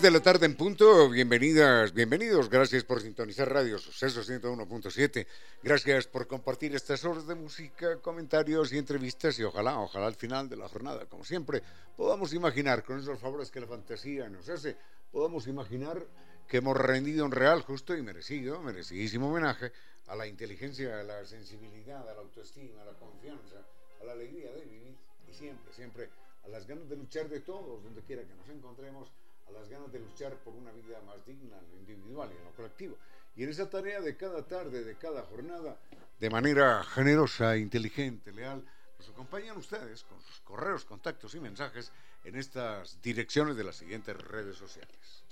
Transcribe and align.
3 0.00 0.12
de 0.12 0.18
la 0.18 0.24
tarde 0.24 0.46
en 0.46 0.56
punto, 0.56 1.10
bienvenidas, 1.10 1.92
bienvenidos, 1.92 2.48
gracias 2.48 2.84
por 2.84 3.02
sintonizar 3.02 3.52
Radio 3.52 3.76
Suceso 3.76 4.22
101.7, 4.22 5.26
gracias 5.62 6.06
por 6.06 6.26
compartir 6.26 6.74
estas 6.74 7.04
horas 7.04 7.26
de 7.26 7.34
música, 7.34 7.96
comentarios 7.96 8.72
y 8.72 8.78
entrevistas. 8.78 9.38
Y 9.38 9.44
ojalá, 9.44 9.78
ojalá 9.78 10.06
al 10.06 10.14
final 10.14 10.48
de 10.48 10.56
la 10.56 10.70
jornada, 10.70 11.04
como 11.04 11.22
siempre, 11.22 11.62
podamos 11.98 12.32
imaginar 12.32 12.82
con 12.82 12.98
esos 12.98 13.18
favores 13.18 13.50
que 13.50 13.60
la 13.60 13.66
fantasía 13.66 14.26
nos 14.30 14.48
hace, 14.48 14.74
podamos 15.12 15.46
imaginar 15.46 16.02
que 16.48 16.56
hemos 16.56 16.78
rendido 16.78 17.26
un 17.26 17.32
real, 17.32 17.60
justo 17.60 17.94
y 17.94 18.00
merecido, 18.00 18.62
merecidísimo 18.62 19.28
homenaje 19.28 19.70
a 20.06 20.16
la 20.16 20.26
inteligencia, 20.26 20.98
a 20.98 21.02
la 21.02 21.26
sensibilidad, 21.26 22.08
a 22.08 22.14
la 22.14 22.22
autoestima, 22.22 22.80
a 22.80 22.86
la 22.86 22.94
confianza, 22.94 23.56
a 24.00 24.04
la 24.04 24.12
alegría 24.12 24.50
de 24.50 24.64
vivir 24.64 24.96
y 25.30 25.34
siempre, 25.34 25.74
siempre 25.74 26.08
a 26.42 26.48
las 26.48 26.66
ganas 26.66 26.88
de 26.88 26.96
luchar 26.96 27.28
de 27.28 27.40
todos, 27.40 27.84
donde 27.84 28.00
quiera 28.00 28.22
que 28.22 28.34
nos 28.34 28.48
encontremos 28.48 29.12
las 29.52 29.68
ganas 29.68 29.92
de 29.92 29.98
luchar 29.98 30.36
por 30.38 30.54
una 30.54 30.72
vida 30.72 31.00
más 31.02 31.24
digna 31.26 31.58
en 31.58 31.70
lo 31.70 31.76
individual 31.76 32.30
y 32.32 32.36
en 32.36 32.44
lo 32.44 32.52
colectivo. 32.52 32.96
Y 33.36 33.44
en 33.44 33.50
esa 33.50 33.70
tarea 33.70 34.00
de 34.00 34.16
cada 34.16 34.46
tarde, 34.46 34.84
de 34.84 34.96
cada 34.96 35.22
jornada, 35.22 35.78
de 36.18 36.30
manera 36.30 36.82
generosa, 36.84 37.56
inteligente, 37.56 38.32
leal, 38.32 38.64
nos 38.98 39.08
acompañan 39.08 39.56
ustedes 39.56 40.02
con 40.04 40.20
sus 40.20 40.40
correos, 40.40 40.84
contactos 40.84 41.34
y 41.34 41.40
mensajes 41.40 41.90
en 42.24 42.36
estas 42.36 43.00
direcciones 43.00 43.56
de 43.56 43.64
las 43.64 43.76
siguientes 43.76 44.14
redes 44.16 44.56
sociales. 44.56 45.24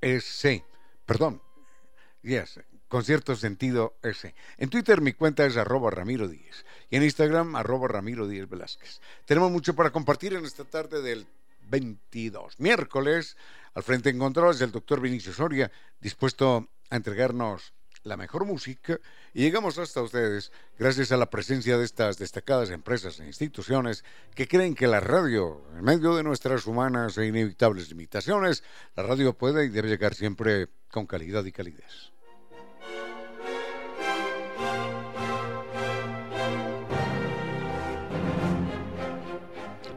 S. 0.00 0.64
Perdón, 1.06 1.42
yes, 2.22 2.60
Concierto 2.88 3.34
Sentido 3.36 3.94
S. 4.02 4.34
En 4.58 4.68
Twitter 4.68 5.00
mi 5.00 5.14
cuenta 5.14 5.46
es 5.46 5.56
arroba 5.56 5.90
Ramiro. 5.90 6.30
Y 6.30 6.96
en 6.96 7.02
Instagram, 7.02 7.56
arroba 7.56 7.88
Ramiro. 7.88 8.28
Tenemos 9.24 9.50
mucho 9.50 9.74
para 9.74 9.90
compartir 9.90 10.34
en 10.34 10.44
esta 10.44 10.64
tarde 10.64 11.00
del 11.00 11.26
22, 11.68 12.60
miércoles. 12.60 13.36
Al 13.74 13.82
frente 13.82 14.10
en 14.10 14.18
control 14.18 14.54
es 14.54 14.60
el 14.60 14.70
doctor 14.70 15.00
Vinicio 15.00 15.32
Soria, 15.32 15.72
dispuesto 16.00 16.68
a 16.90 16.96
entregarnos 16.96 17.72
la 18.04 18.16
mejor 18.16 18.44
música 18.44 18.98
y 19.32 19.42
llegamos 19.42 19.78
hasta 19.78 20.02
ustedes 20.02 20.52
gracias 20.78 21.12
a 21.12 21.16
la 21.16 21.30
presencia 21.30 21.78
de 21.78 21.84
estas 21.84 22.18
destacadas 22.18 22.70
empresas 22.70 23.20
e 23.20 23.26
instituciones 23.26 24.04
que 24.34 24.48
creen 24.48 24.74
que 24.74 24.86
la 24.86 25.00
radio, 25.00 25.62
en 25.76 25.84
medio 25.84 26.16
de 26.16 26.22
nuestras 26.22 26.66
humanas 26.66 27.16
e 27.18 27.26
inevitables 27.26 27.88
limitaciones, 27.88 28.64
la 28.96 29.02
radio 29.04 29.32
puede 29.32 29.64
y 29.64 29.68
debe 29.68 29.88
llegar 29.88 30.14
siempre 30.14 30.68
con 30.90 31.06
calidad 31.06 31.44
y 31.44 31.52
calidez. 31.52 32.12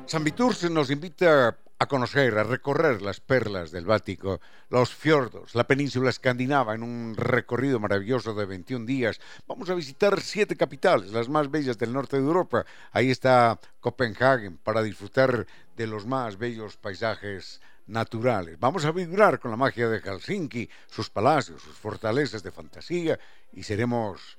San 0.06 0.24
Vitur 0.24 0.54
nos 0.70 0.92
invita 0.92 1.58
a 1.78 1.88
conocer, 1.88 2.38
a 2.38 2.44
recorrer 2.44 3.02
las 3.02 3.20
perlas 3.20 3.72
del 3.72 3.86
Báltico, 3.86 4.40
los 4.70 4.94
fiordos, 4.94 5.56
la 5.56 5.66
península 5.66 6.10
escandinava 6.10 6.74
en 6.74 6.84
un 6.84 7.16
recorrido 7.18 7.80
maravilloso 7.80 8.34
de 8.34 8.46
21 8.46 8.86
días. 8.86 9.20
Vamos 9.48 9.70
a 9.70 9.76
visitar 9.76 10.22
siete 10.22 10.56
capitales, 10.56 11.12
las 11.12 11.28
más 11.28 11.52
bellas 11.52 11.78
del 11.78 11.92
norte 11.92 12.16
de 12.18 12.24
Europa. 12.24 12.66
Ahí 12.92 13.12
está 13.12 13.60
Copenhague 13.82 14.52
para 14.64 14.84
disfrutar 14.84 15.46
de 15.76 15.88
los 15.88 16.06
más 16.06 16.38
bellos 16.38 16.78
paisajes 16.78 17.62
naturales. 17.88 18.58
Vamos 18.60 18.86
a 18.86 18.92
vibrar 18.92 19.40
con 19.40 19.52
la 19.52 19.58
magia 19.58 19.90
de 19.90 20.00
Helsinki, 20.00 20.70
sus 20.88 21.10
palacios, 21.10 21.62
sus 21.62 21.76
fortalezas 21.76 22.42
de 22.42 22.52
fantasía 22.52 23.20
y 23.52 23.64
seremos 23.64 24.38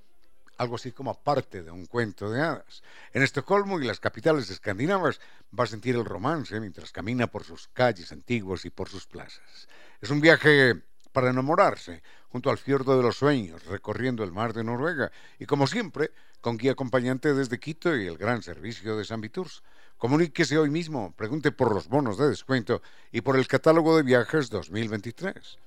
algo 0.59 0.77
así 0.77 0.93
como 0.93 1.15
parte 1.15 1.63
de 1.63 1.71
un 1.71 1.87
cuento 1.87 2.31
de 2.31 2.41
hadas. 2.41 2.83
En 3.13 3.23
Estocolmo 3.23 3.81
y 3.81 3.87
las 3.87 4.01
capitales 4.01 4.51
escandinavas 4.51 5.21
va 5.59 5.65
a 5.65 5.69
sentir 5.69 5.97
el 5.97 6.05
romance 6.05 6.59
mientras 6.61 6.93
camina 6.93 7.27
por 7.27 7.45
sus 7.45 7.69
calles 7.69 8.13
antiguas 8.13 8.65
y 8.65 8.71
por 8.71 8.89
sus 8.89 9.07
plazas. 9.07 9.69
Es 10.01 10.11
un 10.11 10.21
viaje 10.21 10.83
para 11.13 11.31
enamorarse, 11.31 12.03
junto 12.29 12.51
al 12.51 12.59
fiordo 12.59 12.97
de 12.97 13.03
los 13.03 13.17
sueños, 13.17 13.65
recorriendo 13.65 14.23
el 14.23 14.33
mar 14.33 14.53
de 14.53 14.63
Noruega, 14.63 15.11
y 15.39 15.47
como 15.47 15.67
siempre, 15.67 16.11
con 16.43 16.59
guía 16.59 16.73
acompañante 16.73 17.33
desde 17.33 17.59
Quito 17.59 17.97
y 17.97 18.07
el 18.07 18.19
gran 18.19 18.43
servicio 18.43 18.97
de 18.97 19.05
San 19.05 19.23
Viturs. 19.23 19.63
Comuníquese 19.97 20.59
hoy 20.59 20.69
mismo, 20.69 21.15
pregunte 21.17 21.53
por 21.53 21.73
los 21.73 21.89
bonos 21.89 22.19
de 22.19 22.29
descuento 22.29 22.83
y 23.11 23.23
por 23.23 23.37
el 23.39 23.49
catálogo 23.49 23.97
de 23.97 24.03
viajes 24.03 24.51
2023. 24.51 25.59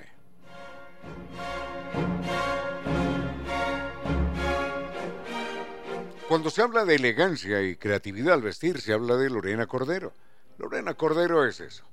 Cuando 6.27 6.49
se 6.49 6.63
habla 6.63 6.85
de 6.85 6.95
elegancia 6.95 7.61
y 7.61 7.75
creatividad 7.75 8.33
al 8.33 8.41
vestir, 8.41 8.81
se 8.81 8.93
habla 8.93 9.15
de 9.15 9.29
Lorena 9.29 9.67
Cordero. 9.67 10.11
Lorena 10.57 10.95
Cordero 10.95 11.45
es 11.45 11.59
eso. 11.59 11.83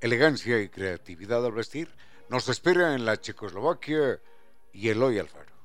Elegancia 0.00 0.60
y 0.60 0.68
creatividad 0.68 1.44
al 1.44 1.52
vestir. 1.52 1.88
Nos 2.28 2.48
espera 2.48 2.94
en 2.94 3.04
la 3.04 3.20
Checoslovaquia 3.20 4.20
y 4.72 4.88
Eloy 4.88 5.18
Alfaro. 5.18 5.58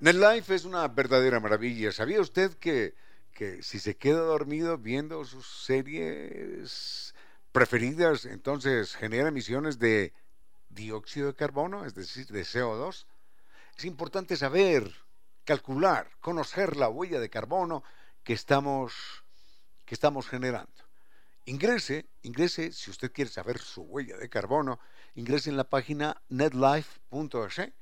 NetLife 0.00 0.54
es 0.56 0.64
una 0.64 0.88
verdadera 0.88 1.38
maravilla. 1.38 1.92
¿Sabía 1.92 2.20
usted 2.20 2.52
que, 2.54 2.94
que 3.32 3.62
si 3.62 3.78
se 3.78 3.96
queda 3.96 4.20
dormido 4.20 4.76
viendo 4.76 5.24
sus 5.24 5.46
series 5.64 7.14
preferidas, 7.52 8.24
entonces 8.24 8.96
genera 8.96 9.28
emisiones 9.28 9.78
de 9.78 10.12
dióxido 10.70 11.28
de 11.28 11.34
carbono, 11.34 11.86
es 11.86 11.94
decir, 11.94 12.26
de 12.26 12.42
CO2? 12.42 13.06
Es 13.76 13.84
importante 13.84 14.36
saber, 14.36 14.92
calcular, 15.44 16.10
conocer 16.20 16.76
la 16.76 16.88
huella 16.88 17.20
de 17.20 17.30
carbono 17.30 17.82
que 18.22 18.32
estamos, 18.32 18.94
que 19.84 19.94
estamos 19.94 20.28
generando. 20.28 20.72
Ingrese, 21.44 22.06
ingrese, 22.22 22.72
si 22.72 22.90
usted 22.90 23.12
quiere 23.12 23.30
saber 23.30 23.58
su 23.58 23.82
huella 23.82 24.16
de 24.16 24.28
carbono, 24.28 24.78
ingrese 25.14 25.50
en 25.50 25.56
la 25.56 25.64
página 25.64 26.22
netlife.es, 26.28 27.72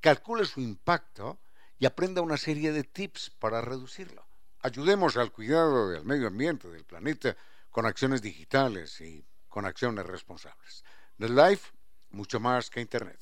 calcule 0.00 0.44
su 0.44 0.60
impacto 0.60 1.40
y 1.78 1.86
aprenda 1.86 2.20
una 2.20 2.36
serie 2.36 2.72
de 2.72 2.84
tips 2.84 3.30
para 3.30 3.62
reducirlo. 3.62 4.26
Ayudemos 4.60 5.16
al 5.16 5.32
cuidado 5.32 5.90
del 5.90 6.04
medio 6.04 6.26
ambiente, 6.26 6.68
del 6.68 6.84
planeta, 6.84 7.36
con 7.70 7.86
acciones 7.86 8.20
digitales 8.20 9.00
y 9.00 9.24
con 9.48 9.64
acciones 9.64 10.04
responsables. 10.04 10.84
NetLife, 11.18 11.72
mucho 12.10 12.40
más 12.40 12.68
que 12.68 12.80
Internet. 12.80 13.20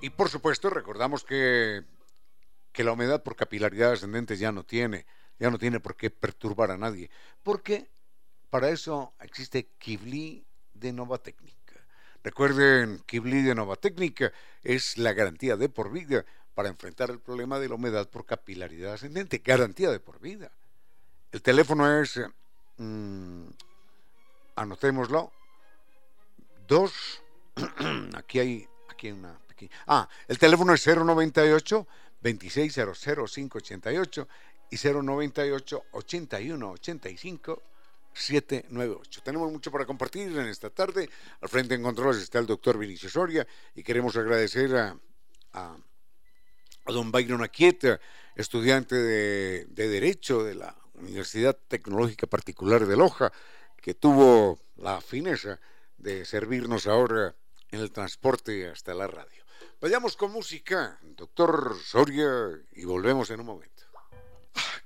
Y 0.00 0.10
por 0.10 0.28
supuesto, 0.28 0.70
recordamos 0.70 1.24
que, 1.24 1.82
que 2.72 2.84
la 2.84 2.92
humedad 2.92 3.22
por 3.22 3.34
capilaridad 3.34 3.92
ascendente 3.92 4.36
ya 4.36 4.52
no 4.52 4.64
tiene, 4.64 5.06
ya 5.38 5.50
no 5.50 5.58
tiene 5.58 5.80
por 5.80 5.96
qué 5.96 6.10
perturbar 6.10 6.70
a 6.70 6.78
nadie, 6.78 7.10
porque 7.42 7.90
para 8.48 8.70
eso 8.70 9.14
existe 9.20 9.70
Kibli 9.78 10.46
de 10.74 10.92
Nova 10.92 11.18
Técnica. 11.18 11.74
Recuerden, 12.22 13.02
Kibli 13.06 13.42
de 13.42 13.54
Nova 13.56 13.74
Técnica 13.74 14.32
es 14.62 14.98
la 14.98 15.12
garantía 15.12 15.56
de 15.56 15.68
por 15.68 15.90
vida 15.90 16.24
para 16.54 16.68
enfrentar 16.68 17.10
el 17.10 17.18
problema 17.18 17.58
de 17.58 17.68
la 17.68 17.74
humedad 17.74 18.08
por 18.08 18.24
capilaridad 18.24 18.94
ascendente, 18.94 19.42
garantía 19.44 19.90
de 19.90 20.00
por 20.00 20.20
vida. 20.20 20.52
El 21.32 21.42
teléfono 21.42 22.00
es, 22.00 22.20
mmm, 22.76 23.48
anotémoslo, 24.54 25.32
dos, 26.68 27.22
aquí 28.16 28.38
hay, 28.38 28.68
aquí 28.88 29.08
hay 29.08 29.12
una 29.12 29.38
Ah, 29.86 30.08
el 30.26 30.38
teléfono 30.38 30.74
es 30.74 30.86
098 30.86 31.86
2600588 32.22 34.26
y 34.70 34.76
098 34.76 35.84
81 35.92 36.70
85 36.70 37.62
798. 38.12 39.22
Tenemos 39.22 39.52
mucho 39.52 39.70
para 39.70 39.86
compartir 39.86 40.36
en 40.36 40.46
esta 40.46 40.70
tarde. 40.70 41.08
Al 41.40 41.48
frente 41.48 41.74
en 41.74 41.82
controles 41.82 42.22
está 42.22 42.38
el 42.38 42.46
doctor 42.46 42.78
Vinicio 42.78 43.08
Soria 43.08 43.46
y 43.74 43.82
queremos 43.82 44.16
agradecer 44.16 44.74
a, 44.76 44.96
don 46.86 47.12
Byron 47.12 47.42
Aquieta, 47.42 48.00
estudiante 48.34 48.96
de, 48.96 49.66
de, 49.66 49.88
Derecho 49.88 50.42
de 50.42 50.54
la 50.54 50.74
Universidad 50.94 51.56
Tecnológica 51.68 52.26
Particular 52.26 52.86
de 52.86 52.96
Loja, 52.96 53.32
que 53.76 53.94
tuvo 53.94 54.58
la 54.76 55.00
fineza 55.00 55.60
de 55.96 56.24
servirnos 56.24 56.86
ahora 56.86 57.34
en 57.70 57.80
el 57.80 57.92
transporte 57.92 58.68
hasta 58.68 58.94
la 58.94 59.06
radio. 59.06 59.37
Vayamos 59.80 60.16
con 60.16 60.32
música, 60.32 60.98
doctor 61.02 61.76
Soria, 61.82 62.50
y 62.72 62.84
volvemos 62.84 63.30
en 63.30 63.40
un 63.40 63.46
momento. 63.46 63.84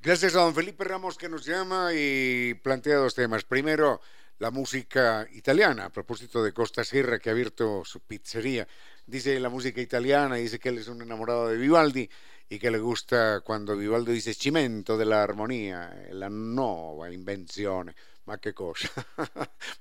Gracias 0.02 0.34
a 0.34 0.40
don 0.40 0.54
Felipe 0.54 0.84
Ramos 0.84 1.16
que 1.16 1.28
nos 1.28 1.44
llama 1.44 1.90
y 1.94 2.54
plantea 2.54 2.96
dos 2.96 3.14
temas. 3.14 3.44
Primero, 3.44 4.00
la 4.38 4.50
música 4.50 5.28
italiana, 5.32 5.84
a 5.84 5.90
propósito 5.90 6.42
de 6.42 6.52
Costa 6.52 6.82
Sierra, 6.82 7.20
que 7.20 7.30
ha 7.30 7.32
abierto 7.32 7.84
su 7.84 8.00
pizzería. 8.00 8.66
Dice 9.06 9.38
la 9.38 9.48
música 9.48 9.80
italiana, 9.80 10.34
dice 10.34 10.58
que 10.58 10.70
él 10.70 10.78
es 10.78 10.88
un 10.88 11.00
enamorado 11.00 11.48
de 11.48 11.56
Vivaldi 11.56 12.10
y 12.48 12.58
que 12.58 12.70
le 12.70 12.80
gusta 12.80 13.40
cuando 13.40 13.76
Vivaldi 13.76 14.12
dice 14.12 14.34
cimento 14.34 14.98
de 14.98 15.04
la 15.04 15.22
armonía, 15.22 16.08
la 16.10 16.28
nueva 16.28 17.10
invención. 17.12 17.94
Ma 18.24 18.38
qué 18.38 18.52
cosa. 18.52 18.90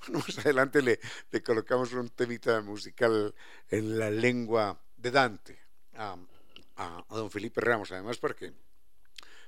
bueno, 0.01 0.23
más 0.27 0.37
adelante 0.39 0.81
le, 0.81 0.99
le 1.31 1.41
colocamos 1.41 1.93
un 1.93 2.09
temita 2.09 2.61
musical 2.61 3.33
en 3.69 3.99
la 3.99 4.09
lengua 4.09 4.79
de 5.01 5.11
Dante 5.11 5.59
a, 5.95 6.15
don 7.09 7.29
Felipe 7.29 7.61
Ramos, 7.61 7.91
además 7.91 8.17
para 8.17 8.35
que, 8.35 8.51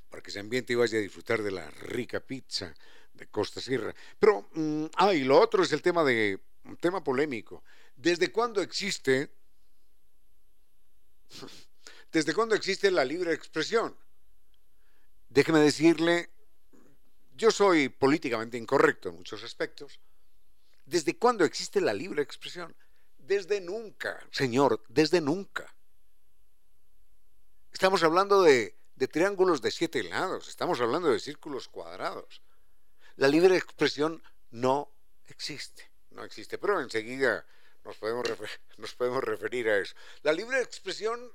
para 0.10 0.22
que 0.22 0.32
se 0.32 0.40
ambiente 0.40 0.74
y 0.74 0.76
vaya 0.76 0.98
a 0.98 1.02
disfrutar 1.02 1.42
de 1.42 1.52
la 1.52 1.70
rica 1.72 2.20
pizza 2.20 2.74
de 3.14 3.28
Costa 3.28 3.62
Sierra. 3.62 3.94
Pero, 4.20 4.50
mm, 4.54 4.86
ah, 4.98 5.14
y 5.14 5.24
lo 5.24 5.40
otro 5.40 5.64
es 5.64 5.72
el 5.72 5.82
tema 5.82 6.04
de, 6.04 6.40
un 6.66 6.78
tema 6.78 7.04
polémico. 7.04 7.64
¿Desde 7.96 8.32
cuándo 8.32 8.62
existe, 8.62 9.32
desde 12.12 12.34
cuándo 12.34 12.56
existe 12.56 12.92
la 12.92 13.06
libre 13.06 13.34
expresión? 13.34 13.96
Déjeme 15.30 15.60
decirle, 15.60 16.30
yo 17.36 17.50
soy 17.50 17.90
políticamente 17.90 18.58
incorrecto 18.58 19.10
en 19.10 19.16
muchos 19.16 19.44
aspectos. 19.44 20.00
¿Desde 20.86 21.18
cuándo 21.18 21.46
existe 21.46 21.82
la 21.82 21.94
libre 21.94 22.22
expresión? 22.22 22.76
Desde 23.24 23.62
nunca, 23.62 24.22
Señor, 24.32 24.84
desde 24.90 25.22
nunca. 25.22 25.74
Estamos 27.72 28.04
hablando 28.04 28.42
de, 28.44 28.76
triángulos 29.12 29.62
de 29.62 29.72
siete 29.72 30.04
lados, 30.04 30.50
estamos 30.50 30.82
hablando 30.82 31.10
de 31.10 31.22
círculos 31.22 31.70
cuadrados. 31.70 32.42
La 33.16 33.30
libre 33.30 33.56
expresión 33.56 34.22
no 34.52 34.92
existe, 35.28 35.90
no 36.12 36.26
existe, 36.26 36.58
pero 36.58 36.82
enseguida 36.82 37.46
nos 37.86 37.98
podemos, 38.96 39.24
referir 39.24 39.70
a 39.70 39.78
eso. 39.80 39.96
La 40.24 40.34
libre 40.34 40.62
expresión 40.62 41.32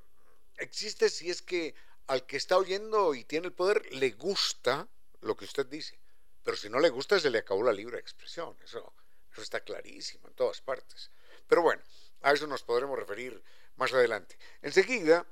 existe 0.58 1.08
si 1.08 1.30
es 1.30 1.40
que 1.40 1.74
al 2.06 2.26
que 2.26 2.36
está 2.36 2.58
oyendo 2.58 3.14
y 3.14 3.24
tiene 3.24 3.46
el 3.46 3.54
poder 3.54 3.90
le 3.94 4.10
gusta 4.10 4.86
lo 5.22 5.34
que 5.38 5.46
usted 5.46 5.64
dice, 5.64 5.98
pero 6.42 6.54
si 6.54 6.68
no 6.68 6.80
le 6.80 6.90
gusta 6.90 7.18
se 7.18 7.30
le 7.30 7.38
acabó 7.38 7.62
la 7.62 7.72
libre 7.72 7.98
expresión, 7.98 8.54
eso 8.62 8.92
está 9.38 9.60
clarísimo 9.60 10.28
en 10.28 10.34
todas 10.34 10.60
partes. 10.60 11.10
Pero 11.48 11.62
bueno, 11.62 11.82
a 12.22 12.32
eso 12.32 12.46
nos 12.46 12.62
podremos 12.62 12.98
referir 12.98 13.42
más 13.76 13.92
adelante. 13.92 14.38
Enseguida, 14.62 15.26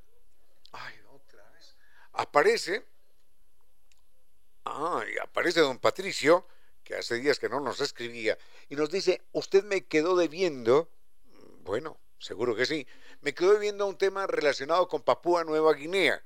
aparece, 2.13 2.85
ay, 4.65 5.15
aparece 5.23 5.61
don 5.61 5.79
Patricio, 5.79 6.47
que 6.83 6.95
hace 6.95 7.17
días 7.17 7.39
que 7.39 7.49
no 7.49 7.61
nos 7.61 7.81
escribía, 7.81 8.39
y 8.69 8.77
nos 8.77 8.91
dice, 8.91 9.23
usted 9.33 9.65
me 9.65 9.85
quedó 9.85 10.17
debiendo, 10.17 10.89
bueno, 11.63 11.99
seguro 12.19 12.55
que 12.55 12.67
sí, 12.67 12.87
me 13.21 13.35
quedó 13.35 13.53
debiendo 13.53 13.87
un 13.87 13.99
tema 13.99 14.27
relacionado 14.27 14.89
con 14.89 15.03
Papúa 15.03 15.45
Nueva 15.45 15.75
Guinea, 15.75 16.23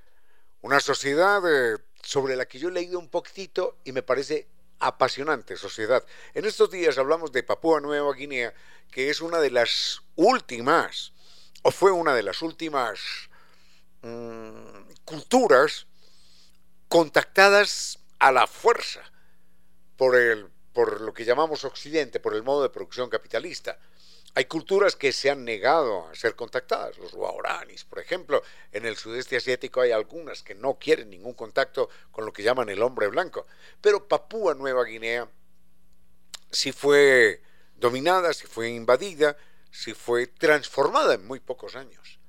una 0.63 0.81
sociedad 0.81 1.43
eh, 1.49 1.79
sobre 2.03 2.37
la 2.37 2.47
que 2.47 2.59
yo 2.59 2.69
he 2.69 2.73
leído 2.73 2.99
un 2.99 3.09
poquitito 3.09 3.79
y 3.85 3.93
me 3.93 4.03
parece 4.03 4.47
apasionante 4.81 5.57
sociedad. 5.57 6.05
En 6.35 6.45
estos 6.45 6.71
días 6.71 6.99
hablamos 6.99 7.33
de 7.33 7.43
Papúa 7.43 7.81
Nueva 7.81 8.13
Guinea, 8.15 8.53
que 8.91 9.11
es 9.11 9.21
una 9.21 9.39
de 9.39 9.51
las 9.51 10.03
últimas, 10.17 11.13
o 11.63 11.71
fue 11.71 11.93
una 11.93 12.15
de 12.15 12.23
las 12.23 12.43
últimas 12.43 12.99
mm, 14.03 14.93
culturas 15.05 15.87
contactadas 16.89 17.99
a 18.19 18.33
la 18.33 18.47
fuerza 18.47 19.01
por, 19.97 20.17
el, 20.17 20.51
por 20.73 21.01
lo 21.01 21.13
que 21.13 21.25
llamamos 21.25 21.65
Occidente, 21.65 22.21
por 22.21 22.35
el 22.35 22.43
modo 22.43 22.63
de 22.63 22.71
producción 22.71 23.09
capitalista. 23.09 23.79
Hay 24.35 24.45
culturas 24.45 24.95
que 24.95 25.13
se 25.13 25.29
han 25.29 25.45
negado 25.45 26.07
a 26.07 26.15
ser 26.15 26.37
contactadas, 26.37 26.97
los 26.99 27.13
guaraníes, 27.13 27.85
por 27.85 27.99
ejemplo, 27.99 28.43
en 28.71 28.87
el 28.87 28.97
sudeste 28.97 29.37
asiático 29.37 29.81
hay 29.81 29.91
algunas 29.91 30.43
que 30.43 30.55
no 30.55 30.79
quieren 30.79 31.11
ningún 31.11 31.35
contacto 31.35 31.89
con 32.13 32.25
lo 32.25 32.33
que 32.33 32.45
llaman 32.45 32.69
el 32.69 32.83
hombre 32.83 33.09
blanco, 33.09 33.47
pero 33.81 34.07
Papúa 34.07 34.55
Nueva 34.55 34.85
Guinea 34.85 35.29
sí 36.51 36.71
fue 36.71 37.43
dominada, 37.75 38.33
sí 38.33 38.47
fue 38.47 38.69
invadida, 38.69 39.37
sí 39.73 39.95
fue 39.95 40.29
transformada 40.29 41.15
en 41.15 41.27
muy 41.27 41.41
pocos 41.41 41.75
años. 41.75 42.21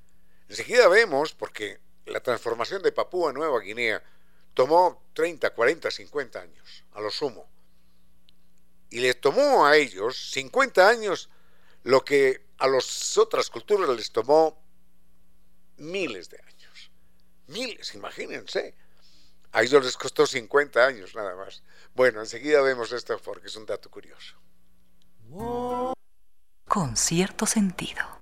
Enseguida 0.48 0.88
vemos, 0.88 1.34
porque 1.34 1.78
la 2.06 2.20
transformación 2.20 2.82
de 2.82 2.90
Papúa 2.90 3.32
Nueva 3.32 3.60
Guinea 3.60 4.02
tomó 4.54 5.04
30, 5.14 5.50
40, 5.50 5.90
50 5.90 6.40
años, 6.40 6.84
a 6.92 7.00
lo 7.00 7.10
sumo. 7.10 7.48
Y 8.92 9.00
le 9.00 9.14
tomó 9.14 9.64
a 9.64 9.74
ellos 9.74 10.30
50 10.32 10.86
años 10.86 11.30
lo 11.82 12.04
que 12.04 12.44
a 12.58 12.68
las 12.68 13.16
otras 13.16 13.48
culturas 13.48 13.88
les 13.88 14.12
tomó 14.12 14.62
miles 15.78 16.28
de 16.28 16.38
años. 16.38 16.90
Miles, 17.46 17.94
imagínense. 17.94 18.74
A 19.52 19.62
ellos 19.62 19.82
les 19.82 19.96
costó 19.96 20.26
50 20.26 20.84
años 20.84 21.14
nada 21.14 21.34
más. 21.34 21.62
Bueno, 21.94 22.20
enseguida 22.20 22.60
vemos 22.60 22.92
esto 22.92 23.18
porque 23.18 23.46
es 23.46 23.56
un 23.56 23.64
dato 23.64 23.90
curioso. 23.90 24.36
Con 26.68 26.94
cierto 26.94 27.46
sentido. 27.46 28.21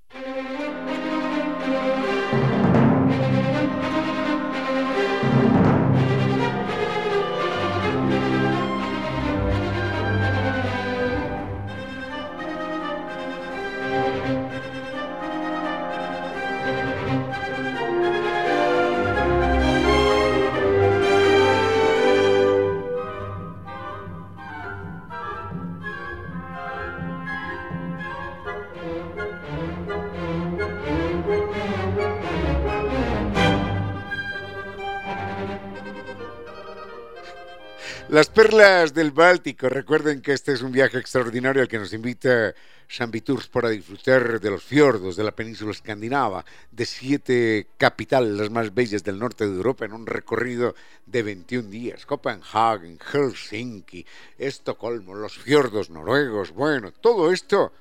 Las 38.11 38.29
perlas 38.29 38.93
del 38.93 39.12
Báltico. 39.12 39.69
Recuerden 39.69 40.21
que 40.21 40.33
este 40.33 40.52
es 40.52 40.62
un 40.62 40.73
viaje 40.73 40.99
extraordinario 40.99 41.62
al 41.62 41.69
que 41.69 41.79
nos 41.79 41.93
invita 41.93 42.52
San 42.88 43.12
Viturs 43.12 43.47
para 43.47 43.69
disfrutar 43.69 44.40
de 44.40 44.50
los 44.50 44.64
fiordos 44.64 45.14
de 45.14 45.23
la 45.23 45.31
península 45.31 45.71
escandinava, 45.71 46.45
de 46.73 46.87
siete 46.87 47.69
capitales, 47.76 48.33
las 48.33 48.50
más 48.50 48.75
bellas 48.75 49.05
del 49.05 49.17
norte 49.17 49.47
de 49.47 49.55
Europa, 49.55 49.85
en 49.85 49.93
un 49.93 50.07
recorrido 50.07 50.75
de 51.07 51.23
21 51.23 51.71
días. 51.71 52.05
Copenhagen, 52.05 52.99
Helsinki, 52.99 54.05
Estocolmo, 54.37 55.14
los 55.14 55.38
fiordos 55.38 55.88
noruegos. 55.88 56.50
Bueno, 56.50 56.90
todo 56.90 57.31
esto, 57.31 57.73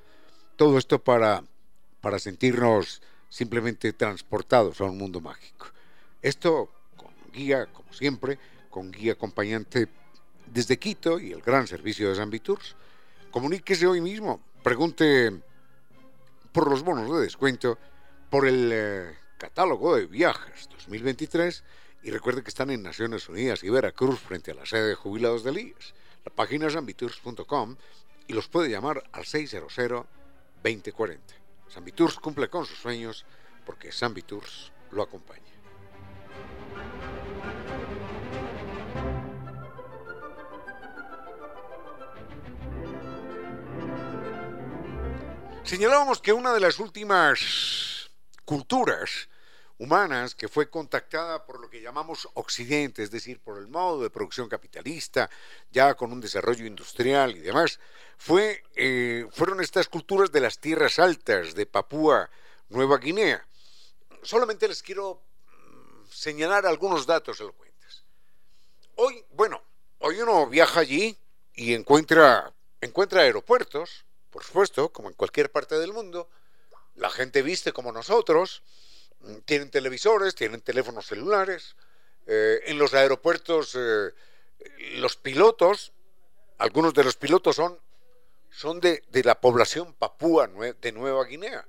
todo 0.55 0.77
esto 0.77 0.99
para, 0.99 1.43
para 2.01 2.19
sentirnos 2.19 3.01
simplemente 3.29 3.93
transportados 3.93 4.79
a 4.79 4.83
un 4.83 4.99
mundo 4.99 5.21
mágico. 5.21 5.65
Esto 6.21 6.69
con 6.95 7.09
guía, 7.33 7.65
como 7.65 7.91
siempre, 7.93 8.37
con 8.69 8.91
guía 8.91 9.13
acompañante 9.13 9.87
desde 10.51 10.79
Quito 10.79 11.19
y 11.19 11.31
el 11.31 11.41
gran 11.41 11.67
servicio 11.67 12.09
de 12.09 12.15
San 12.15 12.29
Viturs. 12.29 12.75
Comuníquese 13.31 13.87
hoy 13.87 14.01
mismo, 14.01 14.41
pregunte 14.63 15.41
por 16.51 16.69
los 16.69 16.83
bonos 16.83 17.11
de 17.11 17.21
descuento, 17.21 17.77
por 18.29 18.47
el 18.47 18.69
eh, 18.73 19.17
catálogo 19.37 19.95
de 19.95 20.05
viajes 20.05 20.69
2023 20.69 21.63
y 22.03 22.11
recuerde 22.11 22.43
que 22.43 22.49
están 22.49 22.69
en 22.69 22.83
Naciones 22.83 23.27
Unidas 23.29 23.63
y 23.63 23.69
Veracruz 23.69 24.19
frente 24.19 24.51
a 24.51 24.55
la 24.55 24.65
sede 24.65 24.89
de 24.89 24.95
jubilados 24.95 25.43
del 25.43 25.57
IES. 25.59 25.93
La 26.25 26.33
página 26.33 26.67
es 26.67 26.73
sanviturs.com 26.73 27.75
y 28.27 28.33
los 28.33 28.47
puede 28.47 28.69
llamar 28.69 29.03
al 29.11 29.23
600-2040. 29.23 30.05
San 31.67 31.85
Viturs 31.85 32.15
cumple 32.15 32.49
con 32.49 32.65
sus 32.65 32.77
sueños 32.79 33.25
porque 33.65 33.91
San 33.91 34.13
Viturs 34.13 34.71
lo 34.91 35.03
acompaña. 35.03 35.48
Señalábamos 45.69 46.19
que 46.19 46.33
una 46.33 46.51
de 46.51 46.59
las 46.59 46.79
últimas 46.79 48.09
culturas 48.43 49.29
humanas 49.77 50.33
que 50.33 50.47
fue 50.47 50.67
contactada 50.67 51.45
por 51.45 51.59
lo 51.59 51.69
que 51.69 51.79
llamamos 51.79 52.27
Occidente, 52.33 53.03
es 53.03 53.11
decir, 53.11 53.39
por 53.39 53.59
el 53.59 53.67
modo 53.67 54.01
de 54.01 54.09
producción 54.09 54.49
capitalista, 54.49 55.29
ya 55.69 55.93
con 55.93 56.11
un 56.11 56.21
desarrollo 56.21 56.65
industrial 56.65 57.37
y 57.37 57.41
demás, 57.41 57.79
fue, 58.17 58.63
eh, 58.75 59.27
fueron 59.31 59.61
estas 59.61 59.87
culturas 59.87 60.31
de 60.31 60.39
las 60.41 60.57
tierras 60.57 60.97
altas 60.97 61.53
de 61.53 61.67
Papúa 61.67 62.31
Nueva 62.69 62.97
Guinea. 62.97 63.45
Solamente 64.23 64.67
les 64.67 64.81
quiero 64.81 65.21
mm, 65.45 66.07
señalar 66.09 66.65
algunos 66.65 67.05
datos 67.05 67.39
elocuentes. 67.41 68.05
Hoy, 68.95 69.23
bueno, 69.33 69.61
hoy 69.99 70.19
uno 70.19 70.47
viaja 70.47 70.79
allí 70.79 71.15
y 71.53 71.75
encuentra, 71.75 72.51
encuentra 72.81 73.21
aeropuertos, 73.21 74.03
por 74.29 74.43
supuesto, 74.43 74.89
como 74.89 75.09
en 75.09 75.15
cualquier 75.15 75.51
parte 75.51 75.77
del 75.79 75.93
mundo, 75.93 76.29
la 76.95 77.09
gente 77.09 77.41
viste 77.41 77.71
como 77.71 77.91
nosotros, 77.91 78.63
mm, 79.21 79.37
tienen 79.45 79.71
televisores, 79.71 80.35
tienen 80.35 80.61
teléfonos 80.61 81.07
celulares, 81.07 81.75
eh, 82.27 82.61
en 82.65 82.77
los 82.77 82.93
aeropuertos 82.93 83.75
eh, 83.75 84.11
los 84.95 85.15
pilotos, 85.15 85.93
algunos 86.57 86.93
de 86.93 87.03
los 87.03 87.15
pilotos 87.15 87.55
son, 87.55 87.79
son 88.51 88.79
de, 88.79 89.03
de, 89.09 89.23
la 89.23 89.39
población 89.39 89.93
papúa 89.93 90.47
de 90.47 90.91
Nueva 90.91 91.23
Guinea. 91.25 91.65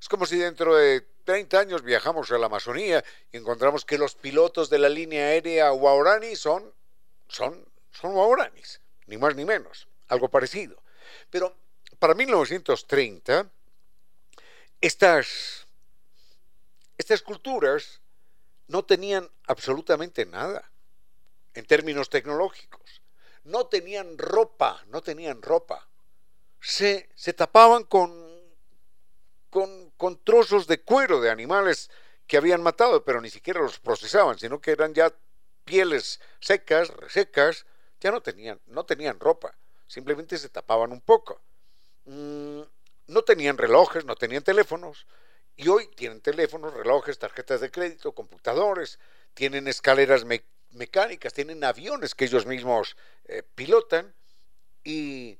Es 0.00 0.08
como 0.08 0.26
si 0.26 0.36
dentro 0.36 0.74
de 0.74 1.06
30 1.24 1.58
años 1.58 1.82
viajamos 1.82 2.30
a 2.30 2.38
la 2.38 2.46
Amazonía 2.46 3.04
y 3.32 3.36
encontramos 3.36 3.84
que 3.84 3.98
los 3.98 4.14
pilotos 4.14 4.68
de 4.68 4.78
la 4.78 4.88
línea 4.88 5.26
aérea 5.26 5.72
Waorani 5.72 6.36
son, 6.36 6.72
son, 7.28 7.64
son 7.92 8.14
Waoranis, 8.14 8.80
ni 9.06 9.16
más 9.16 9.34
ni 9.36 9.44
menos, 9.44 9.88
algo 10.08 10.28
parecido. 10.28 10.82
Pero 11.30 11.56
para 12.04 12.14
1930, 12.14 13.50
estas, 14.82 15.66
estas 16.98 17.22
culturas 17.22 18.02
no 18.66 18.84
tenían 18.84 19.30
absolutamente 19.46 20.26
nada 20.26 20.70
en 21.54 21.64
términos 21.64 22.10
tecnológicos. 22.10 23.00
No 23.44 23.68
tenían 23.68 24.18
ropa, 24.18 24.84
no 24.88 25.00
tenían 25.00 25.40
ropa. 25.40 25.88
Se, 26.60 27.08
se 27.14 27.32
tapaban 27.32 27.84
con, 27.84 28.12
con, 29.48 29.88
con 29.92 30.22
trozos 30.22 30.66
de 30.66 30.82
cuero 30.82 31.22
de 31.22 31.30
animales 31.30 31.90
que 32.26 32.36
habían 32.36 32.62
matado, 32.62 33.02
pero 33.02 33.22
ni 33.22 33.30
siquiera 33.30 33.62
los 33.62 33.78
procesaban, 33.78 34.38
sino 34.38 34.60
que 34.60 34.72
eran 34.72 34.92
ya 34.92 35.10
pieles 35.64 36.20
secas, 36.38 36.90
resecas, 36.90 37.64
ya 37.98 38.10
no 38.10 38.20
tenían, 38.20 38.60
no 38.66 38.84
tenían 38.84 39.18
ropa, 39.18 39.56
simplemente 39.86 40.36
se 40.36 40.50
tapaban 40.50 40.92
un 40.92 41.00
poco. 41.00 41.40
Mm, 42.04 42.62
no 43.06 43.22
tenían 43.22 43.58
relojes, 43.58 44.04
no 44.04 44.16
tenían 44.16 44.42
teléfonos, 44.42 45.06
y 45.56 45.68
hoy 45.68 45.88
tienen 45.88 46.20
teléfonos, 46.20 46.74
relojes, 46.74 47.18
tarjetas 47.18 47.60
de 47.60 47.70
crédito, 47.70 48.12
computadores, 48.12 48.98
tienen 49.34 49.68
escaleras 49.68 50.24
mecánicas, 50.70 51.32
tienen 51.32 51.62
aviones 51.64 52.14
que 52.14 52.24
ellos 52.24 52.46
mismos 52.46 52.96
eh, 53.24 53.42
pilotan, 53.54 54.14
y, 54.82 55.38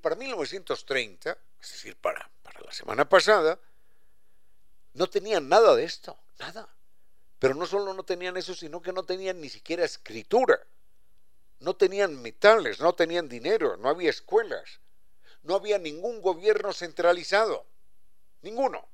para 0.00 0.16
1930, 0.16 1.38
es 1.60 1.70
decir, 1.70 1.96
para, 1.96 2.30
para 2.42 2.60
la 2.60 2.72
semana 2.72 3.08
pasada, 3.08 3.58
no 4.94 5.08
tenían 5.08 5.48
nada 5.48 5.74
de 5.74 5.84
esto, 5.84 6.18
nada. 6.38 6.68
Pero 7.38 7.54
no 7.54 7.66
solo 7.66 7.92
no 7.92 8.04
tenían 8.04 8.36
eso, 8.36 8.54
sino 8.54 8.80
que 8.80 8.92
no 8.92 9.02
tenían 9.04 9.40
ni 9.40 9.48
siquiera 9.48 9.84
escritura. 9.84 10.58
No 11.60 11.76
tenían 11.76 12.20
metales, 12.20 12.80
no 12.80 12.94
tenían 12.94 13.28
dinero, 13.28 13.76
no 13.76 13.88
había 13.88 14.10
escuelas 14.10 14.80
no 15.44 15.54
había 15.54 15.78
ningún 15.78 16.20
gobierno 16.20 16.72
centralizado, 16.72 17.66
ninguno. 18.42 18.88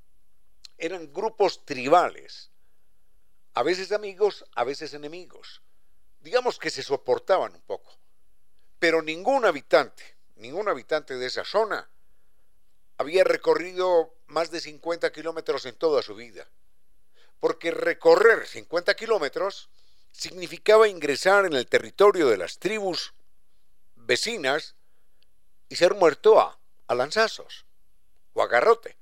Eran 0.79 1.13
grupos 1.13 1.65
tribales, 1.65 2.51
a 3.55 3.63
veces 3.63 3.93
amigos, 3.93 4.45
a 4.55 4.65
veces 4.65 4.95
enemigos. 4.95 5.63
Digamos 6.21 6.59
que 6.59 6.71
se 6.71 6.83
soportaban 6.83 7.55
un 7.55 7.63
poco. 7.63 7.97
pero 8.79 9.03
ningún 9.03 9.45
habitante, 9.45 10.17
ningún 10.37 10.67
habitante 10.69 11.17
de 11.17 11.27
esa 11.27 11.45
zona 11.45 11.91
había 12.97 13.25
recorrido 13.25 14.15
más 14.27 14.51
de 14.51 14.59
50 14.61 15.13
kilómetros 15.13 15.67
en 15.67 15.75
toda 15.75 16.01
su 16.03 16.15
vida. 16.15 16.49
Porque 17.41 17.71
recorrer 17.71 18.47
50 18.47 18.95
kilómetros 18.95 19.69
significaba 20.13 20.89
ingresar 20.89 21.45
en 21.45 21.53
el 21.53 21.67
territorio 21.67 22.29
de 22.29 22.39
las 22.39 22.59
tribus 22.59 23.13
vecinas 23.97 24.77
y 25.71 25.77
ser 25.77 25.95
muerto 25.95 26.39
a, 26.39 26.59
a 26.89 26.95
lanzazos 26.95 27.65
o 28.35 28.43
a 28.43 28.49
garrote. 28.49 28.99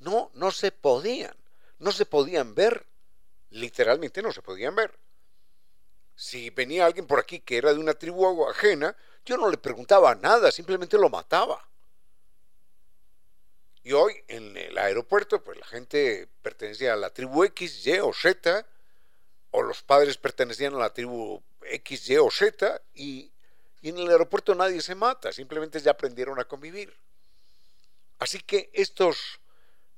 No, 0.00 0.32
no 0.34 0.50
se 0.50 0.72
podían, 0.72 1.36
no 1.78 1.92
se 1.92 2.06
podían 2.06 2.54
ver, 2.56 2.86
literalmente 3.50 4.22
no 4.22 4.32
se 4.32 4.42
podían 4.42 4.74
ver. 4.74 4.98
Si 6.16 6.50
venía 6.50 6.86
alguien 6.86 7.06
por 7.06 7.20
aquí 7.20 7.40
que 7.40 7.58
era 7.58 7.72
de 7.72 7.78
una 7.78 7.94
tribu 7.94 8.48
ajena, 8.48 8.96
yo 9.24 9.36
no 9.36 9.50
le 9.50 9.58
preguntaba 9.58 10.14
nada, 10.16 10.50
simplemente 10.50 10.98
lo 10.98 11.10
mataba. 11.10 11.68
Y 13.84 13.92
hoy 13.92 14.24
en 14.28 14.56
el 14.56 14.76
aeropuerto, 14.78 15.44
pues 15.44 15.58
la 15.58 15.66
gente 15.66 16.28
pertenecía 16.42 16.94
a 16.94 16.96
la 16.96 17.10
tribu 17.10 17.44
X, 17.44 17.86
Y 17.86 17.98
o 18.00 18.12
Z, 18.12 18.66
o 19.50 19.62
los 19.62 19.82
padres 19.82 20.16
pertenecían 20.16 20.74
a 20.74 20.78
la 20.78 20.92
tribu 20.92 21.42
X, 21.62 22.08
Y 22.08 22.16
o 22.16 22.30
Z, 22.30 22.82
y, 22.94 23.30
y 23.80 23.90
en 23.90 23.98
el 23.98 24.10
aeropuerto 24.10 24.54
nadie 24.54 24.80
se 24.80 24.94
mata, 24.94 25.32
simplemente 25.32 25.80
ya 25.80 25.92
aprendieron 25.92 26.38
a 26.40 26.44
convivir. 26.44 26.94
Así 28.18 28.40
que 28.40 28.70
estos 28.72 29.40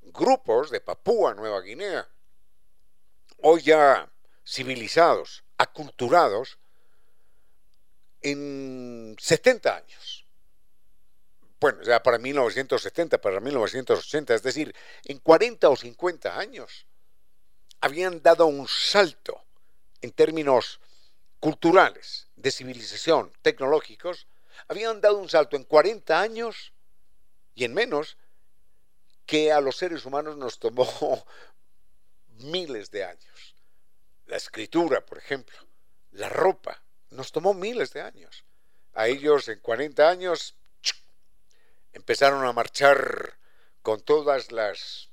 grupos 0.03 0.71
de 0.71 0.81
Papúa 0.81 1.35
Nueva 1.35 1.61
Guinea, 1.61 2.07
hoy 3.39 3.63
ya 3.63 4.11
civilizados, 4.47 5.45
aculturados, 5.57 6.59
en 8.23 9.17
70 9.19 9.77
años. 9.77 10.27
Bueno, 11.59 11.83
ya 11.83 12.03
para 12.03 12.19
1970, 12.19 13.21
para 13.21 13.41
1980, 13.41 14.35
es 14.35 14.43
decir, 14.43 14.75
en 15.05 15.19
40 15.19 15.69
o 15.69 15.77
50 15.77 16.39
años, 16.39 16.87
habían 17.81 18.23
dado 18.23 18.47
un 18.47 18.67
salto 18.67 19.43
en 20.01 20.13
términos 20.13 20.81
culturales, 21.39 22.29
de 22.41 22.51
civilización, 22.51 23.33
tecnológicos, 23.43 24.27
habían 24.69 25.01
dado 25.01 25.19
un 25.19 25.29
salto 25.29 25.57
en 25.57 25.65
40 25.65 26.21
años 26.21 26.73
y 27.55 27.65
en 27.65 27.75
menos 27.75 28.17
que 29.27 29.53
a 29.53 29.61
los 29.61 29.77
seres 29.77 30.05
humanos 30.05 30.37
nos 30.37 30.59
tomó 30.59 31.25
miles 32.39 32.91
de 32.91 33.05
años. 33.05 33.55
La 34.27 34.37
escritura, 34.37 35.05
por 35.05 35.19
ejemplo, 35.19 35.57
la 36.13 36.29
ropa, 36.29 36.83
nos 37.11 37.33
tomó 37.33 37.55
miles 37.55 37.93
de 37.93 38.01
años. 38.01 38.45
A 38.95 39.09
ellos 39.09 39.49
en 39.49 39.61
40 39.61 40.09
años 40.09 40.55
empezaron 41.93 42.45
a 42.45 42.53
marchar 42.53 43.39
con 43.83 44.01
todas 44.01 44.53
las 44.53 45.11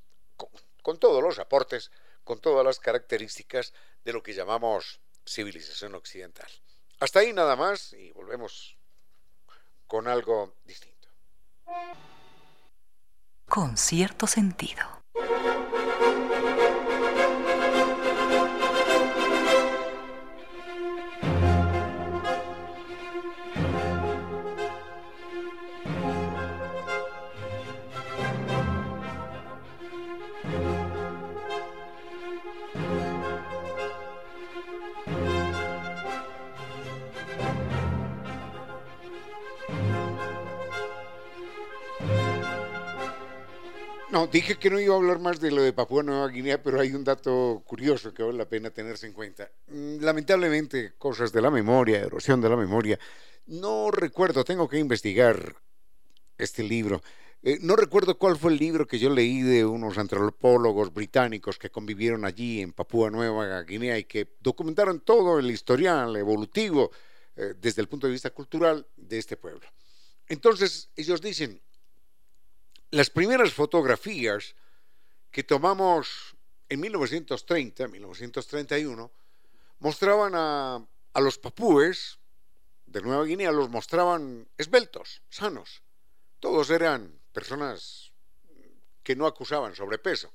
con, 0.84 1.00
todos 1.00 1.22
los 1.22 1.40
aportes, 1.40 1.92
con 2.24 2.40
todas 2.40 2.66
las 2.66 2.80
características 2.80 3.74
de 4.06 4.14
lo 4.14 4.24
que 4.24 4.34
llamamos 4.34 5.00
civilización 5.26 5.96
occidental. 5.96 6.50
Hasta 7.00 7.20
ahí 7.20 7.32
nada 7.32 7.56
más 7.56 7.94
y 7.94 8.12
volvemos 8.12 8.78
con 9.86 10.08
algo 10.08 10.56
distinto. 10.64 11.08
Con 13.48 13.78
cierto 13.78 14.26
sentido. 14.26 14.84
Dije 44.26 44.58
que 44.58 44.72
no 44.72 44.80
iba 44.80 44.96
a 44.96 44.98
hablar 44.98 45.20
más 45.20 45.40
de 45.40 45.52
lo 45.52 45.62
de 45.62 45.74
Papúa 45.74 46.02
Nueva 46.02 46.28
Guinea, 46.30 46.64
pero 46.64 46.80
hay 46.80 46.94
un 46.94 47.04
dato 47.04 47.62
curioso 47.66 48.14
que 48.14 48.24
vale 48.24 48.38
la 48.38 48.50
pena 48.50 48.72
tenerse 48.72 49.06
en 49.06 49.14
cuenta. 49.14 49.52
Mm, 49.68 49.98
lamentablemente, 50.00 50.94
cosas 50.98 51.32
de 51.32 51.42
la 51.42 51.52
memoria, 51.52 52.00
erosión 52.00 52.42
de 52.42 52.50
la 52.50 52.58
memoria. 52.58 52.98
No 53.46 53.92
recuerdo, 53.92 54.44
tengo 54.44 54.68
que 54.68 54.80
investigar 54.80 55.56
este 56.38 56.64
libro. 56.64 57.04
Eh, 57.44 57.60
no 57.62 57.76
recuerdo 57.76 58.18
cuál 58.18 58.38
fue 58.38 58.52
el 58.52 58.58
libro 58.58 58.88
que 58.88 58.98
yo 58.98 59.10
leí 59.10 59.42
de 59.42 59.64
unos 59.64 59.98
antropólogos 59.98 60.92
británicos 60.92 61.60
que 61.60 61.70
convivieron 61.70 62.26
allí 62.26 62.62
en 62.62 62.74
Papúa 62.74 63.12
Nueva 63.12 63.62
Guinea 63.64 64.00
y 64.00 64.06
que 64.06 64.36
documentaron 64.40 65.02
todo 65.02 65.38
el 65.38 65.52
historial 65.52 66.16
evolutivo 66.16 66.92
eh, 67.36 67.54
desde 67.60 67.82
el 67.84 67.88
punto 67.88 68.08
de 68.08 68.14
vista 68.14 68.32
cultural 68.32 68.88
de 68.96 69.20
este 69.20 69.38
pueblo. 69.38 69.68
Entonces, 70.28 70.90
ellos 70.96 71.22
dicen, 71.22 71.62
las 72.92 73.10
primeras 73.10 73.54
fotografías 73.54 74.56
que 75.32 75.44
tomamos 75.44 76.36
en 76.70 76.80
1930, 76.80 77.88
1931, 77.88 79.12
mostraban 79.80 80.34
a, 80.36 80.86
los 81.16 81.38
papúes 81.38 82.20
de 82.86 83.02
Nueva 83.02 83.26
Guinea, 83.26 83.52
los 83.52 83.70
mostraban 83.70 84.48
esbeltos, 84.58 85.22
sanos. 85.30 85.82
Todos 86.40 86.70
eran 86.70 87.20
personas 87.32 88.12
que 89.04 89.16
no 89.16 89.26
acusaban 89.26 89.76
sobrepeso. 89.76 90.32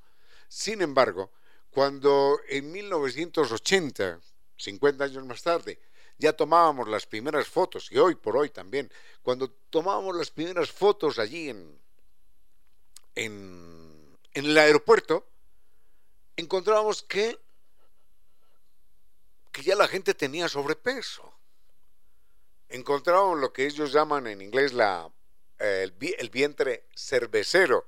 Sin 0.49 0.83
embargo, 0.83 1.31
cuando 1.71 2.41
en 2.49 2.71
1980, 2.73 4.21
50 4.57 5.05
años 5.05 5.25
más 5.25 5.43
tarde, 5.43 5.79
ya 6.19 6.33
tomábamos 6.33 6.89
las 6.89 7.07
primeras 7.07 7.49
fotos, 7.49 7.91
y 7.91 7.99
hoy 7.99 8.15
por 8.15 8.37
hoy 8.37 8.51
también, 8.51 8.91
cuando 9.23 9.51
tomábamos 9.51 10.17
las 10.17 10.31
primeras 10.31 10.71
fotos 10.71 11.19
allí 11.19 11.49
en, 11.49 11.82
en, 13.15 14.19
el 14.33 14.57
aeropuerto, 14.57 15.27
encontrábamos 16.37 17.03
que, 17.03 17.39
que 19.51 19.63
ya 19.63 19.77
la 19.77 19.89
gente 19.89 20.15
tenía 20.15 20.49
sobrepeso. 20.49 21.33
Encontraban 22.69 23.41
lo 23.41 23.53
que 23.53 23.67
ellos 23.67 23.93
llaman 23.93 24.27
en 24.27 24.41
inglés 24.41 24.73
la, 24.73 25.13
el, 25.59 25.93
vientre 26.31 26.87
cervecero, 26.95 27.87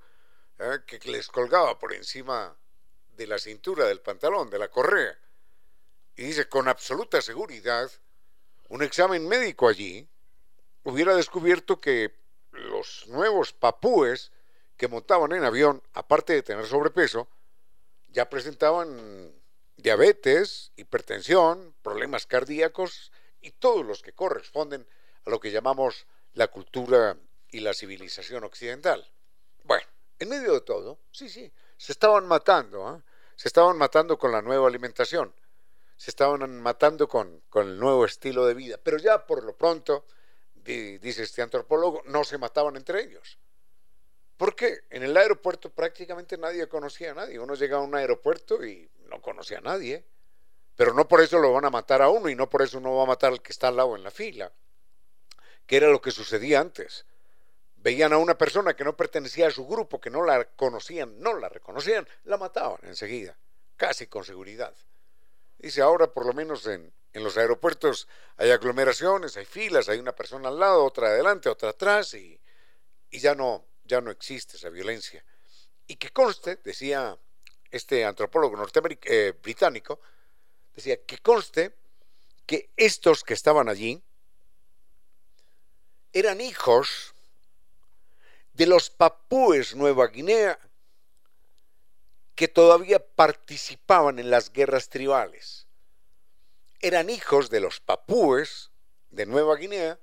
¿eh? 0.58 0.80
que 0.86 0.98
les 1.10 1.28
colgaba 1.28 1.78
por 1.78 1.94
encima 1.94 2.56
de 3.16 3.26
la 3.26 3.38
cintura 3.38 3.86
del 3.86 4.00
pantalón, 4.00 4.50
de 4.50 4.58
la 4.58 4.68
correa. 4.68 5.18
Y 6.16 6.24
dice, 6.24 6.48
con 6.48 6.68
absoluta 6.68 7.22
seguridad, 7.22 7.90
un 8.68 8.82
examen 8.82 9.26
médico 9.26 9.68
allí 9.68 10.08
hubiera 10.84 11.16
descubierto 11.16 11.80
que 11.80 12.14
los 12.52 13.06
nuevos 13.08 13.52
papúes 13.52 14.30
que 14.76 14.88
montaban 14.88 15.32
en 15.32 15.44
avión, 15.44 15.82
aparte 15.92 16.32
de 16.32 16.42
tener 16.42 16.66
sobrepeso, 16.66 17.28
ya 18.08 18.28
presentaban 18.28 19.32
diabetes, 19.76 20.72
hipertensión, 20.76 21.74
problemas 21.82 22.26
cardíacos 22.26 23.12
y 23.40 23.50
todos 23.52 23.84
los 23.84 24.02
que 24.02 24.12
corresponden 24.12 24.86
a 25.24 25.30
lo 25.30 25.40
que 25.40 25.50
llamamos 25.50 26.06
la 26.34 26.48
cultura 26.48 27.16
y 27.50 27.60
la 27.60 27.74
civilización 27.74 28.44
occidental. 28.44 29.08
Bueno, 29.64 29.86
en 30.18 30.28
medio 30.28 30.52
de 30.52 30.60
todo, 30.60 30.98
sí, 31.10 31.28
sí, 31.28 31.52
se 31.76 31.92
estaban 31.92 32.26
matando, 32.26 32.96
¿eh? 32.96 33.02
se 33.36 33.48
estaban 33.48 33.76
matando 33.76 34.18
con 34.18 34.32
la 34.32 34.42
nueva 34.42 34.68
alimentación, 34.68 35.34
se 35.96 36.10
estaban 36.10 36.60
matando 36.60 37.08
con 37.08 37.42
el 37.54 37.78
nuevo 37.78 38.04
estilo 38.04 38.46
de 38.46 38.54
vida, 38.54 38.78
pero 38.82 38.98
ya 38.98 39.26
por 39.26 39.44
lo 39.44 39.56
pronto, 39.56 40.04
dice 40.54 41.22
este 41.22 41.42
antropólogo, 41.42 42.02
no 42.06 42.24
se 42.24 42.38
mataban 42.38 42.76
entre 42.76 43.02
ellos. 43.02 43.38
Porque 44.36 44.80
en 44.90 45.04
el 45.04 45.16
aeropuerto 45.16 45.70
prácticamente 45.70 46.36
nadie 46.36 46.68
conocía 46.68 47.12
a 47.12 47.14
nadie. 47.14 47.38
Uno 47.38 47.54
llega 47.54 47.76
a 47.76 47.80
un 47.80 47.94
aeropuerto 47.94 48.64
y 48.64 48.90
no 49.06 49.20
conocía 49.20 49.58
a 49.58 49.62
nadie. 49.62 50.04
Pero 50.76 50.92
no 50.92 51.06
por 51.06 51.20
eso 51.20 51.38
lo 51.38 51.52
van 51.52 51.64
a 51.66 51.70
matar 51.70 52.02
a 52.02 52.08
uno 52.08 52.28
y 52.28 52.34
no 52.34 52.50
por 52.50 52.62
eso 52.62 52.78
uno 52.78 52.96
va 52.96 53.04
a 53.04 53.06
matar 53.06 53.32
al 53.32 53.42
que 53.42 53.52
está 53.52 53.68
al 53.68 53.76
lado 53.76 53.94
en 53.94 54.02
la 54.02 54.10
fila. 54.10 54.52
Que 55.66 55.76
era 55.76 55.88
lo 55.88 56.00
que 56.00 56.10
sucedía 56.10 56.60
antes. 56.60 57.06
Veían 57.76 58.12
a 58.12 58.18
una 58.18 58.36
persona 58.36 58.74
que 58.74 58.82
no 58.82 58.96
pertenecía 58.96 59.46
a 59.46 59.50
su 59.52 59.66
grupo, 59.66 60.00
que 60.00 60.10
no 60.10 60.24
la 60.24 60.44
conocían, 60.44 61.20
no 61.20 61.38
la 61.38 61.48
reconocían, 61.48 62.08
la 62.24 62.38
mataban 62.38 62.80
enseguida, 62.84 63.36
casi 63.76 64.06
con 64.06 64.24
seguridad. 64.24 64.74
Dice, 65.58 65.82
ahora 65.82 66.06
por 66.06 66.24
lo 66.24 66.32
menos 66.32 66.66
en, 66.66 66.92
los 67.12 67.36
aeropuertos 67.36 68.08
hay 68.38 68.50
aglomeraciones, 68.50 69.36
hay 69.36 69.44
filas, 69.44 69.90
hay 69.90 69.98
una 69.98 70.12
persona 70.12 70.48
al 70.48 70.58
lado, 70.58 70.82
otra 70.82 71.08
adelante, 71.08 71.50
otra 71.50 71.70
atrás 71.70 72.14
y 72.14 72.40
ya 73.10 73.34
no, 73.34 73.66
ya 73.84 74.00
no 74.00 74.10
existe 74.10 74.56
esa 74.56 74.70
violencia. 74.70 75.24
Y 75.86 75.96
que 75.96 76.10
conste, 76.10 76.56
decía 76.56 77.16
este 77.70 78.04
antropólogo 78.04 78.56
eh, 79.04 79.34
británico, 79.42 80.00
decía 80.74 81.02
que 81.04 81.18
conste 81.18 81.74
que 82.46 82.70
estos 82.76 83.22
que 83.24 83.34
estaban 83.34 83.68
allí 83.68 84.02
eran 86.12 86.40
hijos 86.40 87.14
de 88.52 88.66
los 88.66 88.90
papúes 88.90 89.74
Nueva 89.74 90.06
Guinea 90.06 90.58
que 92.34 92.48
todavía 92.48 93.04
participaban 93.04 94.18
en 94.18 94.30
las 94.30 94.52
guerras 94.52 94.88
tribales. 94.88 95.66
Eran 96.80 97.10
hijos 97.10 97.50
de 97.50 97.60
los 97.60 97.80
papúes 97.80 98.70
de 99.10 99.26
Nueva 99.26 99.56
Guinea 99.56 99.98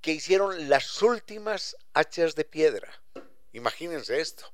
que 0.00 0.12
hicieron 0.12 0.68
las 0.68 1.02
últimas 1.02 1.76
hachas 1.92 2.34
de 2.34 2.44
piedra. 2.44 2.92
Imagínense 3.52 4.20
esto. 4.20 4.52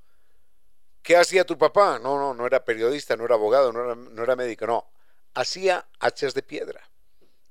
¿Qué 1.03 1.17
hacía 1.17 1.45
tu 1.45 1.59
papá? 1.59 1.99
No, 1.99 2.19
no, 2.19 2.33
no 2.33 2.47
era 2.47 2.65
periodista, 2.65 3.17
no 3.17 3.25
era 3.25 3.35
abogado, 3.35 3.73
no 3.73 3.85
era, 3.85 3.95
no 3.95 4.23
era 4.23 4.37
médico, 4.37 4.67
no. 4.67 4.91
Hacía 5.35 5.87
hachas 5.99 6.33
de 6.33 6.43
piedra 6.43 6.89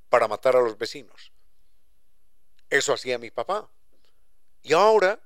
para 0.09 0.27
matar 0.27 0.55
a 0.55 0.61
los 0.61 0.77
vecinos. 0.77 1.31
Eso 2.69 2.93
hacía 2.93 3.19
mi 3.19 3.29
papá. 3.29 3.69
Y 4.63 4.73
ahora, 4.73 5.19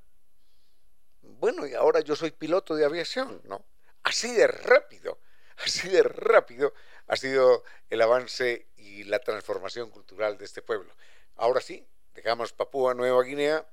bueno, 1.22 1.66
y 1.66 1.74
ahora 1.74 2.02
yo 2.02 2.16
soy 2.16 2.32
piloto 2.32 2.76
de 2.76 2.84
aviación, 2.84 3.42
¿no? 3.46 3.64
Así 4.04 4.34
de 4.34 4.48
rápido, 4.48 5.20
así 5.64 5.88
de 5.88 6.04
rápido 6.04 6.74
ha 7.08 7.16
sido 7.16 7.64
el 7.90 8.02
avance 8.02 8.68
y 8.76 9.04
la 9.06 9.20
transformación 9.20 9.90
cultural 9.90 10.38
de 10.38 10.46
este 10.46 10.62
pueblo. 10.62 10.94
Ahora 11.38 11.62
sí, 11.62 11.88
dejamos 12.18 12.52
Papúa 12.52 12.96
Nueva 12.96 13.22
Guinea 13.24 13.66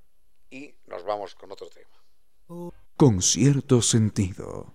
y 0.51 0.75
nos 0.87 1.03
vamos 1.03 1.35
con 1.35 1.51
otro 1.51 1.67
tema. 1.69 2.69
Con 2.95 3.23
cierto 3.23 3.81
sentido. 3.81 4.75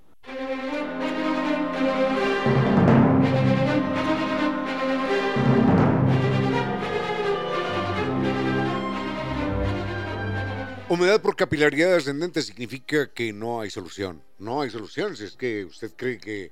Humedad 10.89 11.21
por 11.21 11.35
capilaridad 11.35 11.93
ascendente 11.93 12.41
significa 12.41 13.13
que 13.13 13.31
no 13.31 13.61
hay 13.61 13.69
solución. 13.69 14.23
No 14.39 14.61
hay 14.61 14.71
solución. 14.71 15.15
Si 15.15 15.25
es 15.25 15.35
que 15.35 15.63
usted 15.63 15.93
cree 15.95 16.17
que 16.17 16.51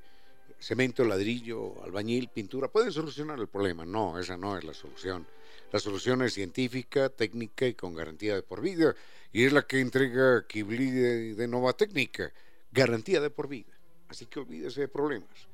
cemento, 0.59 1.03
ladrillo, 1.03 1.83
albañil, 1.83 2.29
pintura 2.29 2.67
pueden 2.67 2.91
solucionar 2.91 3.39
el 3.39 3.47
problema. 3.47 3.85
No, 3.85 4.19
esa 4.19 4.37
no 4.37 4.55
es 4.55 4.63
la 4.63 4.75
solución. 4.75 5.25
La 5.71 5.79
solución 5.79 6.21
es 6.21 6.33
científica, 6.33 7.09
técnica 7.09 7.67
y 7.67 7.73
con 7.73 7.93
garantía 7.93 8.35
de 8.35 8.41
por 8.41 8.61
vida. 8.61 8.95
Y 9.33 9.43
es 9.43 9.53
la 9.53 9.63
que 9.63 9.79
entrega 9.79 10.45
Kibli 10.47 10.91
de, 10.91 11.35
de 11.35 11.47
Nova 11.47 11.73
Técnica. 11.73 12.31
Garantía 12.71 13.19
de 13.19 13.29
por 13.29 13.47
vida. 13.47 13.73
Así 14.07 14.25
que 14.25 14.39
olvídese 14.39 14.81
de 14.81 14.87
problemas. 14.87 15.47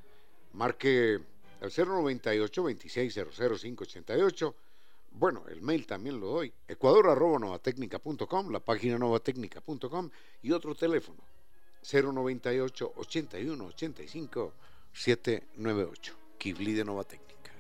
Marque 0.54 1.20
al 1.62 1.72
098 1.76 2.62
2600 2.62 3.62
588 3.62 4.56
bueno, 5.16 5.44
el 5.48 5.62
mail 5.62 5.86
también 5.86 6.20
lo 6.20 6.28
doy, 6.28 6.52
ecuador.novatecnica.com, 6.68 8.52
la 8.52 8.60
página 8.60 8.98
novatecnica.com 8.98 10.10
y 10.42 10.52
otro 10.52 10.74
teléfono, 10.74 11.20
098 11.84 12.94
81 12.96 13.66
85 13.66 14.54
798, 14.92 16.16
Kibli 16.38 16.74
de 16.74 16.84
Novatecnica. 16.84 17.52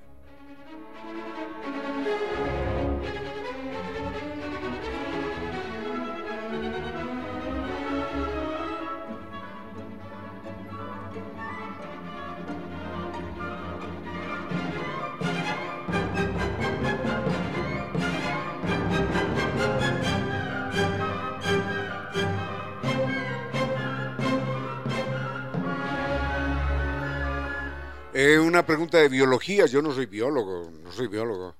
Eh, 28.25 28.39
una 28.39 28.65
pregunta 28.65 28.99
de 28.99 29.09
biología. 29.09 29.65
Yo 29.65 29.81
no 29.81 29.93
soy 29.93 30.05
biólogo, 30.05 30.71
no 30.71 30.93
soy 30.93 31.07
biólogo. 31.07 31.57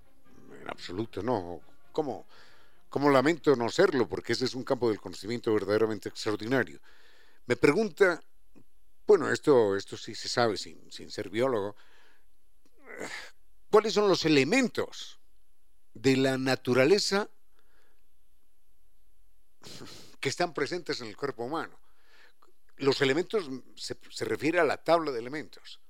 En 0.62 0.70
absoluto, 0.70 1.22
no. 1.22 1.60
¿Cómo, 1.92 2.26
cómo 2.88 3.10
lamento 3.10 3.54
no 3.58 3.68
serlo? 3.68 4.08
Porque 4.08 4.32
ese 4.32 4.46
es 4.46 4.56
un 4.56 4.64
campo 4.64 4.88
del 4.88 5.02
conocimiento 5.02 5.54
verdaderamente 5.54 6.08
extraordinario. 6.08 6.80
Me 7.48 7.58
pregunta, 7.58 8.24
bueno, 9.06 9.30
esto, 9.30 9.76
esto 9.76 9.98
sí 9.98 10.16
se 10.16 10.30
sabe 10.30 10.56
sin, 10.56 10.90
sin 10.90 11.12
ser 11.12 11.30
biólogo, 11.30 11.76
¿cuáles 13.70 13.94
son 13.94 14.08
los 14.08 14.24
elementos 14.24 15.20
de 15.94 16.16
la 16.16 16.38
naturaleza 16.38 17.30
que 20.22 20.30
están 20.30 20.54
presentes 20.54 21.02
en 21.02 21.08
el 21.08 21.18
cuerpo 21.18 21.44
humano? 21.44 21.78
Los 22.78 23.02
elementos 23.02 23.50
se, 23.76 23.98
se 24.10 24.24
refiere 24.24 24.62
a 24.62 24.64
la 24.64 24.82
tabla 24.82 25.12
de 25.12 25.20
elementos. 25.20 25.83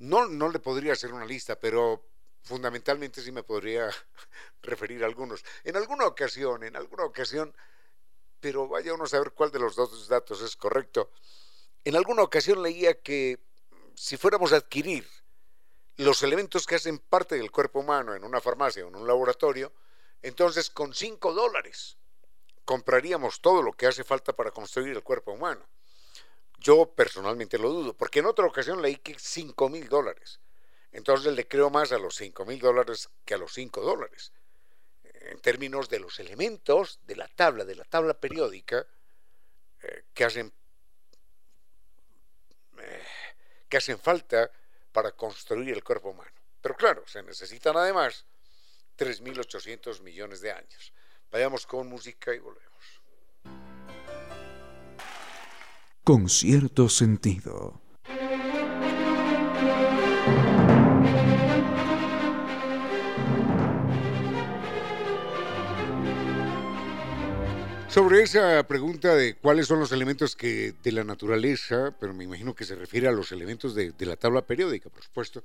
No, 0.00 0.26
no 0.26 0.48
le 0.48 0.58
podría 0.58 0.94
hacer 0.94 1.12
una 1.12 1.26
lista, 1.26 1.60
pero 1.60 2.02
fundamentalmente 2.42 3.20
sí 3.20 3.32
me 3.32 3.42
podría 3.42 3.90
referir 4.62 5.04
a 5.04 5.06
algunos. 5.06 5.44
En 5.62 5.76
alguna 5.76 6.06
ocasión, 6.06 6.64
en 6.64 6.74
alguna 6.74 7.04
ocasión, 7.04 7.54
pero 8.40 8.66
vaya 8.66 8.94
uno 8.94 9.04
a 9.04 9.08
saber 9.08 9.32
cuál 9.32 9.50
de 9.50 9.58
los 9.58 9.76
dos 9.76 10.08
datos 10.08 10.40
es 10.40 10.56
correcto. 10.56 11.10
En 11.84 11.96
alguna 11.96 12.22
ocasión 12.22 12.62
leía 12.62 13.02
que 13.02 13.40
si 13.94 14.16
fuéramos 14.16 14.54
a 14.54 14.56
adquirir 14.56 15.06
los 15.96 16.22
elementos 16.22 16.66
que 16.66 16.76
hacen 16.76 16.98
parte 16.98 17.34
del 17.36 17.50
cuerpo 17.50 17.80
humano 17.80 18.14
en 18.14 18.24
una 18.24 18.40
farmacia 18.40 18.86
o 18.86 18.88
en 18.88 18.96
un 18.96 19.06
laboratorio, 19.06 19.70
entonces 20.22 20.70
con 20.70 20.94
5 20.94 21.34
dólares 21.34 21.98
compraríamos 22.64 23.42
todo 23.42 23.60
lo 23.60 23.74
que 23.74 23.86
hace 23.86 24.02
falta 24.02 24.32
para 24.32 24.50
construir 24.50 24.96
el 24.96 25.02
cuerpo 25.02 25.32
humano. 25.32 25.68
Yo 26.60 26.86
personalmente 26.94 27.58
lo 27.58 27.70
dudo, 27.70 27.94
porque 27.94 28.18
en 28.18 28.26
otra 28.26 28.44
ocasión 28.46 28.82
leí 28.82 28.96
que 28.96 29.18
5 29.18 29.68
mil 29.70 29.88
dólares. 29.88 30.40
Entonces 30.92 31.32
le 31.32 31.48
creo 31.48 31.70
más 31.70 31.90
a 31.92 31.98
los 31.98 32.16
5 32.16 32.44
mil 32.44 32.60
dólares 32.60 33.08
que 33.24 33.34
a 33.34 33.38
los 33.38 33.54
5 33.54 33.80
dólares. 33.80 34.32
En 35.02 35.40
términos 35.40 35.88
de 35.88 36.00
los 36.00 36.20
elementos 36.20 37.00
de 37.06 37.16
la 37.16 37.28
tabla, 37.28 37.64
de 37.64 37.76
la 37.76 37.84
tabla 37.84 38.12
periódica, 38.12 38.86
eh, 39.82 40.04
que, 40.12 40.24
hacen, 40.24 40.52
eh, 42.78 43.06
que 43.68 43.76
hacen 43.78 43.98
falta 43.98 44.50
para 44.92 45.12
construir 45.12 45.72
el 45.74 45.82
cuerpo 45.82 46.10
humano. 46.10 46.32
Pero 46.60 46.76
claro, 46.76 47.04
se 47.06 47.22
necesitan 47.22 47.76
además 47.76 48.26
3.800 48.98 50.02
millones 50.02 50.42
de 50.42 50.52
años. 50.52 50.92
Vayamos 51.30 51.66
con 51.66 51.86
música 51.88 52.34
y 52.34 52.38
volvemos. 52.38 52.69
Con 56.04 56.28
cierto 56.28 56.88
sentido. 56.88 57.80
Sobre 67.88 68.22
esa 68.22 68.62
pregunta 68.68 69.16
de 69.16 69.34
cuáles 69.34 69.66
son 69.66 69.80
los 69.80 69.90
elementos 69.90 70.36
que 70.36 70.74
de 70.80 70.92
la 70.92 71.02
naturaleza, 71.02 71.92
pero 71.98 72.14
me 72.14 72.22
imagino 72.22 72.54
que 72.54 72.64
se 72.64 72.76
refiere 72.76 73.08
a 73.08 73.12
los 73.12 73.32
elementos 73.32 73.74
de, 73.74 73.90
de, 73.90 74.06
la 74.06 74.14
tabla 74.14 74.42
periódica, 74.42 74.88
por 74.90 75.02
supuesto, 75.02 75.42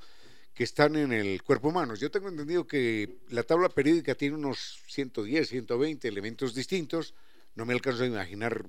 que 0.53 0.63
están 0.63 0.95
en 0.95 1.11
el 1.11 1.41
cuerpo 1.41 1.69
humano. 1.69 1.95
Yo 1.95 2.11
tengo 2.11 2.29
entendido 2.29 2.67
que 2.67 3.17
la 3.29 3.41
tabla 3.41 3.67
periódica 3.69 4.13
tiene 4.13 4.35
unos 4.35 4.79
110, 4.87 5.49
120 5.49 6.07
elementos 6.07 6.53
distintos. 6.53 7.15
No 7.55 7.65
me 7.65 7.73
alcanzo 7.73 8.03
a 8.03 8.07
imaginar 8.07 8.63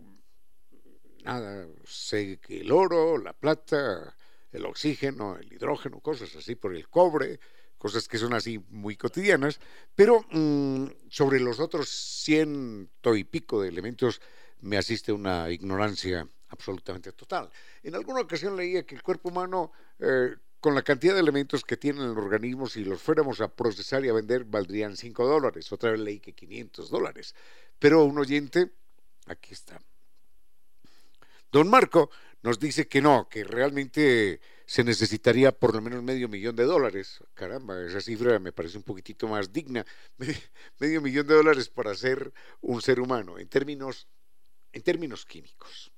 nada, 1.26 1.66
sé 1.84 2.38
que 2.38 2.60
el 2.60 2.70
oro, 2.72 3.18
la 3.18 3.32
plata, 3.32 4.16
el 4.52 4.64
oxígeno, 4.64 5.36
el 5.36 5.52
hidrógeno, 5.52 6.00
cosas 6.00 6.34
así 6.36 6.54
por 6.54 6.74
el 6.74 6.88
cobre, 6.88 7.40
cosas 7.76 8.08
que 8.08 8.18
son 8.18 8.32
así 8.32 8.58
muy 8.70 8.96
cotidianas, 8.96 9.60
pero 9.94 10.24
mmm, 10.30 10.86
sobre 11.10 11.40
los 11.40 11.60
otros 11.60 11.88
ciento 11.88 13.16
y 13.16 13.24
pico 13.24 13.60
de 13.60 13.68
elementos 13.68 14.20
me 14.60 14.78
asiste 14.78 15.12
una 15.12 15.50
ignorancia 15.50 16.26
absolutamente 16.48 17.12
total. 17.12 17.50
En 17.82 17.94
alguna 17.94 18.20
ocasión 18.20 18.56
leía 18.56 18.86
que 18.86 18.94
el 18.94 19.02
cuerpo 19.02 19.28
humano, 19.28 19.72
eh, 19.98 20.36
con 20.60 20.74
la 20.74 20.82
cantidad 20.82 21.14
de 21.14 21.20
elementos 21.20 21.64
que 21.64 21.76
tiene 21.76 22.02
el 22.02 22.16
organismo, 22.16 22.66
si 22.66 22.84
los 22.84 23.02
fuéramos 23.02 23.40
a 23.40 23.48
procesar 23.48 24.04
y 24.04 24.08
a 24.08 24.12
vender, 24.12 24.44
valdrían 24.44 24.96
5 24.96 25.26
dólares. 25.26 25.70
Otra 25.72 25.90
vez 25.90 26.00
leí 26.00 26.20
que 26.20 26.32
500 26.32 26.88
dólares. 26.88 27.34
Pero 27.78 28.04
un 28.04 28.18
oyente, 28.18 28.72
aquí 29.26 29.52
está, 29.52 29.80
Don 31.56 31.70
Marco 31.70 32.10
nos 32.42 32.58
dice 32.58 32.86
que 32.86 33.00
no, 33.00 33.30
que 33.30 33.42
realmente 33.42 34.42
se 34.66 34.84
necesitaría 34.84 35.52
por 35.52 35.74
lo 35.74 35.80
menos 35.80 36.02
medio 36.02 36.28
millón 36.28 36.54
de 36.54 36.64
dólares. 36.64 37.24
Caramba, 37.32 37.82
esa 37.82 38.02
cifra 38.02 38.38
me 38.38 38.52
parece 38.52 38.76
un 38.76 38.82
poquitito 38.82 39.26
más 39.26 39.50
digna. 39.54 39.86
Medio 40.78 41.00
millón 41.00 41.26
de 41.26 41.34
dólares 41.34 41.70
para 41.70 41.94
ser 41.94 42.30
un 42.60 42.82
ser 42.82 43.00
humano 43.00 43.38
en 43.38 43.48
términos, 43.48 44.06
en 44.70 44.82
términos 44.82 45.24
químicos. 45.24 45.90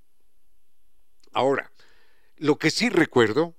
Ahora, 1.33 1.73
lo 2.37 2.57
que 2.57 2.71
sí 2.71 2.89
recuerdo, 2.89 3.57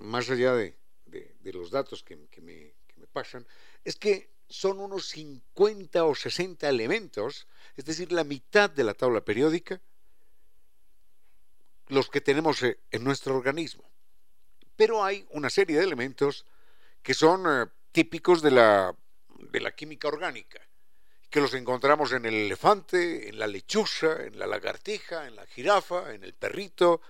más 0.00 0.30
allá 0.30 0.54
de, 0.54 0.76
de, 1.06 1.52
los 1.52 1.70
datos 1.70 2.02
que 2.02 2.16
me 2.16 2.74
pasan, 3.12 3.46
es 3.84 3.94
que 3.94 4.28
son 4.48 4.80
unos 4.80 5.06
50 5.10 6.04
o 6.04 6.16
60 6.16 6.68
elementos, 6.68 7.46
es 7.76 7.84
decir, 7.84 8.10
la 8.10 8.24
mitad 8.24 8.68
de 8.68 8.82
la 8.82 8.94
tabla 8.94 9.20
periódica, 9.20 9.80
los 11.88 12.08
que 12.08 12.20
tenemos 12.20 12.62
eh, 12.62 12.78
en 12.90 13.04
nuestro 13.04 13.36
organismo. 13.36 13.84
Pero 14.76 15.04
hay 15.04 15.26
una 15.30 15.50
serie 15.50 15.78
de 15.78 15.84
elementos 15.84 16.46
que 17.02 17.14
son 17.14 17.44
eh, 17.46 17.66
típicos 17.92 18.42
de 18.42 18.50
la, 18.50 18.94
de 19.28 19.60
la 19.60 19.72
química 19.72 20.08
orgánica, 20.08 20.60
que 21.30 21.40
los 21.40 21.54
encontramos 21.54 22.12
en 22.12 22.24
el 22.24 22.34
elefante, 22.34 23.28
en 23.28 23.38
la 23.38 23.46
lechuza, 23.46 24.24
en 24.24 24.38
la 24.38 24.46
lagartija, 24.46 25.26
en 25.26 25.36
la 25.36 25.46
jirafa, 25.46 26.14
en 26.14 26.24
el 26.24 26.34
perrito, 26.34 27.00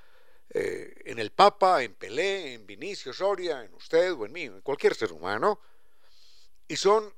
eh, 0.51 1.03
en 1.05 1.19
el 1.19 1.31
Papa, 1.31 1.83
en 1.83 1.95
Pelé, 1.95 2.55
en 2.55 2.67
Vinicio 2.67 3.13
Soria, 3.13 3.65
en 3.65 3.75
usted 3.75 4.13
o 4.13 4.25
en 4.25 4.33
mí, 4.33 4.43
en 4.43 4.61
cualquier 4.63 4.95
ser 4.95 5.13
humano, 5.13 5.61
y 6.67 6.77
son 6.77 7.13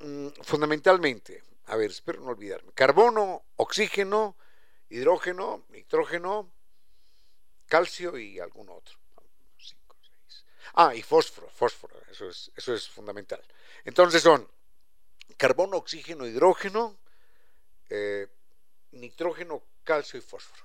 mm, 0.00 0.28
fundamentalmente, 0.42 1.44
a 1.66 1.76
ver, 1.76 1.90
espero 1.90 2.20
no 2.20 2.30
olvidarme, 2.30 2.72
carbono, 2.72 3.44
oxígeno, 3.56 4.36
hidrógeno, 4.90 5.66
nitrógeno, 5.70 6.52
calcio 7.68 8.18
y 8.18 8.40
algún 8.40 8.68
otro. 8.70 8.98
Ah, 10.74 10.94
y 10.94 11.00
fósforo, 11.02 11.48
fósforo, 11.50 12.00
eso 12.10 12.28
es, 12.28 12.52
eso 12.54 12.74
es 12.74 12.86
fundamental. 12.88 13.42
Entonces 13.84 14.22
son 14.22 14.48
carbono, 15.36 15.76
oxígeno, 15.76 16.26
hidrógeno, 16.26 16.98
eh, 17.88 18.28
nitrógeno, 18.92 19.62
calcio 19.84 20.18
y 20.18 20.22
fósforo. 20.22 20.62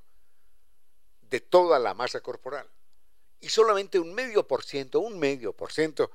de 1.22 1.42
toda 1.42 1.80
la 1.80 1.94
masa 1.94 2.22
corporal. 2.22 2.70
Y 3.40 3.50
solamente 3.50 4.00
un 4.00 4.14
medio 4.14 4.48
por 4.48 4.64
ciento, 4.64 5.00
un 5.00 5.20
medio 5.20 5.54
por 5.54 5.72
ciento, 5.72 6.12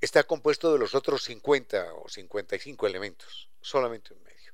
está 0.00 0.24
compuesto 0.24 0.72
de 0.72 0.78
los 0.78 0.94
otros 0.94 1.24
50 1.24 1.94
o 1.94 2.08
55 2.08 2.86
elementos. 2.86 3.48
Solamente 3.60 4.14
un 4.14 4.22
medio. 4.22 4.52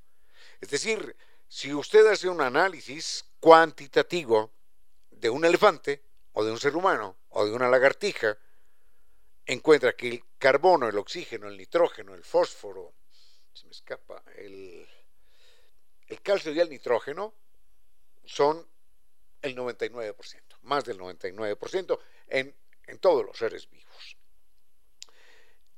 Es 0.60 0.70
decir, 0.70 1.16
si 1.48 1.74
usted 1.74 2.06
hace 2.06 2.28
un 2.28 2.40
análisis 2.40 3.24
cuantitativo 3.40 4.50
de 5.10 5.28
un 5.30 5.44
elefante, 5.44 6.02
o 6.34 6.44
de 6.44 6.50
un 6.50 6.58
ser 6.58 6.76
humano 6.76 7.16
o 7.30 7.44
de 7.44 7.52
una 7.52 7.68
lagartija, 7.68 8.36
encuentra 9.46 9.94
que 9.94 10.08
el 10.08 10.24
carbono, 10.38 10.88
el 10.88 10.98
oxígeno, 10.98 11.48
el 11.48 11.56
nitrógeno, 11.56 12.14
el 12.14 12.24
fósforo, 12.24 12.94
se 13.52 13.66
me 13.66 13.72
escapa, 13.72 14.22
el, 14.36 14.86
el 16.08 16.22
calcio 16.22 16.52
y 16.52 16.60
el 16.60 16.68
nitrógeno 16.68 17.34
son 18.24 18.66
el 19.44 19.54
99%, 19.54 20.42
más 20.62 20.84
del 20.84 20.98
99% 20.98 21.98
en, 22.28 22.54
en 22.86 22.98
todos 22.98 23.26
los 23.26 23.36
seres 23.36 23.68
vivos. 23.68 24.16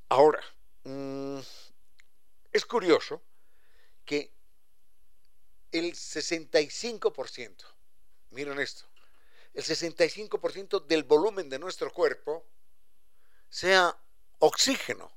Ahora, 0.09 0.41
mmm, 0.85 1.41
es 2.53 2.65
curioso 2.65 3.23
que 4.05 4.33
el 5.73 5.93
65%, 5.95 7.65
miren 8.31 8.61
esto, 8.61 8.87
el 9.53 9.65
65% 9.65 10.87
del 10.87 11.03
volumen 11.03 11.49
de 11.49 11.59
nuestro 11.59 11.93
cuerpo 11.93 12.47
sea 13.49 13.99
oxígeno. 14.39 15.13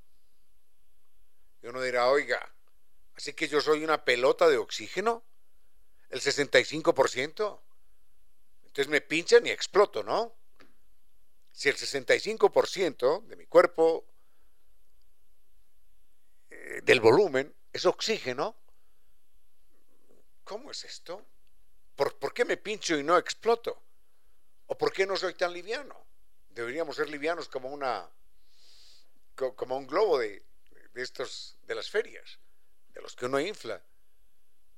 Y 1.61 1.67
uno 1.67 1.81
dirá, 1.83 2.09
oiga, 2.09 2.51
así 3.15 3.33
que 3.33 3.47
yo 3.47 3.61
soy 3.61 3.83
una 3.83 4.03
pelota 4.03 4.49
de 4.49 4.57
oxígeno, 4.57 5.23
el 6.09 6.21
65%. 6.21 7.61
Entonces 8.79 8.91
me 8.91 9.01
pinchan 9.01 9.45
y 9.45 9.49
exploto, 9.49 10.03
¿no? 10.03 10.37
Si 11.51 11.67
el 11.67 11.75
65% 11.75 13.25
de 13.27 13.35
mi 13.35 13.45
cuerpo, 13.45 14.05
eh, 16.49 16.79
del 16.85 17.01
volumen, 17.01 17.53
es 17.73 17.85
oxígeno, 17.85 18.55
¿cómo 20.45 20.71
es 20.71 20.85
esto? 20.85 21.25
¿Por, 21.93 22.17
¿Por 22.19 22.33
qué 22.33 22.45
me 22.45 22.55
pincho 22.55 22.97
y 22.97 23.03
no 23.03 23.17
exploto? 23.17 23.83
¿O 24.67 24.77
por 24.77 24.93
qué 24.93 25.05
no 25.05 25.17
soy 25.17 25.33
tan 25.33 25.51
liviano? 25.51 26.05
Deberíamos 26.47 26.95
ser 26.95 27.09
livianos 27.09 27.49
como 27.49 27.67
una 27.67 28.09
como 29.35 29.75
un 29.75 29.87
globo 29.87 30.19
de, 30.19 30.41
de 30.93 31.01
estos 31.01 31.57
de 31.63 31.75
las 31.75 31.89
ferias, 31.89 32.39
de 32.93 33.01
los 33.01 33.13
que 33.13 33.25
uno 33.25 33.41
infla. 33.41 33.83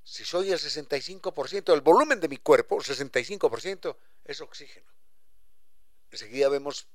Si 0.04 0.26
soy 0.26 0.52
el 0.52 0.60
65%, 0.60 1.74
el 1.74 1.82
volumen 1.82 2.20
de 2.20 2.28
mi 2.28 2.38
cuerpo, 2.38 2.78
el 2.78 2.84
65% 2.84 3.96
es 4.26 4.42
oxígeno. 4.42 4.92
Enseguida 6.10 6.50
vemos 6.50 6.88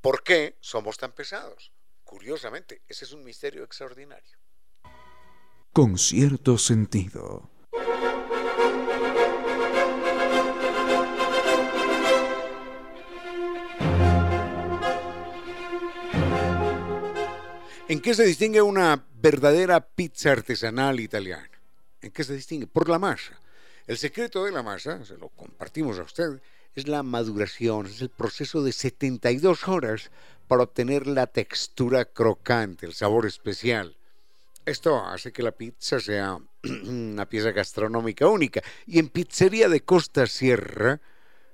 por 0.00 0.22
qué 0.22 0.56
somos 0.60 0.96
tan 0.96 1.12
pesados. 1.12 1.72
Curiosamente, 2.04 2.82
ese 2.88 3.04
es 3.04 3.12
un 3.12 3.24
misterio 3.24 3.64
extraordinario. 3.64 4.36
Con 5.72 5.96
cierto 5.96 6.58
sentido. 6.58 7.50
¿En 17.88 18.00
qué 18.00 18.14
se 18.14 18.24
distingue 18.24 18.62
una 18.62 19.06
verdadera 19.12 19.86
pizza 19.86 20.32
artesanal 20.32 20.98
italiana? 20.98 21.51
¿En 22.02 22.10
qué 22.10 22.24
se 22.24 22.34
distingue? 22.34 22.66
Por 22.66 22.88
la 22.88 22.98
masa. 22.98 23.38
El 23.86 23.96
secreto 23.96 24.44
de 24.44 24.52
la 24.52 24.62
masa, 24.62 25.04
se 25.04 25.16
lo 25.16 25.28
compartimos 25.28 25.98
a 25.98 26.02
usted, 26.02 26.40
es 26.74 26.88
la 26.88 27.02
maduración, 27.02 27.86
es 27.86 28.00
el 28.00 28.08
proceso 28.08 28.62
de 28.62 28.72
72 28.72 29.68
horas 29.68 30.10
para 30.48 30.64
obtener 30.64 31.06
la 31.06 31.26
textura 31.26 32.04
crocante, 32.04 32.86
el 32.86 32.94
sabor 32.94 33.26
especial. 33.26 33.96
Esto 34.64 35.04
hace 35.04 35.32
que 35.32 35.42
la 35.42 35.52
pizza 35.52 36.00
sea 36.00 36.38
una 36.84 37.26
pieza 37.26 37.52
gastronómica 37.52 38.26
única. 38.26 38.62
Y 38.86 38.98
en 38.98 39.08
Pizzería 39.08 39.68
de 39.68 39.82
Costa 39.82 40.26
Sierra 40.26 41.00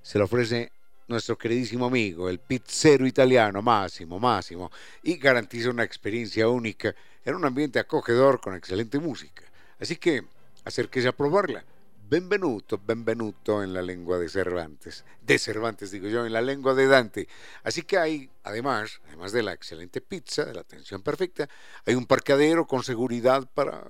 se 0.02 0.18
le 0.18 0.24
ofrece 0.24 0.72
nuestro 1.08 1.36
queridísimo 1.38 1.86
amigo, 1.86 2.28
el 2.28 2.38
pizzero 2.38 3.06
italiano 3.06 3.62
Máximo, 3.62 4.18
Máximo, 4.18 4.70
y 5.02 5.16
garantiza 5.16 5.70
una 5.70 5.84
experiencia 5.84 6.48
única 6.48 6.94
en 7.24 7.34
un 7.34 7.44
ambiente 7.46 7.78
acogedor 7.78 8.40
con 8.40 8.54
excelente 8.54 8.98
música. 8.98 9.44
Así 9.80 9.96
que 9.96 10.24
acérquese 10.68 11.08
a 11.08 11.16
probarla. 11.16 11.64
Benvenuto, 12.08 12.80
benvenuto 12.82 13.62
en 13.62 13.74
la 13.74 13.82
lengua 13.82 14.18
de 14.18 14.30
Cervantes, 14.30 15.04
de 15.20 15.38
Cervantes 15.38 15.90
digo 15.90 16.08
yo, 16.08 16.24
en 16.24 16.32
la 16.32 16.40
lengua 16.40 16.72
de 16.74 16.86
Dante. 16.86 17.28
Así 17.62 17.82
que 17.82 17.98
hay, 17.98 18.30
además, 18.44 19.00
además 19.08 19.32
de 19.32 19.42
la 19.42 19.52
excelente 19.52 20.00
pizza, 20.00 20.46
de 20.46 20.54
la 20.54 20.62
atención 20.62 21.02
perfecta, 21.02 21.48
hay 21.84 21.94
un 21.94 22.06
parqueadero 22.06 22.66
con 22.66 22.82
seguridad 22.82 23.46
para 23.52 23.84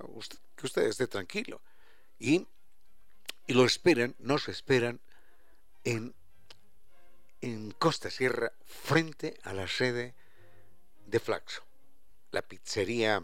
que 0.55 0.65
usted 0.65 0.83
esté 0.83 1.07
tranquilo. 1.07 1.61
Y, 2.17 2.45
y 3.47 3.53
lo 3.53 3.63
esperan, 3.63 4.15
nos 4.19 4.49
esperan 4.49 4.99
en 5.85 6.13
en 7.41 7.71
Costa 7.71 8.09
Sierra, 8.09 8.51
frente 8.65 9.37
a 9.43 9.53
la 9.53 9.67
sede 9.67 10.13
de 11.05 11.19
Flaxo, 11.19 11.63
la 12.31 12.41
pizzería 12.41 13.23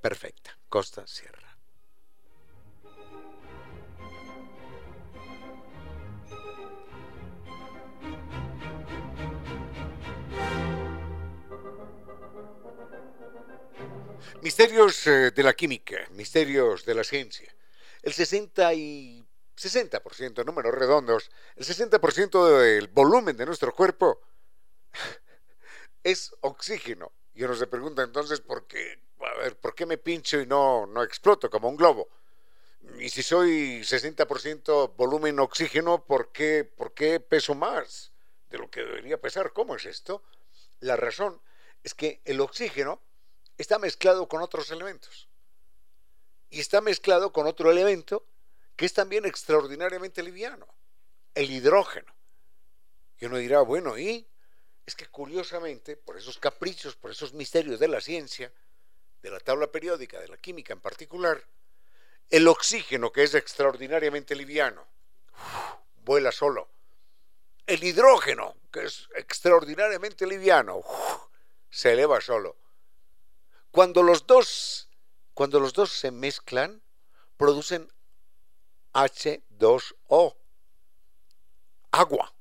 perfecta, 0.00 0.58
Costa 0.68 1.06
Sierra. 1.06 1.41
Misterios 14.42 15.06
eh, 15.06 15.30
de 15.30 15.42
la 15.44 15.52
química, 15.52 16.04
misterios 16.10 16.84
de 16.84 16.96
la 16.96 17.04
ciencia. 17.04 17.54
El 18.02 18.12
60 18.12 18.74
y 18.74 19.24
60%, 19.56 20.44
números 20.44 20.74
redondos, 20.74 21.30
el 21.54 21.64
60% 21.64 22.58
del 22.58 22.88
volumen 22.88 23.36
de 23.36 23.46
nuestro 23.46 23.72
cuerpo 23.72 24.20
es 26.02 26.34
oxígeno. 26.40 27.12
Y 27.34 27.44
uno 27.44 27.54
se 27.54 27.68
pregunta 27.68 28.02
entonces, 28.02 28.40
¿por 28.40 28.66
qué, 28.66 28.98
a 29.20 29.38
ver, 29.38 29.56
¿por 29.60 29.76
qué 29.76 29.86
me 29.86 29.96
pincho 29.96 30.40
y 30.40 30.46
no, 30.46 30.86
no 30.86 31.04
exploto 31.04 31.48
como 31.48 31.68
un 31.68 31.76
globo? 31.76 32.08
Y 32.98 33.10
si 33.10 33.22
soy 33.22 33.82
60% 33.82 34.96
volumen 34.96 35.38
oxígeno, 35.38 36.04
¿por 36.04 36.32
qué, 36.32 36.64
¿por 36.64 36.94
qué 36.94 37.20
peso 37.20 37.54
más 37.54 38.12
de 38.50 38.58
lo 38.58 38.68
que 38.68 38.80
debería 38.80 39.20
pesar? 39.20 39.52
¿Cómo 39.52 39.76
es 39.76 39.84
esto? 39.84 40.24
La 40.80 40.96
razón 40.96 41.40
es 41.84 41.94
que 41.94 42.20
el 42.24 42.40
oxígeno 42.40 43.00
está 43.62 43.78
mezclado 43.78 44.28
con 44.28 44.42
otros 44.42 44.70
elementos. 44.70 45.28
Y 46.50 46.60
está 46.60 46.80
mezclado 46.80 47.32
con 47.32 47.46
otro 47.46 47.70
elemento 47.70 48.26
que 48.76 48.86
es 48.86 48.92
también 48.92 49.24
extraordinariamente 49.24 50.22
liviano, 50.22 50.66
el 51.34 51.50
hidrógeno. 51.50 52.12
Y 53.18 53.26
uno 53.26 53.38
dirá, 53.38 53.60
bueno, 53.60 53.96
¿y? 53.96 54.26
Es 54.84 54.96
que 54.96 55.06
curiosamente, 55.06 55.96
por 55.96 56.18
esos 56.18 56.38
caprichos, 56.38 56.96
por 56.96 57.12
esos 57.12 57.32
misterios 57.32 57.78
de 57.78 57.88
la 57.88 58.00
ciencia, 58.00 58.52
de 59.22 59.30
la 59.30 59.38
tabla 59.38 59.68
periódica, 59.68 60.18
de 60.20 60.28
la 60.28 60.36
química 60.36 60.72
en 60.72 60.80
particular, 60.80 61.42
El 62.28 62.48
oxígeno, 62.48 63.12
que 63.12 63.22
es 63.22 63.34
extraordinariamente 63.34 64.34
liviano, 64.34 64.84
vuela 66.04 66.32
solo. 66.32 66.68
El 67.66 67.84
hidrógeno, 67.84 68.56
que 68.72 68.86
es 68.86 69.08
extraordinariamente 69.14 70.26
liviano, 70.26 70.82
se 71.70 71.92
eleva 71.92 72.20
solo. 72.20 72.56
Cuando 73.72 74.02
los 74.02 74.26
dos, 74.26 74.88
cuando 75.32 75.58
los 75.58 75.72
dos 75.72 75.90
se 75.90 76.10
mezclan, 76.10 76.82
producen 77.38 77.90
H2O, 78.92 80.36
agua. 81.90 82.34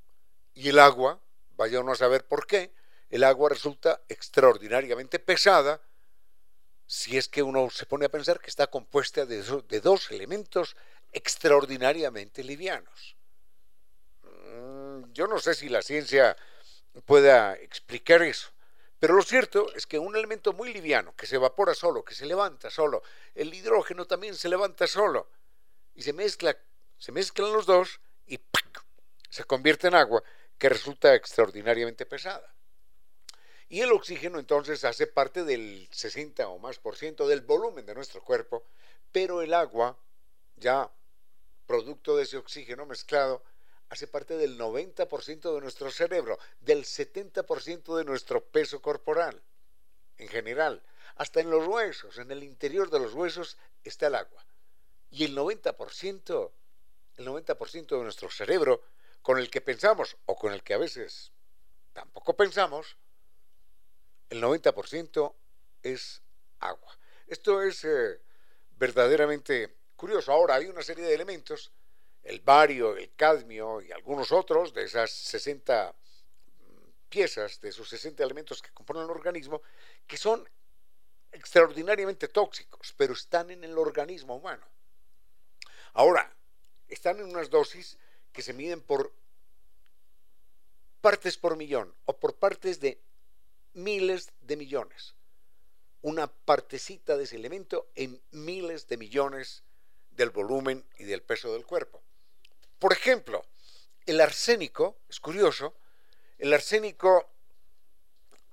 Y 0.54 0.70
el 0.70 0.80
agua, 0.80 1.22
vaya 1.56 1.80
uno 1.80 1.94
a 1.94 1.96
saber 1.96 2.28
por 2.28 2.46
qué, 2.46 2.74
el 3.10 3.24
agua 3.24 3.50
resulta 3.50 4.02
extraordinariamente 4.10 5.20
pesada 5.20 5.82
si 6.86 7.18
es 7.18 7.30
que 7.30 7.42
uno 7.42 7.70
se 7.70 7.86
pone 7.86 8.06
a 8.06 8.10
pensar 8.10 8.42
que 8.42 8.50
está 8.50 8.68
compuesta 8.68 9.26
de, 9.26 9.42
de 9.42 9.80
dos 9.80 10.12
elementos 10.12 10.76
extraordinariamente 11.14 12.44
livianos. 12.44 13.16
Mm, 14.24 15.14
yo 15.14 15.28
no 15.28 15.40
sé 15.40 15.54
si 15.54 15.70
la 15.70 15.82
ciencia 15.82 16.36
pueda 17.06 17.54
explicar 17.54 18.22
eso, 18.22 18.50
pero 19.02 19.16
lo 19.16 19.24
cierto 19.24 19.74
es 19.74 19.88
que 19.88 19.98
un 19.98 20.16
elemento 20.16 20.54
muy 20.54 20.72
liviano, 20.72 21.16
que 21.16 21.26
se 21.26 21.38
evapora 21.38 21.74
solo, 21.74 22.06
que 22.06 22.14
se 22.14 22.28
levanta 22.28 22.70
solo, 22.70 23.02
el 23.34 23.52
hidrógeno 23.52 24.06
también 24.06 24.36
se 24.36 24.48
levanta 24.48 24.86
solo, 24.86 25.28
y 25.96 26.04
se 26.04 26.14
mezcla, 26.14 26.56
se 27.00 27.12
mezclan 27.12 27.52
los 27.52 27.66
dos 27.66 28.00
y 28.28 28.40
se 29.28 29.44
convierte 29.46 29.88
en 29.88 29.96
agua 29.96 30.22
que 30.56 30.70
resulta 30.70 31.16
extraordinariamente 31.16 32.06
pesada. 32.06 32.54
Y 33.70 33.82
el 33.82 33.92
oxígeno 33.92 34.38
entonces 34.38 34.84
hace 34.84 35.08
parte 35.08 35.46
del 35.46 35.88
60 35.90 36.48
o 36.50 36.60
más 36.60 36.78
por 36.78 36.96
ciento 36.96 37.28
del 37.28 37.42
volumen 37.42 37.88
de 37.88 37.96
nuestro 37.96 38.24
cuerpo, 38.24 38.68
pero 39.12 39.42
el 39.42 39.56
agua, 39.56 39.98
ya 40.58 40.92
producto 41.66 42.16
de 42.18 42.22
ese 42.22 42.38
oxígeno 42.38 42.86
mezclado, 42.86 43.44
hace 43.92 44.08
parte 44.08 44.38
del 44.38 44.58
90% 44.58 45.54
de 45.54 45.60
nuestro 45.60 45.92
cerebro, 45.92 46.40
del 46.62 46.86
70% 46.86 47.98
de 47.98 48.06
nuestro 48.06 48.42
peso 48.42 48.82
corporal, 48.82 49.44
en 50.18 50.30
general. 50.30 50.82
Hasta 51.18 51.42
en 51.42 51.50
los 51.50 51.68
huesos, 51.68 52.18
en 52.18 52.32
el 52.32 52.42
interior 52.42 52.90
de 52.90 53.00
los 53.00 53.14
huesos 53.14 53.58
está 53.84 54.08
el 54.08 54.16
agua. 54.16 54.46
Y 55.10 55.26
el 55.26 55.36
90%, 55.36 56.52
el 57.18 57.28
90% 57.28 57.98
de 57.98 58.04
nuestro 58.04 58.32
cerebro, 58.32 58.82
con 59.22 59.38
el 59.38 59.50
que 59.50 59.60
pensamos 59.60 60.16
o 60.26 60.38
con 60.38 60.54
el 60.54 60.64
que 60.64 60.74
a 60.74 60.78
veces 60.78 61.34
tampoco 61.92 62.34
pensamos, 62.34 62.96
el 64.30 64.42
90% 64.42 65.36
es 65.84 66.22
agua. 66.62 66.98
Esto 67.28 67.62
es 67.62 67.84
eh, 67.84 68.22
verdaderamente 68.78 69.76
curioso. 69.98 70.32
Ahora 70.32 70.56
hay 70.56 70.68
una 70.68 70.82
serie 70.82 71.04
de 71.04 71.14
elementos, 71.14 71.74
el 72.24 72.40
bario, 72.42 72.96
el 72.98 73.14
cadmio 73.16 73.82
y 73.82 73.92
algunos 73.92 74.32
otros 74.32 74.74
de 74.74 74.84
esas 74.84 75.12
60 75.12 75.96
piezas, 77.10 77.60
de 77.60 77.70
esos 77.70 77.90
60 77.90 78.24
elementos 78.24 78.62
que 78.62 78.72
componen 78.72 79.04
el 79.04 79.10
organismo, 79.10 79.62
que 80.08 80.18
son 80.18 80.48
extraordinariamente 81.32 82.28
tóxicos, 82.28 82.94
pero 82.96 83.14
están 83.14 83.52
en 83.52 83.64
el 83.64 83.78
organismo 83.78 84.36
humano. 84.36 84.66
Ahora, 85.94 86.34
están 86.88 87.20
en 87.20 87.26
unas 87.26 87.50
dosis 87.50 87.98
que 88.32 88.42
se 88.42 88.54
miden 88.54 88.82
por 88.82 89.14
partes 91.02 91.38
por 91.38 91.58
millón 91.58 91.94
o 92.06 92.18
por 92.18 92.36
partes 92.36 92.80
de 92.80 93.02
miles 93.74 94.32
de 94.42 94.58
millones. 94.58 95.16
Una 96.02 96.28
partecita 96.28 97.18
de 97.18 97.26
ese 97.26 97.36
elemento 97.36 97.90
en 97.96 98.22
miles 98.32 98.88
de 98.88 98.98
millones 98.98 99.64
del 100.12 100.30
volumen 100.30 100.86
y 100.98 101.06
del 101.06 101.22
peso 101.22 101.54
del 101.54 101.66
cuerpo. 101.66 102.02
Por 102.82 102.94
ejemplo, 102.94 103.46
el 104.08 104.20
arsénico, 104.20 105.02
es 105.08 105.20
curioso, 105.20 105.76
el 106.40 106.52
arsénico 106.52 107.30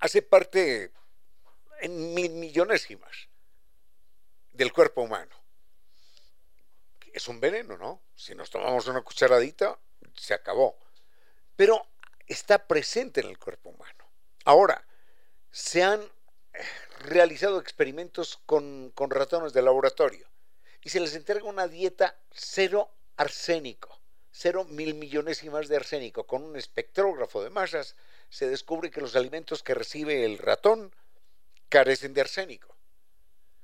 hace 0.00 0.20
parte 0.20 0.92
en 1.80 2.12
mil 2.12 2.32
millonésimas 2.32 3.30
del 4.52 4.70
cuerpo 4.70 5.00
humano. 5.00 5.34
Es 7.10 7.26
un 7.26 7.40
veneno, 7.40 7.78
¿no? 7.78 8.02
Si 8.14 8.34
nos 8.34 8.50
tomamos 8.50 8.86
una 8.86 9.00
cucharadita, 9.00 9.78
se 10.14 10.34
acabó. 10.34 10.78
Pero 11.56 11.88
está 12.26 12.66
presente 12.66 13.22
en 13.22 13.28
el 13.28 13.38
cuerpo 13.38 13.70
humano. 13.70 14.10
Ahora, 14.44 14.86
se 15.50 15.82
han 15.82 16.02
eh, 16.02 16.64
realizado 16.98 17.58
experimentos 17.60 18.42
con, 18.44 18.92
ratones 18.94 19.54
de 19.54 19.62
laboratorio 19.62 20.28
y 20.82 20.90
se 20.90 21.00
les 21.00 21.14
entrega 21.14 21.44
una 21.44 21.66
dieta 21.66 22.20
cero 22.30 22.90
arsénico, 23.16 23.97
cero 24.40 24.64
mil 24.64 24.94
millonésimas 24.94 25.66
de 25.66 25.76
arsénico. 25.76 26.24
Con 26.24 26.44
un 26.44 26.56
espectrógrafo 26.56 27.42
de 27.42 27.50
masas 27.50 27.96
se 28.30 28.48
descubre 28.48 28.90
que 28.90 29.00
los 29.00 29.16
alimentos 29.16 29.64
que 29.64 29.74
recibe 29.74 30.24
el 30.24 30.38
ratón 30.38 30.94
carecen 31.68 32.14
de 32.14 32.20
arsénico. 32.20 32.76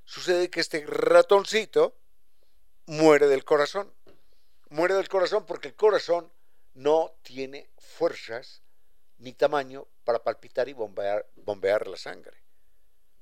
Sucede 0.05 0.51
que 0.51 0.61
este 0.61 0.85
ratoncito 0.85 1.97
muere 2.87 3.29
del 3.29 3.45
corazón. 3.45 3.95
Muere 4.69 4.95
del 4.95 5.09
corazón 5.09 5.47
porque 5.47 5.69
el 5.69 5.75
corazón 5.75 6.33
no 6.75 7.15
tiene 7.23 7.69
fuerzas 7.79 8.63
ni 9.19 9.33
tamaño 9.33 9.87
para 10.03 10.25
palpitar 10.25 10.69
y 10.69 10.73
bombear 10.73 11.87
la 11.87 11.97
sangre. 11.97 12.37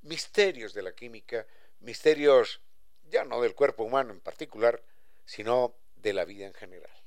Misterios 0.01 0.73
de 0.73 0.83
la 0.83 0.95
química, 0.95 1.47
misterios 1.81 2.63
ya 3.11 3.25
no 3.25 3.43
del 3.43 3.55
cuerpo 3.55 3.85
humano 3.85 4.11
en 4.11 4.21
particular, 4.21 4.83
sino 5.27 5.75
de 5.97 6.15
la 6.15 6.25
vida 6.25 6.47
en 6.47 6.55
general. 6.55 7.02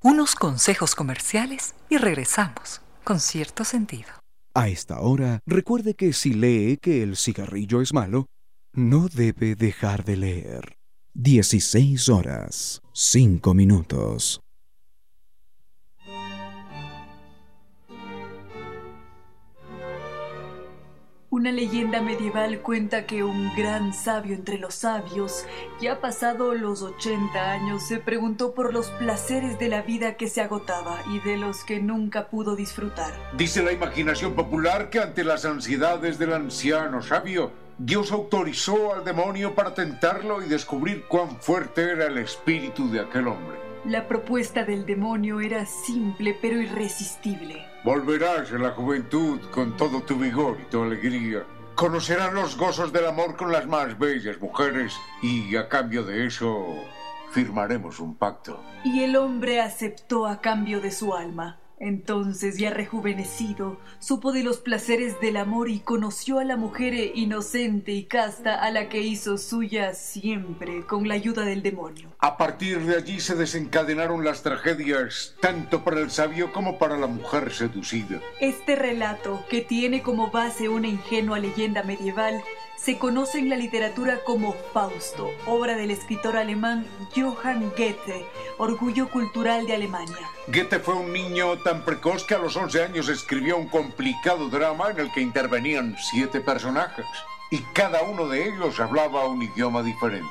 Unos 0.00 0.36
consejos 0.36 0.94
comerciales 0.94 1.74
y 1.90 1.96
regresamos 1.96 2.80
con 3.02 3.18
cierto 3.18 3.64
sentido. 3.64 4.08
A 4.54 4.68
esta 4.68 5.00
hora, 5.00 5.40
recuerde 5.44 5.94
que 5.94 6.12
si 6.12 6.34
lee 6.34 6.78
que 6.80 7.02
el 7.02 7.16
cigarrillo 7.16 7.80
es 7.80 7.92
malo, 7.92 8.26
no 8.72 9.08
debe 9.08 9.56
dejar 9.56 10.04
de 10.04 10.16
leer. 10.16 10.76
16 11.14 12.10
horas, 12.10 12.80
5 12.92 13.54
minutos. 13.54 14.40
Una 21.38 21.52
leyenda 21.52 22.02
medieval 22.02 22.62
cuenta 22.62 23.06
que 23.06 23.22
un 23.22 23.54
gran 23.54 23.94
sabio 23.94 24.34
entre 24.34 24.58
los 24.58 24.74
sabios, 24.74 25.46
ya 25.80 26.00
pasado 26.00 26.52
los 26.52 26.82
80 26.82 27.52
años, 27.52 27.86
se 27.86 27.98
preguntó 27.98 28.54
por 28.54 28.74
los 28.74 28.90
placeres 28.90 29.56
de 29.56 29.68
la 29.68 29.82
vida 29.82 30.16
que 30.16 30.26
se 30.26 30.40
agotaba 30.40 30.98
y 31.14 31.20
de 31.20 31.36
los 31.36 31.62
que 31.62 31.78
nunca 31.78 32.26
pudo 32.26 32.56
disfrutar. 32.56 33.12
Dice 33.36 33.62
la 33.62 33.70
imaginación 33.70 34.34
popular 34.34 34.90
que 34.90 34.98
ante 34.98 35.22
las 35.22 35.44
ansiedades 35.44 36.18
del 36.18 36.32
anciano 36.32 37.02
sabio, 37.02 37.52
Dios 37.78 38.10
autorizó 38.10 38.96
al 38.96 39.04
demonio 39.04 39.54
para 39.54 39.74
tentarlo 39.74 40.42
y 40.42 40.48
descubrir 40.48 41.04
cuán 41.04 41.40
fuerte 41.40 41.92
era 41.92 42.06
el 42.06 42.18
espíritu 42.18 42.90
de 42.90 42.98
aquel 42.98 43.28
hombre. 43.28 43.68
La 43.84 44.08
propuesta 44.08 44.64
del 44.64 44.84
demonio 44.84 45.40
era 45.40 45.64
simple 45.66 46.36
pero 46.42 46.60
irresistible. 46.60 47.64
Volverás 47.88 48.52
a 48.52 48.58
la 48.58 48.72
juventud 48.72 49.40
con 49.50 49.74
todo 49.78 50.02
tu 50.02 50.16
vigor 50.16 50.58
y 50.60 50.70
tu 50.70 50.82
alegría. 50.82 51.46
Conocerás 51.74 52.34
los 52.34 52.54
gozos 52.58 52.92
del 52.92 53.06
amor 53.06 53.34
con 53.34 53.50
las 53.50 53.66
más 53.66 53.98
bellas 53.98 54.38
mujeres 54.42 54.94
y 55.22 55.56
a 55.56 55.70
cambio 55.70 56.04
de 56.04 56.26
eso 56.26 56.66
firmaremos 57.32 57.98
un 57.98 58.14
pacto. 58.14 58.62
Y 58.84 59.04
el 59.04 59.16
hombre 59.16 59.62
aceptó 59.62 60.26
a 60.26 60.42
cambio 60.42 60.82
de 60.82 60.90
su 60.90 61.14
alma. 61.14 61.60
Entonces, 61.80 62.58
ya 62.58 62.70
rejuvenecido, 62.70 63.78
supo 64.00 64.32
de 64.32 64.42
los 64.42 64.58
placeres 64.58 65.20
del 65.20 65.36
amor 65.36 65.68
y 65.68 65.78
conoció 65.80 66.38
a 66.38 66.44
la 66.44 66.56
mujer 66.56 66.94
inocente 67.14 67.92
y 67.92 68.04
casta 68.04 68.54
a 68.54 68.70
la 68.70 68.88
que 68.88 69.00
hizo 69.00 69.38
suya 69.38 69.94
siempre 69.94 70.84
con 70.86 71.06
la 71.06 71.14
ayuda 71.14 71.44
del 71.44 71.62
demonio. 71.62 72.10
A 72.18 72.36
partir 72.36 72.80
de 72.80 72.96
allí 72.96 73.20
se 73.20 73.36
desencadenaron 73.36 74.24
las 74.24 74.42
tragedias, 74.42 75.36
tanto 75.40 75.84
para 75.84 76.00
el 76.00 76.10
sabio 76.10 76.52
como 76.52 76.78
para 76.78 76.96
la 76.96 77.06
mujer 77.06 77.52
seducida. 77.52 78.20
Este 78.40 78.74
relato, 78.74 79.44
que 79.48 79.60
tiene 79.60 80.02
como 80.02 80.30
base 80.30 80.68
una 80.68 80.88
ingenua 80.88 81.38
leyenda 81.38 81.82
medieval, 81.84 82.42
se 82.78 82.96
conoce 82.96 83.38
en 83.38 83.48
la 83.48 83.56
literatura 83.56 84.22
como 84.24 84.54
Fausto, 84.72 85.30
obra 85.46 85.76
del 85.76 85.90
escritor 85.90 86.36
alemán 86.36 86.86
Johann 87.14 87.70
Goethe, 87.76 88.24
orgullo 88.56 89.10
cultural 89.10 89.66
de 89.66 89.74
Alemania. 89.74 90.30
Goethe 90.46 90.78
fue 90.78 90.94
un 90.94 91.12
niño 91.12 91.58
tan 91.58 91.84
precoz 91.84 92.24
que 92.24 92.34
a 92.34 92.38
los 92.38 92.56
11 92.56 92.84
años 92.84 93.08
escribió 93.08 93.58
un 93.58 93.68
complicado 93.68 94.48
drama 94.48 94.90
en 94.90 95.00
el 95.00 95.12
que 95.12 95.20
intervenían 95.20 95.96
siete 95.98 96.40
personajes 96.40 97.06
y 97.50 97.58
cada 97.72 98.02
uno 98.02 98.28
de 98.28 98.48
ellos 98.48 98.78
hablaba 98.78 99.26
un 99.26 99.42
idioma 99.42 99.82
diferente. 99.82 100.28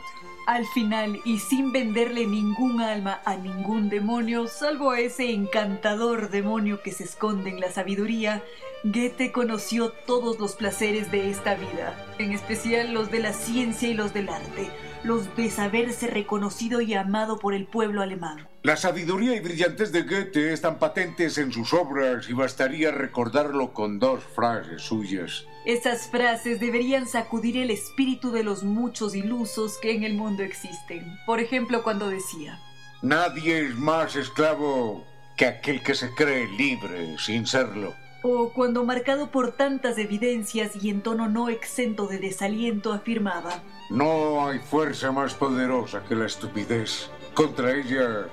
Al 0.48 0.66
final, 0.66 1.20
y 1.26 1.40
sin 1.40 1.74
venderle 1.74 2.26
ningún 2.26 2.80
alma 2.80 3.20
a 3.26 3.36
ningún 3.36 3.90
demonio, 3.90 4.48
salvo 4.48 4.92
a 4.92 5.02
ese 5.02 5.30
encantador 5.32 6.30
demonio 6.30 6.82
que 6.82 6.94
se 6.94 7.04
esconde 7.04 7.50
en 7.50 7.60
la 7.60 7.70
sabiduría, 7.70 8.42
Goethe 8.86 9.34
conoció 9.34 9.90
todos 9.90 10.40
los 10.40 10.56
placeres 10.56 11.12
de 11.12 11.30
esta 11.30 11.56
vida, 11.56 11.94
en 12.18 12.32
especial 12.32 12.94
los 12.94 13.12
de 13.12 13.20
la 13.20 13.34
ciencia 13.34 13.90
y 13.90 13.94
los 13.94 14.14
del 14.14 14.30
arte. 14.30 14.72
los 15.04 15.36
de 15.36 15.50
saberse 15.50 16.08
reconocido 16.08 16.82
y 16.82 16.94
amado 16.94 17.40
por 17.40 17.54
el 17.54 17.66
pueblo 17.66 18.02
alemán. 18.02 18.48
La 18.68 18.76
sabiduría 18.76 19.34
y 19.34 19.40
brillantez 19.40 19.94
de 19.94 20.02
Goethe 20.02 20.52
están 20.52 20.78
patentes 20.78 21.38
en 21.38 21.54
sus 21.54 21.72
obras 21.74 22.28
y 22.28 22.34
bastaría 22.34 22.92
recordarlo 22.92 23.72
con 23.72 23.98
dos 23.98 24.22
frases 24.22 24.82
suyas. 24.82 25.46
Esas 25.66 26.10
frases 26.10 26.60
deberían 26.60 27.08
sacudir 27.08 27.56
el 27.56 27.72
espíritu 27.72 28.30
de 28.30 28.44
los 28.44 28.64
muchos 28.64 29.16
ilusos 29.16 29.78
que 29.78 29.96
en 29.96 30.04
el 30.04 30.16
mundo 30.16 30.44
existen. 30.44 31.18
Por 31.26 31.40
ejemplo, 31.40 31.82
cuando 31.82 32.10
decía, 32.10 32.60
Nadie 33.02 33.68
es 33.68 33.76
más 33.78 34.18
esclavo 34.18 35.06
que 35.38 35.46
aquel 35.46 35.82
que 35.82 35.96
se 35.96 36.14
cree 36.14 36.50
libre 36.50 37.16
sin 37.20 37.48
serlo. 37.48 37.94
O 38.22 38.52
cuando 38.52 38.84
marcado 38.84 39.32
por 39.32 39.54
tantas 39.54 39.98
evidencias 39.98 40.76
y 40.84 40.90
en 40.90 41.04
tono 41.04 41.30
no 41.30 41.48
exento 41.48 42.06
de 42.08 42.20
desaliento 42.20 42.92
afirmaba, 42.92 43.64
No 43.90 44.46
hay 44.46 44.60
fuerza 44.60 45.14
más 45.14 45.36
poderosa 45.36 46.04
que 46.04 46.16
la 46.16 46.26
estupidez. 46.26 47.10
Contra 47.34 47.74
ella 47.74 48.28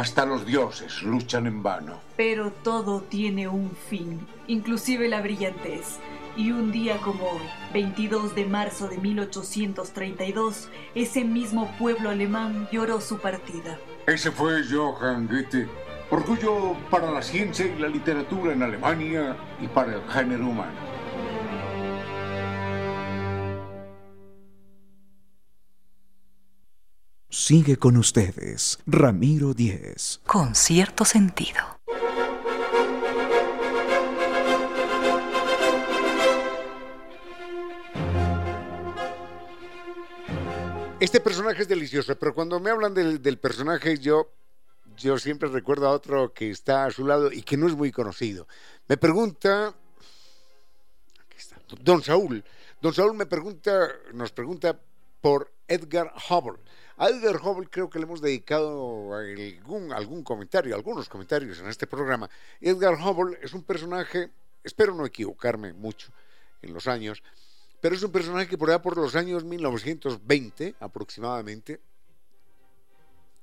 hasta 0.00 0.24
los 0.24 0.46
dioses 0.46 1.02
luchan 1.02 1.46
en 1.46 1.62
vano. 1.62 2.00
Pero 2.16 2.50
todo 2.50 3.02
tiene 3.02 3.48
un 3.48 3.70
fin, 3.70 4.26
inclusive 4.46 5.10
la 5.10 5.20
brillantez. 5.20 5.98
Y 6.38 6.52
un 6.52 6.72
día 6.72 6.96
como 7.02 7.22
hoy, 7.24 7.42
22 7.74 8.34
de 8.34 8.46
marzo 8.46 8.88
de 8.88 8.96
1832, 8.96 10.70
ese 10.94 11.24
mismo 11.24 11.70
pueblo 11.78 12.08
alemán 12.08 12.66
lloró 12.72 13.02
su 13.02 13.18
partida. 13.18 13.78
Ese 14.06 14.30
fue 14.30 14.62
Johann 14.64 15.28
Goethe, 15.28 15.68
orgullo 16.10 16.76
para 16.90 17.10
la 17.10 17.20
ciencia 17.20 17.66
y 17.66 17.78
la 17.78 17.88
literatura 17.88 18.54
en 18.54 18.62
Alemania 18.62 19.36
y 19.60 19.68
para 19.68 19.96
el 19.96 20.02
género 20.08 20.46
humano. 20.46 20.99
Sigue 27.32 27.76
con 27.76 27.96
ustedes, 27.96 28.80
Ramiro 28.88 29.54
Díez. 29.54 30.20
Con 30.26 30.56
cierto 30.56 31.04
sentido. 31.04 31.60
Este 40.98 41.20
personaje 41.20 41.62
es 41.62 41.68
delicioso, 41.68 42.18
pero 42.18 42.34
cuando 42.34 42.58
me 42.58 42.70
hablan 42.70 42.94
del, 42.94 43.22
del 43.22 43.38
personaje, 43.38 43.98
yo, 43.98 44.32
yo 44.96 45.16
siempre 45.16 45.48
recuerdo 45.48 45.86
a 45.86 45.92
otro 45.92 46.34
que 46.34 46.50
está 46.50 46.86
a 46.86 46.90
su 46.90 47.06
lado 47.06 47.30
y 47.30 47.42
que 47.42 47.56
no 47.56 47.68
es 47.68 47.76
muy 47.76 47.92
conocido. 47.92 48.48
Me 48.88 48.96
pregunta, 48.96 49.68
aquí 49.68 51.36
está, 51.38 51.58
Don 51.80 52.02
Saúl. 52.02 52.42
Don 52.82 52.92
Saúl 52.92 53.14
me 53.14 53.26
pregunta, 53.26 53.88
nos 54.14 54.32
pregunta 54.32 54.76
por 55.20 55.52
Edgar 55.68 56.12
Hubble. 56.28 56.58
A 57.00 57.08
Edgar 57.08 57.36
Hubble 57.36 57.70
creo 57.70 57.88
que 57.88 57.98
le 57.98 58.04
hemos 58.04 58.20
dedicado 58.20 59.14
algún, 59.14 59.90
algún 59.90 60.22
comentario, 60.22 60.74
algunos 60.74 61.08
comentarios 61.08 61.58
en 61.58 61.68
este 61.68 61.86
programa. 61.86 62.28
Edgar 62.60 62.92
Hubble 62.92 63.38
es 63.40 63.54
un 63.54 63.62
personaje, 63.62 64.28
espero 64.62 64.94
no 64.94 65.06
equivocarme 65.06 65.72
mucho 65.72 66.12
en 66.60 66.74
los 66.74 66.86
años, 66.86 67.22
pero 67.80 67.94
es 67.94 68.02
un 68.02 68.12
personaje 68.12 68.48
que 68.48 68.58
por 68.58 68.68
allá 68.68 68.82
por 68.82 68.98
los 68.98 69.16
años 69.16 69.44
1920 69.44 70.74
aproximadamente 70.78 71.80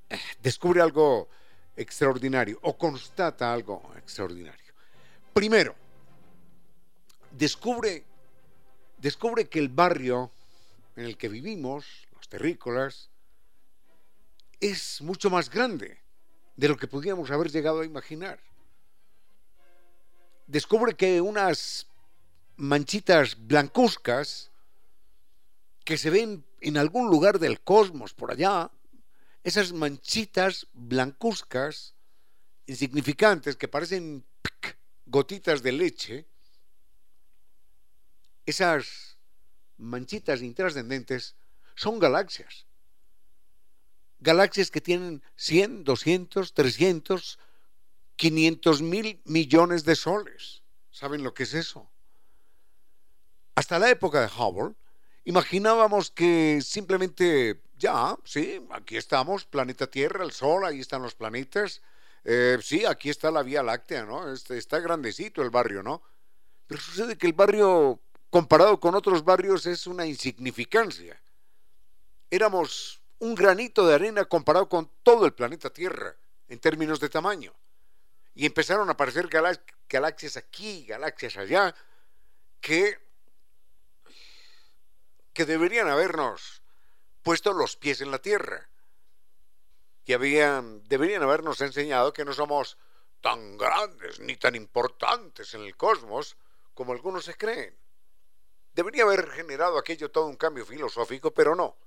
eh, 0.07 0.19
descubre 0.39 0.79
algo 0.79 1.27
extraordinario 1.75 2.59
o 2.61 2.77
constata 2.77 3.51
algo 3.51 3.91
extraordinario. 3.97 4.71
Primero, 5.33 5.73
descubre, 7.31 8.05
descubre 8.99 9.49
que 9.49 9.57
el 9.57 9.69
barrio 9.69 10.29
en 10.95 11.05
el 11.05 11.17
que 11.17 11.27
vivimos, 11.27 12.07
los 12.13 12.29
terrícolas, 12.29 13.09
es 14.59 15.01
mucho 15.01 15.29
más 15.29 15.49
grande 15.49 16.01
de 16.55 16.67
lo 16.67 16.77
que 16.77 16.87
podíamos 16.87 17.31
haber 17.31 17.51
llegado 17.51 17.81
a 17.81 17.85
imaginar. 17.85 18.39
Descubre 20.47 20.95
que 20.95 21.21
unas 21.21 21.87
manchitas 22.55 23.37
blancuzcas 23.37 24.51
que 25.83 25.97
se 25.97 26.09
ven 26.09 26.45
en 26.59 26.77
algún 26.77 27.09
lugar 27.09 27.39
del 27.39 27.61
cosmos 27.61 28.13
por 28.13 28.31
allá, 28.31 28.71
esas 29.43 29.71
manchitas 29.71 30.67
blancuzcas, 30.73 31.95
insignificantes, 32.65 33.55
que 33.55 33.67
parecen 33.67 34.25
gotitas 35.05 35.63
de 35.63 35.71
leche, 35.71 36.27
esas 38.45 39.17
manchitas 39.77 40.41
intrascendentes 40.41 41.35
son 41.75 41.99
galaxias. 41.99 42.66
Galaxias 44.19 44.71
que 44.71 44.81
tienen 44.81 45.21
100, 45.35 45.83
200, 45.83 46.53
300, 46.53 47.39
500 48.15 48.81
mil 48.81 49.21
millones 49.25 49.85
de 49.85 49.95
soles. 49.95 50.63
¿Saben 50.91 51.23
lo 51.23 51.33
que 51.33 51.43
es 51.43 51.53
eso? 51.53 51.89
Hasta 53.55 53.79
la 53.79 53.89
época 53.89 54.21
de 54.21 54.27
Hubble, 54.27 54.75
imaginábamos 55.25 56.11
que 56.11 56.59
simplemente, 56.61 57.61
ya, 57.77 58.17
sí, 58.23 58.65
aquí 58.71 58.97
estamos, 58.97 59.45
planeta 59.45 59.87
Tierra, 59.87 60.23
el 60.23 60.31
Sol, 60.31 60.65
ahí 60.65 60.79
están 60.79 61.01
los 61.01 61.15
planetas, 61.15 61.81
eh, 62.23 62.57
sí, 62.61 62.85
aquí 62.85 63.09
está 63.09 63.31
la 63.31 63.43
Vía 63.43 63.63
Láctea, 63.63 64.05
¿no? 64.05 64.31
Este, 64.31 64.57
está 64.57 64.79
grandecito 64.79 65.41
el 65.41 65.49
barrio, 65.49 65.81
¿no? 65.81 66.01
Pero 66.67 66.81
sucede 66.81 67.17
que 67.17 67.27
el 67.27 67.33
barrio, 67.33 67.99
comparado 68.29 68.79
con 68.79 68.95
otros 68.95 69.23
barrios, 69.23 69.65
es 69.65 69.87
una 69.87 70.05
insignificancia. 70.05 71.19
Éramos 72.29 73.01
un 73.19 73.35
granito 73.35 73.85
de 73.87 73.95
arena 73.95 74.25
comparado 74.25 74.69
con 74.69 74.89
todo 75.03 75.25
el 75.25 75.33
planeta 75.33 75.69
Tierra, 75.69 76.15
en 76.47 76.59
términos 76.59 76.99
de 76.99 77.09
tamaño. 77.09 77.53
Y 78.35 78.45
empezaron 78.45 78.87
a 78.89 78.93
aparecer 78.93 79.27
galaxias 79.27 80.37
aquí, 80.37 80.85
galaxias 80.85 81.37
allá, 81.37 81.73
que 82.61 82.99
que 85.37 85.45
deberían 85.45 85.87
habernos 85.87 86.63
puesto 87.21 87.53
los 87.53 87.75
pies 87.75 88.01
en 88.01 88.09
la 88.09 88.17
tierra. 88.17 88.67
Y 90.03 90.13
habían, 90.13 90.83
deberían 90.87 91.21
habernos 91.21 91.61
enseñado 91.61 92.11
que 92.11 92.25
no 92.25 92.33
somos 92.33 92.75
tan 93.21 93.55
grandes 93.55 94.19
ni 94.19 94.35
tan 94.37 94.55
importantes 94.55 95.53
en 95.53 95.61
el 95.61 95.77
cosmos 95.77 96.37
como 96.73 96.91
algunos 96.91 97.25
se 97.25 97.35
creen. 97.35 97.77
Debería 98.73 99.03
haber 99.03 99.29
generado 99.29 99.77
aquello 99.77 100.09
todo 100.09 100.25
un 100.25 100.37
cambio 100.37 100.65
filosófico, 100.65 101.29
pero 101.29 101.53
no. 101.55 101.77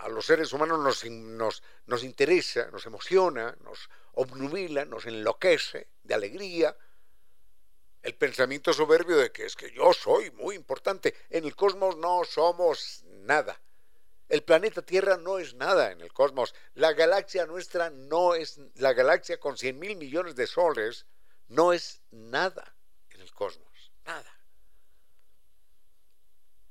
A 0.00 0.08
los 0.08 0.26
seres 0.26 0.52
humanos 0.52 0.80
nos, 0.80 1.04
nos, 1.10 1.62
nos 1.86 2.04
interesa, 2.04 2.70
nos 2.70 2.86
emociona, 2.86 3.56
nos 3.62 3.88
obnubila, 4.12 4.84
nos 4.84 5.06
enloquece 5.06 5.88
de 6.02 6.14
alegría, 6.14 6.76
el 8.04 8.14
pensamiento 8.14 8.72
soberbio 8.72 9.16
de 9.16 9.32
que 9.32 9.46
es 9.46 9.56
que 9.56 9.72
yo 9.72 9.92
soy 9.94 10.30
muy 10.32 10.56
importante. 10.56 11.14
En 11.30 11.44
el 11.44 11.56
cosmos 11.56 11.96
no 11.96 12.22
somos 12.24 13.02
nada. 13.04 13.58
El 14.28 14.42
planeta 14.42 14.82
Tierra 14.82 15.16
no 15.16 15.38
es 15.38 15.54
nada 15.54 15.90
en 15.90 16.00
el 16.00 16.12
cosmos. 16.12 16.54
La 16.74 16.92
galaxia 16.92 17.46
nuestra 17.46 17.90
no 17.90 18.34
es, 18.34 18.60
la 18.74 18.92
galaxia 18.92 19.38
con 19.38 19.56
100 19.56 19.78
mil 19.78 19.96
millones 19.96 20.36
de 20.36 20.46
soles 20.46 21.06
no 21.48 21.72
es 21.72 22.02
nada 22.10 22.76
en 23.10 23.22
el 23.22 23.32
cosmos. 23.32 23.92
Nada. 24.04 24.30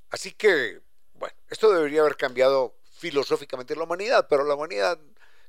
Así 0.09 0.33
que, 0.33 0.81
bueno, 1.13 1.35
esto 1.49 1.71
debería 1.71 2.01
haber 2.01 2.15
cambiado 2.15 2.75
filosóficamente 3.03 3.75
la 3.75 3.83
humanidad, 3.83 4.27
pero 4.29 4.43
a 4.43 4.45
la 4.45 4.55
humanidad 4.55 4.97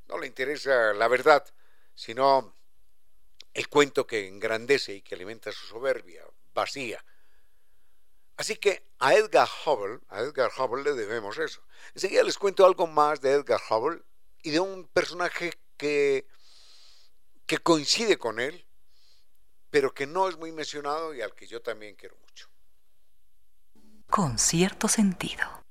no 0.09 0.19
le 0.19 0.27
interesa 0.27 0.93
la 0.93 1.07
verdad, 1.07 1.45
sino 1.95 2.53
el 3.53 3.69
cuento 3.69 4.09
que 4.09 4.27
engrandece 4.27 4.95
y 4.95 5.03
que 5.03 5.15
alimenta 5.15 5.53
su 5.53 5.65
soberbia 5.67 6.25
vacía. 6.53 7.05
Así 8.37 8.57
que 8.57 8.83
a 8.99 9.15
Edgar 9.15 9.49
Hubble, 9.65 10.01
a 10.09 10.19
Edgar 10.23 10.51
Hubble 10.59 10.83
le 10.83 10.95
debemos 10.95 11.39
eso. 11.39 11.63
Enseguida 11.95 12.25
les 12.25 12.39
cuento 12.39 12.67
algo 12.67 12.89
más 12.89 13.21
de 13.21 13.31
Edgar 13.31 13.61
Hubble 13.71 14.03
y 14.43 14.51
de 14.51 14.59
un 14.59 14.89
personaje 14.89 15.53
que, 15.77 16.27
que 17.47 17.59
coincide 17.59 18.19
con 18.19 18.41
él, 18.41 18.67
pero 19.71 19.95
que 19.95 20.09
no 20.09 20.29
es 20.29 20.37
muy 20.37 20.51
mencionado 20.51 21.15
y 21.15 21.23
al 21.23 21.37
que 21.37 21.47
yo 21.47 21.63
también 21.63 21.95
quiero 21.95 22.17
mucho. 22.17 22.49
Con 24.11 24.41
cierto 24.41 24.89
sentido. 24.89 25.65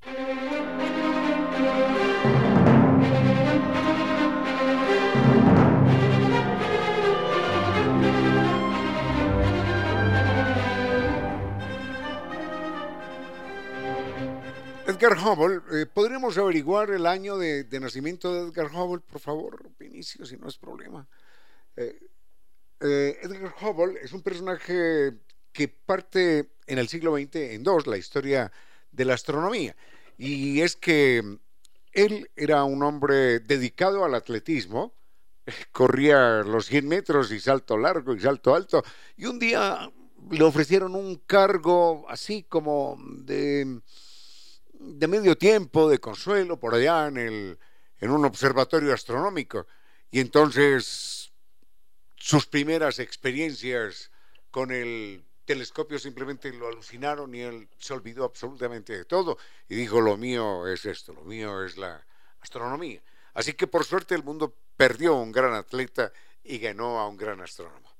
Edgar 15.03 15.17
Hubble, 15.17 15.61
eh, 15.71 15.85
¿podríamos 15.85 16.37
averiguar 16.37 16.89
el 16.91 17.05
año 17.05 17.37
de, 17.37 17.67
nacimiento 17.81 18.33
de 18.33 18.47
Edgar 18.47 18.67
Hubble, 18.73 19.01
por 19.01 19.19
favor, 19.19 19.69
Vinicio, 19.77 20.25
si 20.25 20.37
no 20.37 20.47
es 20.47 20.57
problema? 20.57 21.05
Eh, 21.75 21.99
eh, 22.79 23.17
Edgar 23.21 23.53
Hubble 23.61 23.99
es 24.01 24.13
un 24.13 24.21
personaje 24.21 25.11
que 25.51 25.67
parte 25.67 26.51
en 26.67 26.77
el 26.77 26.87
siglo 26.87 27.17
XX 27.17 27.35
en 27.35 27.63
dos, 27.63 27.85
la 27.85 27.97
historia 27.97 28.49
de 28.93 29.03
la 29.03 29.15
astronomía. 29.15 29.75
Y 30.17 30.61
es 30.61 30.77
que 30.77 31.39
él 31.93 32.29
era 32.35 32.63
un 32.63 32.83
hombre 32.83 33.39
dedicado 33.39 34.03
al 34.03 34.15
atletismo, 34.15 34.95
corría 35.71 36.43
los 36.43 36.65
100 36.65 36.87
metros 36.87 37.31
y 37.31 37.39
salto 37.39 37.77
largo 37.77 38.13
y 38.13 38.19
salto 38.19 38.55
alto, 38.55 38.83
y 39.15 39.25
un 39.25 39.39
día 39.39 39.91
le 40.31 40.43
ofrecieron 40.43 40.95
un 40.95 41.15
cargo 41.25 42.05
así 42.09 42.43
como 42.43 42.97
de, 43.17 43.81
de 44.73 45.07
medio 45.07 45.37
tiempo, 45.37 45.89
de 45.89 45.99
consuelo, 45.99 46.59
por 46.59 46.73
allá 46.75 47.07
en, 47.07 47.17
el, 47.17 47.59
en 47.99 48.11
un 48.11 48.25
observatorio 48.25 48.93
astronómico. 48.93 49.67
Y 50.11 50.19
entonces 50.19 51.31
sus 52.15 52.45
primeras 52.45 52.99
experiencias 52.99 54.11
con 54.49 54.71
el 54.71 55.25
telescopio 55.45 55.99
simplemente 55.99 56.51
lo 56.53 56.67
alucinaron 56.67 57.33
y 57.35 57.41
él 57.41 57.67
se 57.77 57.93
olvidó 57.93 58.25
absolutamente 58.25 58.97
de 58.97 59.05
todo 59.05 59.37
y 59.67 59.75
dijo, 59.75 60.01
lo 60.01 60.17
mío 60.17 60.67
es 60.67 60.85
esto, 60.85 61.13
lo 61.13 61.23
mío 61.23 61.63
es 61.63 61.77
la 61.77 62.05
astronomía. 62.39 63.01
Así 63.33 63.53
que 63.53 63.67
por 63.67 63.85
suerte 63.85 64.15
el 64.15 64.23
mundo 64.23 64.55
perdió 64.77 65.13
a 65.13 65.21
un 65.21 65.31
gran 65.31 65.53
atleta 65.53 66.11
y 66.43 66.59
ganó 66.59 66.99
a 66.99 67.07
un 67.07 67.17
gran 67.17 67.41
astrónomo. 67.41 67.91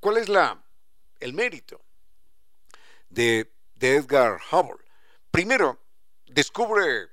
¿Cuál 0.00 0.18
es 0.18 0.28
la, 0.28 0.62
el 1.20 1.32
mérito 1.32 1.80
de, 3.08 3.52
de 3.74 3.96
Edgar 3.96 4.40
Hubble? 4.50 4.84
Primero, 5.30 5.78
descubre 6.26 7.08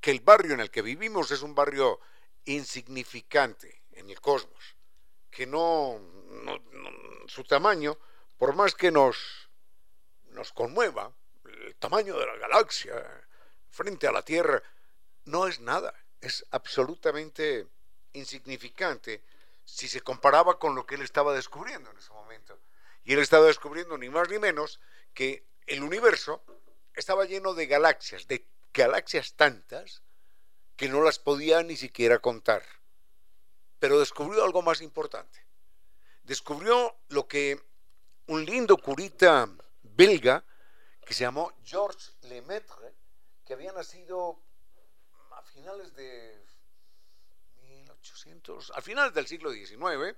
que 0.00 0.10
el 0.10 0.20
barrio 0.20 0.54
en 0.54 0.60
el 0.60 0.70
que 0.70 0.82
vivimos 0.82 1.30
es 1.30 1.42
un 1.42 1.54
barrio 1.54 2.00
insignificante 2.44 3.82
en 3.92 4.10
el 4.10 4.20
cosmos, 4.20 4.76
que 5.30 5.46
no, 5.46 5.98
no 6.42 6.60
su 7.26 7.42
tamaño 7.44 7.98
por 8.38 8.54
más 8.54 8.74
que 8.74 8.90
nos, 8.90 9.48
nos 10.30 10.52
conmueva, 10.52 11.12
el 11.44 11.74
tamaño 11.76 12.18
de 12.18 12.26
la 12.26 12.36
galaxia 12.36 12.94
frente 13.70 14.06
a 14.06 14.12
la 14.12 14.22
Tierra 14.22 14.62
no 15.24 15.46
es 15.46 15.60
nada, 15.60 15.94
es 16.20 16.46
absolutamente 16.50 17.66
insignificante 18.12 19.22
si 19.64 19.88
se 19.88 20.00
comparaba 20.00 20.58
con 20.58 20.74
lo 20.74 20.86
que 20.86 20.94
él 20.94 21.02
estaba 21.02 21.34
descubriendo 21.34 21.90
en 21.90 21.98
ese 21.98 22.12
momento. 22.12 22.58
Y 23.04 23.12
él 23.12 23.20
estaba 23.20 23.46
descubriendo 23.46 23.98
ni 23.98 24.08
más 24.08 24.28
ni 24.28 24.38
menos 24.38 24.80
que 25.14 25.44
el 25.66 25.82
universo 25.82 26.42
estaba 26.94 27.24
lleno 27.24 27.54
de 27.54 27.66
galaxias, 27.66 28.26
de 28.26 28.46
galaxias 28.72 29.34
tantas 29.34 30.02
que 30.76 30.88
no 30.88 31.02
las 31.02 31.18
podía 31.18 31.62
ni 31.62 31.76
siquiera 31.76 32.18
contar. 32.20 32.62
Pero 33.78 33.98
descubrió 33.98 34.44
algo 34.44 34.62
más 34.62 34.80
importante. 34.80 35.44
Descubrió 36.22 36.96
lo 37.08 37.28
que 37.28 37.60
un 38.28 38.44
lindo 38.44 38.76
curita 38.76 39.48
belga 39.82 40.44
que 41.04 41.14
se 41.14 41.24
llamó 41.24 41.52
Georges 41.64 42.16
Lemaitre, 42.22 42.94
que 43.44 43.52
había 43.52 43.72
nacido 43.72 44.42
a 45.30 45.42
finales 45.42 45.94
de 45.94 46.44
1800, 47.62 48.72
a 48.74 48.82
finales 48.82 49.14
del 49.14 49.26
siglo 49.26 49.52
XIX, 49.52 50.16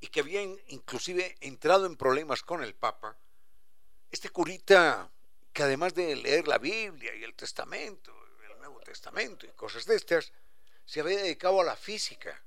y 0.00 0.06
que 0.08 0.20
había 0.20 0.42
inclusive 0.42 1.36
entrado 1.40 1.86
en 1.86 1.96
problemas 1.96 2.42
con 2.42 2.62
el 2.62 2.74
Papa. 2.74 3.16
Este 4.10 4.30
curita, 4.30 5.10
que 5.52 5.62
además 5.64 5.94
de 5.94 6.14
leer 6.14 6.46
la 6.46 6.58
Biblia 6.58 7.14
y 7.16 7.24
el 7.24 7.34
Testamento, 7.34 8.14
el 8.48 8.58
Nuevo 8.58 8.80
Testamento 8.80 9.46
y 9.46 9.50
cosas 9.50 9.86
de 9.86 9.96
estas, 9.96 10.32
se 10.84 11.00
había 11.00 11.18
dedicado 11.18 11.60
a 11.60 11.64
la 11.64 11.74
física, 11.74 12.40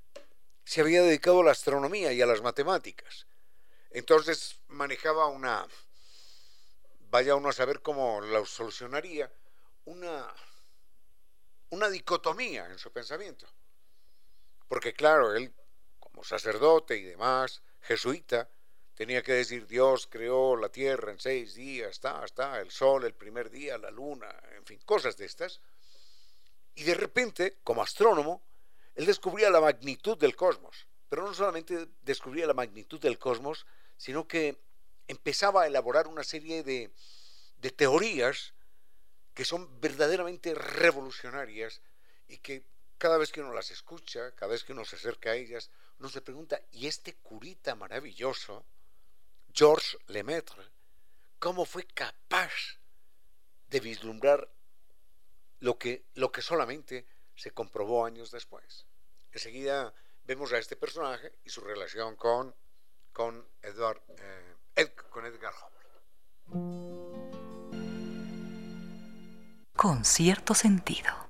se 0.64 0.80
había 0.80 1.02
dedicado 1.02 1.40
a 1.40 1.44
la 1.44 1.50
astronomía 1.50 2.12
y 2.12 2.22
a 2.22 2.26
las 2.26 2.40
matemáticas. 2.40 3.26
Entonces 3.90 4.60
manejaba 4.68 5.26
una, 5.26 5.66
vaya 7.10 7.34
uno 7.34 7.48
a 7.48 7.52
saber 7.52 7.80
cómo 7.80 8.20
lo 8.20 8.44
solucionaría, 8.44 9.32
una, 9.86 10.26
una 11.70 11.88
dicotomía 11.88 12.66
en 12.66 12.78
su 12.78 12.92
pensamiento. 12.92 13.46
Porque 14.68 14.92
claro, 14.92 15.34
él 15.34 15.52
como 15.98 16.22
sacerdote 16.24 16.96
y 16.96 17.04
demás, 17.04 17.62
jesuita, 17.80 18.48
tenía 18.94 19.22
que 19.22 19.32
decir 19.32 19.66
Dios 19.66 20.06
creó 20.06 20.56
la 20.56 20.68
tierra 20.68 21.12
en 21.12 21.20
seis 21.20 21.54
días, 21.54 21.90
está, 21.90 22.24
está, 22.24 22.60
el 22.60 22.70
sol 22.70 23.04
el 23.04 23.14
primer 23.14 23.48
día, 23.50 23.78
la 23.78 23.90
luna, 23.90 24.28
en 24.56 24.64
fin, 24.66 24.80
cosas 24.84 25.16
de 25.16 25.26
estas. 25.26 25.60
Y 26.74 26.82
de 26.82 26.94
repente, 26.94 27.58
como 27.62 27.82
astrónomo, 27.82 28.42
él 28.94 29.06
descubría 29.06 29.50
la 29.50 29.60
magnitud 29.60 30.18
del 30.18 30.34
cosmos. 30.34 30.86
Pero 31.08 31.22
no 31.22 31.32
solamente 31.32 31.88
descubría 32.02 32.46
la 32.46 32.54
magnitud 32.54 33.00
del 33.00 33.18
cosmos, 33.18 33.66
sino 33.98 34.26
que 34.26 34.58
empezaba 35.08 35.62
a 35.62 35.66
elaborar 35.66 36.06
una 36.06 36.24
serie 36.24 36.62
de, 36.62 36.90
teorías 37.76 38.54
que 39.34 39.44
son 39.44 39.80
verdaderamente 39.80 40.54
revolucionarias 40.54 41.82
y 42.28 42.38
que 42.38 42.64
cada 42.96 43.18
vez 43.18 43.30
que 43.30 43.40
uno 43.40 43.52
las 43.52 43.70
escucha, 43.70 44.34
cada 44.34 44.52
vez 44.52 44.64
que 44.64 44.72
uno 44.72 44.84
se 44.84 44.96
acerca 44.96 45.30
a 45.30 45.34
ellas, 45.34 45.70
uno 45.98 46.08
se 46.08 46.22
pregunta, 46.22 46.60
¿y 46.72 46.86
este 46.86 47.14
curita 47.16 47.74
maravilloso, 47.74 48.64
Georges 49.52 49.98
Lemaitre, 50.06 50.62
cómo 51.38 51.64
fue 51.64 51.84
capaz 51.84 52.78
de 53.68 53.80
vislumbrar 53.80 54.50
lo 55.60 55.78
que, 55.78 56.04
lo 56.14 56.32
que 56.32 56.42
solamente 56.42 57.06
se 57.34 57.52
comprobó 57.52 58.04
años 58.04 58.30
después? 58.30 58.86
Enseguida 59.32 59.94
vemos 60.24 60.52
a 60.52 60.58
este 60.58 60.76
personaje 60.76 61.32
y 61.44 61.50
su 61.50 61.60
relación 61.60 62.16
con 62.16 62.54
con, 63.12 63.44
Edward, 63.62 64.02
eh, 64.76 64.94
con 65.10 65.24
Edgar 65.26 65.52
Hubble. 65.52 65.78
Con 69.74 70.04
cierto 70.04 70.54
sentido. 70.54 71.28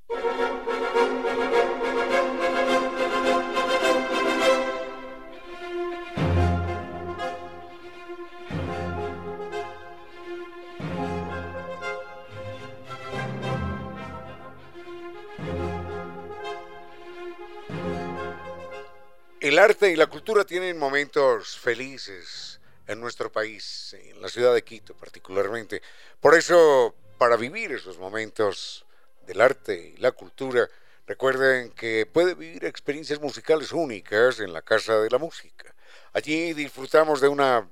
El 19.59 19.65
arte 19.65 19.91
y 19.91 19.97
la 19.97 20.07
cultura 20.07 20.45
tienen 20.45 20.79
momentos 20.79 21.59
felices 21.59 22.61
en 22.87 23.01
nuestro 23.01 23.33
país, 23.33 23.93
en 23.99 24.23
la 24.23 24.29
ciudad 24.29 24.55
de 24.55 24.63
Quito 24.63 24.95
particularmente. 24.95 25.83
Por 26.21 26.37
eso, 26.37 26.95
para 27.19 27.37
vivir 27.37 27.73
esos 27.73 27.99
momentos 27.99 28.87
del 29.27 29.41
arte 29.41 29.95
y 29.97 29.97
la 29.97 30.13
cultura, 30.13 30.69
recuerden 31.09 31.73
que 31.73 32.07
puede 32.07 32.37
vivir 32.37 32.67
experiencias 32.67 33.21
musicales 33.21 33.73
únicas 33.73 34.39
en 34.39 34.53
la 34.53 34.63
Casa 34.63 35.01
de 35.01 35.11
la 35.11 35.19
Música. 35.19 35.75
Allí 36.13 36.55
disfrutamos 36.55 37.21
de 37.21 37.27
una 37.27 37.69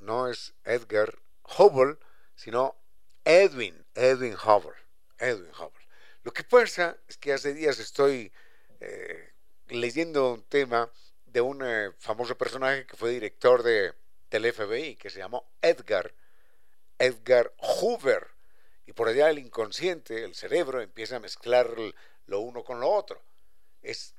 no 0.00 0.28
es 0.28 0.54
Edgar 0.64 1.18
Hubble, 1.58 1.98
sino 2.34 2.76
Edwin, 3.24 3.84
Edwin 3.94 4.34
Hubble, 4.34 4.76
Edwin 5.18 5.50
Hubble. 5.50 5.86
Lo 6.22 6.32
que 6.32 6.44
pasa 6.44 6.96
es 7.08 7.16
que 7.16 7.32
hace 7.32 7.54
días 7.54 7.78
estoy 7.78 8.32
eh, 8.80 9.32
leyendo 9.68 10.34
un 10.34 10.42
tema 10.42 10.90
de 11.24 11.40
un 11.40 11.62
eh, 11.64 11.92
famoso 11.98 12.36
personaje 12.36 12.86
que 12.86 12.96
fue 12.96 13.10
director 13.10 13.62
de, 13.62 13.94
del 14.30 14.52
FBI, 14.52 14.96
que 14.96 15.10
se 15.10 15.18
llamó 15.18 15.48
Edgar, 15.62 16.14
Edgar 16.98 17.52
Hoover. 17.58 18.28
Y 18.86 18.92
por 18.92 19.08
allá 19.08 19.30
el 19.30 19.38
inconsciente, 19.38 20.24
el 20.24 20.34
cerebro, 20.34 20.80
empieza 20.80 21.16
a 21.16 21.20
mezclar 21.20 21.68
lo 22.26 22.40
uno 22.40 22.62
con 22.64 22.80
lo 22.80 22.90
otro. 22.90 23.22
Es 23.82 24.14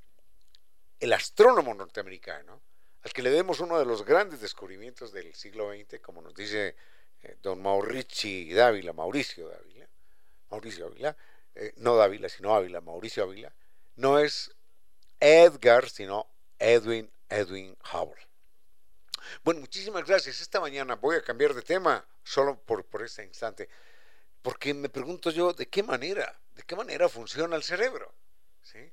el 1.00 1.14
astrónomo 1.14 1.74
norteamericano 1.74 2.62
al 3.04 3.14
que 3.14 3.22
le 3.22 3.30
demos 3.30 3.60
uno 3.60 3.80
de 3.80 3.86
los 3.86 4.04
grandes 4.04 4.42
descubrimientos 4.42 5.12
del 5.12 5.34
siglo 5.34 5.72
XX, 5.72 6.00
como 6.02 6.22
nos 6.22 6.36
dice 6.36 6.76
eh, 7.24 7.38
don 7.42 7.62
Maurici 7.62 8.54
Dávila, 8.54 8.94
Mauricio 8.94 9.50
Dávila, 9.50 9.88
Mauricio 10.50 10.90
Dávila, 10.90 11.16
eh, 11.56 11.74
no 11.78 11.96
Dávila, 11.96 12.30
sino 12.30 12.56
Ávila, 12.56 12.82
Mauricio 12.82 13.24
Ávila, 13.24 13.54
no 13.96 14.20
es 14.20 14.52
Edgar, 15.20 15.90
sino 15.90 16.28
Edwin, 16.60 17.10
Edwin 17.30 17.78
Hubble. 17.92 18.28
Bueno, 19.44 19.62
muchísimas 19.62 20.06
gracias. 20.06 20.42
Esta 20.42 20.60
mañana 20.60 20.96
voy 20.96 21.18
a 21.18 21.22
cambiar 21.22 21.54
de 21.54 21.62
tema 21.62 22.06
solo 22.24 22.60
por, 22.60 22.86
por 22.86 23.04
este 23.04 23.24
instante, 23.24 23.70
porque 24.42 24.74
me 24.74 24.90
pregunto 24.90 25.32
yo 25.32 25.54
de 25.54 25.68
qué 25.68 25.84
manera, 25.84 26.40
de 26.56 26.64
qué 26.64 26.76
manera 26.76 27.10
funciona 27.10 27.56
el 27.56 27.64
cerebro. 27.64 28.14
¿sí? 28.62 28.92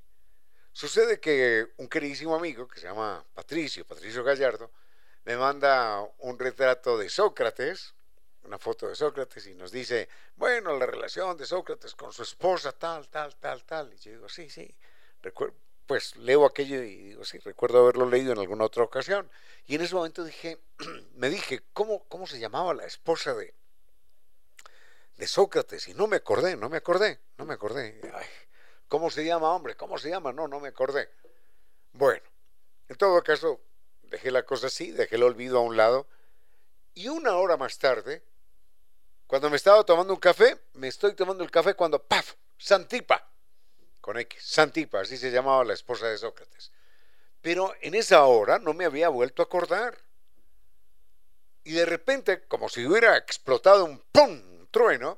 Sucede 0.75 1.21
que 1.21 1.69
un 1.77 1.87
queridísimo 1.87 2.35
amigo 2.35 2.67
que 2.67 2.81
se 2.81 2.87
llama 2.87 3.23
Patricio, 3.33 3.85
Patricio 3.85 4.25
Gallardo, 4.25 4.69
me 5.23 5.37
manda 5.37 6.01
un 6.19 6.37
retrato 6.37 6.97
de 6.97 7.07
Sócrates, 7.07 7.93
una 8.43 8.59
foto 8.59 8.89
de 8.89 8.95
Sócrates 8.95 9.47
y 9.47 9.55
nos 9.55 9.71
dice, 9.71 10.09
bueno, 10.35 10.77
la 10.77 10.85
relación 10.85 11.37
de 11.37 11.45
Sócrates 11.45 11.95
con 11.95 12.11
su 12.11 12.23
esposa, 12.23 12.73
tal, 12.73 13.07
tal, 13.07 13.37
tal, 13.37 13.63
tal. 13.63 13.93
Y 13.93 13.97
yo 13.99 14.11
digo, 14.11 14.27
sí, 14.27 14.49
sí, 14.49 14.75
pues 15.87 16.17
leo 16.17 16.45
aquello 16.45 16.83
y 16.83 16.97
digo, 16.97 17.23
sí, 17.23 17.39
recuerdo 17.39 17.79
haberlo 17.79 18.09
leído 18.09 18.33
en 18.33 18.39
alguna 18.39 18.65
otra 18.65 18.83
ocasión. 18.83 19.31
Y 19.67 19.75
en 19.75 19.81
ese 19.81 19.95
momento 19.95 20.25
dije, 20.25 20.59
me 21.15 21.29
dije, 21.29 21.63
¿cómo, 21.71 22.03
cómo 22.09 22.27
se 22.27 22.37
llamaba 22.37 22.73
la 22.73 22.83
esposa 22.83 23.33
de, 23.33 23.53
de 25.15 25.25
Sócrates? 25.25 25.87
Y 25.87 25.93
no 25.93 26.07
me 26.07 26.17
acordé, 26.17 26.57
no 26.57 26.67
me 26.67 26.75
acordé, 26.75 27.21
no 27.37 27.45
me 27.45 27.53
acordé. 27.53 28.01
¿Cómo 28.87 29.09
se 29.09 29.25
llama, 29.25 29.53
hombre? 29.53 29.75
¿Cómo 29.75 29.97
se 29.97 30.09
llama? 30.09 30.31
No, 30.31 30.47
no 30.47 30.59
me 30.59 30.69
acordé. 30.69 31.09
Bueno, 31.93 32.23
en 32.87 32.95
todo 32.97 33.21
caso, 33.23 33.61
dejé 34.03 34.31
la 34.31 34.43
cosa 34.43 34.67
así, 34.67 34.91
dejé 34.91 35.15
el 35.15 35.23
olvido 35.23 35.57
a 35.57 35.61
un 35.61 35.77
lado. 35.77 36.07
Y 36.93 37.07
una 37.09 37.35
hora 37.35 37.57
más 37.57 37.77
tarde, 37.77 38.23
cuando 39.27 39.49
me 39.49 39.55
estaba 39.55 39.83
tomando 39.83 40.13
un 40.13 40.19
café, 40.19 40.59
me 40.73 40.87
estoy 40.87 41.13
tomando 41.13 41.43
el 41.43 41.51
café 41.51 41.73
cuando 41.73 42.01
¡paf! 42.01 42.35
Santipa 42.57 43.29
con 44.05 44.19
X, 44.19 44.39
Santipa, 44.43 45.01
así 45.01 45.17
se 45.17 45.31
llamaba 45.31 45.63
la 45.63 45.73
esposa 45.73 46.05
de 46.05 46.19
Sócrates. 46.19 46.71
Pero 47.41 47.73
en 47.81 47.95
esa 47.95 48.23
hora 48.25 48.59
no 48.59 48.75
me 48.75 48.85
había 48.85 49.09
vuelto 49.09 49.41
a 49.41 49.45
acordar. 49.45 49.97
Y 51.63 51.71
de 51.71 51.87
repente, 51.87 52.43
como 52.47 52.69
si 52.69 52.85
hubiera 52.85 53.17
explotado 53.17 53.83
un 53.83 53.97
¡pum! 54.11 54.67
trueno, 54.69 55.17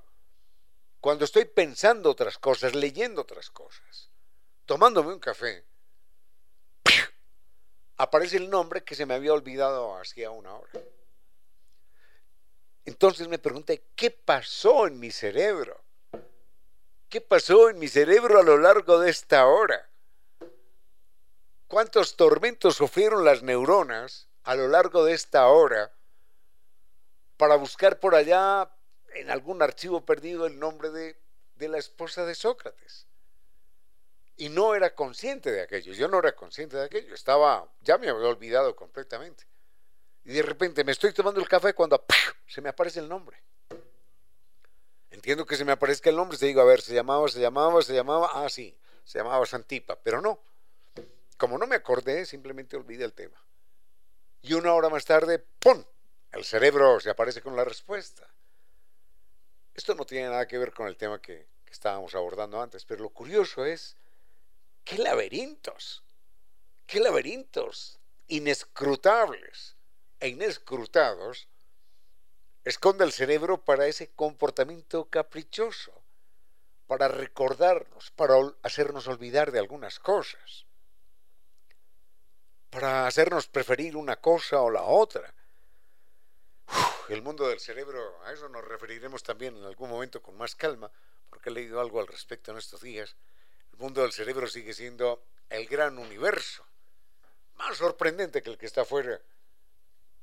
cuando 1.08 1.24
estoy 1.24 1.46
pensando 1.46 2.12
otras 2.12 2.38
cosas, 2.38 2.76
leyendo 2.76 3.22
otras 3.22 3.50
cosas, 3.50 4.10
tomándome 4.66 5.14
un 5.14 5.20
café, 5.20 5.64
aparece 7.96 8.36
el 8.36 8.50
nombre 8.50 8.84
que 8.84 8.94
se 8.94 9.06
me 9.06 9.14
había 9.14 9.32
olvidado 9.32 9.96
hacía 9.96 10.32
una 10.32 10.54
hora. 10.54 10.82
Entonces 12.84 13.30
me 13.30 13.40
pregunté, 13.40 13.86
¿qué 13.96 14.12
pasó 14.12 14.86
en 14.86 15.00
mi 15.00 15.10
cerebro? 15.10 15.82
¿Qué 17.08 17.22
pasó 17.22 17.70
en 17.70 17.80
mi 17.80 17.88
cerebro 17.88 18.40
a 18.40 18.44
lo 18.44 18.58
largo 18.58 19.00
de 19.00 19.10
esta 19.10 19.48
hora? 19.48 19.90
¿Cuántos 21.70 22.18
tormentos 22.18 22.76
sufrieron 22.76 23.24
las 23.24 23.44
neuronas 23.44 24.28
a 24.44 24.56
lo 24.56 24.68
largo 24.68 25.06
de 25.06 25.14
esta 25.14 25.48
hora 25.48 25.90
para 27.38 27.56
buscar 27.56 27.98
por 27.98 28.14
allá 28.14 28.70
en 29.20 29.30
algún 29.30 29.62
archivo 29.62 30.06
perdido 30.06 30.46
el 30.46 30.60
nombre 30.60 30.90
de, 30.90 31.18
de 31.56 31.68
la 31.68 31.78
esposa 31.78 32.26
de 32.26 32.36
Sócrates? 32.36 33.06
Y 34.38 34.50
no 34.50 34.76
era 34.76 34.94
consciente 34.94 35.52
de 35.52 35.62
aquello, 35.62 35.94
yo 35.94 36.08
no 36.08 36.20
era 36.20 36.36
consciente 36.36 36.78
de 36.78 36.86
aquello, 36.86 37.16
estaba, 37.16 37.68
ya 37.82 37.98
me 37.98 38.10
había 38.10 38.28
olvidado 38.28 38.76
completamente. 38.76 39.46
Y 40.26 40.34
de 40.34 40.44
repente 40.44 40.84
me 40.84 40.92
estoy 40.92 41.14
tomando 41.14 41.40
el 41.40 41.48
café 41.48 41.74
cuando 41.74 42.06
se 42.48 42.62
me 42.62 42.70
aparece 42.70 43.00
el 43.00 43.10
nombre. 43.10 43.42
Entiendo 45.10 45.46
que 45.46 45.56
se 45.56 45.66
me 45.66 45.72
aparezca 45.72 46.10
el 46.10 46.16
nombre, 46.16 46.38
se 46.38 46.46
digo, 46.46 46.62
a 46.62 46.66
ver, 46.66 46.82
se 46.82 46.94
llamaba, 46.94 47.28
se 47.30 47.40
llamaba, 47.40 47.82
se 47.82 47.94
llamaba, 47.94 48.30
ah, 48.34 48.50
sí, 48.50 48.78
se 49.04 49.18
llamaba 49.18 49.46
Santipa, 49.46 49.98
pero 50.04 50.22
no. 50.22 50.40
Como 51.38 51.58
no 51.58 51.66
me 51.66 51.76
acordé, 51.76 52.26
simplemente 52.26 52.76
olvidé 52.76 53.06
el 53.06 53.14
tema. 53.14 53.42
Y 54.42 54.54
una 54.54 54.74
hora 54.74 54.90
más 54.90 55.06
tarde, 55.06 55.40
¡pum! 55.40 55.84
El 56.32 56.44
cerebro 56.44 57.00
se 57.00 57.10
aparece 57.10 57.42
con 57.42 57.56
la 57.56 57.64
respuesta. 57.64 58.30
Esto 59.78 59.94
no 59.94 60.06
tiene 60.06 60.28
nada 60.28 60.48
que 60.48 60.58
ver 60.58 60.74
con 60.74 60.88
el 60.88 60.98
tema 60.98 61.22
que, 61.22 61.46
estábamos 61.70 62.16
abordando 62.16 62.60
antes, 62.60 62.84
pero 62.86 63.04
lo 63.04 63.10
curioso 63.10 63.64
es, 63.64 63.96
¿qué 64.84 64.98
laberintos? 64.98 66.04
¿Qué 66.88 67.00
laberintos 67.00 68.00
inescrutables 68.28 69.76
e 70.20 70.30
inescrutados 70.30 71.48
esconde 72.64 73.06
el 73.06 73.12
cerebro 73.12 73.64
para 73.64 73.86
ese 73.86 74.10
comportamiento 74.10 75.06
caprichoso, 75.06 75.94
para 76.88 77.08
recordarnos, 77.08 78.10
para 78.12 78.34
hacernos 78.64 79.08
olvidar 79.08 79.52
de 79.52 79.60
algunas 79.60 80.00
cosas, 80.00 80.66
para 82.72 83.06
hacernos 83.06 83.48
preferir 83.48 83.96
una 83.96 84.16
cosa 84.16 84.60
o 84.62 84.72
la 84.72 84.82
otra. 84.82 85.32
El 87.14 87.22
mundo 87.22 87.48
del 87.48 87.60
cerebro, 87.60 88.22
a 88.24 88.34
eso 88.34 88.50
nos 88.50 88.66
referiremos 88.66 89.24
también 89.24 89.56
en 89.56 89.64
algún 89.64 89.90
momento 89.90 90.22
con 90.22 90.38
más 90.38 90.56
calma, 90.56 90.92
porque 91.30 91.50
he 91.50 91.54
leído 91.54 91.80
algo 91.80 92.00
al 92.00 92.08
respecto 92.08 92.52
en 92.52 92.58
estos 92.58 92.82
días. 92.82 93.16
El 93.72 93.80
mundo 93.80 94.02
del 94.02 94.12
cerebro 94.12 94.48
sigue 94.48 94.74
siendo 94.74 95.24
el 95.50 95.68
gran 95.68 95.98
universo, 95.98 96.66
más 97.56 97.78
sorprendente 97.78 98.42
que 98.42 98.50
el 98.50 98.58
que 98.58 98.66
está 98.66 98.82
afuera, 98.82 99.22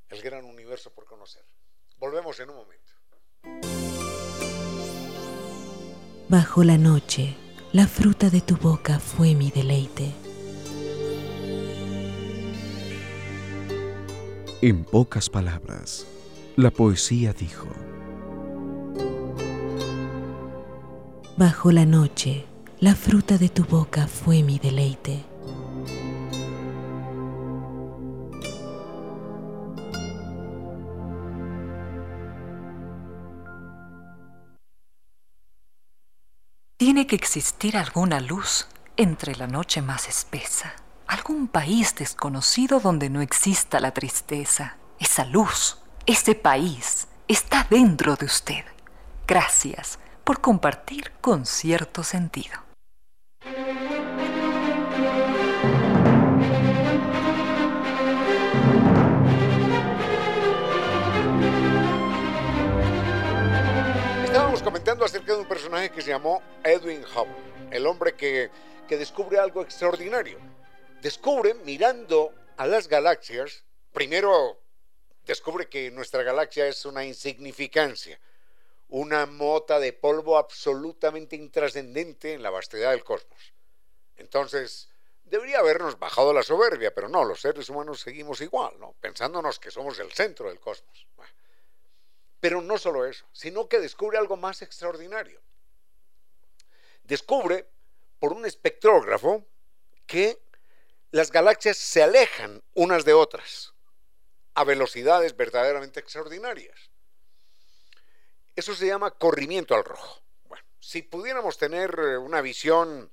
el 0.08 0.22
gran 0.22 0.44
universo 0.44 0.92
por 0.92 1.06
conocer. 1.06 1.44
Volvemos 1.98 2.38
en 2.40 2.50
un 2.50 2.56
momento. 2.56 2.92
Bajo 6.28 6.64
la 6.64 6.78
noche, 6.78 7.36
la 7.72 7.86
fruta 7.86 8.30
de 8.30 8.40
tu 8.40 8.56
boca 8.56 8.98
fue 8.98 9.34
mi 9.34 9.50
deleite. 9.50 10.14
En 14.62 14.84
pocas 14.84 15.28
palabras, 15.28 16.06
la 16.56 16.70
poesía 16.70 17.32
dijo. 17.32 17.66
Bajo 21.36 21.72
la 21.72 21.84
noche, 21.84 22.46
la 22.78 22.94
fruta 22.94 23.38
de 23.38 23.48
tu 23.48 23.64
boca 23.64 24.06
fue 24.06 24.42
mi 24.42 24.58
deleite. 24.58 25.24
Tiene 36.76 37.06
que 37.06 37.16
existir 37.16 37.76
alguna 37.76 38.20
luz 38.20 38.68
entre 38.96 39.34
la 39.34 39.48
noche 39.48 39.82
más 39.82 40.08
espesa, 40.08 40.74
algún 41.08 41.48
país 41.48 41.96
desconocido 41.96 42.78
donde 42.78 43.10
no 43.10 43.20
exista 43.22 43.80
la 43.80 43.92
tristeza. 43.92 44.76
Esa 45.00 45.24
luz, 45.24 45.78
ese 46.06 46.34
país, 46.34 47.08
está 47.28 47.66
dentro 47.70 48.16
de 48.16 48.26
usted. 48.26 48.64
Gracias 49.26 49.98
por 50.22 50.40
compartir 50.40 51.12
con 51.20 51.46
cierto 51.46 52.02
sentido. 52.02 52.64
comentando 64.62 65.04
acerca 65.04 65.34
de 65.34 65.40
un 65.40 65.46
personaje 65.46 65.90
que 65.90 66.00
se 66.00 66.10
llamó 66.10 66.42
Edwin 66.64 67.04
Hubble, 67.04 67.34
el 67.70 67.86
hombre 67.86 68.14
que, 68.14 68.50
que 68.88 68.96
descubre 68.96 69.38
algo 69.38 69.62
extraordinario. 69.62 70.38
Descubre, 71.02 71.54
mirando 71.66 72.32
a 72.56 72.66
las 72.66 72.88
galaxias, 72.88 73.62
primero 73.92 74.63
descubre 75.24 75.68
que 75.68 75.90
nuestra 75.90 76.22
galaxia 76.22 76.66
es 76.66 76.84
una 76.84 77.04
insignificancia, 77.04 78.20
una 78.88 79.26
mota 79.26 79.80
de 79.80 79.92
polvo 79.92 80.36
absolutamente 80.36 81.36
intrascendente 81.36 82.34
en 82.34 82.42
la 82.42 82.50
vastedad 82.50 82.90
del 82.90 83.04
cosmos. 83.04 83.52
Entonces, 84.16 84.88
debería 85.24 85.58
habernos 85.58 85.98
bajado 85.98 86.32
la 86.32 86.42
soberbia, 86.42 86.94
pero 86.94 87.08
no, 87.08 87.24
los 87.24 87.40
seres 87.40 87.68
humanos 87.68 88.00
seguimos 88.00 88.40
igual, 88.40 88.78
¿no? 88.78 88.94
Pensándonos 89.00 89.58
que 89.58 89.70
somos 89.70 89.98
el 89.98 90.12
centro 90.12 90.48
del 90.48 90.60
cosmos. 90.60 91.06
Pero 92.40 92.60
no 92.60 92.76
solo 92.76 93.06
eso, 93.06 93.24
sino 93.32 93.68
que 93.68 93.80
descubre 93.80 94.18
algo 94.18 94.36
más 94.36 94.60
extraordinario. 94.60 95.40
Descubre 97.04 97.66
por 98.18 98.32
un 98.32 98.44
espectrógrafo 98.44 99.44
que 100.06 100.38
las 101.10 101.30
galaxias 101.30 101.78
se 101.78 102.02
alejan 102.02 102.62
unas 102.74 103.04
de 103.04 103.14
otras 103.14 103.73
a 104.54 104.64
velocidades 104.64 105.36
verdaderamente 105.36 106.00
extraordinarias. 106.00 106.90
Eso 108.56 108.74
se 108.74 108.86
llama 108.86 109.10
corrimiento 109.10 109.74
al 109.74 109.84
rojo. 109.84 110.22
Bueno, 110.48 110.64
si 110.78 111.02
pudiéramos 111.02 111.58
tener 111.58 111.98
eh, 111.98 112.16
una 112.16 112.40
visión 112.40 113.10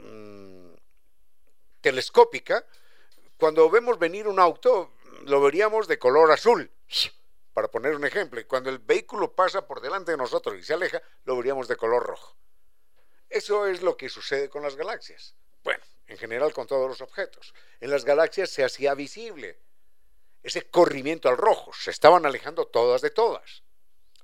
mm, 0.00 0.74
telescópica, 1.80 2.64
cuando 3.38 3.68
vemos 3.70 3.98
venir 3.98 4.28
un 4.28 4.38
auto, 4.38 4.92
lo 5.24 5.40
veríamos 5.40 5.88
de 5.88 5.98
color 5.98 6.30
azul 6.30 6.70
para 7.54 7.68
poner 7.68 7.94
un 7.94 8.04
ejemplo, 8.04 8.40
y 8.40 8.44
cuando 8.44 8.70
el 8.70 8.78
vehículo 8.78 9.34
pasa 9.34 9.66
por 9.66 9.80
delante 9.80 10.12
de 10.12 10.16
nosotros 10.16 10.56
y 10.56 10.62
se 10.62 10.74
aleja, 10.74 11.02
lo 11.24 11.36
veríamos 11.36 11.68
de 11.68 11.76
color 11.76 12.02
rojo. 12.02 12.36
Eso 13.28 13.66
es 13.66 13.82
lo 13.82 13.96
que 13.96 14.08
sucede 14.08 14.48
con 14.48 14.62
las 14.62 14.76
galaxias. 14.76 15.34
Bueno, 15.62 15.82
en 16.06 16.18
general 16.18 16.52
con 16.52 16.66
todos 16.66 16.88
los 16.88 17.00
objetos. 17.00 17.54
En 17.80 17.90
las 17.90 18.04
galaxias 18.04 18.50
se 18.50 18.64
hacía 18.64 18.94
visible 18.94 19.58
ese 20.42 20.68
corrimiento 20.70 21.28
al 21.28 21.36
rojo, 21.36 21.72
se 21.72 21.90
estaban 21.90 22.26
alejando 22.26 22.66
todas 22.66 23.00
de 23.00 23.10
todas. 23.10 23.62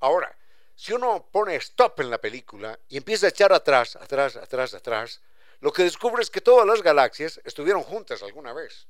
Ahora, 0.00 0.36
si 0.74 0.92
uno 0.92 1.28
pone 1.30 1.56
stop 1.56 2.00
en 2.00 2.10
la 2.10 2.20
película 2.20 2.78
y 2.88 2.96
empieza 2.96 3.26
a 3.26 3.30
echar 3.30 3.52
atrás, 3.52 3.96
atrás, 3.96 4.36
atrás, 4.36 4.74
atrás, 4.74 5.20
lo 5.60 5.72
que 5.72 5.82
descubre 5.82 6.22
es 6.22 6.30
que 6.30 6.40
todas 6.40 6.66
las 6.66 6.82
galaxias 6.82 7.40
estuvieron 7.44 7.82
juntas 7.82 8.22
alguna 8.22 8.52
vez. 8.52 8.86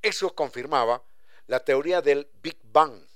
Eso 0.00 0.34
confirmaba 0.34 1.02
la 1.46 1.60
teoría 1.60 2.00
del 2.00 2.28
Big 2.42 2.58
Bang. 2.62 3.06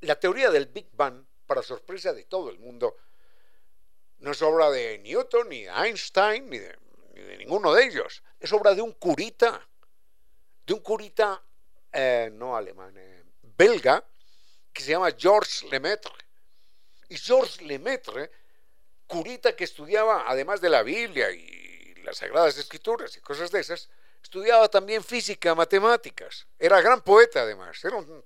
La 0.00 0.18
teoría 0.18 0.50
del 0.50 0.66
Big 0.66 0.88
Bang, 0.92 1.24
para 1.46 1.62
sorpresa 1.62 2.12
de 2.12 2.24
todo 2.24 2.50
el 2.50 2.58
mundo, 2.58 2.96
no 4.18 4.30
es 4.30 4.40
obra 4.40 4.70
de 4.70 4.98
Newton, 5.00 5.48
ni 5.48 5.64
de 5.64 5.70
Einstein, 5.70 6.48
ni 6.48 6.58
de, 6.58 6.76
ninguno 7.38 7.74
de 7.74 7.84
ellos. 7.84 8.22
Es 8.38 8.52
obra 8.52 8.74
de 8.74 8.80
un 8.80 8.92
curita, 8.92 9.68
de 10.64 10.74
un 10.74 10.80
curita 10.80 11.42
eh, 11.92 12.30
no 12.32 12.56
alemán, 12.56 12.94
belga, 13.56 14.04
que 14.72 14.82
se 14.82 14.90
llama 14.90 15.12
Georges 15.16 15.64
Lemaitre. 15.64 16.12
Y 17.08 17.16
Georges 17.16 17.60
Lemaitre, 17.62 18.30
curita 19.06 19.54
que 19.54 19.64
estudiaba, 19.64 20.24
además 20.26 20.60
de 20.60 20.70
la 20.70 20.82
Biblia 20.82 21.30
y 21.30 21.94
las 22.02 22.18
Sagradas 22.18 22.56
Escrituras 22.56 23.16
y 23.16 23.20
cosas 23.20 23.50
de 23.50 23.60
esas, 23.60 23.88
estudiaba 24.22 24.68
también 24.68 25.04
física, 25.04 25.54
matemáticas. 25.54 26.46
Era 26.58 26.80
gran 26.80 27.02
poeta 27.02 27.42
además, 27.42 27.84
era 27.84 27.96
un 27.96 28.24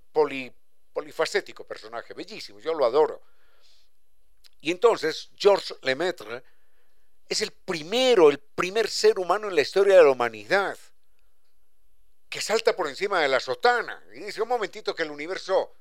polifacético 0.92 1.64
personaje, 1.64 2.14
bellísimo, 2.14 2.60
yo 2.60 2.74
lo 2.74 2.84
adoro. 2.84 3.22
Y 4.60 4.70
entonces 4.70 5.30
Georges 5.36 5.76
Lemaitre 5.82 6.42
es 7.28 7.42
el 7.42 7.50
primero, 7.50 8.30
el 8.30 8.38
primer 8.38 8.88
ser 8.88 9.18
humano 9.18 9.48
en 9.48 9.56
la 9.56 9.62
historia 9.62 9.96
de 9.96 10.04
la 10.04 10.10
humanidad 10.10 10.78
que 12.28 12.40
salta 12.40 12.74
por 12.74 12.88
encima 12.88 13.20
de 13.20 13.28
la 13.28 13.40
sotana 13.40 14.02
y 14.14 14.20
dice 14.20 14.42
un 14.42 14.48
momentito 14.48 14.94
que 14.94 15.04
el 15.04 15.10
universo 15.10 15.74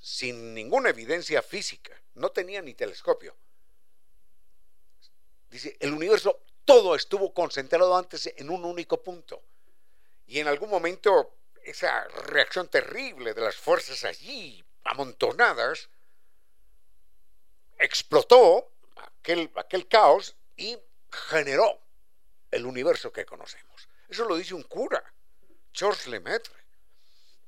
sin 0.00 0.54
ninguna 0.54 0.88
evidencia 0.88 1.42
física, 1.42 1.92
no 2.14 2.30
tenía 2.30 2.62
ni 2.62 2.74
telescopio. 2.74 3.36
Dice, 5.50 5.76
el 5.78 5.92
universo 5.92 6.40
todo 6.64 6.94
estuvo 6.94 7.34
concentrado 7.34 7.96
antes 7.96 8.32
en 8.36 8.50
un 8.50 8.64
único 8.64 9.02
punto. 9.02 9.42
Y 10.26 10.38
en 10.38 10.48
algún 10.48 10.70
momento 10.70 11.34
esa 11.62 12.04
reacción 12.04 12.68
terrible 12.68 13.34
de 13.34 13.42
las 13.42 13.56
fuerzas 13.56 14.04
allí 14.04 14.64
amontonadas 14.84 15.90
explotó 17.78 18.70
aquel, 18.96 19.50
aquel 19.56 19.86
caos 19.86 20.34
y 20.56 20.78
generó 21.10 21.80
el 22.50 22.64
universo 22.64 23.12
que 23.12 23.26
conocemos. 23.26 23.88
Eso 24.08 24.24
lo 24.24 24.36
dice 24.36 24.54
un 24.54 24.62
cura, 24.62 25.02
Georges 25.72 26.06
Lemaitre. 26.06 26.54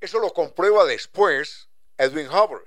Eso 0.00 0.18
lo 0.18 0.32
comprueba 0.32 0.84
después 0.84 1.68
Edwin 1.98 2.28
Hubble. 2.28 2.66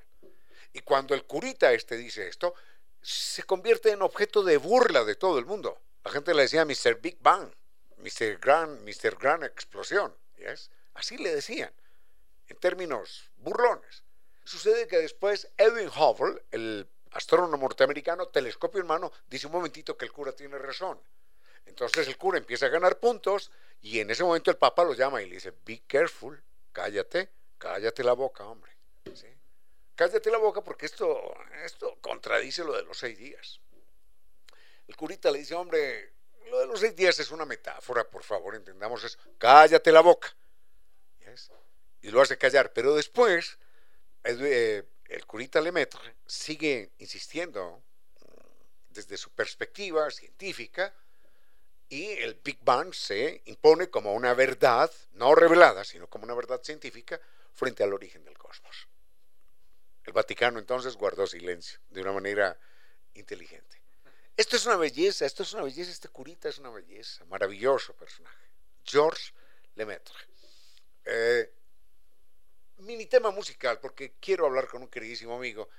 Y 0.73 0.81
cuando 0.81 1.13
el 1.13 1.25
curita 1.25 1.71
este 1.73 1.97
dice 1.97 2.27
esto, 2.27 2.53
se 3.01 3.43
convierte 3.43 3.91
en 3.91 4.01
objeto 4.01 4.43
de 4.43 4.57
burla 4.57 5.03
de 5.03 5.15
todo 5.15 5.39
el 5.39 5.45
mundo. 5.45 5.81
La 6.03 6.11
gente 6.11 6.33
le 6.33 6.43
decía 6.43 6.65
Mr. 6.65 6.99
Big 7.01 7.17
Bang, 7.19 7.49
Mr. 7.97 8.37
Gran, 8.39 8.83
Mr. 8.83 9.15
Gran 9.17 9.43
Explosión. 9.43 10.15
Así 10.93 11.17
le 11.17 11.33
decían, 11.33 11.73
en 12.47 12.57
términos 12.57 13.31
burlones. 13.37 14.03
Sucede 14.43 14.87
que 14.87 14.97
después 14.97 15.49
Edwin 15.57 15.89
Hubble, 15.89 16.43
el 16.51 16.87
astrónomo 17.11 17.57
norteamericano, 17.57 18.27
telescopio 18.27 18.81
en 18.81 18.87
mano, 18.87 19.11
dice 19.27 19.47
un 19.47 19.53
momentito 19.53 19.97
que 19.97 20.05
el 20.05 20.11
cura 20.11 20.33
tiene 20.33 20.57
razón. 20.57 20.99
Entonces 21.65 22.07
el 22.07 22.17
cura 22.17 22.37
empieza 22.37 22.67
a 22.67 22.69
ganar 22.69 22.99
puntos 22.99 23.51
y 23.85 23.99
en 23.99 24.09
ese 24.09 24.23
momento 24.23 24.49
el 24.49 24.57
papa 24.57 24.83
lo 24.83 24.95
llama 24.95 25.21
y 25.21 25.27
le 25.27 25.35
dice, 25.35 25.53
be 25.63 25.83
careful, 25.85 26.41
cállate, 26.71 27.29
cállate 27.59 28.03
la 28.03 28.13
boca, 28.13 28.43
hombre. 28.43 28.71
Cállate 29.93 30.31
la 30.31 30.39
boca 30.39 30.63
porque 30.63 30.87
esto, 30.87 31.35
esto 31.63 31.95
contradice 32.01 32.63
lo 32.63 32.73
de 32.73 32.81
los 32.81 32.97
seis 32.97 33.15
días. 33.15 33.61
El 34.87 34.95
curita 34.95 35.29
le 35.29 35.37
dice, 35.37 35.53
hombre, 35.53 36.13
lo 36.49 36.61
de 36.61 36.65
los 36.65 36.79
seis 36.79 36.95
días 36.95 37.19
es 37.19 37.29
una 37.29 37.45
metáfora, 37.45 38.09
por 38.09 38.23
favor, 38.23 38.55
entendamos 38.55 39.03
eso. 39.03 39.19
Cállate 39.37 39.91
la 39.91 40.01
boca. 40.01 40.35
Y 42.01 42.09
lo 42.09 42.21
hace 42.21 42.39
callar. 42.39 42.73
Pero 42.73 42.95
después, 42.95 43.59
eh, 44.23 44.83
el 45.09 45.25
curita 45.27 45.61
Lemaitre 45.61 46.15
sigue 46.25 46.89
insistiendo 46.97 47.83
mm, 48.19 48.93
desde 48.95 49.15
su 49.15 49.29
perspectiva 49.29 50.09
científica 50.09 50.91
y 51.89 52.11
el 52.11 52.35
Big 52.43 52.59
Bang 52.61 52.93
se 52.93 53.41
impone 53.45 53.89
como 53.89 54.13
una 54.13 54.33
verdad, 54.33 54.91
no 55.13 55.35
revelada, 55.35 55.83
sino 55.83 56.07
como 56.07 56.25
una 56.25 56.33
verdad 56.33 56.61
científica 56.63 57.19
frente 57.53 57.83
al 57.83 57.93
origen 57.93 58.23
del 58.23 58.37
cosmos. 58.37 58.87
El 60.03 60.13
Vaticano 60.13 60.59
entonces 60.59 60.95
guardó 60.95 61.25
silencio 61.25 61.79
de 61.89 62.01
una 62.01 62.11
manera 62.11 62.57
inteligente. 63.13 63.81
Esto 64.37 64.55
es 64.55 64.65
una 64.65 64.75
belleza, 64.75 65.25
esto 65.25 65.43
es 65.43 65.53
una 65.53 65.63
belleza, 65.63 65.91
este 65.91 66.09
curita 66.09 66.49
es 66.49 66.57
una 66.57 66.69
belleza, 66.69 67.23
maravilloso 67.25 67.93
personaje. 67.93 68.45
Georges 68.83 69.33
Lemaitre. 69.75 70.15
Eh, 71.05 71.51
mini 72.77 73.05
tema 73.05 73.31
musical, 73.31 73.79
porque 73.79 74.15
quiero 74.19 74.45
hablar 74.45 74.67
con 74.67 74.81
un 74.81 74.89
queridísimo 74.89 75.37
amigo 75.37 75.69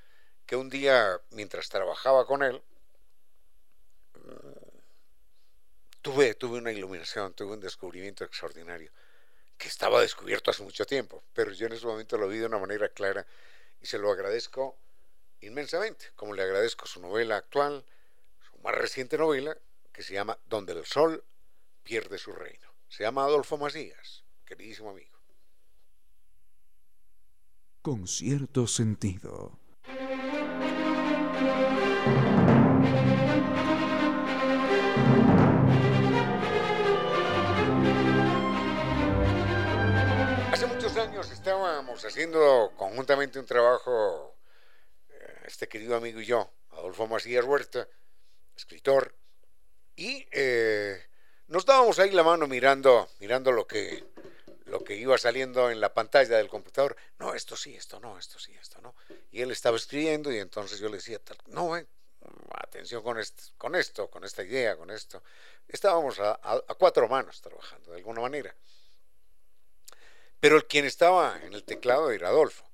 que 0.46 0.56
un 0.56 0.70
día, 0.70 1.20
mientras 1.30 1.68
trabajaba 1.68 2.26
con 2.26 2.42
él, 2.42 2.62
tuve, 6.06 6.34
tuve 6.34 6.58
una 6.58 6.70
iluminación, 6.70 7.34
tuve 7.34 7.54
un 7.54 7.60
descubrimiento 7.60 8.22
extraordinario, 8.22 8.92
que 9.58 9.66
estaba 9.66 10.00
descubierto 10.00 10.52
hace 10.52 10.62
mucho 10.62 10.86
tiempo, 10.86 11.24
pero 11.32 11.50
yo 11.50 11.66
en 11.66 11.72
ese 11.72 11.84
momento 11.84 12.16
lo 12.16 12.28
vi 12.28 12.38
de 12.38 12.46
una 12.46 12.58
manera 12.58 12.88
clara 12.90 13.26
y 13.82 13.86
se 13.86 13.98
lo 13.98 14.12
agradezco 14.12 14.78
inmensamente, 15.40 16.12
como 16.14 16.32
le 16.32 16.44
agradezco 16.44 16.86
su 16.86 17.00
novela 17.00 17.36
actual, 17.36 17.84
su 18.48 18.56
más 18.58 18.76
reciente 18.76 19.18
novela, 19.18 19.58
que 19.92 20.04
se 20.04 20.14
llama 20.14 20.38
Donde 20.46 20.74
el 20.74 20.84
Sol 20.84 21.24
pierde 21.82 22.18
su 22.18 22.30
reino. 22.30 22.72
Se 22.88 23.02
llama 23.02 23.24
Adolfo 23.24 23.56
Macías, 23.56 24.22
queridísimo 24.44 24.90
amigo. 24.90 25.18
Con 27.82 28.06
cierto 28.06 28.68
sentido. 28.68 29.58
Estábamos 41.24 42.04
haciendo 42.04 42.72
conjuntamente 42.76 43.38
un 43.38 43.46
trabajo, 43.46 44.36
eh, 45.08 45.42
este 45.46 45.66
querido 45.66 45.96
amigo 45.96 46.20
y 46.20 46.26
yo, 46.26 46.50
Adolfo 46.72 47.06
Macías 47.06 47.44
Huerta, 47.44 47.88
escritor, 48.54 49.14
y 49.96 50.26
eh, 50.30 51.02
nos 51.48 51.64
dábamos 51.64 51.98
ahí 51.98 52.10
la 52.10 52.22
mano 52.22 52.46
mirando, 52.46 53.08
mirando 53.18 53.50
lo 53.50 53.66
que, 53.66 54.04
lo 54.66 54.84
que 54.84 54.96
iba 54.96 55.16
saliendo 55.16 55.70
en 55.70 55.80
la 55.80 55.94
pantalla 55.94 56.36
del 56.36 56.48
computador. 56.48 56.94
No, 57.18 57.32
esto 57.32 57.56
sí, 57.56 57.74
esto 57.74 57.98
no, 57.98 58.18
esto 58.18 58.38
sí, 58.38 58.54
esto 58.60 58.82
no. 58.82 58.94
Y 59.30 59.40
él 59.40 59.50
estaba 59.50 59.78
escribiendo 59.78 60.30
y 60.30 60.38
entonces 60.38 60.78
yo 60.78 60.90
le 60.90 60.96
decía, 60.96 61.18
no, 61.46 61.78
eh, 61.78 61.86
atención 62.50 63.02
con, 63.02 63.18
esto, 63.18 64.10
con 64.10 64.24
esta 64.24 64.42
idea, 64.42 64.76
con 64.76 64.90
esto. 64.90 65.22
Estábamos 65.66 66.20
a 66.20 66.38
cuatro 66.78 67.08
manos 67.08 67.40
trabajando 67.40 67.92
de 67.92 67.96
alguna 67.96 68.20
manera. 68.20 68.54
Pero 70.46 70.58
el 70.58 70.66
quien 70.66 70.84
estaba 70.84 71.40
en 71.42 71.54
el 71.54 71.64
teclado 71.64 72.12
era 72.12 72.28
Adolfo. 72.28 72.64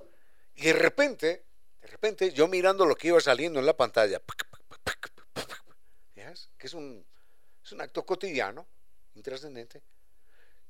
Y 0.56 0.64
de 0.64 0.74
repente, 0.74 1.42
de 1.80 1.88
repente, 1.88 2.30
yo 2.30 2.46
mirando 2.46 2.84
lo 2.84 2.94
que 2.94 3.08
iba 3.08 3.18
saliendo 3.18 3.60
en 3.60 3.64
la 3.64 3.74
pantalla, 3.74 4.20
que 6.14 6.66
es 6.66 6.74
un, 6.74 7.02
es 7.64 7.72
un 7.72 7.80
acto 7.80 8.04
cotidiano, 8.04 8.66
intrascendente, 9.14 9.82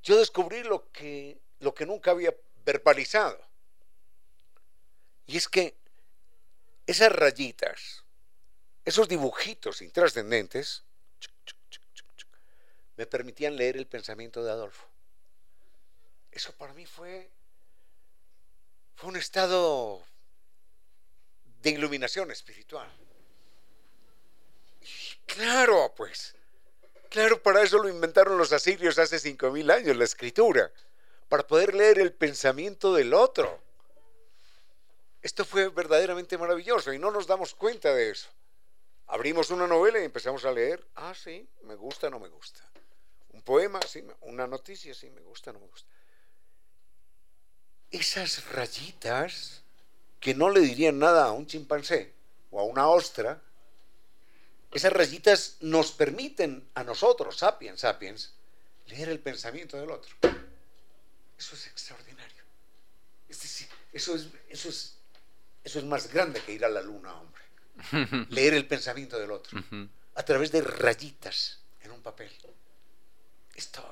yo 0.04 0.16
descubrí 0.16 0.62
lo 0.62 0.92
que, 0.92 1.40
lo 1.58 1.74
que 1.74 1.86
nunca 1.86 2.12
había 2.12 2.36
verbalizado. 2.64 3.44
Y 5.26 5.38
es 5.38 5.48
que 5.48 5.74
esas 6.86 7.10
rayitas, 7.10 8.04
esos 8.84 9.08
dibujitos 9.08 9.82
intrascendentes, 9.82 10.84
me 12.96 13.06
permitían 13.06 13.56
leer 13.56 13.76
el 13.76 13.88
pensamiento 13.88 14.44
de 14.44 14.52
Adolfo. 14.52 14.91
Eso 16.32 16.52
para 16.52 16.72
mí 16.72 16.86
fue, 16.86 17.30
fue 18.96 19.10
un 19.10 19.16
estado 19.16 20.02
de 21.60 21.70
iluminación 21.70 22.30
espiritual. 22.30 22.90
claro, 25.26 25.92
pues, 25.94 26.34
claro, 27.10 27.40
para 27.42 27.62
eso 27.62 27.78
lo 27.78 27.88
inventaron 27.88 28.38
los 28.38 28.52
asirios 28.52 28.98
hace 28.98 29.18
cinco 29.18 29.50
mil 29.50 29.70
años, 29.70 29.94
la 29.96 30.04
escritura, 30.04 30.72
para 31.28 31.46
poder 31.46 31.74
leer 31.74 31.98
el 31.98 32.12
pensamiento 32.12 32.94
del 32.94 33.12
otro. 33.12 33.60
Esto 35.20 35.44
fue 35.44 35.68
verdaderamente 35.68 36.36
maravilloso 36.36 36.92
y 36.92 36.98
no 36.98 37.10
nos 37.10 37.26
damos 37.26 37.54
cuenta 37.54 37.94
de 37.94 38.10
eso. 38.10 38.28
Abrimos 39.06 39.50
una 39.50 39.66
novela 39.66 40.00
y 40.00 40.04
empezamos 40.04 40.44
a 40.46 40.50
leer, 40.50 40.84
ah, 40.94 41.14
sí, 41.14 41.46
me 41.64 41.74
gusta, 41.74 42.08
no 42.08 42.18
me 42.18 42.28
gusta. 42.28 42.66
Un 43.28 43.42
poema, 43.42 43.80
sí, 43.86 44.02
una 44.22 44.46
noticia, 44.46 44.94
sí, 44.94 45.10
me 45.10 45.20
gusta, 45.20 45.52
no 45.52 45.60
me 45.60 45.66
gusta. 45.66 45.91
Esas 47.92 48.44
rayitas 48.50 49.62
que 50.18 50.34
no 50.34 50.50
le 50.50 50.60
dirían 50.60 50.98
nada 50.98 51.26
a 51.26 51.32
un 51.32 51.46
chimpancé 51.46 52.12
o 52.50 52.60
a 52.60 52.64
una 52.64 52.88
ostra, 52.88 53.40
esas 54.72 54.92
rayitas 54.92 55.58
nos 55.60 55.92
permiten 55.92 56.68
a 56.74 56.82
nosotros, 56.82 57.36
sapiens, 57.36 57.80
sapiens, 57.80 58.34
leer 58.86 59.10
el 59.10 59.20
pensamiento 59.20 59.78
del 59.78 59.90
otro. 59.90 60.16
Eso 61.38 61.54
es 61.54 61.66
extraordinario. 61.66 62.42
Es 63.28 63.42
decir, 63.42 63.68
eso 63.92 64.14
es, 64.14 64.28
eso 64.48 64.68
es, 64.68 64.96
eso 65.62 65.78
es 65.78 65.84
más 65.84 66.12
grande 66.12 66.40
que 66.42 66.52
ir 66.52 66.64
a 66.64 66.68
la 66.68 66.80
luna, 66.80 67.14
hombre. 67.14 67.42
Leer 68.30 68.54
el 68.54 68.66
pensamiento 68.66 69.18
del 69.18 69.30
otro 69.30 69.58
a 70.14 70.22
través 70.24 70.52
de 70.52 70.60
rayitas 70.60 71.60
en 71.80 71.90
un 71.90 72.02
papel. 72.02 72.30
Esto. 73.54 73.82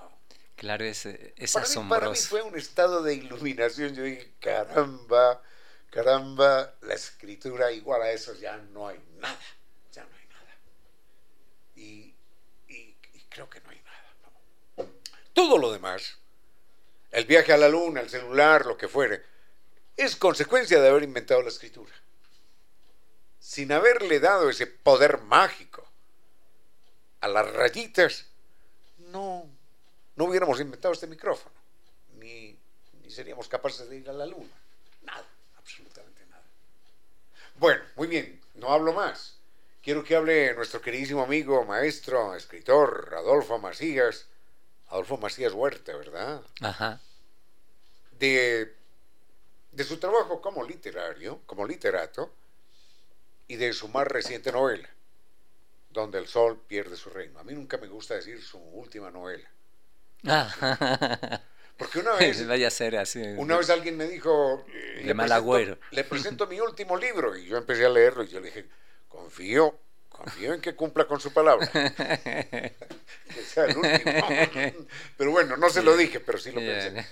Claro, 0.60 0.84
es, 0.84 1.06
es 1.06 1.52
para 1.54 1.64
asombroso. 1.64 1.82
Mí, 1.82 1.88
para 1.88 2.10
mí 2.10 2.18
fue 2.18 2.42
un 2.42 2.58
estado 2.58 3.02
de 3.02 3.14
iluminación. 3.14 3.94
Yo 3.94 4.02
dije, 4.02 4.34
caramba, 4.40 5.42
caramba, 5.88 6.74
la 6.82 6.92
escritura 6.92 7.72
igual 7.72 8.02
a 8.02 8.10
eso 8.10 8.34
ya 8.34 8.58
no 8.58 8.86
hay 8.86 9.00
nada. 9.20 9.40
Ya 9.90 10.04
no 10.04 10.14
hay 10.14 10.26
nada. 10.26 10.58
Y, 11.76 12.14
y, 12.68 12.94
y 13.14 13.26
creo 13.30 13.48
que 13.48 13.62
no 13.62 13.70
hay 13.70 13.80
nada. 13.80 14.14
No. 14.76 14.86
Todo 15.32 15.56
lo 15.56 15.72
demás, 15.72 16.18
el 17.10 17.24
viaje 17.24 17.54
a 17.54 17.56
la 17.56 17.70
luna, 17.70 18.02
el 18.02 18.10
celular, 18.10 18.66
lo 18.66 18.76
que 18.76 18.86
fuere, 18.86 19.24
es 19.96 20.14
consecuencia 20.14 20.78
de 20.78 20.90
haber 20.90 21.04
inventado 21.04 21.40
la 21.40 21.48
escritura. 21.48 21.94
Sin 23.38 23.72
haberle 23.72 24.20
dado 24.20 24.50
ese 24.50 24.66
poder 24.66 25.22
mágico 25.22 25.90
a 27.22 27.28
las 27.28 27.50
rayitas, 27.50 28.26
no, 28.98 29.48
no 30.20 30.26
hubiéramos 30.26 30.60
inventado 30.60 30.92
este 30.92 31.06
micrófono, 31.06 31.54
ni, 32.18 32.54
ni 33.02 33.10
seríamos 33.10 33.48
capaces 33.48 33.88
de 33.88 33.96
ir 33.96 34.10
a 34.10 34.12
la 34.12 34.26
luna. 34.26 34.52
Nada, 35.00 35.24
absolutamente 35.56 36.26
nada. 36.26 36.44
Bueno, 37.56 37.82
muy 37.96 38.06
bien, 38.06 38.38
no 38.56 38.70
hablo 38.70 38.92
más. 38.92 39.38
Quiero 39.82 40.04
que 40.04 40.14
hable 40.14 40.52
nuestro 40.52 40.82
queridísimo 40.82 41.22
amigo, 41.22 41.64
maestro, 41.64 42.34
escritor, 42.34 43.14
Adolfo 43.16 43.58
Macías, 43.58 44.26
Adolfo 44.88 45.16
Macías 45.16 45.54
Huerta, 45.54 45.96
¿verdad? 45.96 46.42
Ajá. 46.60 47.00
De, 48.18 48.76
de 49.72 49.84
su 49.84 49.98
trabajo 49.98 50.42
como 50.42 50.62
literario, 50.64 51.40
como 51.46 51.66
literato, 51.66 52.30
y 53.48 53.56
de 53.56 53.72
su 53.72 53.88
más 53.88 54.06
reciente 54.06 54.52
novela, 54.52 54.90
Donde 55.88 56.18
el 56.18 56.26
Sol 56.26 56.60
pierde 56.68 56.94
su 56.96 57.08
reino. 57.08 57.38
A 57.38 57.42
mí 57.42 57.54
nunca 57.54 57.78
me 57.78 57.88
gusta 57.88 58.16
decir 58.16 58.42
su 58.42 58.58
última 58.58 59.10
novela. 59.10 59.50
Porque 61.76 61.98
una 61.98 62.12
vez. 62.18 62.46
Vaya 62.46 62.68
a 62.68 62.70
ser 62.70 62.96
así. 62.96 63.20
Una 63.36 63.56
vez 63.56 63.70
alguien 63.70 63.96
me 63.96 64.06
dijo. 64.06 64.64
De 64.96 65.04
le 65.04 65.14
mal 65.14 65.30
agüero. 65.32 65.78
Le 65.90 66.04
presento 66.04 66.46
mi 66.46 66.60
último 66.60 66.96
libro. 66.96 67.36
Y 67.36 67.46
yo 67.46 67.56
empecé 67.56 67.86
a 67.86 67.88
leerlo 67.88 68.22
y 68.24 68.28
yo 68.28 68.40
le 68.40 68.46
dije: 68.46 68.68
Confío, 69.08 69.78
confío 70.08 70.54
en 70.54 70.60
que 70.60 70.74
cumpla 70.74 71.06
con 71.06 71.20
su 71.20 71.32
palabra. 71.32 71.66
que 71.72 73.42
sea 73.46 73.64
el 73.66 73.76
último. 73.76 74.28
Pero 75.16 75.30
bueno, 75.30 75.56
no 75.56 75.70
se 75.70 75.82
lo 75.82 75.96
dije, 75.96 76.20
pero 76.20 76.38
sí 76.38 76.50
lo 76.52 76.60
pensé. 76.60 77.06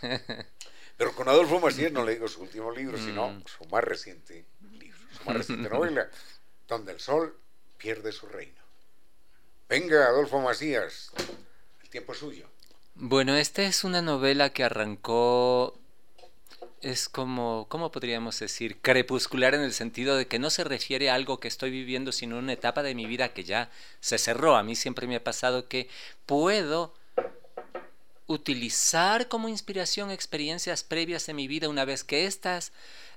Pero 0.97 1.15
con 1.15 1.29
Adolfo 1.29 1.61
Macías 1.61 1.93
no 1.93 2.05
le 2.05 2.13
digo 2.15 2.27
su 2.27 2.43
último 2.43 2.73
libro, 2.73 2.99
sino 2.99 3.29
Mm. 3.31 3.45
su 3.47 3.65
más 3.67 3.85
reciente 3.85 4.45
libro, 4.73 4.99
su 5.17 5.25
más 5.25 5.37
reciente 5.37 5.69
novela, 5.69 6.09
Donde 6.67 6.91
el 6.93 6.99
Sol 6.99 7.39
pierde 7.79 8.11
su 8.11 8.27
reino. 8.27 8.61
Venga, 9.69 10.07
Adolfo 10.07 10.41
Macías, 10.41 11.13
el 11.83 11.89
tiempo 11.89 12.13
es 12.15 12.19
suyo. 12.19 12.49
Bueno, 13.01 13.37
esta 13.37 13.63
es 13.63 13.85
una 13.85 14.03
novela 14.03 14.51
que 14.51 14.65
arrancó, 14.65 15.79
es 16.83 17.09
como, 17.09 17.67
¿cómo 17.69 17.93
podríamos 17.93 18.41
decir? 18.41 18.79
Crepuscular 18.81 19.55
en 19.55 19.61
el 19.61 19.73
sentido 19.73 20.17
de 20.17 20.27
que 20.27 20.41
no 20.41 20.51
se 20.51 20.65
refiere 20.65 21.09
a 21.09 21.15
algo 21.15 21.39
que 21.39 21.47
estoy 21.47 21.71
viviendo, 21.71 22.11
sino 22.11 22.39
una 22.39 22.55
etapa 22.55 22.83
de 22.83 22.97
mi 22.97 23.07
vida 23.07 23.29
que 23.29 23.45
ya 23.45 23.71
se 24.01 24.19
cerró. 24.19 24.57
A 24.57 24.65
mí 24.65 24.75
siempre 24.75 25.07
me 25.07 25.15
ha 25.15 25.23
pasado 25.23 25.69
que 25.69 25.89
puedo 26.27 26.93
utilizar 28.27 29.29
como 29.29 29.49
inspiración 29.49 30.11
experiencias 30.11 30.83
previas 30.83 31.25
de 31.27 31.35
mi 31.35 31.47
vida 31.47 31.69
una 31.69 31.85
vez 31.85 32.03
que 32.03 32.27
éstas 32.27 32.73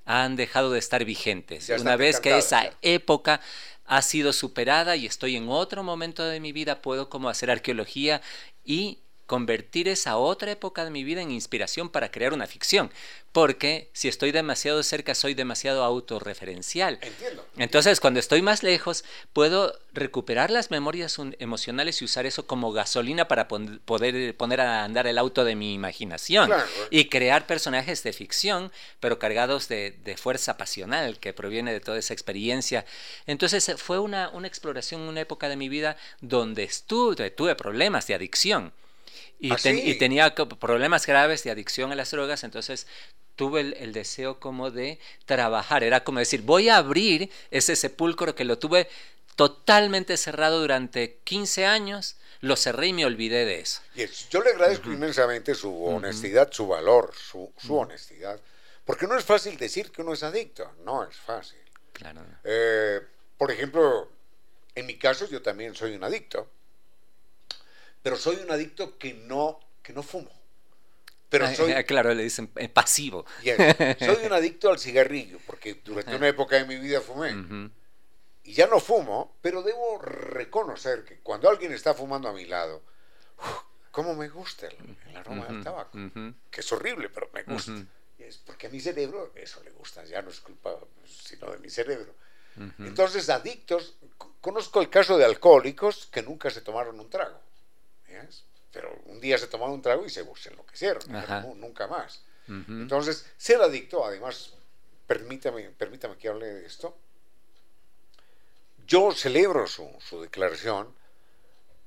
han 0.05 0.35
dejado 0.35 0.69
de 0.69 0.77
estar 0.77 1.03
vigentes. 1.05 1.69
Una 1.69 1.95
vez 1.95 2.19
que 2.19 2.37
esa 2.37 2.65
ya. 2.65 2.77
época 2.83 3.41
ha 3.85 4.03
sido 4.03 4.31
superada 4.31 4.95
y 4.95 5.07
estoy 5.07 5.37
en 5.37 5.49
otro 5.49 5.81
momento 5.81 6.23
de 6.23 6.39
mi 6.39 6.51
vida, 6.51 6.83
puedo 6.83 7.09
como 7.09 7.29
hacer 7.29 7.49
arqueología 7.49 8.21
y 8.63 8.99
convertir 9.31 9.87
esa 9.87 10.17
otra 10.17 10.51
época 10.51 10.83
de 10.83 10.91
mi 10.91 11.05
vida 11.05 11.21
en 11.21 11.31
inspiración 11.31 11.87
para 11.87 12.11
crear 12.11 12.33
una 12.33 12.47
ficción. 12.47 12.91
Porque 13.31 13.89
si 13.93 14.09
estoy 14.09 14.33
demasiado 14.33 14.83
cerca, 14.83 15.15
soy 15.15 15.35
demasiado 15.35 15.85
autorreferencial. 15.85 16.99
Entiendo. 17.01 17.47
Entonces, 17.55 18.01
cuando 18.01 18.19
estoy 18.19 18.41
más 18.41 18.61
lejos, 18.61 19.05
puedo 19.31 19.79
recuperar 19.93 20.51
las 20.51 20.69
memorias 20.69 21.15
emocionales 21.39 22.01
y 22.01 22.05
usar 22.05 22.25
eso 22.25 22.45
como 22.45 22.73
gasolina 22.73 23.29
para 23.29 23.47
pon- 23.47 23.79
poder 23.85 24.35
poner 24.35 24.59
a 24.59 24.83
andar 24.83 25.07
el 25.07 25.17
auto 25.17 25.45
de 25.45 25.55
mi 25.55 25.73
imaginación 25.73 26.47
Claro. 26.47 26.65
y 26.89 27.05
crear 27.07 27.47
personajes 27.47 28.03
de 28.03 28.11
ficción, 28.11 28.69
pero 28.99 29.17
cargados 29.17 29.69
de, 29.69 29.91
de 30.03 30.17
fuerza 30.17 30.57
pasional 30.57 31.17
que 31.17 31.31
proviene 31.31 31.71
de 31.71 31.79
toda 31.79 31.99
esa 31.99 32.13
experiencia. 32.13 32.83
Entonces, 33.27 33.71
fue 33.77 33.97
una, 33.99 34.27
una 34.31 34.47
exploración, 34.47 34.99
una 35.01 35.21
época 35.21 35.47
de 35.47 35.55
mi 35.55 35.69
vida 35.69 35.95
donde 36.19 36.63
estuve, 36.63 37.31
tuve 37.31 37.55
problemas 37.55 38.07
de 38.07 38.15
adicción. 38.15 38.73
Y, 39.41 39.51
¿Ah, 39.51 39.57
ten- 39.61 39.77
sí? 39.77 39.89
y 39.89 39.95
tenía 39.97 40.35
problemas 40.35 41.05
graves 41.07 41.43
de 41.43 41.49
adicción 41.51 41.91
a 41.91 41.95
las 41.95 42.11
drogas, 42.11 42.43
entonces 42.43 42.85
tuve 43.35 43.61
el, 43.61 43.73
el 43.73 43.91
deseo 43.91 44.39
como 44.39 44.69
de 44.69 44.99
trabajar, 45.25 45.83
era 45.83 46.03
como 46.03 46.19
decir, 46.19 46.43
voy 46.43 46.69
a 46.69 46.77
abrir 46.77 47.31
ese 47.49 47.75
sepulcro 47.75 48.35
que 48.35 48.45
lo 48.45 48.59
tuve 48.59 48.87
totalmente 49.35 50.15
cerrado 50.17 50.59
durante 50.61 51.17
15 51.23 51.65
años, 51.65 52.17
lo 52.41 52.55
cerré 52.55 52.87
y 52.87 52.93
me 52.93 53.05
olvidé 53.05 53.45
de 53.45 53.59
eso. 53.61 53.81
Y 53.95 54.03
es- 54.03 54.29
yo 54.29 54.41
le 54.43 54.51
agradezco 54.51 54.91
inmensamente 54.91 55.55
su 55.55 55.85
honestidad, 55.85 56.51
su 56.51 56.67
valor, 56.67 57.11
su, 57.15 57.51
su 57.57 57.75
honestidad. 57.77 58.39
Porque 58.85 59.07
no 59.07 59.17
es 59.17 59.23
fácil 59.25 59.57
decir 59.57 59.91
que 59.91 60.01
uno 60.03 60.13
es 60.13 60.21
adicto, 60.23 60.71
no 60.83 61.03
es 61.03 61.15
fácil. 61.15 61.59
Claro. 61.93 62.21
Eh, 62.43 62.99
por 63.37 63.51
ejemplo, 63.51 64.11
en 64.75 64.85
mi 64.85 64.97
caso 64.99 65.27
yo 65.27 65.41
también 65.41 65.73
soy 65.75 65.95
un 65.95 66.03
adicto, 66.03 66.47
pero 68.01 68.15
soy 68.17 68.37
un 68.37 68.51
adicto 68.51 68.97
que 68.97 69.13
no, 69.13 69.59
que 69.83 69.93
no 69.93 70.03
fumo. 70.03 70.29
Pero 71.29 71.45
Ah, 71.45 71.55
soy, 71.55 71.73
claro, 71.85 72.13
le 72.13 72.23
dicen 72.23 72.51
eh, 72.55 72.67
pasivo. 72.69 73.25
Yes, 73.43 73.57
soy 73.99 74.25
un 74.25 74.33
adicto 74.33 74.69
al 74.69 74.79
cigarrillo, 74.79 75.39
porque 75.45 75.75
durante 75.75 76.15
una 76.15 76.27
época 76.27 76.57
de 76.57 76.65
mi 76.65 76.75
vida 76.77 76.99
fumé. 77.01 77.69
Y 78.43 78.53
ya 78.53 78.67
no 78.67 78.79
fumo, 78.79 79.37
pero 79.41 79.61
debo 79.61 79.99
reconocer 79.99 81.05
que 81.05 81.19
cuando 81.19 81.47
alguien 81.49 81.71
está 81.73 81.93
fumando 81.93 82.27
a 82.27 82.33
mi 82.33 82.45
lado, 82.45 82.81
uf, 83.37 83.57
cómo 83.91 84.15
me 84.15 84.29
gusta 84.29 84.65
el, 84.67 84.75
el 85.09 85.15
aroma 85.17 85.45
del 85.45 85.63
tabaco. 85.63 85.97
Que 86.49 86.61
es 86.61 86.71
horrible, 86.71 87.09
pero 87.09 87.29
me 87.33 87.43
gusta. 87.43 87.71
Es 88.17 88.37
porque 88.37 88.67
a 88.67 88.69
mi 88.69 88.79
cerebro 88.79 89.31
eso 89.35 89.63
le 89.63 89.71
gusta, 89.71 90.03
ya 90.05 90.21
no 90.21 90.29
es 90.29 90.39
culpa 90.41 90.75
sino 91.05 91.49
de 91.51 91.57
mi 91.59 91.69
cerebro. 91.69 92.13
Entonces, 92.79 93.29
adictos, 93.29 93.95
conozco 94.41 94.81
el 94.81 94.89
caso 94.89 95.17
de 95.17 95.23
alcohólicos 95.25 96.07
que 96.11 96.21
nunca 96.21 96.49
se 96.49 96.61
tomaron 96.61 96.99
un 96.99 97.09
trago. 97.09 97.39
Pero 98.71 98.97
un 99.05 99.19
día 99.19 99.37
se 99.37 99.47
tomaron 99.47 99.75
un 99.75 99.81
trago 99.81 100.05
y 100.05 100.09
se, 100.09 100.23
se 100.35 100.49
enloquecieron, 100.49 101.01
dijeron, 101.03 101.23
Ajá. 101.23 101.41
"Nu- 101.41 101.55
nunca 101.55 101.87
más. 101.87 102.21
Entonces, 102.81 103.25
ser 103.37 103.61
adicto, 103.61 104.05
además, 104.05 104.53
permítame, 105.07 105.69
permítame 105.71 106.17
que 106.17 106.27
hable 106.29 106.47
de 106.47 106.65
esto. 106.65 106.97
Yo 108.87 109.11
celebro 109.13 109.67
su, 109.67 109.89
su 109.99 110.21
declaración 110.21 110.93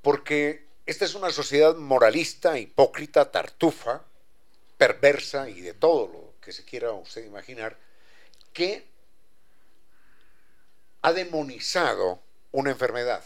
porque 0.02 0.66
esta 0.86 1.04
es 1.04 1.14
una 1.14 1.30
sociedad 1.30 1.74
moralista, 1.76 2.58
hipócrita, 2.58 3.30
tartufa, 3.30 4.02
perversa 4.78 5.48
y 5.48 5.60
de 5.60 5.74
todo 5.74 6.06
lo 6.08 6.34
que 6.40 6.52
se 6.52 6.64
quiera 6.64 6.92
usted 6.92 7.24
imaginar, 7.24 7.76
que 8.52 8.86
ha 11.02 11.12
demonizado 11.12 12.20
una 12.52 12.70
enfermedad. 12.70 13.22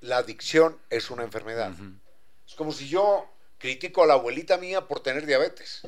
La 0.00 0.18
adicción 0.18 0.78
es 0.90 1.10
una 1.10 1.22
enfermedad. 1.24 1.72
Como 2.60 2.72
si 2.72 2.90
yo 2.90 3.26
critico 3.56 4.02
a 4.02 4.06
la 4.06 4.12
abuelita 4.12 4.58
mía 4.58 4.86
por 4.86 5.00
tener 5.00 5.24
diabetes. 5.24 5.80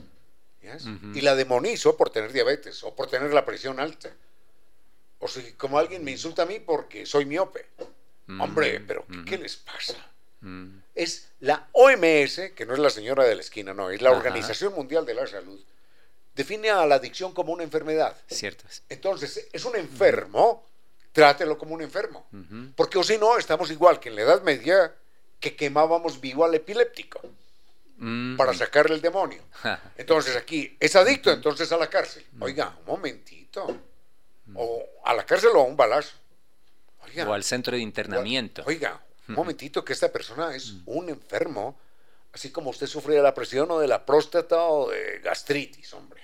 ¿yes? 0.63 0.87
Ujú. 0.87 1.13
Y 1.15 1.21
la 1.21 1.35
demonizo 1.35 1.99
por 1.99 2.09
tener 2.09 2.33
diabetes 2.33 2.83
o 2.83 2.95
por 2.95 3.11
tener 3.11 3.31
la 3.35 3.45
presión 3.45 3.79
alta. 3.79 4.11
O 5.19 5.29
si 5.29 5.53
como 5.53 5.79
alguien 5.79 6.03
me 6.03 6.13
insulta 6.13 6.45
a 6.45 6.47
mí 6.47 6.61
porque 6.61 7.05
soy 7.05 7.27
miope. 7.27 7.67
Hombre, 8.41 8.81
pero 8.81 9.05
¿qué, 9.07 9.23
qué 9.27 9.37
les 9.37 9.55
pasa? 9.59 9.99
Mm. 10.41 10.79
Es 10.95 11.29
la 11.41 11.69
OMS, 11.73 12.53
que 12.57 12.65
no 12.65 12.73
es 12.73 12.79
la 12.79 12.89
señora 12.89 13.25
de 13.25 13.35
la 13.35 13.43
esquina, 13.43 13.75
no, 13.75 13.91
es 13.91 14.01
la 14.01 14.09
Ajá. 14.09 14.17
Organización 14.17 14.73
Mundial 14.73 15.05
de 15.05 15.13
la 15.13 15.27
Salud, 15.27 15.63
define 16.35 16.71
a 16.71 16.87
la 16.87 16.95
adicción 16.95 17.35
como 17.35 17.53
una 17.53 17.65
enfermedad. 17.65 18.17
Cierto. 18.29 18.65
Entonces, 18.89 19.47
es 19.53 19.65
un 19.67 19.77
enfermo, 19.77 20.65
trátelo 21.13 21.59
como 21.59 21.75
un 21.75 21.83
enfermo. 21.83 22.27
Porque 22.75 22.97
o 22.97 23.05
si 23.05 23.19
no, 23.19 23.37
estamos 23.37 23.71
igual 23.71 24.01
que 24.01 24.09
en 24.09 24.17
la 24.17 24.23
Edad 24.23 24.41
Media 24.41 24.95
que 25.43 25.55
quemábamos 25.55 26.21
vivo 26.21 26.47
al 26.47 26.55
epiléptico 26.55 27.21
Mm. 27.99 28.37
para 28.37 28.53
sacarle 28.53 28.97
el 28.97 29.01
demonio. 29.01 29.41
Entonces 29.97 30.35
aquí 30.35 30.77
es 30.81 30.97
adicto, 30.97 31.31
entonces 31.31 31.71
a 31.71 31.77
la 31.77 31.89
cárcel. 31.89 32.27
Oiga, 32.41 32.75
un 32.81 32.87
momentito. 32.87 33.65
O 34.57 34.85
a 35.05 35.15
la 35.15 35.25
cárcel 35.25 35.51
o 35.55 35.61
a 35.61 35.65
un 35.65 35.77
balazo. 35.77 36.17
Oiga, 37.05 37.29
O 37.29 37.33
al 37.33 37.45
centro 37.45 37.77
de 37.77 37.83
internamiento. 37.83 38.65
Oiga, 38.67 39.01
un 39.29 39.37
momentito 39.37 39.85
que 39.85 39.93
esta 39.93 40.11
persona 40.11 40.53
es 40.57 40.75
un 40.87 41.11
enfermo, 41.11 41.79
así 42.33 42.51
como 42.51 42.71
usted 42.71 42.89
sufre 42.89 43.15
de 43.15 43.23
la 43.23 43.33
presión 43.35 43.71
o 43.71 43.79
de 43.79 43.87
la 43.87 44.05
próstata 44.05 44.65
o 44.65 44.91
de 44.91 45.21
gastritis, 45.21 45.93
hombre. 45.95 46.23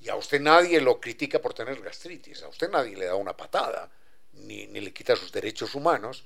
Y 0.00 0.10
a 0.10 0.14
usted 0.16 0.40
nadie 0.42 0.78
lo 0.78 1.00
critica 1.00 1.38
por 1.38 1.54
tener 1.54 1.80
gastritis, 1.80 2.42
a 2.42 2.48
usted 2.48 2.68
nadie 2.70 2.96
le 2.96 3.06
da 3.06 3.14
una 3.14 3.34
patada, 3.34 3.88
ni, 4.32 4.66
ni 4.66 4.80
le 4.80 4.92
quita 4.92 5.16
sus 5.16 5.32
derechos 5.32 5.74
humanos 5.74 6.24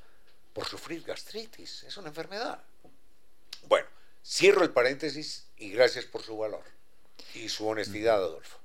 por 0.53 0.67
sufrir 0.67 1.03
gastritis. 1.03 1.85
Es 1.85 1.97
una 1.97 2.09
enfermedad. 2.09 2.63
Bueno, 3.69 3.87
cierro 4.25 4.63
el 4.63 4.71
paréntesis 4.71 5.47
y 5.57 5.71
gracias 5.71 6.05
por 6.05 6.23
su 6.23 6.37
valor 6.37 6.65
y 7.35 7.49
su 7.49 7.67
honestidad, 7.67 8.17
Adolfo. 8.17 8.59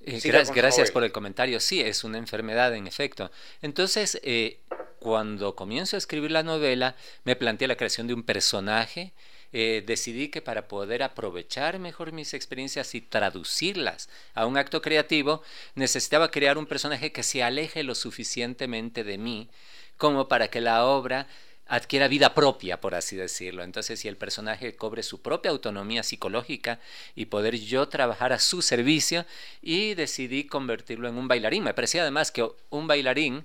Eh, 0.00 0.20
Siga 0.20 0.42
gracias 0.44 0.90
por 0.90 1.02
el 1.02 1.12
comentario. 1.12 1.60
Sí, 1.60 1.80
es 1.80 2.04
una 2.04 2.18
enfermedad 2.18 2.74
en 2.74 2.86
efecto. 2.86 3.30
Entonces, 3.62 4.20
eh, 4.22 4.60
cuando 5.00 5.56
comienzo 5.56 5.96
a 5.96 5.98
escribir 5.98 6.30
la 6.30 6.42
novela, 6.42 6.94
me 7.24 7.36
planteé 7.36 7.68
la 7.68 7.76
creación 7.76 8.06
de 8.06 8.14
un 8.14 8.22
personaje. 8.22 9.12
eh, 9.56 9.84
decidí 9.86 10.30
que 10.30 10.42
para 10.42 10.66
poder 10.66 11.04
aprovechar 11.04 11.78
mejor 11.78 12.10
mis 12.10 12.34
experiencias 12.34 12.92
y 12.96 13.00
traducirlas 13.00 14.08
a 14.34 14.46
un 14.46 14.56
acto 14.56 14.82
creativo, 14.82 15.44
necesitaba 15.76 16.32
crear 16.32 16.58
un 16.58 16.66
personaje 16.66 17.12
que 17.12 17.22
se 17.22 17.40
aleje 17.44 17.84
lo 17.84 17.94
suficientemente 17.94 19.04
de 19.04 19.16
mí 19.16 19.48
como 19.96 20.28
para 20.28 20.48
que 20.48 20.60
la 20.60 20.84
obra 20.84 21.26
adquiera 21.66 22.08
vida 22.08 22.34
propia, 22.34 22.80
por 22.80 22.94
así 22.94 23.16
decirlo. 23.16 23.62
Entonces, 23.62 24.00
si 24.00 24.08
el 24.08 24.16
personaje 24.16 24.76
cobre 24.76 25.02
su 25.02 25.22
propia 25.22 25.50
autonomía 25.50 26.02
psicológica 26.02 26.80
y 27.14 27.26
poder 27.26 27.56
yo 27.56 27.88
trabajar 27.88 28.32
a 28.32 28.38
su 28.38 28.62
servicio, 28.62 29.24
y 29.62 29.94
decidí 29.94 30.44
convertirlo 30.44 31.08
en 31.08 31.16
un 31.16 31.28
bailarín. 31.28 31.64
Me 31.64 31.74
parecía 31.74 32.02
además 32.02 32.30
que 32.30 32.46
un 32.70 32.86
bailarín 32.86 33.44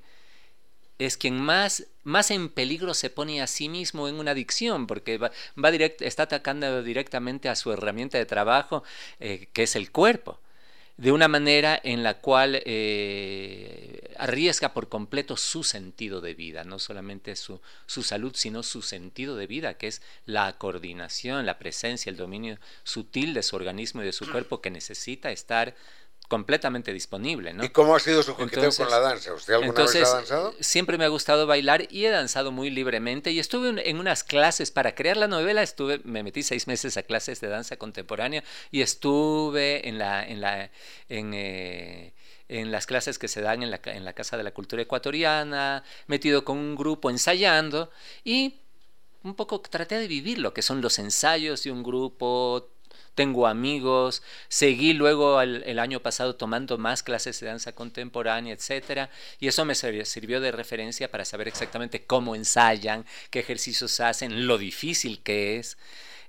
es 0.97 1.15
quien 1.15 1.39
más, 1.39 1.85
más 2.03 2.29
en 2.29 2.49
peligro 2.49 2.93
se 2.93 3.09
pone 3.09 3.41
a 3.41 3.47
sí 3.47 3.69
mismo 3.69 4.09
en 4.09 4.15
una 4.15 4.31
adicción, 4.31 4.85
porque 4.85 5.17
va, 5.17 5.31
va 5.63 5.69
está 5.69 6.23
atacando 6.23 6.83
directamente 6.83 7.47
a 7.47 7.55
su 7.55 7.71
herramienta 7.71 8.17
de 8.17 8.25
trabajo, 8.25 8.83
eh, 9.21 9.47
que 9.53 9.63
es 9.63 9.75
el 9.77 9.91
cuerpo 9.91 10.39
de 10.99 11.13
una 11.13 11.29
manera 11.29 11.79
en 11.81 12.03
la 12.03 12.15
cual 12.15 12.61
eh, 12.65 14.13
arriesga 14.17 14.73
por 14.73 14.89
completo 14.89 15.37
su 15.37 15.63
sentido 15.63 16.19
de 16.19 16.33
vida, 16.33 16.65
no 16.65 16.77
solamente 16.77 17.37
su, 17.37 17.61
su 17.85 18.03
salud, 18.03 18.33
sino 18.35 18.63
su 18.63 18.81
sentido 18.81 19.37
de 19.37 19.47
vida, 19.47 19.75
que 19.75 19.87
es 19.87 20.01
la 20.25 20.57
coordinación, 20.57 21.45
la 21.45 21.57
presencia, 21.57 22.09
el 22.09 22.17
dominio 22.17 22.59
sutil 22.83 23.33
de 23.33 23.43
su 23.43 23.55
organismo 23.55 24.01
y 24.01 24.05
de 24.07 24.11
su 24.11 24.29
cuerpo 24.29 24.61
que 24.61 24.71
necesita 24.71 25.31
estar 25.31 25.73
completamente 26.29 26.93
disponible. 26.93 27.53
¿no? 27.53 27.65
¿Y 27.65 27.69
cómo 27.69 27.93
ha 27.95 27.99
sido 27.99 28.23
su 28.23 28.33
coqueteo 28.35 28.59
Entonces- 28.63 28.85
con 28.85 28.89
la 28.89 28.99
danza? 29.01 29.33
¿Usted 29.33 29.53
alguna 29.55 29.69
Entonces, 29.71 29.99
vez 30.01 30.09
ha 30.09 30.15
danzado? 30.15 30.53
siempre 30.61 30.97
me 30.97 31.03
ha 31.03 31.09
gustado 31.09 31.45
bailar 31.47 31.87
y 31.91 32.05
he 32.05 32.09
danzado 32.09 32.51
muy 32.53 32.69
libremente 32.69 33.31
y 33.31 33.39
estuve 33.39 33.89
en- 33.89 33.97
unas 33.99 34.23
clases 34.23 34.71
para 34.71 34.95
crear 34.95 35.17
la 35.17 35.27
novela, 35.27 35.61
estuve, 35.61 35.99
me 36.05 36.23
metí 36.23 36.43
seis 36.43 36.67
meses 36.67 36.95
a 36.95 37.03
clases 37.03 37.41
de 37.41 37.47
danza 37.49 37.75
contemporánea 37.75 38.43
y 38.71 38.81
estuve 38.81 39.89
en 39.89 39.97
la, 39.97 40.25
en 40.25 40.39
la, 40.39 40.69
en, 41.09 41.33
eh, 41.33 42.13
en 42.47 42.71
las 42.71 42.85
clases 42.85 43.19
que 43.19 43.27
se 43.27 43.41
dan 43.41 43.61
en 43.63 43.71
la, 43.71 43.79
ca- 43.79 43.93
en 43.95 44.05
la 44.05 44.13
Casa 44.13 44.37
de 44.37 44.43
la 44.43 44.51
Cultura 44.51 44.81
Ecuatoriana, 44.81 45.83
metido 46.07 46.45
con 46.45 46.57
un 46.57 46.75
grupo 46.75 47.09
ensayando 47.09 47.91
y 48.23 48.59
un 49.23 49.35
poco 49.35 49.59
traté 49.61 49.95
de 49.99 50.07
vivir 50.07 50.37
lo 50.37 50.53
que 50.53 50.61
son 50.61 50.79
los 50.81 50.97
ensayos 50.99 51.63
de 51.63 51.71
un 51.71 51.83
grupo. 51.83 52.69
Tengo 53.15 53.47
amigos, 53.47 54.23
seguí 54.47 54.93
luego 54.93 55.41
el, 55.41 55.79
año 55.79 56.01
pasado 56.01 56.35
tomando 56.35 56.77
más 56.77 57.03
clases 57.03 57.39
de 57.39 57.47
danza 57.47 57.73
contemporánea, 57.73 58.53
etcétera, 58.53 59.09
y 59.39 59.47
eso 59.47 59.65
me 59.65 59.75
sirvió 59.75 60.39
de 60.39 60.51
referencia 60.51 61.11
para 61.11 61.25
saber 61.25 61.47
exactamente 61.47 62.05
cómo 62.05 62.35
ensayan, 62.35 63.05
qué 63.29 63.39
ejercicios 63.39 63.99
hacen, 63.99 64.47
lo 64.47 64.57
difícil 64.57 65.21
que 65.21 65.57
es. 65.57 65.77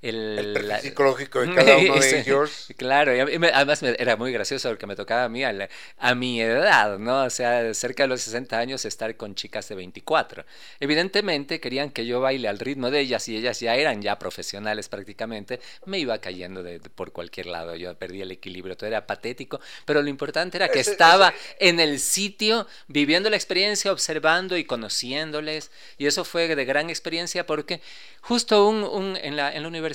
El, 0.03 0.39
El 0.39 0.47
perfil 0.47 0.69
la- 0.69 0.81
psicológico 0.81 1.41
de 1.41 1.51
cada 1.51 1.77
uno 1.77 1.99
de 1.99 2.17
ellos. 2.21 2.69
Claro, 2.79 3.15
y 3.15 3.39
mí 3.39 3.47
además 3.53 3.83
era 3.83 4.17
muy 4.17 4.33
gracioso 4.33 4.69
porque 4.71 4.87
me 4.87 4.97
tocaba 4.97 5.25
a 5.25 5.29
mí 5.29 5.45
a, 5.45 5.53
la- 5.53 5.69
a 5.99 6.15
mi 6.15 6.41
edad, 6.41 6.99
¿no? 6.99 7.25
O 7.25 7.31
sea, 7.31 7.75
cerca 7.75 8.05
de 8.05 8.09
los 8.09 8.23
60 8.23 8.59
años 8.59 8.85
estar 8.87 9.15
con 9.17 9.35
chicas 9.35 9.69
de 9.69 9.75
24. 9.75 10.45
Evidentemente 10.81 11.61
querían 11.61 11.91
que 11.91 12.07
yo 12.07 12.21
baile 12.21 12.49
al 12.49 12.59
ritmo 12.59 12.91
de 12.91 13.01
ellas 13.01 13.29
y 13.29 13.37
ellas 13.37 13.61
ya 13.61 13.75
eran 13.77 14.01
ya 14.01 14.19
profesionales 14.19 14.89
prácticamente. 14.89 15.61
Me 15.85 15.99
iba 15.99 16.19
cayendo 16.19 16.63
de, 16.63 16.79
de 16.79 16.89
por 16.91 17.13
cualquier 17.13 17.47
lado, 17.47 17.77
yo 17.77 17.95
perdí 17.99 18.23
el 18.23 18.31
equilibrio, 18.33 18.77
todo 18.79 18.89
era 18.89 19.07
patético, 19.07 19.61
pero 19.85 20.01
lo 20.03 20.09
importante 20.09 20.57
era 20.57 20.71
que 20.71 20.81
estaba 20.81 21.35
en 21.59 21.79
el 21.79 21.99
sitio 22.01 22.67
viviendo 22.89 23.29
la 23.29 23.37
experiencia, 23.37 23.93
observando 23.93 24.57
y 24.57 24.65
conociéndoles. 24.65 25.71
Y 25.99 26.07
eso 26.07 26.25
fue 26.25 26.55
de 26.55 26.65
gran 26.65 26.89
experiencia 26.89 27.45
porque 27.47 27.81
justo 28.21 28.67
un, 28.69 28.83
un- 28.85 29.17
en, 29.17 29.37
la, 29.37 29.55
en 29.55 29.63
la 29.63 29.69
Universidad 29.69 29.90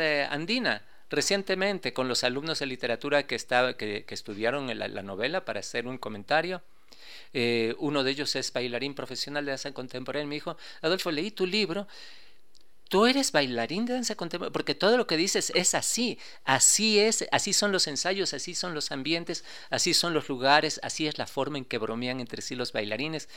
eh, 0.00 0.26
Andina, 0.30 0.82
recientemente, 1.10 1.92
con 1.92 2.08
los 2.08 2.24
alumnos 2.24 2.58
de 2.58 2.66
literatura 2.66 3.26
que, 3.26 3.34
estaba, 3.34 3.74
que, 3.76 4.04
estudiaron 4.08 4.66
la, 4.78 4.88
la 4.88 5.02
novela 5.02 5.44
para 5.44 5.60
hacer 5.60 5.86
un 5.86 5.98
comentario, 5.98 6.62
eh, 7.32 7.74
uno 7.78 8.04
de 8.04 8.10
ellos 8.10 8.34
es 8.36 8.52
bailarín 8.52 8.94
profesional 8.94 9.44
de 9.44 9.52
danza 9.52 9.72
contemporánea, 9.72 10.26
me 10.26 10.36
dijo, 10.36 10.56
Adolfo, 10.82 11.10
leí 11.10 11.30
tu 11.30 11.46
libro. 11.46 11.86
Tú 12.88 13.06
eres 13.06 13.32
bailarín 13.32 13.84
de 13.84 13.92
danza 13.94 14.14
contemporánea, 14.14 14.52
porque 14.52 14.74
todo 14.74 14.96
lo 14.96 15.06
que 15.06 15.18
dices 15.18 15.52
es 15.54 15.74
así, 15.74 16.18
así 16.44 16.98
es, 16.98 17.26
así 17.32 17.52
son 17.52 17.70
los 17.70 17.86
ensayos, 17.86 18.32
así 18.32 18.54
son 18.54 18.74
los 18.74 18.90
ambientes, 18.92 19.44
así 19.68 19.92
son 19.92 20.14
los 20.14 20.28
lugares, 20.28 20.80
así 20.82 21.06
es 21.06 21.18
la 21.18 21.26
forma 21.26 21.58
en 21.58 21.66
que 21.66 21.76
bromean 21.76 22.20
entre 22.20 22.40
sí 22.40 22.54
los 22.54 22.72
bailarines. 22.72 23.28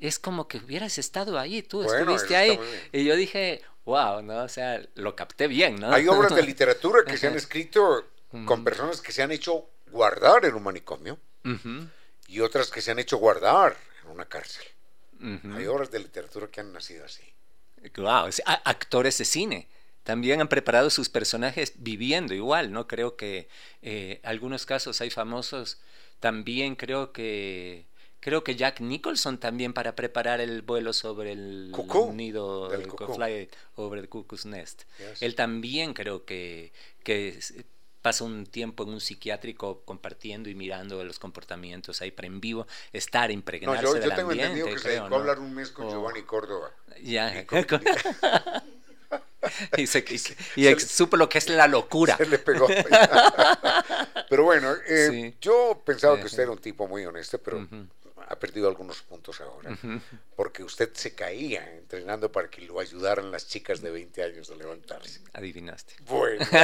Es 0.00 0.18
como 0.18 0.48
que 0.48 0.58
hubieras 0.58 0.98
estado 0.98 1.38
ahí, 1.38 1.62
tú 1.62 1.82
Bueno, 1.82 1.98
estuviste 2.12 2.36
ahí. 2.36 2.58
Y 2.92 3.04
yo 3.04 3.14
dije, 3.14 3.62
wow, 3.84 4.20
¿no? 4.22 4.42
O 4.42 4.48
sea, 4.48 4.82
lo 4.94 5.14
capté 5.14 5.46
bien, 5.46 5.76
¿no? 5.76 5.92
Hay 5.92 6.08
obras 6.08 6.34
de 6.34 6.42
literatura 6.46 7.04
que 7.04 7.16
se 7.16 7.28
han 7.28 7.36
escrito 7.36 8.04
con 8.44 8.64
personas 8.64 9.00
que 9.00 9.12
se 9.12 9.22
han 9.22 9.30
hecho 9.30 9.68
guardar 9.90 10.44
en 10.44 10.54
un 10.54 10.62
manicomio 10.62 11.18
y 12.26 12.40
otras 12.40 12.70
que 12.70 12.82
se 12.82 12.90
han 12.90 12.98
hecho 12.98 13.16
guardar 13.16 13.76
en 14.02 14.10
una 14.10 14.26
cárcel. 14.26 14.64
Hay 15.54 15.66
obras 15.66 15.90
de 15.90 16.00
literatura 16.00 16.48
que 16.48 16.60
han 16.60 16.72
nacido 16.72 17.04
así. 17.04 17.22
Wow, 17.96 18.30
actores 18.64 19.18
de 19.18 19.24
cine. 19.24 19.68
También 20.02 20.40
han 20.40 20.48
preparado 20.48 20.88
sus 20.88 21.08
personajes 21.08 21.74
viviendo 21.76 22.34
igual, 22.34 22.72
¿no? 22.72 22.88
Creo 22.88 23.16
que 23.16 23.48
eh, 23.82 24.20
algunos 24.22 24.64
casos 24.64 25.00
hay 25.00 25.10
famosos. 25.10 25.80
También 26.18 26.76
creo 26.76 27.12
que 27.12 27.86
creo 28.20 28.42
que 28.42 28.56
Jack 28.56 28.80
Nicholson 28.80 29.38
también 29.38 29.72
para 29.72 29.94
preparar 29.94 30.40
el 30.40 30.62
vuelo 30.62 30.92
sobre 30.92 31.32
el 31.32 31.70
Cucú, 31.72 32.12
nido 32.12 32.68
del 32.68 32.82
el 32.82 32.88
cucú. 32.88 33.14
Fly 33.14 33.48
over 33.76 34.00
the 34.00 34.08
Cuckoo's 34.08 34.46
Nest. 34.46 34.84
Yes. 34.98 35.22
Él 35.22 35.34
también 35.34 35.94
creo 35.94 36.24
que 36.24 36.72
que 37.04 37.38
pasa 38.02 38.24
un 38.24 38.46
tiempo 38.46 38.84
en 38.84 38.90
un 38.90 39.00
psiquiátrico 39.00 39.82
compartiendo 39.84 40.48
y 40.48 40.54
mirando 40.54 41.02
los 41.04 41.18
comportamientos 41.18 42.00
ahí 42.00 42.10
pero 42.10 42.28
en 42.28 42.40
vivo, 42.40 42.66
estar 42.92 43.28
No, 43.30 43.34
impregnarse 43.34 43.82
yo, 43.84 43.94
del 43.94 44.02
yo 44.10 44.14
tengo 44.16 44.30
ambiente, 44.30 44.58
entendido 44.60 44.76
que 44.76 44.82
se 44.82 44.88
dedicó 44.90 45.08
¿no? 45.08 45.16
a 45.16 45.18
hablar 45.18 45.38
un 45.40 45.54
mes 45.54 45.70
con 45.70 45.86
Oh. 45.86 45.90
Giovanni 45.90 46.22
Córdoba. 46.22 46.70
Ya. 47.02 47.44
Y 49.76 49.86
se- 49.86 50.04
y- 50.10 50.18
Se- 50.18 50.36
y 50.56 50.64
se 50.64 50.70
ex- 50.70 50.82
le- 50.82 50.88
supo 50.88 51.16
lo 51.16 51.28
que 51.28 51.38
es 51.38 51.48
la 51.48 51.68
locura. 51.68 52.16
Se 52.16 52.26
le 52.26 52.38
pegó. 52.38 52.66
pero 54.28 54.44
bueno, 54.44 54.74
eh, 54.86 55.08
Sí. 55.10 55.34
yo 55.40 55.80
pensaba 55.86 56.18
que 56.18 56.26
usted 56.26 56.42
era 56.42 56.52
un 56.52 56.58
tipo 56.58 56.86
muy 56.88 57.06
honesto, 57.06 57.38
pero. 57.38 57.66
Ha 58.26 58.38
perdido 58.38 58.68
algunos 58.68 59.02
puntos 59.02 59.40
ahora. 59.40 59.76
Porque 60.36 60.62
usted 60.62 60.90
se 60.94 61.14
caía 61.14 61.74
entrenando 61.74 62.32
para 62.32 62.48
que 62.50 62.62
lo 62.62 62.80
ayudaran 62.80 63.30
las 63.30 63.46
chicas 63.46 63.80
de 63.80 63.90
20 63.90 64.22
años 64.22 64.50
a 64.50 64.54
levantarse. 64.54 65.20
Adivinaste. 65.32 65.94
Bueno, 66.06 66.44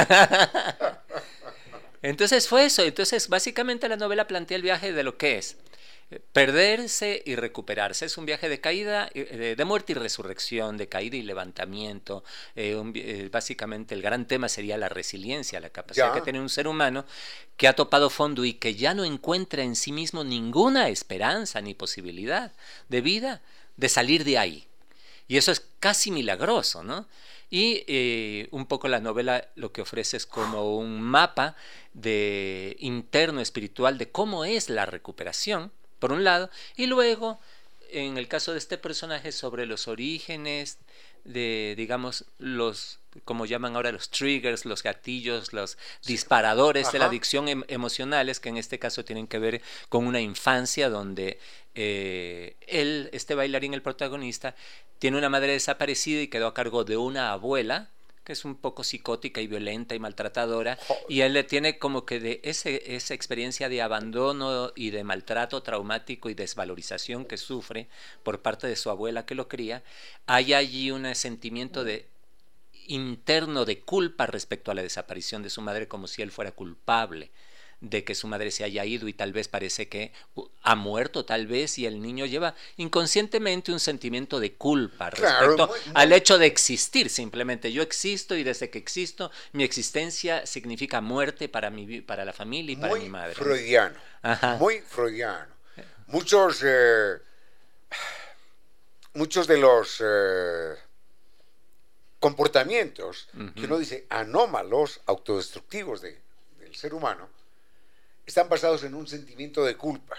Entonces 2.01 2.47
fue 2.47 2.65
eso. 2.65 2.83
Entonces, 2.83 3.29
básicamente 3.29 3.89
la 3.89 3.97
novela 3.97 4.27
plantea 4.27 4.57
el 4.57 4.63
viaje 4.63 4.93
de 4.93 5.03
lo 5.03 5.17
que 5.17 5.37
es 5.37 5.57
perderse 6.33 7.23
y 7.25 7.35
recuperarse. 7.35 8.05
Es 8.05 8.17
un 8.17 8.25
viaje 8.25 8.47
de 8.47 8.61
caída, 8.61 9.09
eh, 9.13 9.55
de, 9.57 9.65
muerte 9.65 9.93
y 9.93 9.95
resurrección, 9.95 10.77
de 10.77 10.87
caída 10.87 11.17
y 11.17 11.23
levantamiento. 11.23 12.23
Eh, 12.55 12.75
un 12.75 12.93
eh, 12.95 13.29
básicamente 13.31 13.95
el 13.95 14.01
gran 14.01 14.27
tema 14.27 14.47
sería 14.47 14.77
la 14.77 14.89
resiliencia, 14.89 15.59
la 15.59 15.69
capacidad 15.69 16.09
Ya. 16.09 16.13
que 16.13 16.21
tiene 16.21 16.39
un 16.39 16.49
ser 16.49 16.67
humano 16.67 17.05
que 17.57 17.67
ha 17.67 17.73
topado 17.73 18.09
fondo 18.09 18.45
y 18.45 18.53
que 18.53 18.75
ya 18.75 18.93
no 18.93 19.03
encuentra 19.03 19.63
en 19.63 19.75
sí 19.75 19.91
mismo 19.91 20.23
ninguna 20.23 20.89
esperanza 20.89 21.61
ni 21.61 21.73
posibilidad 21.73 22.51
de 22.89 23.01
vida 23.01 23.41
de 23.77 23.89
salir 23.89 24.23
de 24.23 24.37
ahí. 24.37 24.67
Y 25.27 25.37
eso 25.37 25.51
es 25.51 25.65
casi 25.79 26.11
milagroso, 26.11 26.83
¿no? 26.83 27.07
Y 27.49 27.83
eh, 27.87 28.47
un 28.51 28.65
poco 28.65 28.87
la 28.87 28.99
novela 28.99 29.49
lo 29.55 29.71
que 29.71 29.81
ofrece 29.81 30.17
es 30.17 30.25
como 30.25 30.77
un 30.77 31.01
mapa 31.01 31.55
de 31.93 32.75
interno 32.79 33.41
espiritual 33.41 33.97
de 33.97 34.11
cómo 34.11 34.45
es 34.45 34.69
la 34.69 34.85
recuperación, 34.85 35.71
por 35.99 36.11
un 36.11 36.23
lado, 36.23 36.49
y 36.75 36.87
luego 36.87 37.39
en 37.89 38.17
el 38.17 38.27
caso 38.27 38.51
de 38.51 38.57
este 38.57 38.77
personaje 38.77 39.31
sobre 39.31 39.65
los 39.65 39.87
orígenes 39.87 40.79
de, 41.23 41.73
digamos, 41.75 42.25
los, 42.37 42.99
como 43.23 43.45
llaman 43.45 43.75
ahora 43.75 43.91
los 43.91 44.09
triggers, 44.09 44.65
los 44.65 44.83
gatillos, 44.83 45.53
los 45.53 45.77
disparadores 46.05 46.91
de 46.91 46.99
la 46.99 47.05
adicción 47.05 47.47
em, 47.47 47.63
emocionales, 47.67 48.39
que 48.39 48.49
en 48.49 48.57
este 48.57 48.79
caso 48.79 49.03
tienen 49.03 49.27
que 49.27 49.39
ver 49.39 49.61
con 49.89 50.05
una 50.05 50.21
infancia 50.21 50.89
donde 50.89 51.39
eh, 51.73 52.55
él, 52.67 53.09
este 53.11 53.33
bailarín, 53.33 53.73
el 53.73 53.81
protagonista, 53.81 54.55
tiene 54.99 55.17
una 55.17 55.29
madre 55.29 55.53
desaparecida 55.53 56.21
y 56.21 56.27
quedó 56.27 56.47
a 56.47 56.53
cargo 56.53 56.83
de 56.83 56.97
una 56.97 57.31
abuela 57.31 57.89
que 58.25 58.33
es 58.33 58.43
un 58.43 58.55
poco 58.55 58.83
psicótica 58.83 59.39
y 59.39 59.47
violenta 59.47 59.95
y 59.95 59.99
maltratadora, 59.99 60.77
y 61.07 61.21
él 61.21 61.33
le 61.33 61.43
tiene 61.43 61.77
como 61.77 62.05
que 62.05 62.19
de 62.19 62.41
ese, 62.43 62.95
esa 62.95 63.13
experiencia 63.13 63.69
de 63.69 63.81
abandono 63.81 64.73
y 64.75 64.89
de 64.89 65.03
maltrato 65.03 65.61
traumático 65.61 66.29
y 66.29 66.33
desvalorización 66.33 67.25
que 67.25 67.37
sufre 67.37 67.87
por 68.23 68.41
parte 68.41 68.67
de 68.67 68.75
su 68.75 68.89
abuela 68.89 69.25
que 69.25 69.35
lo 69.35 69.47
cría, 69.47 69.83
hay 70.25 70.53
allí 70.53 70.91
un 70.91 71.13
sentimiento 71.15 71.83
de 71.83 72.07
interno 72.87 73.63
de 73.63 73.79
culpa 73.79 74.25
respecto 74.25 74.71
a 74.71 74.75
la 74.75 74.81
desaparición 74.81 75.43
de 75.43 75.49
su 75.49 75.61
madre 75.61 75.87
como 75.87 76.07
si 76.07 76.21
él 76.21 76.31
fuera 76.31 76.51
culpable 76.51 77.31
de 77.89 78.03
que 78.03 78.15
su 78.15 78.27
madre 78.27 78.51
se 78.51 78.63
haya 78.63 78.85
ido 78.85 79.07
y 79.07 79.13
tal 79.13 79.33
vez 79.33 79.47
parece 79.47 79.87
que 79.87 80.11
ha 80.61 80.75
muerto 80.75 81.25
tal 81.25 81.47
vez 81.47 81.77
y 81.77 81.85
el 81.85 82.01
niño 82.01 82.25
lleva 82.25 82.55
inconscientemente 82.77 83.71
un 83.71 83.79
sentimiento 83.79 84.39
de 84.39 84.53
culpa 84.53 85.09
respecto 85.09 85.69
al 85.93 86.13
hecho 86.13 86.37
de 86.37 86.47
existir 86.47 87.09
simplemente 87.09 87.71
yo 87.71 87.81
existo 87.81 88.35
y 88.35 88.43
desde 88.43 88.69
que 88.69 88.79
existo 88.79 89.31
mi 89.53 89.63
existencia 89.63 90.45
significa 90.45 91.01
muerte 91.01 91.49
para 91.49 91.69
mi 91.69 92.01
para 92.01 92.25
la 92.25 92.33
familia 92.33 92.73
y 92.73 92.75
para 92.75 92.95
mi 92.95 93.09
madre. 93.09 93.35
freudiano 93.35 93.95
muy 94.59 94.79
freudiano. 94.81 95.53
Muchos 96.07 96.61
eh, 96.63 97.17
muchos 99.13 99.47
de 99.47 99.57
los 99.57 100.01
eh, 100.03 100.75
comportamientos 102.19 103.27
que 103.55 103.65
uno 103.65 103.77
dice 103.77 104.05
anómalos 104.09 105.01
autodestructivos 105.05 106.01
de, 106.01 106.19
del 106.59 106.75
ser 106.75 106.93
humano 106.93 107.29
están 108.25 108.49
basados 108.49 108.83
en 108.83 108.95
un 108.95 109.07
sentimiento 109.07 109.63
de 109.63 109.75
culpa. 109.77 110.17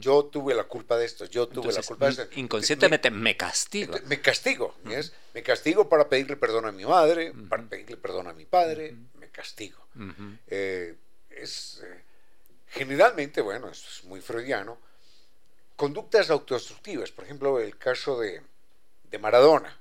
Yo 0.00 0.24
tuve 0.26 0.54
la 0.54 0.64
culpa 0.64 0.96
de 0.96 1.06
esto, 1.06 1.24
yo 1.24 1.48
tuve 1.48 1.72
la 1.72 1.82
culpa 1.82 2.06
de 2.06 2.22
esto. 2.22 2.40
Inconscientemente 2.40 3.10
me, 3.10 3.36
castigo. 3.36 3.94
Me 4.06 4.20
castigo, 4.20 4.76
Me 5.34 5.42
castigo 5.42 5.88
para 5.88 6.08
pedirle 6.08 6.36
perdón 6.36 6.66
a 6.66 6.72
mi 6.72 6.84
madre, 6.84 7.32
para 7.48 7.62
pedirle 7.64 7.96
perdón 7.96 8.28
a 8.28 8.32
mi 8.32 8.44
padre, 8.44 8.94
me 9.18 9.28
castigo. 9.30 9.86
Eh, 10.46 10.94
es, 11.30 11.82
eh, 11.84 12.02
generalmente, 12.68 13.40
bueno, 13.40 13.68
esto 13.70 13.88
es 13.90 14.04
muy 14.04 14.20
freudiano, 14.20 14.78
conductas 15.76 16.30
autodestructivas, 16.30 17.10
por 17.10 17.24
ejemplo, 17.24 17.60
el 17.60 17.76
caso 17.76 18.18
de, 18.20 18.42
de 19.10 19.18
Maradona. 19.18 19.76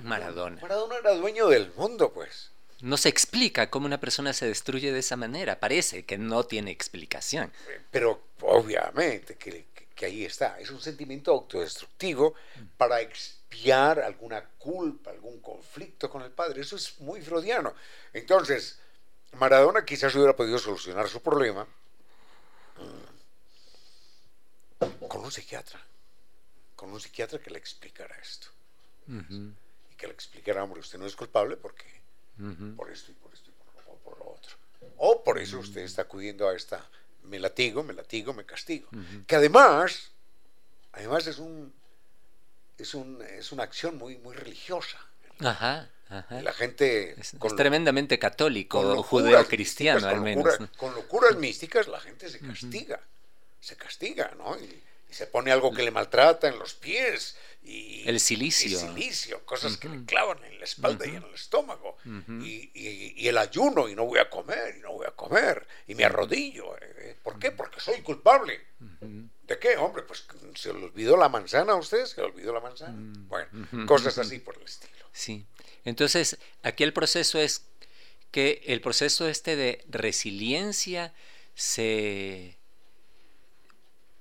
Maradona. 0.00 0.60
Maradona 0.62 0.96
era 0.96 1.14
dueño 1.14 1.48
del 1.48 1.72
mundo, 1.74 2.12
pues. 2.12 2.50
No 2.82 2.96
se 2.96 3.08
explica 3.10 3.68
cómo 3.68 3.86
una 3.86 4.00
persona 4.00 4.32
se 4.32 4.46
destruye 4.46 4.92
de 4.92 5.00
esa 5.00 5.16
manera. 5.16 5.60
Parece 5.60 6.04
que 6.04 6.16
no 6.16 6.44
tiene 6.44 6.70
explicación. 6.70 7.52
Pero 7.90 8.22
obviamente 8.40 9.36
que, 9.36 9.66
ahí 10.04 10.24
está. 10.24 10.58
Es 10.58 10.70
un 10.70 10.80
sentimiento 10.80 11.30
autodestructivo 11.30 12.34
para 12.78 13.02
expiar 13.02 14.00
alguna 14.00 14.42
culpa, 14.58 15.10
algún 15.10 15.40
conflicto 15.40 16.08
con 16.08 16.22
el 16.22 16.30
padre. 16.30 16.62
Eso 16.62 16.76
es 16.76 16.98
muy 17.00 17.20
freudiano. 17.20 17.74
Entonces, 18.14 18.78
Maradona 19.32 19.84
quizás 19.84 20.14
hubiera 20.14 20.34
podido 20.34 20.58
solucionar 20.58 21.06
su 21.08 21.20
problema 21.20 21.66
mm, 24.78 25.06
con 25.06 25.22
un 25.22 25.30
psiquiatra. 25.30 25.78
Con 26.74 26.90
un 26.92 27.00
psiquiatra 27.00 27.38
que 27.38 27.50
le 27.50 27.58
explicara 27.58 28.16
esto. 28.16 28.48
Y 29.06 29.96
que 29.96 30.06
le 30.06 30.14
explicara, 30.14 30.62
hombre, 30.62 30.80
usted 30.80 30.98
no 30.98 31.04
es 31.04 31.16
culpable 31.16 31.56
porque 31.56 31.99
por 32.76 32.90
esto 32.90 33.10
y 33.10 33.14
por 33.14 33.32
esto 33.32 33.50
y 33.50 34.04
por 34.04 34.18
lo, 34.18 34.30
otro. 34.30 34.56
O 34.96 35.22
por 35.22 35.38
eso 35.38 35.58
usted 35.58 35.82
está 35.82 36.02
acudiendo 36.02 36.48
a 36.48 36.54
esta, 36.54 36.84
me 37.24 37.38
latigo, 37.38 37.82
me 37.82 37.92
latigo, 37.94 38.32
me 38.32 38.44
castigo. 38.44 38.88
Que 39.26 39.36
además, 39.36 40.10
además 40.92 41.26
es 41.26 41.38
un, 41.38 41.72
es 42.78 42.94
un, 42.94 43.22
es 43.22 43.52
una 43.52 43.62
acción 43.62 43.98
muy, 43.98 44.18
muy 44.18 44.34
religiosa. 44.34 44.98
Ajá. 45.40 45.88
La 46.30 46.52
gente 46.52 47.14
es, 47.20 47.36
tremendamente 47.56 48.18
católico, 48.18 49.00
judeo-cristiano 49.04 50.08
al 50.08 50.20
menos. 50.20 50.58
Con 50.76 50.92
locuras 50.94 51.36
místicas 51.36 51.86
la 51.86 52.00
gente 52.00 52.28
se 52.28 52.40
castiga, 52.40 53.00
se 53.60 53.76
castiga, 53.76 54.32
¿no? 54.36 54.58
Y, 54.58 54.82
se 55.10 55.26
pone 55.26 55.50
algo 55.50 55.72
que 55.72 55.82
le 55.82 55.90
maltrata 55.90 56.46
en 56.46 56.56
los 56.56 56.74
pies 56.74 57.36
y 57.62 58.08
el 58.08 58.18
silicio, 58.20 58.78
silicio 58.78 59.44
cosas 59.44 59.76
que 59.76 59.88
le 59.88 60.04
clavan 60.04 60.42
en 60.44 60.58
la 60.58 60.64
espalda 60.64 61.06
y 61.06 61.10
en 61.10 61.22
el 61.22 61.34
estómago. 61.34 61.96
Y, 62.42 63.28
el 63.28 63.38
ayuno 63.38 63.88
y 63.88 63.94
no 63.94 64.06
voy 64.06 64.18
a 64.18 64.28
comer 64.28 64.76
y 64.76 64.80
no 64.80 64.92
voy 64.92 65.06
a 65.06 65.12
comer 65.12 65.66
y 65.86 65.94
me 65.94 66.04
arrodillo 66.04 66.76
eh, 66.78 67.16
¿por 67.22 67.38
qué? 67.38 67.52
porque 67.52 67.80
soy 67.80 68.00
culpable. 68.00 68.60
¿de 68.80 69.58
qué? 69.58 69.76
hombre 69.76 70.02
pues 70.02 70.24
se 70.54 70.72
le 70.72 70.84
olvidó 70.84 71.16
la 71.16 71.28
manzana 71.28 71.72
a 71.72 71.76
usted 71.76 72.06
se 72.06 72.20
le 72.20 72.28
olvidó 72.28 72.52
la 72.52 72.60
manzana 72.60 72.96
bueno 73.28 73.86
cosas 73.86 74.16
así 74.18 74.38
por 74.38 74.56
el 74.56 74.62
estilo. 74.62 75.06
Sí. 75.12 75.46
Entonces 75.84 76.38
aquí 76.62 76.82
el 76.82 76.92
proceso 76.92 77.38
es 77.38 77.66
que 78.30 78.62
el 78.66 78.80
proceso 78.80 79.28
este 79.28 79.56
de 79.56 79.84
resiliencia 79.88 81.12
se 81.54 82.56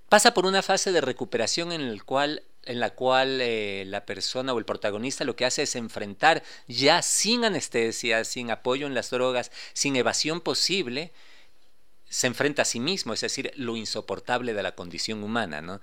pasa 0.09 0.33
por 0.33 0.45
una 0.45 0.61
fase 0.61 0.91
de 0.91 1.01
recuperación 1.01 1.71
en, 1.71 1.81
el 1.81 2.03
cual, 2.03 2.43
en 2.63 2.79
la 2.79 2.91
cual 2.91 3.39
eh, 3.41 3.83
la 3.87 4.05
persona 4.05 4.53
o 4.53 4.59
el 4.59 4.65
protagonista 4.65 5.23
lo 5.23 5.35
que 5.35 5.45
hace 5.45 5.63
es 5.63 5.75
enfrentar 5.75 6.43
ya 6.67 7.01
sin 7.01 7.45
anestesia, 7.45 8.23
sin 8.23 8.51
apoyo 8.51 8.87
en 8.87 8.93
las 8.93 9.09
drogas, 9.09 9.51
sin 9.73 9.95
evasión 9.95 10.41
posible, 10.41 11.11
se 12.09 12.25
enfrenta 12.25 12.63
a 12.63 12.65
sí 12.65 12.79
mismo, 12.79 13.13
es 13.13 13.21
decir, 13.21 13.51
lo 13.55 13.77
insoportable 13.77 14.55
de 14.55 14.63
la 14.63 14.73
condición 14.73 15.23
humana, 15.23 15.61
¿no? 15.61 15.79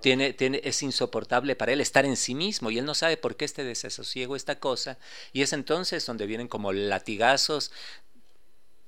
Tiene, 0.00 0.32
tiene, 0.32 0.62
es 0.64 0.82
insoportable 0.82 1.54
para 1.54 1.72
él 1.72 1.82
estar 1.82 2.06
en 2.06 2.16
sí 2.16 2.34
mismo 2.34 2.70
y 2.70 2.78
él 2.78 2.86
no 2.86 2.94
sabe 2.94 3.18
por 3.18 3.36
qué 3.36 3.44
este 3.44 3.62
desasosiego, 3.62 4.36
esta 4.36 4.58
cosa, 4.58 4.98
y 5.34 5.42
es 5.42 5.52
entonces 5.52 6.06
donde 6.06 6.26
vienen 6.26 6.48
como 6.48 6.72
latigazos 6.72 7.72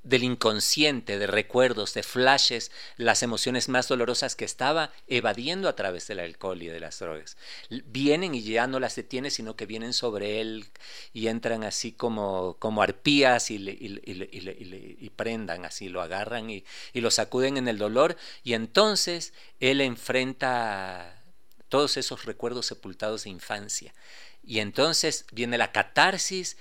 del 0.08 0.24
inconsciente, 0.24 1.18
de 1.18 1.26
recuerdos, 1.26 1.92
de 1.92 2.02
flashes, 2.02 2.70
las 2.96 3.22
emociones 3.22 3.68
más 3.68 3.88
dolorosas 3.88 4.36
que 4.36 4.46
estaba 4.46 4.90
evadiendo 5.06 5.68
a 5.68 5.76
través 5.76 6.06
del 6.08 6.20
alcohol 6.20 6.62
y 6.62 6.68
de 6.68 6.80
las 6.80 6.98
drogas. 6.98 7.36
Vienen 7.68 8.34
y 8.34 8.42
ya 8.42 8.66
no 8.66 8.80
las 8.80 8.96
detiene, 8.96 9.30
sino 9.30 9.54
que 9.54 9.66
vienen 9.66 9.92
sobre 9.92 10.40
él 10.40 10.66
y 11.12 11.28
entran 11.28 11.62
así 11.62 11.92
como, 11.92 12.56
como 12.58 12.82
arpías 12.82 13.50
y, 13.50 13.56
y, 13.56 15.10
prendan, 15.10 15.66
así 15.66 15.90
lo 15.90 16.00
agarran 16.00 16.48
y, 16.48 16.64
y 16.94 17.02
lo 17.02 17.10
sacuden 17.10 17.58
en 17.58 17.68
el 17.68 17.76
dolor 17.76 18.16
y 18.42 18.54
entonces 18.54 19.34
él 19.60 19.82
enfrenta 19.82 21.22
todos 21.68 21.98
esos 21.98 22.24
recuerdos 22.24 22.64
sepultados 22.64 23.24
de 23.24 23.30
infancia. 23.30 23.92
Y 24.42 24.60
entonces 24.60 25.26
viene 25.32 25.58
la 25.58 25.70
catarsis 25.70 26.56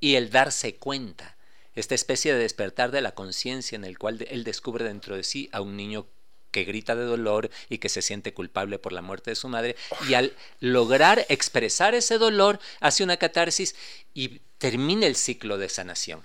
y 0.00 0.16
el 0.16 0.30
darse 0.30 0.76
cuenta 0.76 1.38
esta 1.74 1.94
especie 1.94 2.32
de 2.32 2.40
despertar 2.40 2.90
de 2.90 3.00
la 3.00 3.12
conciencia 3.12 3.76
en 3.76 3.84
el 3.84 3.98
cual 3.98 4.26
él 4.30 4.44
descubre 4.44 4.84
dentro 4.84 5.16
de 5.16 5.24
sí 5.24 5.48
a 5.52 5.60
un 5.60 5.76
niño 5.76 6.06
que 6.50 6.64
grita 6.64 6.96
de 6.96 7.04
dolor 7.04 7.50
y 7.68 7.78
que 7.78 7.88
se 7.88 8.02
siente 8.02 8.34
culpable 8.34 8.78
por 8.78 8.92
la 8.92 9.02
muerte 9.02 9.30
de 9.30 9.36
su 9.36 9.48
madre, 9.48 9.76
y 10.08 10.14
al 10.14 10.34
lograr 10.58 11.24
expresar 11.28 11.94
ese 11.94 12.18
dolor 12.18 12.58
hace 12.80 13.04
una 13.04 13.16
catarsis 13.16 13.76
y 14.14 14.40
termina 14.58 15.06
el 15.06 15.16
ciclo 15.16 15.58
de 15.58 15.68
sanación. 15.68 16.22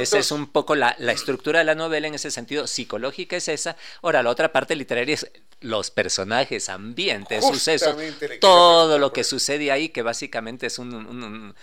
Esa 0.00 0.18
es 0.18 0.30
un 0.30 0.46
poco 0.46 0.74
la, 0.74 0.96
la, 0.98 1.12
estructura 1.12 1.58
de 1.58 1.66
la 1.66 1.74
novela 1.74 2.08
en 2.08 2.14
ese 2.14 2.30
sentido, 2.30 2.66
psicológica 2.66 3.36
es 3.36 3.48
esa. 3.48 3.76
Ahora, 4.00 4.22
la 4.22 4.30
otra 4.30 4.50
parte 4.50 4.74
literaria 4.74 5.14
es 5.14 5.30
los 5.64 5.90
personajes, 5.90 6.68
ambientes, 6.68 7.44
sucesos, 7.44 7.96
todo 8.38 8.98
lo 8.98 9.12
que 9.12 9.24
sucede 9.24 9.72
ahí, 9.72 9.88
que 9.88 10.02
básicamente 10.02 10.66
es 10.66 10.78
un, 10.78 11.54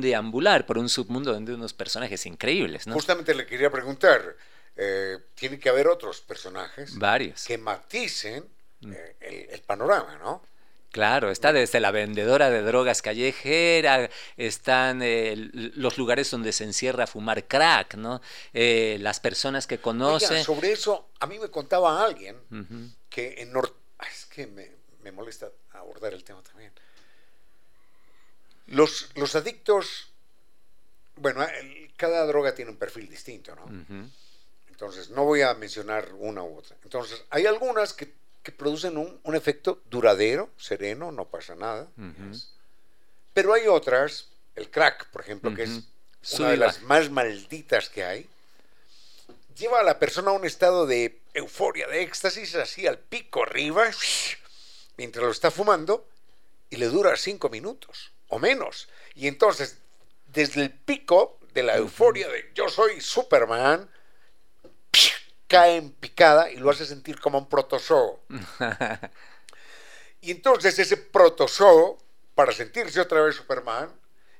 deambular 0.00 0.66
por 0.66 0.76
un 0.76 0.88
submundo 0.88 1.32
donde 1.32 1.54
unos 1.54 1.72
personajes 1.72 2.26
increíbles. 2.26 2.86
¿no? 2.86 2.94
Justamente 2.94 3.34
le 3.34 3.46
quería 3.46 3.70
preguntar, 3.70 4.36
eh, 4.76 5.18
tiene 5.34 5.58
que 5.58 5.68
haber 5.68 5.86
otros 5.86 6.20
personajes 6.20 6.98
Varios. 6.98 7.44
que 7.44 7.58
maticen 7.58 8.44
mm. 8.80 8.92
eh, 8.92 9.48
el, 9.52 9.60
panorama, 9.60 10.18
¿no? 10.18 10.42
Claro, 10.90 11.30
está 11.30 11.52
desde 11.52 11.78
la 11.78 11.92
vendedora 11.92 12.50
de 12.50 12.62
drogas 12.62 13.02
callejera, 13.02 14.10
están 14.36 15.00
eh, 15.02 15.36
los 15.52 15.96
lugares 15.96 16.30
donde 16.30 16.52
se 16.52 16.64
encierra 16.64 17.04
a 17.04 17.06
fumar 17.06 17.46
crack, 17.46 17.94
¿no? 17.94 18.20
las 18.52 19.20
personas 19.20 19.66
que 19.66 19.78
conocen. 19.78 20.42
sobre 20.42 20.72
eso, 20.72 21.10
a 21.20 21.26
mí 21.26 21.38
me 21.38 21.50
contaba 21.50 22.02
alguien 22.02 22.36
que 23.10 23.42
en 23.42 23.52
es 24.10 24.26
que 24.26 24.46
me, 24.46 24.70
me, 25.02 25.12
molesta 25.12 25.50
abordar 25.72 26.12
el 26.12 26.24
tema 26.24 26.42
también. 26.42 26.72
Los, 28.66 29.10
los 29.16 29.34
adictos, 29.34 30.10
bueno, 31.16 31.46
cada 31.96 32.26
droga 32.26 32.54
tiene 32.54 32.70
un 32.70 32.76
perfil 32.76 33.08
distinto, 33.08 33.54
¿no? 33.54 33.66
Entonces, 34.68 35.10
no 35.10 35.24
voy 35.24 35.42
a 35.42 35.54
mencionar 35.54 36.12
una 36.14 36.42
u 36.42 36.58
otra. 36.58 36.76
Entonces, 36.84 37.24
hay 37.30 37.46
algunas 37.46 37.92
que, 37.92 38.12
que 38.42 38.52
producen 38.52 38.96
un, 38.96 39.18
un 39.22 39.34
efecto 39.34 39.82
duradero, 39.90 40.50
sereno, 40.56 41.10
no 41.10 41.24
pasa 41.24 41.56
nada. 41.56 41.88
Pero 43.34 43.54
hay 43.54 43.66
otras, 43.66 44.28
el 44.54 44.70
crack, 44.70 45.06
por 45.06 45.22
ejemplo, 45.22 45.54
que 45.54 45.64
es 45.64 45.82
una 46.38 46.50
de 46.50 46.56
las 46.56 46.82
más 46.82 47.10
malditas 47.10 47.88
que 47.88 48.04
hay, 48.04 48.28
lleva 49.56 49.80
a 49.80 49.82
la 49.82 49.98
persona 49.98 50.30
a 50.30 50.34
un 50.34 50.44
estado 50.44 50.86
de 50.86 51.18
euforia, 51.38 51.86
de 51.86 52.02
éxtasis, 52.02 52.54
así 52.54 52.86
al 52.86 52.98
pico 52.98 53.42
arriba, 53.42 53.90
mientras 54.96 55.24
lo 55.24 55.30
está 55.30 55.50
fumando, 55.50 56.08
y 56.70 56.76
le 56.76 56.86
dura 56.86 57.16
cinco 57.16 57.48
minutos 57.48 58.12
o 58.28 58.38
menos. 58.38 58.88
Y 59.14 59.26
entonces, 59.26 59.78
desde 60.26 60.62
el 60.62 60.70
pico 60.70 61.38
de 61.54 61.62
la 61.62 61.76
euforia 61.76 62.28
de 62.28 62.50
yo 62.54 62.68
soy 62.68 63.00
Superman, 63.00 63.90
cae 65.46 65.76
en 65.76 65.90
picada 65.92 66.50
y 66.50 66.56
lo 66.56 66.70
hace 66.70 66.84
sentir 66.84 67.20
como 67.20 67.38
un 67.38 67.48
protozoo. 67.48 68.20
Y 70.20 70.32
entonces 70.32 70.78
ese 70.78 70.96
protozoo, 70.96 71.98
para 72.34 72.52
sentirse 72.52 73.00
otra 73.00 73.22
vez 73.22 73.36
Superman, 73.36 73.88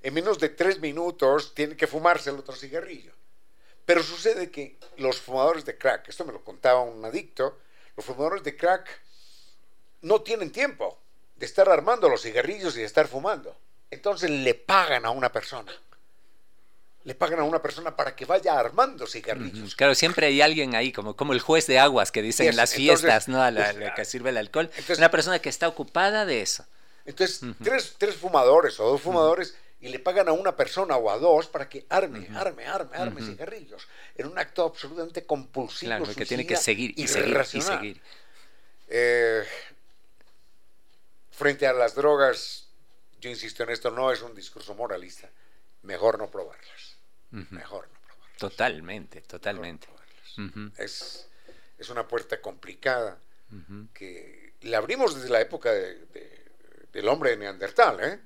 en 0.03 0.15
menos 0.15 0.39
de 0.39 0.49
tres 0.49 0.81
minutos 0.81 1.55
tiene 1.55 1.77
que 1.77 1.87
fumarse 1.87 2.31
el 2.31 2.37
otro 2.37 2.55
cigarrillo. 2.55 3.13
Pero 3.89 4.03
sucede 4.03 4.51
que 4.51 4.77
los 4.99 5.19
fumadores 5.19 5.65
de 5.65 5.79
crack, 5.79 6.11
esto 6.11 6.27
me 6.27 6.33
lo 6.35 6.45
contaba 6.45 6.83
un 6.83 7.03
adicto, 7.07 7.59
los 7.97 8.05
fumadores 8.05 8.43
de 8.45 8.55
crack 8.55 8.87
no 10.03 10.21
tienen 10.21 10.53
tiempo 10.53 10.99
de 11.37 11.47
estar 11.47 11.71
armando 11.71 12.07
los 12.11 12.21
cigarrillos 12.21 12.77
y 12.77 12.81
de 12.81 12.85
estar 12.85 13.09
fumando. 13.09 13.57
Entonces 13.91 14.29
le 14.29 14.53
pagan 14.55 15.07
a 15.07 15.11
una 15.11 15.33
persona. 15.33 15.73
Le 17.05 17.15
pagan 17.15 17.41
a 17.41 17.45
una 17.45 17.63
persona 17.63 17.97
para 17.97 18.15
que 18.15 18.27
vaya 18.27 18.59
armando 18.59 19.07
cigarrillos. 19.07 19.75
Claro, 19.75 19.95
siempre 19.95 20.27
hay 20.27 20.43
alguien 20.43 20.75
ahí, 20.75 20.93
como, 20.93 21.17
como 21.17 21.33
el 21.33 21.41
juez 21.41 21.67
de 21.67 21.79
aguas 21.79 22.13
que 22.13 22.21
dicen 22.21 22.47
en 22.47 22.57
las 22.57 22.75
entonces, 22.75 23.01
fiestas, 23.01 23.29
¿no? 23.29 23.41
A 23.43 23.51
la, 23.51 23.71
pues, 23.73 23.77
la 23.77 23.95
que 23.95 24.05
sirve 24.05 24.29
el 24.29 24.37
alcohol. 24.37 24.67
entonces- 24.73 24.99
Una 24.99 25.11
persona 25.11 25.39
que 25.39 25.49
está 25.49 25.67
ocupada 25.67 26.27
de 26.27 26.43
eso. 26.43 26.67
Entonces, 27.07 27.41
tres, 27.65 27.95
tres 27.97 28.17
fumadores 28.17 28.79
o 28.81 28.85
dos 28.85 29.01
fumadores 29.01 29.57
y 29.81 29.89
le 29.89 29.99
pagan 30.01 30.29
a 30.29 30.33
una 30.33 30.57
persona 30.57 30.97
o 30.97 31.11
a 31.11 31.19
dos 31.19 31.47
para 31.47 31.69
que 31.69 31.87
arme, 31.89 32.29
arme, 32.35 32.67
arme, 32.67 32.97
arme 32.97 33.21
cigarrillos. 33.23 33.87
En 34.17 34.27
un 34.27 34.39
acto 34.39 34.65
absolutamente 34.65 35.25
compulsivo. 35.25 35.91
Claro, 35.91 36.05
que 36.15 36.27
tiene 36.27 36.47
que 36.47 36.57
seguir 36.57 36.93
y 36.97 37.07
seguir 37.07 37.29
y 37.29 37.61
seguir. 37.79 38.03
Eh, 38.89 39.45
frente 41.31 41.67
a 41.67 41.73
las 41.73 41.95
drogas, 41.95 42.69
yo 43.21 43.31
insisto 43.31 43.63
en 43.63 43.71
esto, 43.71 43.91
no 43.91 44.11
es 44.13 44.23
un 44.23 44.35
discurso 44.35 44.75
moralista. 44.75 45.31
Mejor 45.83 46.19
no 46.19 46.31
probarlas. 46.31 46.97
Mejor 47.31 47.89
no 47.93 48.01
probarlas. 48.01 48.37
Totalmente, 48.39 49.21
no 49.21 49.27
totalmente. 49.27 49.87
probarlas. 49.87 50.79
Es, 50.79 51.29
es 51.79 51.89
una 51.91 52.07
puerta 52.09 52.41
complicada 52.41 53.19
que 53.95 54.55
la 54.63 54.79
abrimos 54.79 55.15
desde 55.15 55.31
la 55.31 55.41
época 55.41 55.73
de- 55.73 56.05
de- 56.07 56.38
del 56.93 57.09
hombre 57.09 57.31
de 57.31 57.37
Neandertal, 57.39 57.99
¿eh? 58.01 58.21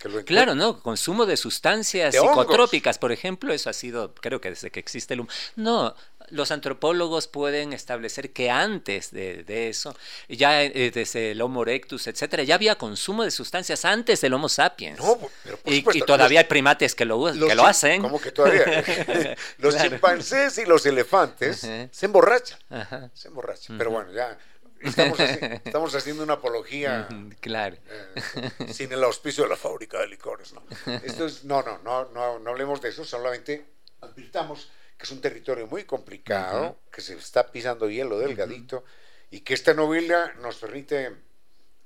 Que 0.00 0.08
lo 0.08 0.24
Claro, 0.24 0.54
¿no? 0.54 0.80
Consumo 0.80 1.26
de 1.26 1.36
sustancias 1.36 2.12
De 2.12 2.20
hongos. 2.20 2.32
psicotrópicas, 2.44 2.98
por 2.98 3.12
ejemplo, 3.12 3.52
eso 3.52 3.70
ha 3.70 3.72
sido, 3.72 4.14
creo 4.14 4.40
que 4.40 4.50
desde 4.50 4.70
que 4.70 4.78
existe 4.80 5.14
el 5.14 5.20
hum- 5.20 5.28
No, 5.56 5.94
los 6.28 6.50
antropólogos 6.50 7.28
pueden 7.28 7.72
establecer 7.72 8.32
que 8.32 8.50
antes 8.50 9.10
de, 9.10 9.42
de 9.44 9.68
eso, 9.68 9.94
ya 10.28 10.62
eh, 10.62 10.90
desde 10.92 11.32
el 11.32 11.42
Homo 11.42 11.62
erectus, 11.62 12.06
etcétera, 12.06 12.42
ya 12.44 12.54
había 12.54 12.76
consumo 12.76 13.24
de 13.24 13.30
sustancias 13.30 13.84
antes 13.84 14.20
del 14.20 14.32
Homo 14.34 14.48
sapiens. 14.48 14.98
No, 14.98 15.18
pero 15.42 15.56
por 15.58 15.72
y, 15.72 15.78
supuesto, 15.78 15.98
y 15.98 16.06
todavía 16.06 16.40
los- 16.40 16.44
hay 16.44 16.48
primates 16.48 16.94
que 16.94 17.04
lo, 17.04 17.24
que 17.32 17.54
lo 17.54 17.66
hacen. 17.66 18.00
¿Cómo 18.02 18.20
que 18.20 18.32
todavía? 18.32 18.64
los 19.58 19.74
Claro. 19.74 19.90
chimpancés 19.90 20.58
y 20.58 20.64
los 20.66 20.84
elefantes 20.86 21.58
se 21.90 22.06
emborrachan. 22.06 22.58
Ajá. 22.70 23.10
Se 23.14 23.28
emborrachan. 23.28 23.76
Pero 23.78 23.90
bueno, 23.90 24.10
ya 24.12 24.38
estamos, 24.80 25.18
estamos 25.64 25.94
haciendo 25.94 26.22
una 26.22 26.34
apología 26.34 27.08
Claro. 27.40 27.76
eh, 27.88 28.50
sin 28.72 28.92
el 28.92 29.02
auspicio 29.04 29.44
de 29.44 29.50
la 29.50 29.56
fábrica 29.56 29.98
de 30.00 30.08
licores. 30.08 30.52
¿no? 30.52 30.62
Esto 31.02 31.26
es, 31.26 31.44
no, 31.44 31.62
no, 31.62 31.78
no, 31.78 32.10
no, 32.10 32.38
no 32.38 32.50
hablemos 32.50 32.80
de 32.80 32.88
eso, 32.90 33.04
solamente 33.04 33.66
advirtamos 34.00 34.70
que 34.96 35.04
es 35.04 35.10
un 35.10 35.20
territorio 35.20 35.66
muy 35.66 35.84
complicado, 35.84 36.78
que 36.92 37.00
se 37.00 37.14
está 37.16 37.50
pisando 37.50 37.88
hielo 37.90 38.18
delgadito 38.18 38.84
y 39.30 39.40
que 39.40 39.54
esta 39.54 39.74
novela 39.74 40.32
nos 40.40 40.56
permite 40.56 41.12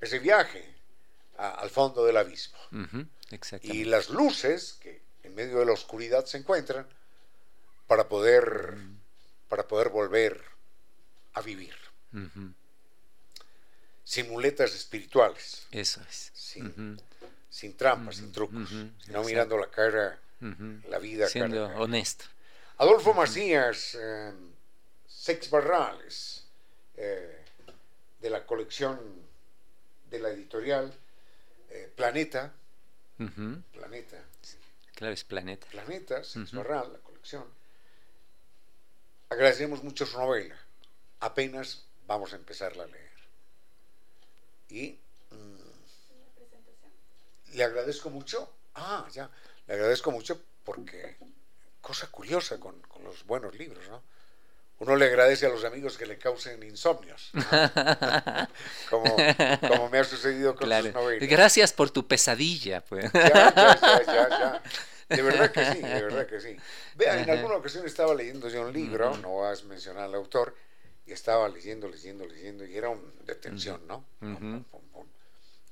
ese 0.01 0.19
viaje 0.19 0.75
a- 1.39 1.51
al 1.53 1.71
fondo 1.71 2.05
del 2.05 2.17
abismo. 2.19 2.59
Y 3.63 3.85
las 3.85 4.11
luces 4.11 4.79
que 4.81 5.01
en 5.23 5.35
medio 5.35 5.59
de 5.59 5.67
la 5.67 5.73
oscuridad 5.73 6.25
se 6.27 6.39
encuentran 6.39 6.87
para 7.87 8.09
poder 8.09 8.77
para 9.49 9.67
poder 9.67 9.89
volver 9.89 10.43
a 11.33 11.41
vivir 11.41 11.75
sin 14.09 14.31
muletas 14.31 14.75
espirituales 14.75 15.67
Eso 15.71 16.01
es. 16.09 16.31
sin, 16.35 17.77
trampas 17.77 18.17
sin 18.17 18.33
trucos 18.33 18.71
sino 19.05 19.23
mirando 19.25 19.59
la 19.59 19.71
cara 19.71 20.19
la 20.89 20.99
vida 20.99 21.25
cara 21.27 21.31
Siendo 21.31 21.65
a 21.67 21.69
cara. 21.69 21.81
honesto. 21.83 22.25
Adolfo 22.79 23.13
Macías 23.13 23.95
eh, 24.01 24.33
Sex 25.07 25.51
Barrales 25.51 26.47
eh, 26.97 27.45
de 28.21 28.31
la 28.31 28.47
colección 28.47 28.99
de 30.11 30.19
la 30.21 30.31
editorial 30.31 30.91
eh, 31.69 31.93
Planeta 31.95 32.55
Planeta 33.73 34.25
Claro, 34.95 35.13
es 35.15 35.23
planeta. 35.25 35.67
Planeta, 35.71 36.25
Sex. 36.25 36.51
Barral, 36.53 36.93
la 36.93 36.99
colección. 37.01 37.45
Agradecemos 39.29 39.85
mucho 39.85 40.05
su 40.07 40.19
novela. 40.19 40.57
Apenas 41.21 41.85
vamos 42.07 42.33
a 42.33 42.37
empezarla 42.37 42.83
a 42.85 42.87
leer. 42.87 43.08
Y 44.71 44.99
mm, 45.31 45.57
le 47.55 47.65
agradezco 47.65 48.11
mucho. 48.11 48.53
Ah, 48.75 49.07
ya. 49.13 49.31
Le 49.67 49.75
agradezco 49.75 50.11
mucho 50.11 50.41
porque, 50.65 51.17
cosa 51.81 52.07
curiosa 52.09 52.59
con, 52.61 52.81
con 52.83 53.03
los 53.05 53.25
buenos 53.25 53.55
libros, 53.57 53.89
¿no? 53.89 54.03
Uno 54.81 54.95
le 54.95 55.07
agradece 55.07 55.47
a 55.47 55.49
los 55.49 55.65
amigos 55.65 55.99
que 55.99 56.07
le 56.07 56.19
causen 56.19 56.63
insomnios, 56.63 57.31
¿no? 57.33 57.43
como, 58.91 59.17
como 59.61 59.89
me 59.89 59.99
ha 59.99 60.05
sucedido 60.05 60.55
con 60.55 60.69
Claro. 60.69 60.85
sus 60.87 60.95
novelas. 60.95 61.29
Gracias 61.29 61.73
por 61.73 61.91
tu 61.91 62.07
pesadilla, 62.07 62.81
pues. 62.85 63.13
Ya, 63.13 63.53
ya, 63.55 63.81
ya, 63.81 64.03
ya, 64.05 64.29
ya. 64.29 64.63
De 65.09 65.23
verdad 65.23 65.51
que 65.51 65.65
sí, 65.65 65.81
de 65.81 66.03
verdad 66.03 66.27
que 66.27 66.41
sí. 66.41 66.57
Vea, 66.95 67.21
en 67.21 67.31
alguna 67.31 67.57
ocasión 67.57 67.85
estaba 67.87 68.15
leyendo 68.15 68.49
yo 68.49 68.63
un 68.63 68.73
libro, 68.73 69.17
no 69.17 69.39
vas 69.39 69.63
a 69.63 69.65
mencionar 69.65 70.05
al 70.05 70.15
autor, 70.15 70.55
y 71.09 71.13
estaba 71.13 71.49
leyendo, 71.49 71.89
leyendo, 71.89 72.27
leyendo, 72.27 72.67
y 72.67 72.77
era 72.77 72.91
un 72.91 73.25
de 73.25 73.35
tensión, 73.35 73.87
¿no? 73.87 74.05
Pum, 74.21 74.33
Ujú. 74.33 74.41
pum, 74.41 74.65
pum, 74.65 74.89
pum. 74.93 75.07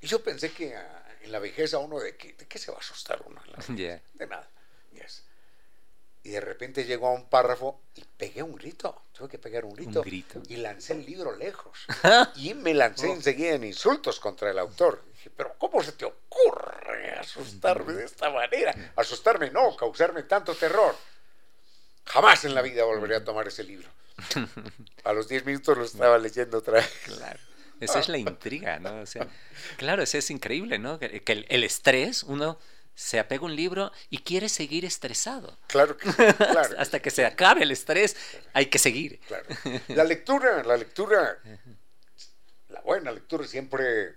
Y 0.01 0.07
yo 0.07 0.23
pensé 0.23 0.51
que 0.51 0.75
ah, 0.75 1.05
en 1.21 1.31
la 1.31 1.39
vejez 1.39 1.75
a 1.75 1.77
uno, 1.77 1.99
¿de 1.99 2.17
qué, 2.17 2.33
de 2.33 2.47
qué 2.47 2.57
se 2.57 2.71
va 2.71 2.77
a 2.77 2.79
asustar 2.79 3.21
uno? 3.23 3.39
en 3.45 3.51
la 3.51 3.57
vejez? 3.57 3.75
Ya. 3.75 4.01
De 4.15 4.27
nada. 4.27 4.49
Yes. 4.93 5.23
Y 6.23 6.29
de 6.31 6.41
repente 6.41 6.85
llegó 6.85 7.07
a 7.07 7.13
un 7.13 7.29
párrafo 7.29 7.81
y 7.95 8.03
pegué 8.03 8.41
un 8.41 8.55
grito. 8.55 9.03
Tuve 9.13 9.29
que 9.29 9.37
pegar 9.37 9.63
un 9.63 9.73
grito. 9.73 10.01
grito. 10.01 10.41
Y 10.49 10.57
lancé 10.57 10.93
el 10.93 11.05
libro 11.05 11.35
lejos. 11.35 11.85
y 12.35 12.55
me 12.55 12.73
lancé 12.73 13.11
enseguida 13.11 13.51
en 13.53 13.63
insultos 13.63 14.19
contra 14.19 14.49
el 14.49 14.57
autor. 14.57 15.05
Dije, 15.13 15.29
pero 15.29 15.55
¿cómo 15.59 15.83
se 15.83 15.91
te 15.91 16.05
ocurre 16.05 17.11
asustarme 17.11 17.93
de 17.93 18.05
esta 18.05 18.31
manera? 18.31 18.93
Asustarme 18.95 19.51
no, 19.51 19.75
causarme 19.77 20.23
tanto 20.23 20.55
terror. 20.55 20.95
Jamás 22.05 22.43
en 22.45 22.55
la 22.55 22.61
vida 22.61 22.83
volveré 22.83 23.15
a 23.17 23.23
tomar 23.23 23.47
ese 23.47 23.63
libro. 23.63 23.87
A 25.03 25.13
los 25.13 25.27
10 25.27 25.45
minutos 25.45 25.77
lo 25.77 25.85
estaba 25.85 26.17
leyendo 26.17 26.57
otra 26.57 26.75
vez. 26.75 26.91
Claro. 27.05 27.39
Esa 27.79 27.99
es 27.99 28.09
la 28.09 28.17
intriga, 28.17 28.79
¿no? 28.79 29.01
O 29.01 29.05
sea, 29.05 29.27
claro, 29.77 30.01
eso 30.01 30.17
es 30.17 30.31
increíble, 30.31 30.79
¿no? 30.79 30.97
Que, 30.97 31.21
el, 31.27 31.45
el 31.49 31.63
estrés, 31.63 32.23
uno 32.23 32.57
se 32.95 33.19
apega 33.19 33.43
a 33.43 33.45
un 33.45 33.55
libro 33.55 33.91
y 34.09 34.17
quiere 34.19 34.49
seguir 34.49 34.83
estresado. 34.83 35.59
Claro 35.67 35.95
que 35.95 36.11
sí, 36.11 36.17
claro. 36.37 36.75
Hasta 36.79 36.99
que 36.99 37.11
se 37.11 37.23
acabe 37.25 37.61
el 37.61 37.69
estrés, 37.69 38.15
hay 38.53 38.65
que 38.65 38.79
seguir. 38.79 39.19
Claro. 39.27 39.45
La 39.89 40.03
lectura, 40.03 40.63
la 40.63 40.75
lectura, 40.75 41.39
la 42.69 42.81
buena 42.81 43.11
lectura 43.11 43.45
siempre, 43.45 44.15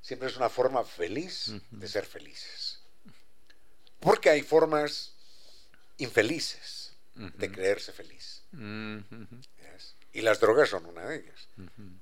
siempre 0.00 0.28
es 0.28 0.36
una 0.38 0.48
forma 0.48 0.82
feliz 0.82 1.52
de 1.70 1.86
ser 1.86 2.06
felices. 2.06 2.80
Porque 4.00 4.30
hay 4.30 4.40
formas 4.40 5.12
infelices 5.98 6.94
de 7.14 7.52
creerse 7.52 7.92
feliz. 7.92 8.41
Mm, 8.52 8.98
Yes. 9.56 9.94
Y 10.12 10.20
las 10.20 10.40
drogas 10.40 10.68
son 10.68 10.86
una 10.86 11.06
de 11.06 11.16
ellas. 11.16 11.48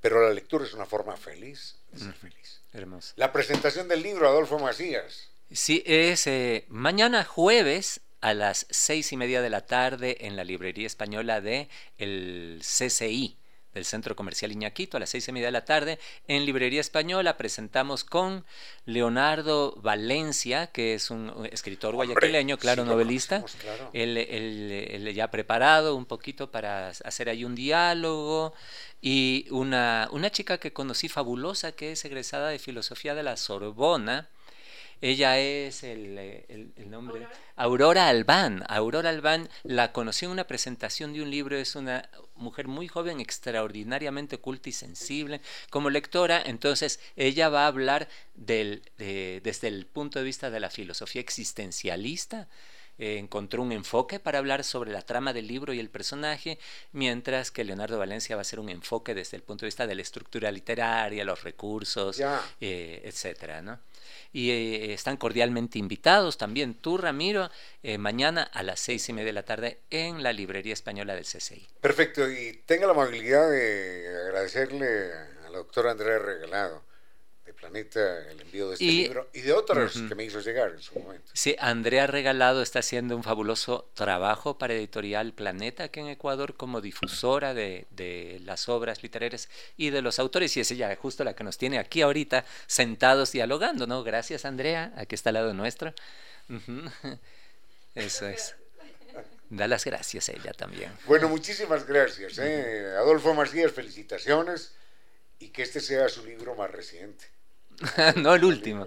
Pero 0.01 0.23
la 0.27 0.35
lectura 0.35 0.65
es 0.65 0.75
una 0.75 0.87
forma 0.87 1.17
feliz 1.17 1.77
de 1.93 1.99
ser 2.01 2.13
feliz. 2.15 2.61
Hermoso. 2.73 3.13
La 3.17 3.33
presentación 3.33 3.89
del 3.89 4.03
libro, 4.03 4.29
Adolfo 4.29 4.59
Macías. 4.59 5.29
Sí, 5.51 5.83
es 5.87 6.27
eh, 6.27 6.65
mañana 6.69 7.25
jueves 7.25 8.01
a 8.21 8.35
las 8.35 8.67
seis 8.71 9.13
y 9.13 9.17
media 9.17 9.43
de 9.43 9.51
la 9.51 9.65
tarde 9.67 10.27
en 10.27 10.37
la 10.37 10.45
librería 10.45 10.87
española 10.87 11.41
de 11.41 11.69
el 11.99 12.61
CCI 12.63 13.37
del 13.75 13.85
Centro 13.85 14.17
Comercial 14.17 14.53
Iñaquito 14.53 14.97
a 14.97 15.01
las 15.01 15.11
seis 15.11 15.29
y 15.29 15.33
media 15.33 15.49
de 15.49 15.53
la 15.53 15.65
tarde. 15.65 15.99
En 16.29 16.45
Librería 16.45 16.81
Española 16.81 17.37
presentamos 17.37 18.05
con 18.05 18.45
Leonardo 18.85 19.77
Valencia, 19.83 20.69
que 20.69 20.95
es 20.95 21.11
un 21.11 21.49
escritor 21.51 21.95
guayaquileño, 21.95 22.59
claro, 22.59 22.85
novelista. 22.85 23.45
Él, 23.93 24.17
él, 24.17 25.13
ya 25.15 25.25
ha 25.25 25.31
preparado 25.31 25.97
un 25.97 26.07
poquito 26.07 26.51
para 26.51 26.89
hacer 26.89 27.29
ahí 27.29 27.45
un 27.45 27.55
diálogo. 27.55 28.55
Y 29.03 29.47
una, 29.51 30.09
una 30.13 30.31
chica 30.31 30.59
que 30.59 30.75
conocí 30.75 31.09
fabulosa, 31.09 31.73
que 31.73 31.93
es 31.93 32.05
egresada 32.05 32.51
de 32.51 32.59
Filosofía 32.59 33.15
de 33.15 33.23
la 33.23 33.39
Sorbona, 33.39 34.29
ella 35.01 35.39
es 35.39 35.83
el, 35.83 36.19
el, 36.19 36.91
nombre. 36.91 37.27
Aurora 37.57 38.09
Albán. 38.09 38.65
Aurora 38.69 39.11
Albán 39.11 39.49
la 39.63 39.93
conocí 39.93 40.25
en 40.25 40.33
una 40.33 40.47
presentación 40.47 41.13
de 41.13 41.23
un 41.23 41.31
libro. 41.31 41.57
Es 41.57 41.77
una 41.77 42.09
mujer 42.35 42.69
muy 42.69 42.89
joven, 42.89 43.21
extraordinariamente 43.21 44.39
culta 44.39 44.69
y 44.69 44.73
sensible. 44.73 45.41
Como 45.71 45.91
lectora, 45.91 46.43
entonces 46.45 47.01
ella 47.17 47.49
va 47.49 47.65
a 47.65 47.69
hablar 47.69 48.09
del, 48.35 48.83
desde 48.99 49.69
el 49.69 49.87
punto 49.87 50.19
de 50.19 50.25
vista 50.25 50.51
de 50.51 50.61
la 50.61 50.71
filosofía 50.71 51.21
existencialista 51.21 52.49
eh, 53.01 53.17
encontró 53.17 53.63
un 53.63 53.73
enfoque 53.73 54.21
para 54.21 54.39
hablar 54.39 54.63
sobre 54.63 54.93
la 54.93 55.01
trama 55.01 55.33
del 55.33 55.47
libro 55.47 55.73
y 55.73 55.81
el 55.81 55.89
personaje, 55.89 56.59
mientras 56.93 57.51
que 57.51 57.65
Leonardo 57.65 57.99
Valencia 57.99 58.37
va 58.37 58.41
a 58.41 58.43
hacer 58.43 58.61
un 58.61 58.69
enfoque 58.69 59.15
desde 59.15 59.39
el 59.39 59.43
punto 59.43 59.65
de 59.65 59.69
vista 59.69 59.87
de 59.87 59.95
la 59.95 60.03
estructura 60.03 60.53
literaria, 60.53 61.25
los 61.25 61.43
recursos, 61.43 62.21
eh, 62.61 63.01
etcétera, 63.03 63.63
¿no? 63.63 63.81
Y 64.33 64.51
eh, 64.51 64.93
están 64.93 65.17
cordialmente 65.17 65.79
invitados 65.79 66.39
también 66.39 66.75
tú, 66.75 66.99
Ramiro, 66.99 67.51
eh, 67.83 67.99
mañana 67.99 68.43
a 68.43 68.63
las 68.63 68.81
seis 68.81 69.09
y 69.09 69.13
media 69.13 69.27
de 69.27 69.33
la 69.33 69.45
tarde 69.45 69.79
en 69.91 70.23
la 70.23 70.33
Librería 70.33 70.73
Española 70.73 71.15
del 71.15 71.25
CCI. 71.25 71.67
Perfecto, 71.81 72.31
y 72.31 72.63
tenga 72.67 72.87
la 72.87 72.93
amabilidad 72.93 73.51
de 73.51 74.09
agradecerle 74.27 75.13
a 75.47 75.51
la 75.51 75.59
doctora 75.59 75.93
Andrea 75.93 76.19
Regalado 76.19 76.90
Planeta 77.55 78.31
el 78.31 78.41
envío 78.41 78.69
de 78.69 78.75
este 78.75 78.85
libro 78.85 79.29
y 79.33 79.41
de 79.41 79.53
otros 79.53 80.01
que 80.09 80.15
me 80.15 80.25
hizo 80.25 80.41
llegar 80.41 80.71
en 80.71 80.81
su 80.81 80.99
momento. 80.99 81.31
Sí, 81.33 81.57
Andrea 81.59 82.07
Regalado 82.07 82.63
está 82.63 82.81
haciendo 82.81 83.17
un 83.17 83.23
fabuloso 83.23 83.91
trabajo 83.95 84.59
para 84.59 84.75
Editorial 84.75 85.33
Planeta 85.33 85.85
aquí 85.85 86.01
en 86.01 86.09
Ecuador 86.09 86.55
como 86.55 86.81
difusora 86.81 87.55
de, 87.55 87.87
de, 87.91 88.41
las 88.45 88.69
obras 88.69 89.03
literarias 89.03 89.49
y 89.77 89.91
de 89.91 90.03
los 90.03 90.19
autores 90.19 90.57
y 90.57 90.61
es 90.61 90.71
ella 90.71 90.95
justo 90.97 91.25
la 91.25 91.35
que 91.35 91.45
nos 91.45 91.59
tiene 91.59 91.79
aquí 91.79 92.03
ahorita 92.03 92.45
sentados 92.67 93.33
dialogando, 93.33 93.87
¿no? 93.87 94.03
Gracias 94.03 94.45
Andrea, 94.45 94.93
aquí 94.97 95.15
está 95.15 95.31
al 95.31 95.35
lado 95.35 95.55
nuestro. 95.55 95.95
Eso 97.95 98.27
es. 98.27 98.55
Da 99.51 99.67
las 99.67 99.85
gracias 99.85 100.29
a 100.29 100.33
ella 100.33 100.53
también. 100.53 100.93
Bueno, 101.07 101.29
muchísimas 101.29 101.85
gracias. 101.85 102.39
¿eh? 102.39 102.95
Adolfo 102.97 103.35
Macías, 103.35 103.73
felicitaciones 103.73 104.75
y 105.41 105.49
que 105.49 105.63
este 105.63 105.81
sea 105.81 106.09
su 106.09 106.25
libro 106.25 106.55
más 106.55 106.71
reciente. 106.71 107.25
no 108.17 108.35
el 108.35 108.45
último. 108.45 108.87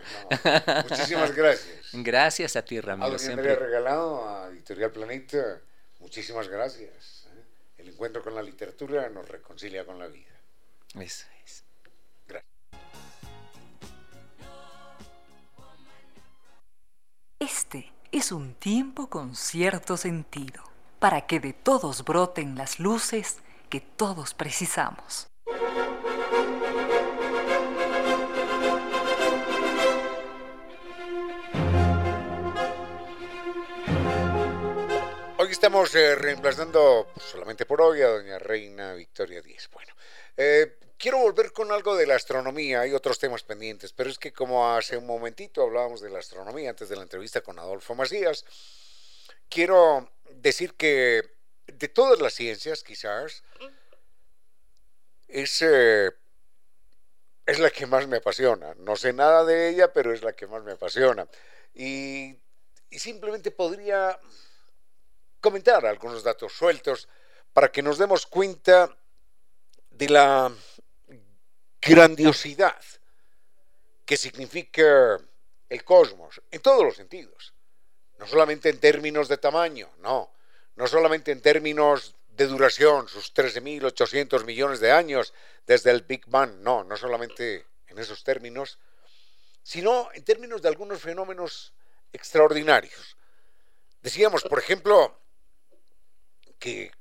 Muchísimas 0.90 1.36
gracias. 1.36 1.80
Gracias 1.94 2.56
a 2.56 2.66
ti, 2.66 2.80
Ramiro. 2.80 3.20
siempre. 3.20 3.56
regalado 3.56 4.28
a 4.28 4.48
Editorial 4.48 4.92
Planeta. 4.92 5.62
Muchísimas 6.00 6.48
gracias. 6.48 7.28
¿eh? 7.28 7.44
El 7.78 7.90
encuentro 7.90 8.24
con 8.24 8.34
la 8.36 8.42
literatura 8.42 9.10
nos 9.10 9.28
reconcilia 9.28 9.86
con 9.86 10.00
la 10.00 10.08
vida. 10.08 10.34
Eso 11.00 11.28
es. 11.46 11.64
Gracias. 12.28 12.52
Este 17.40 17.92
es 18.12 18.32
un 18.32 18.56
tiempo 18.56 19.10
con 19.10 19.36
cierto 19.36 19.98
sentido, 19.98 20.64
para 21.00 21.26
que 21.28 21.40
de 21.40 21.54
todos 21.54 22.04
broten 22.04 22.56
las 22.56 22.80
luces 22.80 23.38
que 23.70 23.82
todos 23.82 24.34
precisamos. 24.34 25.33
Estamos 35.54 35.94
eh, 35.94 36.16
reemplazando 36.16 37.14
solamente 37.16 37.68
por 37.68 37.80
hoy 37.80 38.02
a 38.02 38.08
doña 38.08 38.40
Reina 38.40 38.96
Victoria 38.96 39.40
Díez. 39.40 39.70
Bueno, 39.72 39.94
eh, 40.36 40.80
quiero 40.98 41.20
volver 41.20 41.52
con 41.52 41.72
algo 41.72 41.96
de 41.96 42.08
la 42.08 42.16
astronomía, 42.16 42.82
hay 42.82 42.92
otros 42.92 43.20
temas 43.20 43.44
pendientes, 43.44 43.94
pero 43.94 44.10
es 44.10 44.18
que 44.18 44.34
como 44.34 44.74
hace 44.76 44.98
un 44.98 45.06
momentito 45.06 45.62
hablábamos 45.62 46.02
de 46.02 46.10
la 46.10 46.18
astronomía 46.18 46.72
antes 46.72 46.90
de 46.90 46.96
la 46.96 47.04
entrevista 47.04 47.42
con 47.42 47.60
Adolfo 47.60 47.94
Macías, 47.94 48.46
quiero 49.48 50.12
decir 50.32 50.74
que 50.74 51.22
de 51.68 51.88
todas 51.88 52.20
las 52.20 52.34
ciencias 52.34 52.84
quizás 52.84 53.44
es, 55.28 55.62
eh, 55.62 56.10
es 57.46 57.60
la 57.60 57.70
que 57.70 57.86
más 57.86 58.08
me 58.08 58.18
apasiona. 58.18 58.74
No 58.80 58.96
sé 58.96 59.14
nada 59.14 59.46
de 59.46 59.70
ella, 59.70 59.94
pero 59.94 60.12
es 60.12 60.24
la 60.24 60.34
que 60.34 60.48
más 60.48 60.64
me 60.64 60.72
apasiona. 60.72 61.28
y 61.76 62.40
simplemente 62.90 63.52
podría 63.52 64.20
comentar 65.44 65.86
algunos 65.86 66.24
datos 66.24 66.54
sueltos 66.54 67.10
para 67.52 67.70
que 67.70 67.84
nos 67.84 67.98
demos 67.98 68.26
cuenta 68.26 68.90
de 69.92 70.10
la 70.10 70.52
grandiosidad 71.82 72.82
que 74.06 74.16
significa 74.16 75.20
el 75.68 75.84
cosmos 75.84 76.42
en 76.50 76.62
todos 76.62 76.84
los 76.84 76.96
sentidos. 76.96 77.54
No 78.18 78.26
solamente 78.26 78.70
en 78.70 78.80
términos 78.80 79.28
de 79.28 79.38
tamaño, 79.38 79.90
no. 80.00 80.32
No 80.78 80.88
solamente 80.88 81.32
en 81.34 81.42
términos 81.42 82.16
de 82.30 82.48
duración, 82.48 83.10
sus 83.10 83.34
13.800 83.34 84.46
millones 84.46 84.80
de 84.80 84.94
años 84.94 85.34
desde 85.68 85.92
el 85.92 86.04
Big 86.04 86.26
Bang, 86.28 86.56
no, 86.60 86.86
no 86.86 86.96
solamente 86.96 87.66
en 87.88 88.00
esos 88.00 88.24
términos, 88.24 88.80
sino 89.62 90.10
en 90.14 90.24
términos 90.24 90.62
de 90.62 90.70
algunos 90.70 91.02
fenómenos 91.02 91.74
extraordinarios. 92.14 93.18
Decíamos, 94.02 94.44
por 94.44 94.60
ejemplo, 94.60 95.18
que 96.64 96.94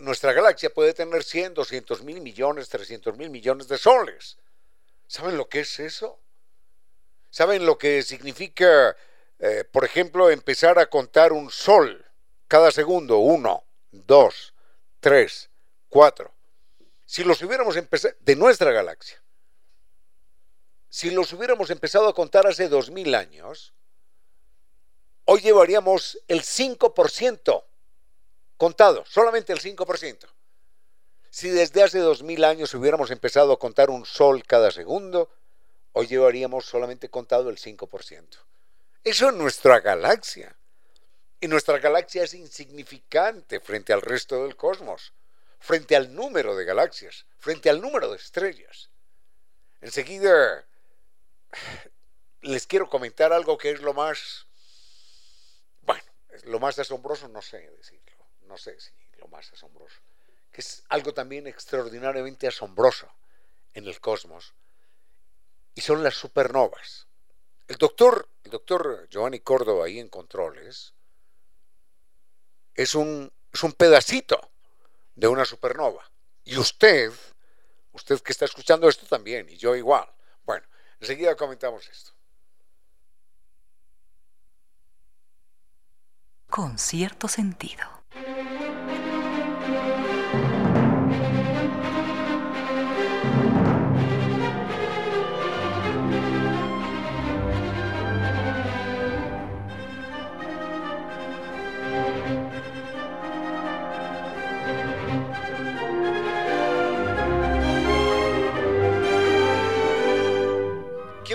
nuestra 0.00 0.34
galaxia 0.34 0.68
puede 0.68 0.92
tener 0.92 1.24
100, 1.24 1.54
200 1.54 2.02
mil 2.02 2.20
millones, 2.20 2.68
300 2.68 3.16
mil 3.16 3.30
millones 3.30 3.66
de 3.66 3.78
soles. 3.78 4.36
¿Saben 5.06 5.38
lo 5.38 5.48
que 5.48 5.60
es 5.60 5.80
eso? 5.80 6.20
¿Saben 7.30 7.64
lo 7.64 7.78
que 7.78 8.02
significa, 8.02 8.94
eh, 9.38 9.64
por 9.72 9.86
ejemplo, 9.86 10.28
empezar 10.28 10.78
a 10.78 10.90
contar 10.90 11.32
un 11.32 11.50
sol 11.50 12.04
cada 12.48 12.70
segundo? 12.70 13.16
Uno, 13.20 13.64
dos, 13.92 14.52
tres, 15.00 15.48
cuatro. 15.88 16.30
Si 17.06 17.24
los 17.24 17.40
hubiéramos 17.40 17.76
empezado, 17.76 18.14
de 18.20 18.36
nuestra 18.36 18.72
galaxia, 18.72 19.22
si 20.90 21.10
los 21.10 21.32
hubiéramos 21.32 21.70
empezado 21.70 22.08
a 22.08 22.14
contar 22.14 22.46
hace 22.46 22.68
dos 22.68 22.90
mil 22.90 23.14
años, 23.14 23.72
hoy 25.24 25.40
llevaríamos 25.40 26.18
el 26.28 26.42
5% 26.42 27.64
contado, 28.58 29.04
solamente 29.06 29.54
el 29.54 29.60
5%. 29.60 30.28
Si 31.30 31.48
desde 31.48 31.82
hace 31.82 32.00
2000 32.00 32.44
años 32.44 32.74
hubiéramos 32.74 33.10
empezado 33.10 33.52
a 33.52 33.58
contar 33.58 33.88
un 33.88 34.04
sol 34.04 34.42
cada 34.44 34.70
segundo, 34.70 35.30
hoy 35.92 36.08
llevaríamos 36.08 36.66
solamente 36.66 37.08
contado 37.08 37.48
el 37.48 37.58
5%. 37.58 38.38
Eso 39.04 39.28
es 39.28 39.34
nuestra 39.34 39.80
galaxia. 39.80 40.54
Y 41.40 41.46
nuestra 41.46 41.78
galaxia 41.78 42.24
es 42.24 42.34
insignificante 42.34 43.60
frente 43.60 43.92
al 43.92 44.02
resto 44.02 44.42
del 44.42 44.56
cosmos, 44.56 45.12
frente 45.60 45.94
al 45.94 46.12
número 46.12 46.56
de 46.56 46.64
galaxias, 46.64 47.26
frente 47.38 47.70
al 47.70 47.80
número 47.80 48.10
de 48.10 48.16
estrellas. 48.16 48.90
Enseguida 49.80 50.66
les 52.40 52.66
quiero 52.66 52.90
comentar 52.90 53.32
algo 53.32 53.56
que 53.56 53.70
es 53.70 53.80
lo 53.80 53.94
más, 53.94 54.48
bueno, 55.82 56.02
lo 56.44 56.58
más 56.58 56.76
asombroso, 56.80 57.28
no 57.28 57.40
sé 57.40 57.70
decirlo 57.70 58.17
no 58.48 58.56
sé 58.58 58.80
si 58.80 58.90
lo 59.18 59.28
más 59.28 59.52
asombroso, 59.52 60.00
que 60.50 60.62
es 60.62 60.82
algo 60.88 61.12
también 61.12 61.46
extraordinariamente 61.46 62.48
asombroso 62.48 63.08
en 63.74 63.86
el 63.86 64.00
cosmos, 64.00 64.54
y 65.74 65.80
son 65.80 66.02
las 66.02 66.14
supernovas. 66.14 67.06
El 67.68 67.76
doctor, 67.76 68.28
el 68.42 68.50
doctor 68.50 69.06
Giovanni 69.10 69.40
Córdoba 69.40 69.84
ahí 69.84 70.00
en 70.00 70.08
controles 70.08 70.94
es 72.74 72.94
un, 72.94 73.30
es 73.52 73.62
un 73.62 73.72
pedacito 73.72 74.50
de 75.14 75.28
una 75.28 75.44
supernova. 75.44 76.10
Y 76.44 76.56
usted, 76.56 77.12
usted 77.92 78.20
que 78.20 78.32
está 78.32 78.46
escuchando 78.46 78.88
esto 78.88 79.06
también, 79.06 79.48
y 79.50 79.56
yo 79.56 79.76
igual. 79.76 80.08
Bueno, 80.44 80.66
enseguida 80.98 81.36
comentamos 81.36 81.86
esto. 81.88 82.12
Con 86.48 86.78
cierto 86.78 87.28
sentido. 87.28 87.97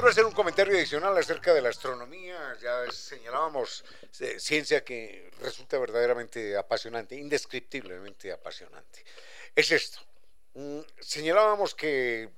Quiero 0.03 0.11
hacer 0.11 0.25
un 0.25 0.33
comentario 0.33 0.75
adicional 0.75 1.17
acerca 1.17 1.53
de 1.53 1.61
la 1.61 1.69
astronomía. 1.69 2.57
Ya 2.61 2.91
señalábamos 2.91 3.85
eh, 4.19 4.37
ciencia 4.37 4.83
que 4.83 5.31
resulta 5.39 5.79
verdaderamente 5.79 6.57
apasionante, 6.57 7.15
indescriptiblemente 7.15 8.29
apasionante. 8.33 9.05
Es 9.55 9.71
esto. 9.71 9.99
Mm, 10.55 10.81
señalábamos 10.99 11.73
que 11.73 12.29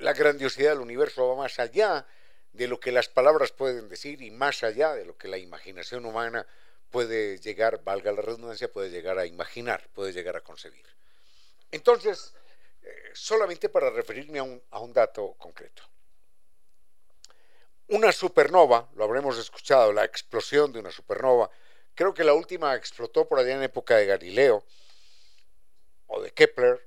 la 0.00 0.12
grandiosidad 0.12 0.70
del 0.70 0.80
universo 0.80 1.28
va 1.28 1.36
más 1.36 1.60
allá 1.60 2.04
de 2.52 2.66
lo 2.66 2.80
que 2.80 2.90
las 2.90 3.08
palabras 3.08 3.52
pueden 3.52 3.88
decir 3.88 4.20
y 4.20 4.32
más 4.32 4.64
allá 4.64 4.92
de 4.94 5.04
lo 5.04 5.16
que 5.16 5.28
la 5.28 5.38
imaginación 5.38 6.06
humana 6.06 6.44
puede 6.90 7.38
llegar, 7.38 7.84
valga 7.84 8.10
la 8.10 8.22
redundancia, 8.22 8.72
puede 8.72 8.90
llegar 8.90 9.20
a 9.20 9.26
imaginar, 9.26 9.88
puede 9.94 10.12
llegar 10.12 10.34
a 10.34 10.40
concebir. 10.40 10.86
Entonces, 11.70 12.34
eh, 12.82 13.10
solamente 13.12 13.68
para 13.68 13.90
referirme 13.90 14.40
a 14.40 14.42
un, 14.42 14.60
a 14.72 14.80
un 14.80 14.92
dato 14.92 15.34
concreto. 15.38 15.93
Una 17.88 18.12
supernova, 18.12 18.88
lo 18.94 19.04
habremos 19.04 19.38
escuchado, 19.38 19.92
la 19.92 20.04
explosión 20.04 20.72
de 20.72 20.78
una 20.78 20.90
supernova, 20.90 21.50
creo 21.94 22.14
que 22.14 22.24
la 22.24 22.32
última 22.32 22.74
explotó 22.74 23.28
por 23.28 23.38
allá 23.38 23.54
en 23.54 23.62
época 23.62 23.96
de 23.96 24.06
Galileo 24.06 24.64
o 26.06 26.22
de 26.22 26.30
Kepler. 26.32 26.80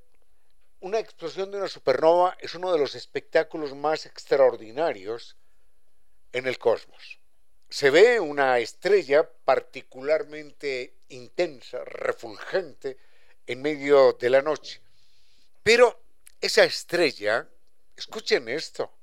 Una 0.79 0.99
explosión 0.99 1.51
de 1.51 1.57
una 1.57 1.67
supernova 1.67 2.35
es 2.39 2.55
uno 2.55 2.71
de 2.71 2.79
los 2.79 2.95
espectáculos 2.95 3.75
más 3.75 4.07
extraordinarios 4.07 5.37
en 6.33 6.47
el 6.47 6.57
cosmos. 6.57 7.19
Se 7.69 7.91
ve 7.91 8.19
una 8.19 8.57
estrella 8.57 9.29
particularmente 9.45 10.95
intensa, 11.09 11.83
refulgente, 11.85 12.97
en 13.45 13.61
medio 13.61 14.13
de 14.13 14.29
la 14.29 14.41
noche. 14.41 14.81
Pero 15.63 16.01
esa 16.41 16.63
estrella, 16.63 17.47
escuchen 17.95 18.49
esto, 18.49 18.96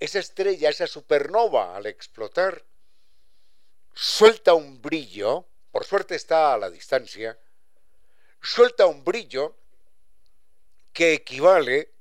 esa 0.00 0.18
estrella, 0.18 0.70
esa 0.70 0.86
supernova, 0.86 1.76
al 1.76 1.86
explotar, 1.86 2.64
suelta 3.92 4.54
un 4.54 4.80
brillo, 4.80 5.46
por 5.70 5.84
suerte 5.84 6.14
está 6.14 6.54
a 6.54 6.58
la 6.58 6.70
distancia, 6.70 7.38
suelta 8.40 8.86
un 8.86 9.04
brillo 9.04 9.56
que 10.94 11.12
equivale 11.12 11.92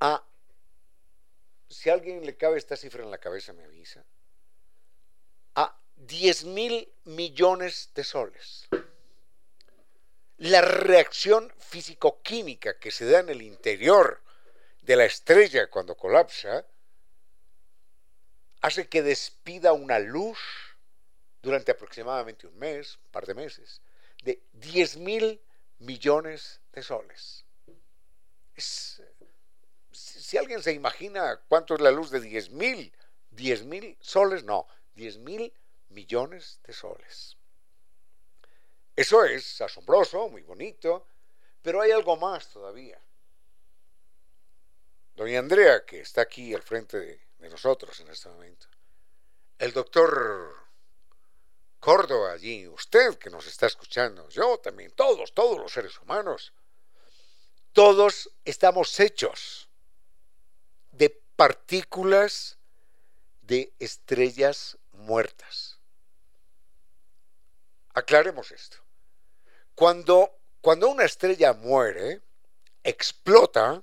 a, 0.00 0.24
si 1.68 1.90
a 1.90 1.92
alguien 1.92 2.24
le 2.24 2.36
cabe 2.38 2.56
esta 2.56 2.76
cifra 2.76 3.02
en 3.02 3.10
la 3.10 3.18
cabeza, 3.18 3.52
me 3.52 3.64
avisa, 3.64 4.02
a 5.56 5.78
10 5.96 6.44
mil 6.44 6.90
millones 7.04 7.90
de 7.94 8.02
soles. 8.02 8.66
La 10.38 10.62
reacción 10.62 11.52
físico-química 11.58 12.78
que 12.78 12.90
se 12.90 13.04
da 13.04 13.20
en 13.20 13.28
el 13.28 13.42
interior 13.42 14.22
de 14.86 14.94
la 14.94 15.04
estrella 15.04 15.68
cuando 15.68 15.96
colapsa 15.96 16.64
hace 18.60 18.88
que 18.88 19.02
despida 19.02 19.72
una 19.72 19.98
luz 19.98 20.38
durante 21.42 21.72
aproximadamente 21.72 22.46
un 22.46 22.56
mes, 22.56 22.96
un 23.04 23.10
par 23.10 23.26
de 23.26 23.34
meses, 23.34 23.82
de 24.22 24.40
10 24.52 24.98
mil 24.98 25.40
millones 25.80 26.60
de 26.72 26.82
soles. 26.84 27.44
si 28.56 30.38
alguien 30.38 30.62
se 30.62 30.72
imagina 30.72 31.40
cuánto 31.48 31.74
es 31.74 31.80
la 31.80 31.90
luz 31.90 32.10
de 32.10 32.20
10 32.20 32.50
mil, 32.50 32.92
10 33.32 33.64
mil 33.64 33.96
soles, 34.00 34.44
no, 34.44 34.68
10 34.94 35.18
mil 35.18 35.52
millones 35.88 36.60
de 36.62 36.72
soles. 36.72 37.36
Eso 38.94 39.24
es 39.24 39.60
asombroso, 39.60 40.28
muy 40.28 40.42
bonito, 40.42 41.08
pero 41.60 41.80
hay 41.80 41.90
algo 41.90 42.16
más 42.16 42.48
todavía. 42.48 43.00
Doña 45.16 45.38
Andrea, 45.38 45.84
que 45.86 46.00
está 46.00 46.20
aquí 46.20 46.52
al 46.52 46.62
frente 46.62 47.00
de, 47.00 47.26
nosotros 47.48 47.98
en 48.00 48.08
este 48.08 48.28
momento, 48.28 48.66
el 49.58 49.72
doctor 49.72 50.52
Córdoba 51.78 52.32
allí, 52.32 52.66
usted 52.66 53.16
que 53.16 53.30
nos 53.30 53.46
está 53.46 53.66
escuchando, 53.66 54.28
yo 54.28 54.58
también, 54.58 54.90
todos, 54.90 55.32
todos 55.32 55.58
los 55.58 55.72
seres 55.72 55.98
humanos, 56.00 56.52
todos 57.72 58.30
estamos 58.44 58.98
hechos 58.98 59.68
de 60.90 61.10
partículas 61.36 62.58
de 63.42 63.72
estrellas 63.78 64.76
muertas. 64.92 65.78
Aclaremos 67.94 68.50
esto. 68.50 68.78
Cuando, 69.74 70.36
cuando 70.60 70.88
una 70.88 71.04
estrella 71.04 71.52
muere, 71.52 72.20
explota, 72.82 73.82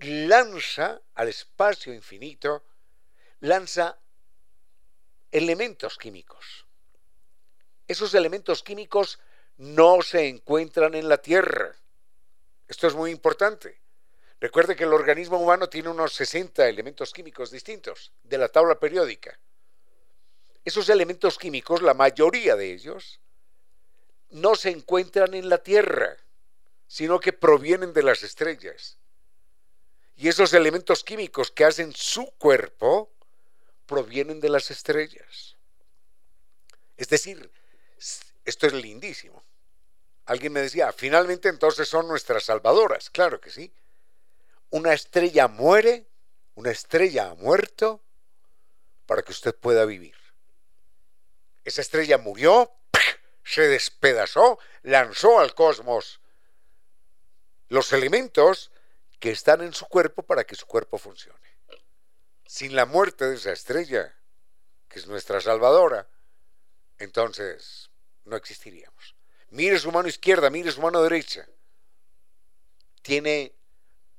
lanza 0.00 1.00
al 1.14 1.28
espacio 1.28 1.92
infinito, 1.92 2.64
lanza 3.40 3.98
elementos 5.30 5.96
químicos. 5.98 6.66
Esos 7.86 8.14
elementos 8.14 8.62
químicos 8.62 9.18
no 9.58 10.00
se 10.02 10.28
encuentran 10.28 10.94
en 10.94 11.08
la 11.08 11.18
Tierra. 11.18 11.74
Esto 12.68 12.86
es 12.86 12.94
muy 12.94 13.10
importante. 13.10 13.80
Recuerde 14.40 14.74
que 14.74 14.84
el 14.84 14.92
organismo 14.92 15.38
humano 15.38 15.68
tiene 15.68 15.90
unos 15.90 16.14
60 16.14 16.66
elementos 16.68 17.12
químicos 17.12 17.50
distintos 17.50 18.12
de 18.22 18.38
la 18.38 18.48
tabla 18.48 18.78
periódica. 18.78 19.38
Esos 20.64 20.88
elementos 20.88 21.36
químicos, 21.36 21.82
la 21.82 21.94
mayoría 21.94 22.56
de 22.56 22.72
ellos, 22.72 23.20
no 24.30 24.54
se 24.54 24.70
encuentran 24.70 25.34
en 25.34 25.48
la 25.48 25.58
Tierra, 25.58 26.16
sino 26.86 27.20
que 27.20 27.32
provienen 27.32 27.92
de 27.92 28.02
las 28.02 28.22
estrellas. 28.22 28.99
Y 30.20 30.28
esos 30.28 30.52
elementos 30.52 31.02
químicos 31.02 31.50
que 31.50 31.64
hacen 31.64 31.94
su 31.94 32.30
cuerpo 32.32 33.10
provienen 33.86 34.38
de 34.38 34.50
las 34.50 34.70
estrellas. 34.70 35.56
Es 36.98 37.08
decir, 37.08 37.50
esto 38.44 38.66
es 38.66 38.74
lindísimo. 38.74 39.42
Alguien 40.26 40.52
me 40.52 40.60
decía, 40.60 40.92
finalmente 40.92 41.48
entonces 41.48 41.88
son 41.88 42.06
nuestras 42.06 42.44
salvadoras. 42.44 43.08
Claro 43.08 43.40
que 43.40 43.48
sí. 43.48 43.72
Una 44.68 44.92
estrella 44.92 45.48
muere, 45.48 46.04
una 46.54 46.70
estrella 46.70 47.30
ha 47.30 47.34
muerto 47.36 48.02
para 49.06 49.22
que 49.22 49.32
usted 49.32 49.54
pueda 49.54 49.86
vivir. 49.86 50.16
Esa 51.64 51.80
estrella 51.80 52.18
murió, 52.18 52.70
se 53.42 53.62
despedazó, 53.68 54.58
lanzó 54.82 55.40
al 55.40 55.54
cosmos 55.54 56.20
los 57.70 57.94
elementos 57.94 58.69
que 59.20 59.30
están 59.30 59.60
en 59.60 59.74
su 59.74 59.86
cuerpo 59.86 60.22
para 60.22 60.44
que 60.44 60.56
su 60.56 60.66
cuerpo 60.66 60.98
funcione. 60.98 61.38
Sin 62.46 62.74
la 62.74 62.86
muerte 62.86 63.26
de 63.26 63.36
esa 63.36 63.52
estrella, 63.52 64.16
que 64.88 64.98
es 64.98 65.06
nuestra 65.06 65.40
salvadora, 65.40 66.08
entonces 66.98 67.90
no 68.24 68.36
existiríamos. 68.36 69.14
Mire 69.50 69.78
su 69.78 69.92
mano 69.92 70.08
izquierda, 70.08 70.48
mire 70.50 70.72
su 70.72 70.80
mano 70.80 71.02
derecha. 71.02 71.46
Tiene 73.02 73.54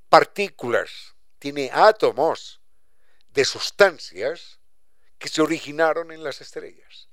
partículas, 0.08 1.16
tiene 1.40 1.72
átomos 1.74 2.62
de 3.30 3.44
sustancias 3.44 4.60
que 5.18 5.30
se 5.30 5.42
originaron 5.42 6.12
en 6.12 6.24
las 6.24 6.42
estrellas. 6.42 7.10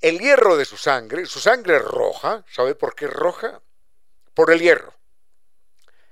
El 0.00 0.18
hierro 0.18 0.56
de 0.56 0.64
su 0.64 0.76
sangre, 0.76 1.26
su 1.26 1.40
sangre 1.40 1.76
es 1.76 1.82
roja, 1.82 2.44
¿sabe 2.50 2.74
por 2.74 2.94
qué 2.94 3.06
es 3.06 3.12
roja? 3.12 3.62
Por 4.34 4.50
el 4.50 4.60
hierro. 4.60 4.97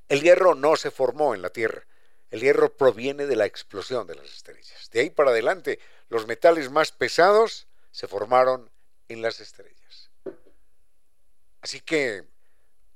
El 0.08 0.22
hierro 0.22 0.54
no 0.54 0.76
se 0.76 0.90
formó 0.90 1.34
en 1.34 1.42
la 1.42 1.50
Tierra. 1.50 1.84
El 2.30 2.40
hierro 2.40 2.76
proviene 2.76 3.26
de 3.26 3.36
la 3.36 3.46
explosión 3.46 4.06
de 4.06 4.14
las 4.14 4.26
estrellas. 4.26 4.88
De 4.90 5.00
ahí 5.00 5.10
para 5.10 5.30
adelante, 5.30 5.78
los 6.08 6.26
metales 6.26 6.70
más 6.70 6.92
pesados 6.92 7.66
se 7.90 8.08
formaron 8.08 8.70
en 9.08 9.22
las 9.22 9.40
estrellas. 9.40 10.10
Así 11.60 11.80
que 11.80 12.24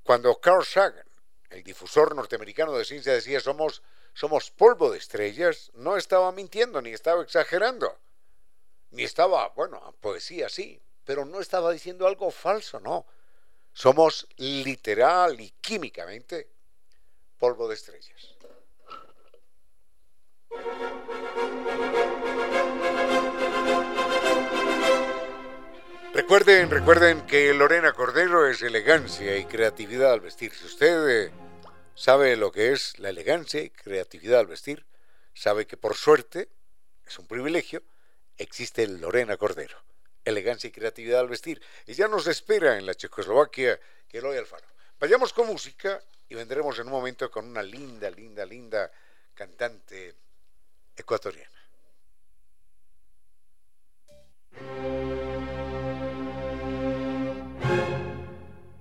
cuando 0.03 0.39
Carl 0.39 0.65
Sagan, 0.65 1.05
el 1.49 1.63
difusor 1.63 2.15
norteamericano 2.15 2.73
de 2.77 2.85
ciencia, 2.85 3.13
decía 3.13 3.39
somos, 3.39 3.81
somos 4.13 4.51
polvo 4.51 4.91
de 4.91 4.97
estrellas, 4.97 5.71
no 5.73 5.97
estaba 5.97 6.31
mintiendo 6.31 6.81
ni 6.81 6.91
estaba 6.91 7.23
exagerando. 7.23 7.97
Ni 8.91 9.03
estaba, 9.03 9.49
bueno, 9.49 9.95
poesía 10.01 10.49
sí, 10.49 10.81
pero 11.05 11.25
no 11.25 11.39
estaba 11.39 11.71
diciendo 11.71 12.07
algo 12.07 12.31
falso, 12.31 12.79
no. 12.79 13.05
Somos 13.73 14.27
literal 14.37 15.39
y 15.39 15.51
químicamente 15.61 16.49
polvo 17.41 17.67
de 17.67 17.73
estrellas. 17.73 18.35
Recuerden, 26.13 26.69
recuerden 26.69 27.25
que 27.25 27.51
Lorena 27.55 27.93
Cordero 27.93 28.47
es 28.47 28.61
elegancia 28.61 29.37
y 29.37 29.45
creatividad 29.45 30.13
al 30.13 30.19
vestir. 30.19 30.53
Si 30.53 30.65
usted 30.67 31.09
eh, 31.09 31.31
sabe 31.95 32.37
lo 32.37 32.51
que 32.51 32.73
es 32.73 32.99
la 32.99 33.09
elegancia 33.09 33.63
y 33.63 33.71
creatividad 33.71 34.41
al 34.41 34.45
vestir, 34.45 34.85
sabe 35.33 35.65
que 35.65 35.77
por 35.77 35.95
suerte, 35.95 36.47
es 37.07 37.17
un 37.17 37.25
privilegio, 37.25 37.81
existe 38.37 38.85
Lorena 38.85 39.35
Cordero. 39.37 39.77
Elegancia 40.23 40.67
y 40.67 40.71
creatividad 40.71 41.21
al 41.21 41.27
vestir. 41.27 41.59
Y 41.87 41.93
ya 41.93 42.07
nos 42.07 42.27
espera 42.27 42.77
en 42.77 42.85
la 42.85 42.93
Checoslovaquia 42.93 43.79
que 44.07 44.19
Eloy 44.19 44.37
Alfaro. 44.37 44.67
Vayamos 44.99 45.33
con 45.33 45.47
música 45.47 45.99
y 46.31 46.33
vendremos 46.33 46.79
en 46.79 46.85
un 46.85 46.93
momento 46.93 47.29
con 47.29 47.45
una 47.45 47.61
linda, 47.61 48.09
linda, 48.09 48.45
linda 48.45 48.89
cantante 49.33 50.15
ecuatoriana. 50.95 51.49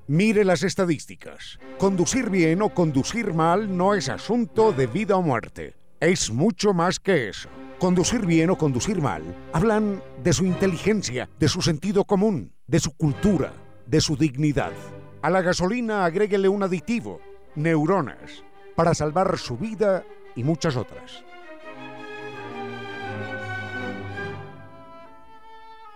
Mire 0.07 0.45
las 0.45 0.63
estadísticas. 0.63 1.59
Conducir 1.77 2.31
bien 2.31 2.63
o 2.63 2.73
conducir 2.73 3.35
mal 3.35 3.77
no 3.77 3.95
es 3.95 4.09
asunto 4.09 4.71
de 4.71 4.87
vida 4.87 5.17
o 5.17 5.23
muerte. 5.23 5.75
Es 5.99 6.31
mucho 6.31 6.73
más 6.73 7.01
que 7.01 7.31
eso. 7.31 7.49
Conducir 7.81 8.27
bien 8.27 8.51
o 8.51 8.59
conducir 8.59 9.03
mal 9.03 9.25
hablan 9.53 10.01
de 10.23 10.33
su 10.33 10.45
inteligencia, 10.45 11.29
de 11.41 11.49
su 11.49 11.63
sentido 11.63 12.05
común, 12.05 12.53
de 12.69 12.79
su 12.79 12.97
cultura, 12.97 13.53
de 13.87 14.01
su 14.01 14.17
dignidad. 14.17 14.73
A 15.23 15.31
la 15.31 15.43
gasolina 15.43 16.05
agréguele 16.05 16.49
un 16.49 16.63
aditivo, 16.63 17.21
neuronas, 17.55 18.45
para 18.75 18.95
salvar 18.95 19.39
su 19.39 19.57
vida 19.57 20.05
y 20.35 20.45
muchas 20.45 20.77
otras. 20.77 21.25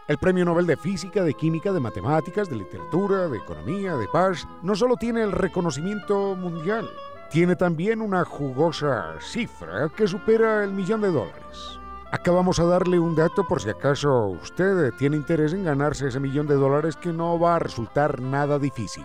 El 0.07 0.19
Premio 0.19 0.45
Nobel 0.45 0.67
de 0.67 0.77
Física, 0.77 1.25
de 1.25 1.33
Química, 1.33 1.73
de 1.73 1.81
Matemáticas, 1.81 2.51
de 2.51 2.57
Literatura, 2.57 3.27
de 3.29 3.39
Economía, 3.39 3.97
de 3.97 4.07
Paz, 4.09 4.47
no 4.63 4.75
solo 4.75 4.97
tiene 4.97 5.23
el 5.23 5.33
reconocimiento 5.33 6.37
mundial, 6.37 6.91
tiene 7.31 7.57
también 7.57 8.03
una 8.03 8.23
jugosa 8.27 9.15
cifra 9.21 9.89
que 9.97 10.07
supera 10.07 10.63
el 10.63 10.73
millón 10.73 11.01
de 11.01 11.11
dólares. 11.11 11.81
Acabamos 12.13 12.61
a 12.61 12.65
darle 12.65 12.99
un 12.99 13.17
dato 13.17 13.45
por 13.49 13.63
si 13.63 13.71
acaso 13.71 14.27
usted 14.27 14.93
tiene 14.99 15.17
interés 15.17 15.55
en 15.55 15.65
ganarse 15.65 16.09
ese 16.09 16.21
millón 16.21 16.47
de 16.47 16.55
dólares 16.55 16.97
que 16.97 17.13
no 17.13 17.41
va 17.41 17.57
a 17.57 17.59
resultar 17.59 18.21
nada 18.21 18.59
difícil. 18.59 19.05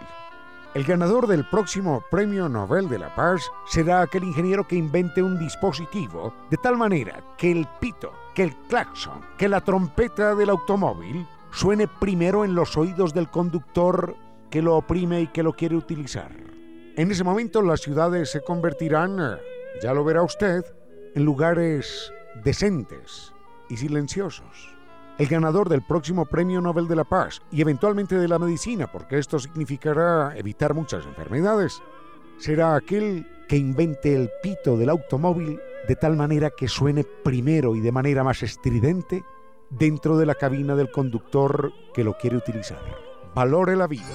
El 0.76 0.84
ganador 0.84 1.26
del 1.26 1.46
próximo 1.46 2.04
Premio 2.12 2.48
Nobel 2.48 2.88
de 2.90 3.00
la 3.00 3.16
Paz 3.16 3.42
será 3.66 4.02
aquel 4.02 4.24
ingeniero 4.24 4.68
que 4.68 4.76
invente 4.76 5.24
un 5.24 5.40
dispositivo 5.40 6.32
de 6.52 6.58
tal 6.58 6.78
manera 6.78 7.24
que 7.40 7.52
el 7.52 7.68
pito, 7.80 8.14
que 8.36 8.44
el 8.44 8.56
claxon, 8.68 9.20
que 9.36 9.50
la 9.50 9.62
trompeta 9.62 10.36
del 10.36 10.52
automóvil 10.52 11.26
suene 11.50 11.88
primero 11.88 12.46
en 12.46 12.54
los 12.54 12.78
oídos 12.78 13.16
del 13.16 13.30
conductor 13.30 14.16
que 14.52 14.62
lo 14.62 14.78
oprime 14.78 15.22
y 15.22 15.28
que 15.28 15.42
lo 15.42 15.54
quiere 15.54 15.76
utilizar. 15.76 16.32
En 16.96 17.10
ese 17.10 17.24
momento 17.24 17.64
las 17.64 17.82
ciudades 17.82 18.30
se 18.30 18.42
convertirán, 18.42 19.40
ya 19.82 19.92
lo 19.96 20.04
verá 20.04 20.22
usted, 20.22 20.64
en 21.16 21.26
lugares 21.26 22.14
decentes 22.44 23.34
y 23.70 23.78
silenciosos 23.78 24.79
el 25.20 25.28
ganador 25.28 25.68
del 25.68 25.82
próximo 25.82 26.26
Premio 26.26 26.62
Nobel 26.62 26.88
de 26.88 26.96
la 26.96 27.04
Paz 27.04 27.42
y 27.52 27.62
eventualmente 27.62 28.16
de 28.16 28.28
la 28.30 28.40
medicina, 28.40 28.88
porque 28.90 29.20
esto 29.20 29.38
significará 29.38 30.34
evitar 30.38 30.74
muchas 30.74 31.06
enfermedades, 31.06 31.82
será 32.38 32.74
aquel 32.76 33.28
que 33.50 33.58
invente 33.58 34.16
el 34.16 34.30
pito 34.42 34.78
del 34.78 34.90
automóvil 34.90 35.60
de 35.90 35.96
tal 35.98 36.16
manera 36.16 36.52
que 36.58 36.70
suene 36.70 37.04
primero 37.04 37.76
y 37.76 37.82
de 37.82 37.92
manera 37.92 38.24
más 38.24 38.44
estridente 38.44 39.26
dentro 39.70 40.18
de 40.18 40.26
la 40.26 40.36
cabina 40.36 40.76
del 40.76 40.90
conductor 40.90 41.74
que 41.94 42.06
lo 42.06 42.18
quiere 42.18 42.38
utilizar. 42.38 42.82
Valore 43.36 43.76
la 43.76 43.88
vida. 43.88 44.08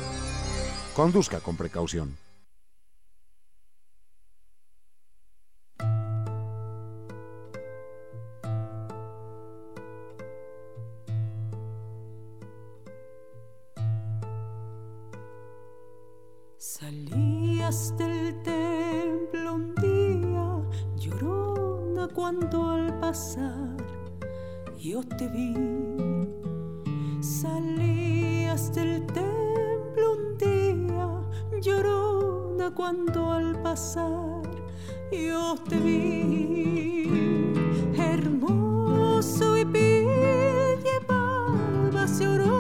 Conduzca 0.95 1.41
con 1.41 1.57
precaución. 1.57 2.24
Salías 16.67 17.95
del 17.99 18.43
templo 18.43 19.55
un 19.55 19.75
día, 19.75 20.63
llorona 20.97 22.09
cuando 22.09 22.71
al 22.71 22.99
pasar 23.01 23.77
yo 24.79 25.03
te 25.03 25.29
vi. 25.29 25.55
Salías 27.21 28.73
del 28.75 29.05
templo 29.09 30.15
un 30.15 30.39
día, 30.39 31.61
llorona 31.61 32.75
cuando 32.75 33.31
al 33.31 33.61
pasar 33.61 34.41
yo 35.13 35.57
te 35.69 35.79
vi. 35.79 37.53
Hermoso 37.95 39.59
y 39.59 39.65
vil 39.65 40.83
llevabas 40.83 42.19
llorona 42.19 42.54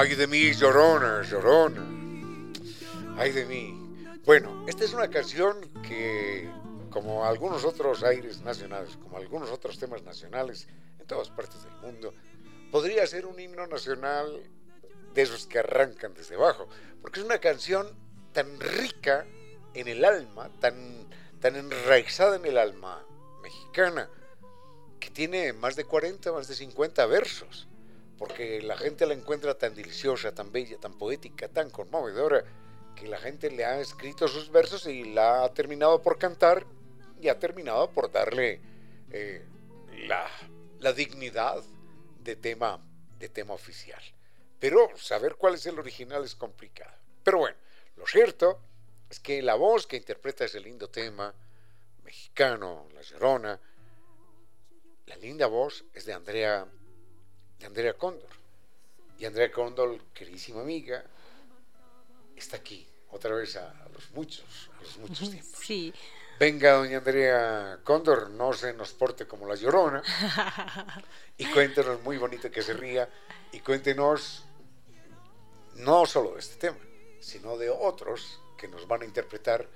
Ay 0.00 0.14
de 0.14 0.26
mí, 0.26 0.54
llorona, 0.54 1.20
llorona. 1.20 1.84
Ay 3.18 3.32
de 3.32 3.44
mí. 3.44 4.06
Bueno, 4.24 4.64
esta 4.66 4.82
es 4.82 4.94
una 4.94 5.10
canción 5.10 5.60
que, 5.86 6.50
como 6.88 7.26
algunos 7.26 7.66
otros 7.66 8.02
aires 8.02 8.40
nacionales, 8.40 8.96
como 8.96 9.18
algunos 9.18 9.50
otros 9.50 9.78
temas 9.78 10.02
nacionales 10.02 10.68
en 10.98 11.06
todas 11.06 11.28
partes 11.28 11.64
del 11.64 11.74
mundo, 11.82 12.14
podría 12.72 13.06
ser 13.06 13.26
un 13.26 13.38
himno 13.38 13.66
nacional 13.66 14.42
de 15.12 15.20
esos 15.20 15.46
que 15.46 15.58
arrancan 15.58 16.14
desde 16.14 16.36
abajo, 16.36 16.66
porque 17.02 17.20
es 17.20 17.26
una 17.26 17.38
canción 17.38 17.86
tan 18.32 18.58
rica 18.58 19.26
en 19.74 19.86
el 19.86 20.02
alma, 20.06 20.48
tan, 20.60 21.10
tan 21.40 21.56
enraizada 21.56 22.36
en 22.36 22.46
el 22.46 22.56
alma 22.56 23.04
mexicana, 23.42 24.08
que 24.98 25.10
tiene 25.10 25.52
más 25.52 25.76
de 25.76 25.84
40, 25.84 26.32
más 26.32 26.48
de 26.48 26.54
50 26.54 27.04
versos 27.04 27.68
porque 28.20 28.60
la 28.60 28.76
gente 28.76 29.06
la 29.06 29.14
encuentra 29.14 29.56
tan 29.56 29.74
deliciosa, 29.74 30.34
tan 30.34 30.52
bella, 30.52 30.76
tan 30.76 30.92
poética, 30.92 31.48
tan 31.48 31.70
conmovedora, 31.70 32.44
que 32.94 33.08
la 33.08 33.16
gente 33.16 33.50
le 33.50 33.64
ha 33.64 33.80
escrito 33.80 34.28
sus 34.28 34.50
versos 34.50 34.84
y 34.84 35.04
la 35.04 35.42
ha 35.42 35.54
terminado 35.54 36.02
por 36.02 36.18
cantar 36.18 36.66
y 37.18 37.28
ha 37.28 37.38
terminado 37.38 37.90
por 37.90 38.12
darle 38.12 38.60
eh, 39.10 39.42
la, 40.06 40.28
la, 40.80 40.92
dignidad 40.92 41.64
de 42.22 42.36
tema, 42.36 42.78
de 43.18 43.30
tema 43.30 43.54
oficial. 43.54 44.02
Pero 44.58 44.90
saber 44.98 45.36
cuál 45.36 45.54
es 45.54 45.64
el 45.64 45.78
original 45.78 46.22
es 46.22 46.34
complicado. 46.34 46.94
Pero 47.24 47.38
bueno, 47.38 47.56
lo 47.96 48.06
cierto 48.06 48.60
es 49.08 49.18
que 49.18 49.40
la 49.40 49.54
voz 49.54 49.86
que 49.86 49.96
interpreta 49.96 50.44
ese 50.44 50.60
lindo 50.60 50.90
tema 50.90 51.32
mexicano, 52.04 52.86
La 52.92 53.00
Llorona, 53.00 53.58
la 55.06 55.16
linda 55.16 55.46
voz 55.46 55.86
es 55.94 56.04
de 56.04 56.12
Andrea 56.12 56.68
de 57.60 57.66
Andrea 57.66 57.92
Cóndor. 57.94 58.30
Y 59.18 59.26
Andrea 59.26 59.52
Cóndor, 59.52 60.00
queridísima 60.14 60.62
amiga, 60.62 61.04
está 62.34 62.56
aquí, 62.56 62.88
otra 63.10 63.34
vez 63.34 63.54
a, 63.56 63.72
los 63.92 64.10
muchos, 64.12 64.70
a 64.78 64.82
los 64.82 64.96
muchos 64.98 65.30
tiempos. 65.30 65.60
Sí. 65.62 65.92
Venga, 66.38 66.72
doña 66.72 66.98
Andrea 66.98 67.80
Cóndor, 67.84 68.30
no 68.30 68.54
se 68.54 68.72
nos 68.72 68.92
porte 68.92 69.26
como 69.26 69.46
la 69.46 69.56
llorona. 69.56 70.02
y 71.36 71.44
cuéntenos, 71.46 72.02
muy 72.02 72.16
bonito 72.16 72.50
que 72.50 72.62
se 72.62 72.72
ría, 72.72 73.08
y 73.52 73.60
cuéntenos 73.60 74.44
no 75.74 76.06
solo 76.06 76.32
de 76.32 76.40
este 76.40 76.56
tema, 76.56 76.78
sino 77.20 77.58
de 77.58 77.68
otros 77.68 78.40
que 78.56 78.68
nos 78.68 78.88
van 78.88 79.02
a 79.02 79.04
interpretar, 79.04 79.68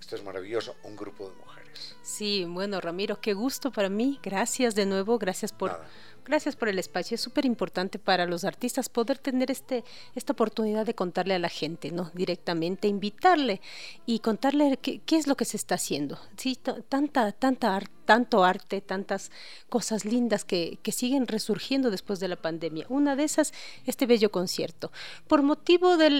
esto 0.00 0.16
es 0.16 0.24
maravilloso, 0.24 0.76
un 0.84 0.96
grupo 0.96 1.28
de 1.28 1.36
mujeres. 1.36 1.96
Sí, 2.02 2.46
bueno, 2.48 2.80
Ramiro, 2.80 3.20
qué 3.20 3.34
gusto 3.34 3.70
para 3.70 3.90
mí. 3.90 4.18
Gracias 4.22 4.74
de 4.74 4.86
nuevo, 4.86 5.18
gracias 5.18 5.52
por 5.52 5.78
Gracias 6.26 6.56
por 6.56 6.68
el 6.68 6.78
espacio. 6.80 7.14
Es 7.14 7.20
súper 7.20 7.44
importante 7.44 8.00
para 8.00 8.26
los 8.26 8.44
artistas 8.44 8.88
poder 8.88 9.16
tener 9.18 9.48
este, 9.52 9.84
esta 10.16 10.32
oportunidad 10.32 10.84
de 10.84 10.92
contarle 10.94 11.34
a 11.34 11.38
la 11.38 11.48
gente, 11.48 11.92
¿no? 11.92 12.10
Directamente, 12.14 12.88
invitarle 12.88 13.60
y 14.06 14.18
contarle 14.18 14.76
qué, 14.78 15.00
es 15.16 15.28
lo 15.28 15.36
que 15.36 15.44
se 15.44 15.56
está 15.56 15.76
haciendo. 15.76 16.18
Sí, 16.36 16.58
tanta, 16.88 17.30
tanta 17.30 17.76
ar- 17.76 17.88
tanto 18.04 18.42
arte, 18.44 18.80
tantas 18.80 19.30
cosas 19.68 20.04
lindas 20.04 20.44
que, 20.44 20.78
que 20.82 20.90
siguen 20.90 21.28
resurgiendo 21.28 21.92
después 21.92 22.18
de 22.18 22.26
la 22.26 22.36
pandemia. 22.36 22.86
Una 22.88 23.14
de 23.14 23.22
esas, 23.22 23.52
este 23.84 24.06
bello 24.06 24.32
concierto. 24.32 24.90
Por 25.28 25.42
motivo 25.42 25.96
de, 25.96 26.10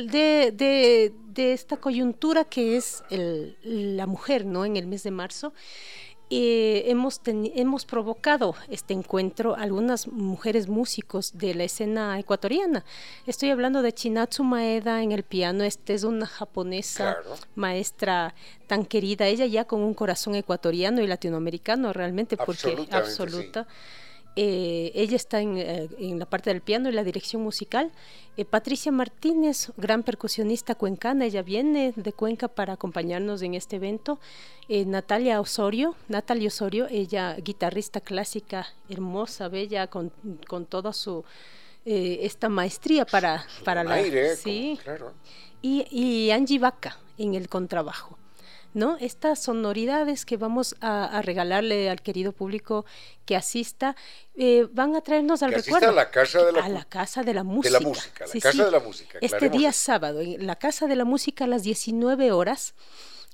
de- 0.52 1.12
de 1.34 1.52
esta 1.52 1.78
coyuntura 1.78 2.44
que 2.44 2.76
es 2.76 3.02
la 3.10 4.06
mujer, 4.06 4.46
¿no? 4.46 4.64
En 4.64 4.76
el 4.76 4.86
mes 4.86 5.02
de 5.02 5.10
marzo, 5.10 5.52
eh, 6.28 6.84
hemos, 6.86 7.22
teni- 7.22 7.52
hemos 7.54 7.84
provocado 7.84 8.54
este 8.68 8.94
encuentro 8.94 9.54
algunas 9.54 10.08
mujeres 10.08 10.66
músicos 10.68 11.38
de 11.38 11.54
la 11.54 11.64
escena 11.64 12.18
ecuatoriana. 12.18 12.84
Estoy 13.26 13.50
hablando 13.50 13.80
de 13.82 13.92
Chinatsu 13.92 14.42
Maeda 14.42 15.02
en 15.02 15.12
el 15.12 15.22
piano. 15.22 15.62
Esta 15.62 15.92
es 15.92 16.02
una 16.04 16.26
japonesa 16.26 17.14
Claro. 17.22 17.36
maestra 17.54 18.34
tan 18.66 18.84
querida, 18.84 19.26
ella 19.28 19.46
ya 19.46 19.64
con 19.66 19.82
un 19.82 19.94
corazón 19.94 20.34
ecuatoriano 20.34 21.00
y 21.00 21.06
latinoamericano 21.06 21.92
realmente, 21.92 22.36
porque 22.36 22.76
absoluta. 22.90 23.66
Eh, 24.38 24.92
ella 24.94 25.16
está 25.16 25.40
en, 25.40 25.56
eh, 25.56 25.88
en 25.98 26.18
la 26.18 26.26
parte 26.26 26.50
del 26.50 26.60
piano 26.60 26.88
y 26.90 26.92
la 26.92 27.02
dirección 27.04 27.42
musical. 27.42 27.90
Eh, 28.36 28.44
Patricia 28.44 28.92
Martínez, 28.92 29.72
gran 29.78 30.02
percusionista 30.02 30.74
cuencana, 30.74 31.24
ella 31.24 31.40
viene 31.42 31.94
de 31.96 32.12
Cuenca 32.12 32.48
para 32.48 32.74
acompañarnos 32.74 33.40
en 33.42 33.54
este 33.54 33.76
evento. 33.76 34.18
Natalia 34.68 35.40
Osorio, 35.40 35.94
Natalia 36.08 36.48
Osorio, 36.48 36.86
ella 36.90 37.34
guitarrista 37.36 38.00
clásica, 38.00 38.66
hermosa, 38.90 39.48
bella, 39.48 39.86
con, 39.86 40.12
con 40.48 40.66
toda 40.66 40.92
su 40.92 41.24
esta 41.84 42.48
maestría 42.48 43.06
para, 43.06 43.46
para 43.64 43.82
Un 43.82 43.88
la 43.88 43.94
aire, 43.94 44.30
como- 44.30 44.42
sí, 44.42 44.78
claro. 44.82 45.14
y, 45.62 45.86
y 45.88 46.32
Angie 46.32 46.58
Vaca 46.58 46.98
en 47.16 47.34
el 47.36 47.48
contrabajo. 47.48 48.18
¿No? 48.76 48.98
Estas 49.00 49.42
sonoridades 49.42 50.26
que 50.26 50.36
vamos 50.36 50.76
a, 50.82 51.06
a 51.06 51.22
regalarle 51.22 51.88
al 51.88 52.02
querido 52.02 52.32
público 52.32 52.84
que 53.24 53.34
asista 53.34 53.96
eh, 54.34 54.68
van 54.70 54.94
a 54.94 55.00
traernos 55.00 55.42
al 55.42 55.48
Que 55.50 55.56
recuerdo 55.62 55.88
a 55.88 55.92
la 55.92 56.10
Casa 56.10 56.44
de 56.44 56.52
la 56.52 56.62
a 56.62 56.68
la 56.68 56.84
casa 56.84 57.22
de 57.22 57.32
la 57.32 57.40
De 57.40 57.44
música. 57.44 57.70
la 57.70 57.80
música, 57.80 58.26
la 58.26 58.32
Sí, 58.32 58.38
Casa 58.42 58.58
sí. 58.58 58.64
de 58.64 58.70
la 58.70 58.80
Música. 58.80 59.18
Este 59.22 59.48
día 59.48 59.72
sábado, 59.72 60.20
en 60.20 60.46
la 60.46 60.56
Casa 60.56 60.86
de 60.88 60.94
la 60.94 61.06
Música 61.06 61.44
a 61.44 61.46
las 61.46 61.62
19 61.62 62.32
horas, 62.32 62.74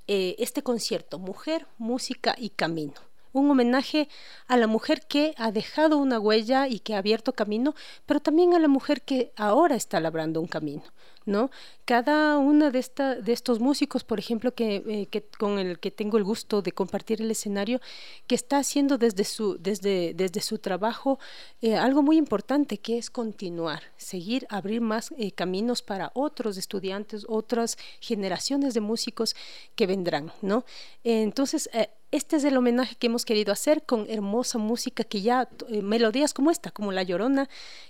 eh, 0.06 0.36
este 0.38 0.62
concierto, 0.62 1.18
Mujer, 1.18 1.66
Música 1.76 2.36
y 2.38 2.50
Camino. 2.50 2.94
Un 3.32 3.50
homenaje 3.50 4.08
a 4.46 4.56
la 4.56 4.68
mujer 4.68 5.06
que 5.08 5.34
ha 5.38 5.50
dejado 5.50 5.96
una 5.98 6.20
huella 6.20 6.68
y 6.68 6.78
que 6.78 6.94
ha 6.94 6.98
abierto 6.98 7.32
camino, 7.32 7.74
pero 8.06 8.20
también 8.20 8.54
a 8.54 8.60
la 8.60 8.68
mujer 8.68 9.02
que 9.02 9.32
ahora 9.36 9.74
está 9.74 9.98
labrando 9.98 10.40
un 10.40 10.46
camino. 10.46 10.84
¿No? 11.26 11.50
Cada 11.84 12.38
una 12.38 12.70
de, 12.70 12.84
de 13.22 13.32
estos 13.32 13.60
músicos, 13.60 14.04
por 14.04 14.18
ejemplo, 14.18 14.54
que, 14.54 14.76
eh, 14.86 15.06
que 15.06 15.22
con 15.38 15.58
el 15.58 15.78
que 15.78 15.90
tengo 15.90 16.18
el 16.18 16.24
gusto 16.24 16.62
de 16.62 16.72
compartir 16.72 17.20
el 17.20 17.30
escenario, 17.30 17.80
que 18.26 18.34
está 18.34 18.58
haciendo 18.58 18.98
desde 18.98 19.24
su, 19.24 19.56
desde, 19.58 20.14
desde 20.14 20.40
su 20.40 20.58
trabajo 20.58 21.18
eh, 21.60 21.76
algo 21.76 22.02
muy 22.02 22.16
importante, 22.16 22.78
que 22.78 22.98
es 22.98 23.10
continuar, 23.10 23.82
seguir, 23.96 24.46
abrir 24.48 24.80
más 24.80 25.12
eh, 25.18 25.32
caminos 25.32 25.82
para 25.82 26.10
otros 26.14 26.56
estudiantes, 26.56 27.26
otras 27.28 27.76
generaciones 28.00 28.74
de 28.74 28.80
músicos 28.80 29.34
que 29.74 29.86
vendrán, 29.86 30.32
¿no? 30.42 30.64
entonces, 31.04 31.68
este 32.12 32.36
es 32.36 32.44
el 32.44 32.56
homenaje 32.56 32.94
que 32.94 33.08
hemos 33.08 33.24
querido 33.24 33.52
hacer 33.52 33.82
con 33.82 34.06
hermosa 34.08 34.58
música 34.58 35.02
que 35.02 35.22
ya, 35.22 35.48
eh, 35.68 35.82
melodías 35.82 36.32
como 36.34 36.50
esta, 36.50 36.70
como 36.70 36.92
La 36.92 37.02
Llorona, 37.02 37.48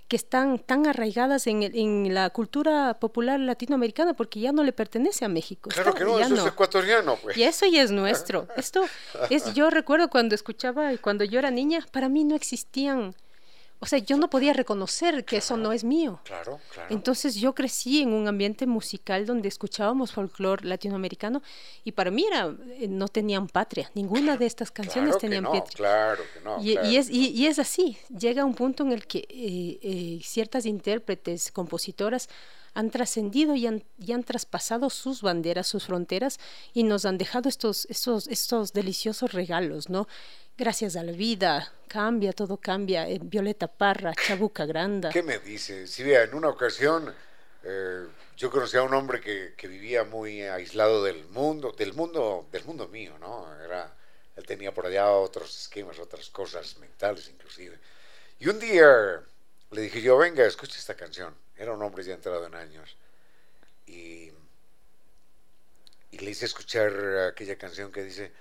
que 0.08 0.16
están 0.16 0.58
tan 0.58 0.86
arraigadas 0.86 1.46
en, 1.46 1.62
el- 1.62 1.76
en 1.76 2.14
la 2.14 2.30
cultura 2.30 2.94
popular 3.00 3.38
latinoamericana 3.40 4.14
porque 4.14 4.40
ya 4.40 4.52
no 4.52 4.62
le 4.64 4.72
pertenece 4.72 5.24
a 5.24 5.28
México. 5.28 5.68
Claro 5.70 5.90
está- 5.90 5.98
que 5.98 6.04
no, 6.04 6.18
eso 6.18 6.34
es 6.34 6.46
ecuatoriano, 6.46 7.16
pues. 7.22 7.36
y 7.36 7.42
eso 7.42 7.66
ya 7.66 7.82
es 7.82 7.90
nuestro. 7.90 8.46
Esto 8.56 8.84
es, 9.28 9.52
yo 9.54 9.68
recuerdo 9.70 10.08
cuando 10.08 10.34
escuchaba 10.34 10.92
y 10.92 10.98
cuando 10.98 11.24
yo 11.24 11.38
era 11.38 11.50
niña, 11.50 11.86
para 11.92 12.08
mí 12.08 12.24
no 12.24 12.34
existían, 12.36 13.14
o 13.82 13.86
sea, 13.86 13.98
yo 13.98 14.16
no 14.16 14.30
podía 14.30 14.52
reconocer 14.52 15.24
que 15.24 15.38
eso 15.38 15.56
no 15.56 15.72
es 15.72 15.82
mío. 15.82 16.20
Claro, 16.22 16.60
claro. 16.72 16.88
Entonces 16.94 17.34
yo 17.34 17.52
crecí 17.52 18.00
en 18.00 18.12
un 18.12 18.28
ambiente 18.28 18.64
musical 18.64 19.26
donde 19.26 19.48
escuchábamos 19.48 20.12
folclore 20.12 20.64
latinoamericano 20.64 21.42
y 21.82 21.90
para 21.90 22.12
mí 22.12 22.24
era, 22.24 22.54
eh, 22.78 22.86
no 22.86 23.09
tenían 23.09 23.48
patria, 23.48 23.90
ninguna 23.94 24.36
de 24.36 24.46
estas 24.46 24.70
canciones 24.70 25.16
claro 25.16 25.18
que 25.18 25.26
tenían 25.26 25.42
no, 25.42 25.52
patria. 25.52 25.76
claro 25.76 26.22
que 26.32 26.40
no. 26.42 26.62
Y, 26.62 26.74
claro 26.74 26.88
y 26.88 26.96
es, 26.96 27.09
que 27.09 27.16
y, 27.16 27.26
y 27.30 27.46
es 27.48 27.59
así, 27.59 27.98
llega 28.16 28.44
un 28.44 28.54
punto 28.54 28.84
en 28.84 28.92
el 28.92 29.04
que 29.04 29.18
eh, 29.28 29.80
eh, 29.82 30.20
ciertas 30.22 30.64
intérpretes, 30.64 31.50
compositoras, 31.50 32.28
han 32.74 32.90
trascendido 32.90 33.54
y 33.54 33.66
han, 33.66 33.82
y 33.98 34.12
han 34.12 34.22
traspasado 34.22 34.90
sus 34.90 35.22
banderas, 35.22 35.66
sus 35.66 35.86
fronteras 35.86 36.38
y 36.72 36.84
nos 36.84 37.04
han 37.04 37.18
dejado 37.18 37.48
estos, 37.48 37.86
estos, 37.90 38.28
estos 38.28 38.72
deliciosos 38.72 39.32
regalos, 39.32 39.90
¿no? 39.90 40.06
Gracias 40.56 40.96
a 40.96 41.02
la 41.02 41.12
vida, 41.12 41.72
cambia, 41.88 42.32
todo 42.32 42.56
cambia. 42.58 43.08
eh, 43.08 43.18
Violeta 43.22 43.66
Parra, 43.68 44.14
Chabuca 44.14 44.66
Granda. 44.66 45.10
¿Qué 45.10 45.22
me 45.22 45.38
dice? 45.38 45.86
Si 45.86 46.02
vea, 46.02 46.22
en 46.24 46.34
una 46.34 46.48
ocasión 46.48 47.12
eh, 47.64 48.06
yo 48.36 48.50
conocí 48.50 48.76
a 48.76 48.82
un 48.82 48.92
hombre 48.94 49.20
que, 49.20 49.54
que 49.56 49.66
vivía 49.66 50.04
muy 50.04 50.42
aislado 50.42 51.02
del 51.02 51.24
mundo, 51.28 51.72
del 51.72 51.94
mundo, 51.94 52.48
del 52.52 52.64
mundo 52.64 52.86
mío, 52.88 53.16
¿no? 53.18 53.48
Era, 53.62 53.94
él 54.36 54.44
tenía 54.46 54.72
por 54.74 54.86
allá 54.86 55.10
otros 55.10 55.58
esquemas, 55.62 55.98
otras 55.98 56.28
cosas 56.28 56.76
mentales 56.78 57.28
inclusive. 57.28 57.78
Y 58.38 58.48
un 58.48 58.58
día 58.60 59.22
le 59.70 59.80
dije 59.80 60.02
yo, 60.02 60.18
venga, 60.18 60.44
escucha 60.44 60.78
esta 60.78 60.94
canción. 60.94 61.34
Era 61.56 61.72
un 61.72 61.82
hombre 61.82 62.04
ya 62.04 62.14
entrado 62.14 62.46
en 62.46 62.54
años. 62.54 62.96
Y, 63.86 64.30
y 66.10 66.18
le 66.18 66.30
hice 66.30 66.44
escuchar 66.44 66.92
aquella 67.30 67.56
canción 67.56 67.90
que 67.90 68.02
dice, 68.02 68.32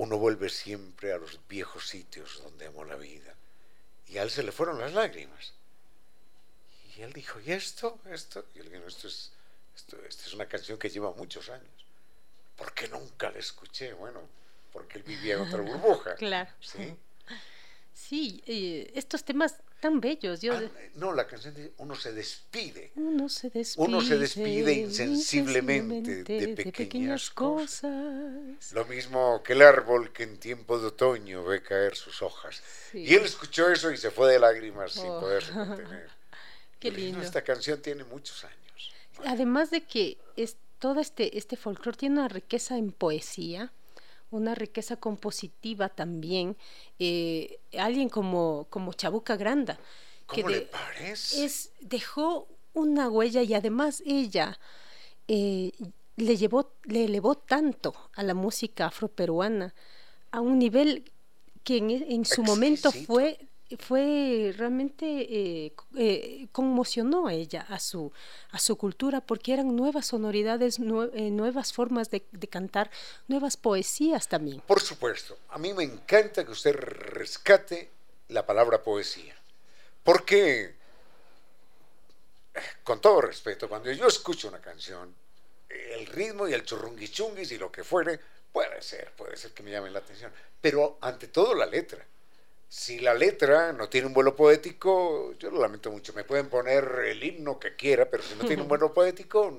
uno 0.00 0.16
vuelve 0.16 0.48
siempre 0.48 1.12
a 1.12 1.18
los 1.18 1.38
viejos 1.46 1.86
sitios 1.86 2.42
donde 2.42 2.66
amó 2.66 2.86
la 2.86 2.96
vida. 2.96 3.34
Y 4.08 4.16
a 4.16 4.22
él 4.22 4.30
se 4.30 4.42
le 4.42 4.50
fueron 4.50 4.78
las 4.78 4.94
lágrimas. 4.94 5.52
Y 6.96 7.02
él 7.02 7.12
dijo, 7.12 7.38
¿y 7.38 7.52
esto? 7.52 8.00
¿Esto? 8.06 8.46
Y 8.54 8.60
dije, 8.60 8.78
no, 8.78 8.86
esto 8.86 9.08
es, 9.08 9.30
esto, 9.76 9.98
es 10.06 10.32
una 10.32 10.48
canción 10.48 10.78
que 10.78 10.88
lleva 10.88 11.12
muchos 11.12 11.50
años. 11.50 11.84
¿Por 12.56 12.72
qué 12.72 12.88
nunca 12.88 13.30
la 13.30 13.40
escuché? 13.40 13.92
Bueno, 13.92 14.22
porque 14.72 14.96
él 14.96 15.04
vivía 15.04 15.34
en 15.34 15.42
otra 15.42 15.60
burbuja. 15.60 16.14
Claro. 16.16 16.50
¿sí? 16.60 16.96
Sí, 17.92 18.42
eh, 18.46 18.90
estos 18.94 19.22
temas 19.22 19.56
tan 19.80 20.00
bellos. 20.00 20.40
Yo, 20.40 20.54
Ah, 20.54 20.62
no, 20.94 21.12
la 21.12 21.26
canción 21.26 21.54
dice, 21.54 21.72
uno 21.78 21.94
se 21.94 22.12
despide. 22.12 22.92
Uno 22.96 23.28
se 23.28 23.50
despide, 23.50 23.84
Uno 23.86 24.00
se 24.00 24.18
despide 24.18 24.72
insensiblemente 24.74 26.22
de 26.24 26.48
pequeñas 26.56 27.30
cosas. 27.30 28.72
Lo 28.72 28.84
mismo 28.86 29.42
que 29.42 29.54
el 29.54 29.62
árbol 29.62 30.12
que 30.12 30.24
en 30.24 30.38
tiempo 30.38 30.78
de 30.78 30.88
otoño 30.88 31.44
ve 31.44 31.62
caer 31.62 31.96
sus 31.96 32.22
hojas. 32.22 32.62
Sí. 32.92 32.98
Y 33.04 33.14
él 33.14 33.24
escuchó 33.24 33.70
eso 33.70 33.90
y 33.90 33.96
se 33.96 34.10
fue 34.10 34.32
de 34.32 34.38
lágrimas 34.38 34.92
sin 34.92 35.06
Oh. 35.06 35.20
poderse 35.20 35.52
contener. 35.52 36.08
Qué 36.78 36.88
Yo 36.88 36.94
le 36.94 36.96
dije, 36.98 37.12
"No, 37.12 37.18
lindo. 37.18 37.26
esta 37.26 37.42
canción 37.42 37.80
tiene 37.82 38.04
muchos 38.04 38.44
años. 38.44 38.92
Además 39.26 39.70
de 39.70 39.82
que 39.82 40.16
es, 40.36 40.56
todo 40.78 41.00
este, 41.00 41.36
este 41.36 41.56
folclore 41.56 41.98
tiene 41.98 42.20
una 42.20 42.28
riqueza 42.28 42.78
en 42.78 42.90
poesía, 42.92 43.72
una 44.30 44.54
riqueza 44.54 44.96
compositiva 44.96 45.88
también. 45.88 46.56
eh, 46.98 47.58
alguien 47.78 48.08
como, 48.08 48.66
como 48.70 48.92
Chabuca 48.92 49.36
Granda, 49.36 49.78
que 50.32 50.42
¿Cómo 50.42 50.48
le 50.50 50.60
de- 50.60 50.66
parece? 50.66 51.44
es, 51.44 51.72
dejó 51.80 52.48
una 52.72 53.08
huella 53.08 53.42
y 53.42 53.54
además 53.54 54.02
ella 54.06 54.58
eh, 55.28 55.72
le, 56.16 56.36
llevó, 56.36 56.72
le 56.84 57.04
elevó 57.04 57.34
tanto 57.36 57.94
a 58.14 58.22
la 58.22 58.34
música 58.34 58.86
afroperuana 58.86 59.74
a 60.30 60.40
un 60.40 60.58
nivel 60.58 61.10
que 61.64 61.78
en, 61.78 61.90
en 61.90 62.24
su 62.24 62.42
momento 62.42 62.90
fue 62.92 63.38
fue 63.78 64.54
realmente 64.56 65.06
eh, 65.06 65.72
eh, 65.96 66.48
conmocionó 66.52 67.26
a 67.28 67.34
ella 67.34 67.66
a 67.68 67.78
su 67.78 68.12
a 68.50 68.58
su 68.58 68.76
cultura 68.76 69.20
porque 69.20 69.52
eran 69.52 69.76
nuevas 69.76 70.06
sonoridades 70.06 70.78
eh, 70.78 71.30
nuevas 71.30 71.72
formas 71.72 72.10
de, 72.10 72.22
cantar 72.50 72.90
nuevas 73.28 73.56
poesías 73.56 74.28
también 74.28 74.60
Por 74.66 74.80
supuesto, 74.80 75.38
a 75.50 75.58
mí 75.58 75.72
me 75.72 75.84
encanta 75.84 76.44
que 76.44 76.50
usted 76.50 76.74
rescate 76.74 77.90
la 78.30 78.46
palabra 78.46 78.82
poesía. 78.82 79.36
Porque, 80.02 80.74
con 82.82 83.00
todo 83.00 83.20
respeto, 83.20 83.68
cuando 83.68 83.92
yo 83.92 84.06
escucho 84.06 84.48
una 84.48 84.60
canción, 84.60 85.14
el 85.68 86.06
ritmo 86.06 86.48
y 86.48 86.54
el 86.54 86.64
churrunguichunguis 86.64 87.52
y 87.52 87.58
lo 87.58 87.70
que 87.70 87.84
fuere, 87.84 88.18
puede 88.52 88.80
ser, 88.82 89.12
puede 89.12 89.36
ser 89.36 89.52
que 89.52 89.62
me 89.62 89.70
llame 89.70 89.90
la 89.90 90.00
atención. 90.00 90.32
Pero 90.60 90.98
ante 91.00 91.28
todo 91.28 91.54
la 91.54 91.66
letra. 91.66 92.04
Si 92.70 93.00
la 93.00 93.12
letra 93.12 93.72
no 93.72 93.88
tiene 93.90 94.06
un 94.06 94.14
vuelo 94.14 94.34
poético, 94.34 95.34
yo 95.38 95.50
lo 95.50 95.60
lamento 95.60 95.90
mucho. 95.90 96.12
Me 96.14 96.24
pueden 96.24 96.48
poner 96.48 96.84
el 97.06 97.22
himno 97.22 97.58
que 97.58 97.76
quiera, 97.76 98.08
pero 98.08 98.22
si 98.22 98.34
no 98.34 98.44
tiene 98.44 98.62
un 98.62 98.68
vuelo 98.68 98.92
poético, 98.94 99.50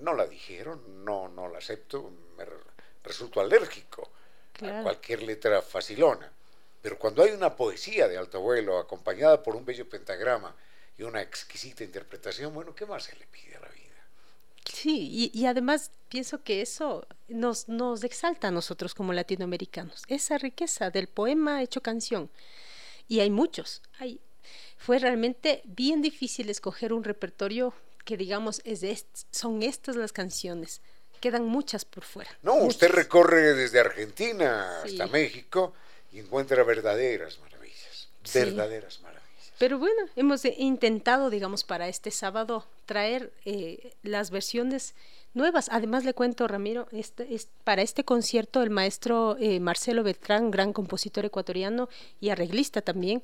no 0.00 0.14
la 0.14 0.26
dijeron, 0.26 1.04
no, 1.04 1.28
no 1.28 1.48
la 1.48 1.58
acepto, 1.58 2.10
me 2.36 2.44
re- 2.44 2.56
resulto 3.04 3.40
alérgico 3.40 4.10
a 4.64 4.72
cualquier 4.74 5.22
letra 5.22 5.62
facilona. 5.62 6.32
Pero 6.80 6.98
cuando 6.98 7.22
hay 7.22 7.30
una 7.32 7.54
poesía 7.56 8.08
de 8.08 8.18
alto 8.18 8.40
vuelo 8.40 8.78
acompañada 8.78 9.42
por 9.42 9.54
un 9.56 9.64
bello 9.64 9.88
pentagrama 9.88 10.56
y 10.98 11.02
una 11.04 11.22
exquisita 11.22 11.84
interpretación, 11.84 12.52
bueno, 12.54 12.74
¿qué 12.74 12.86
más 12.86 13.04
se 13.04 13.16
le 13.16 13.26
pide 13.26 13.56
a 13.56 13.60
la? 13.60 13.71
Sí, 14.64 15.08
y, 15.10 15.38
y 15.38 15.46
además 15.46 15.90
pienso 16.08 16.42
que 16.42 16.60
eso 16.62 17.06
nos, 17.28 17.68
nos 17.68 18.04
exalta 18.04 18.48
a 18.48 18.50
nosotros 18.50 18.94
como 18.94 19.12
latinoamericanos, 19.12 20.02
esa 20.08 20.38
riqueza 20.38 20.90
del 20.90 21.08
poema 21.08 21.62
hecho 21.62 21.80
canción. 21.82 22.30
Y 23.08 23.20
hay 23.20 23.30
muchos. 23.30 23.82
Hay, 23.98 24.20
fue 24.76 24.98
realmente 24.98 25.62
bien 25.64 26.02
difícil 26.02 26.50
escoger 26.50 26.92
un 26.92 27.04
repertorio 27.04 27.74
que 28.04 28.16
digamos 28.16 28.60
es 28.64 28.80
de 28.80 28.98
son 29.30 29.62
estas 29.62 29.96
las 29.96 30.12
canciones. 30.12 30.80
Quedan 31.20 31.44
muchas 31.46 31.84
por 31.84 32.02
fuera. 32.04 32.30
No, 32.42 32.54
usted 32.56 32.88
recorre 32.90 33.54
desde 33.54 33.78
Argentina 33.78 34.80
Sí. 34.84 34.92
hasta 35.00 35.06
México 35.12 35.72
y 36.12 36.18
encuentra 36.18 36.64
verdaderas 36.64 37.38
maravillas. 37.38 38.08
Sí. 38.24 38.38
Verdaderas 38.40 39.00
maravillas. 39.00 39.21
Pero 39.62 39.78
bueno, 39.78 40.02
hemos 40.16 40.44
eh, 40.44 40.56
intentado, 40.58 41.30
digamos, 41.30 41.62
para 41.62 41.86
este 41.86 42.10
sábado 42.10 42.66
traer 42.84 43.32
eh, 43.44 43.92
las 44.02 44.32
versiones 44.32 44.96
nuevas. 45.34 45.68
Además, 45.70 46.04
le 46.04 46.14
cuento, 46.14 46.48
Ramiro, 46.48 46.88
este, 46.90 47.32
es, 47.32 47.46
para 47.62 47.82
este 47.82 48.02
concierto 48.02 48.60
el 48.64 48.70
maestro 48.70 49.36
eh, 49.38 49.60
Marcelo 49.60 50.02
Beltrán, 50.02 50.50
gran 50.50 50.72
compositor 50.72 51.24
ecuatoriano 51.26 51.88
y 52.20 52.30
arreglista 52.30 52.82
también, 52.82 53.22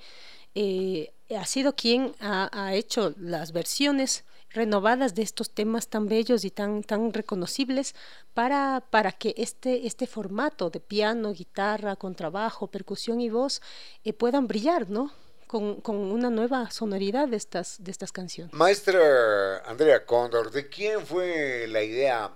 eh, 0.54 1.12
ha 1.36 1.44
sido 1.44 1.74
quien 1.74 2.14
ha, 2.20 2.48
ha 2.52 2.72
hecho 2.76 3.14
las 3.18 3.50
versiones 3.50 4.24
renovadas 4.50 5.16
de 5.16 5.22
estos 5.22 5.50
temas 5.50 5.88
tan 5.88 6.06
bellos 6.06 6.44
y 6.44 6.52
tan, 6.52 6.84
tan 6.84 7.12
reconocibles 7.12 7.96
para, 8.32 8.84
para 8.90 9.10
que 9.10 9.34
este, 9.38 9.88
este 9.88 10.06
formato 10.06 10.70
de 10.70 10.78
piano, 10.78 11.32
guitarra, 11.32 11.96
contrabajo, 11.96 12.68
percusión 12.68 13.20
y 13.20 13.28
voz 13.28 13.60
eh, 14.04 14.12
puedan 14.12 14.46
brillar, 14.46 14.88
¿no? 14.88 15.10
Con, 15.48 15.80
con 15.80 15.96
una 15.96 16.30
nueva 16.30 16.70
sonoridad 16.70 17.26
de 17.26 17.36
estas, 17.36 17.82
de 17.82 17.90
estas 17.90 18.12
canciones. 18.12 18.54
Maestra 18.54 19.58
Andrea 19.66 20.06
Cóndor, 20.06 20.52
¿de 20.52 20.68
quién 20.68 21.04
fue 21.04 21.66
la 21.66 21.82
idea 21.82 22.30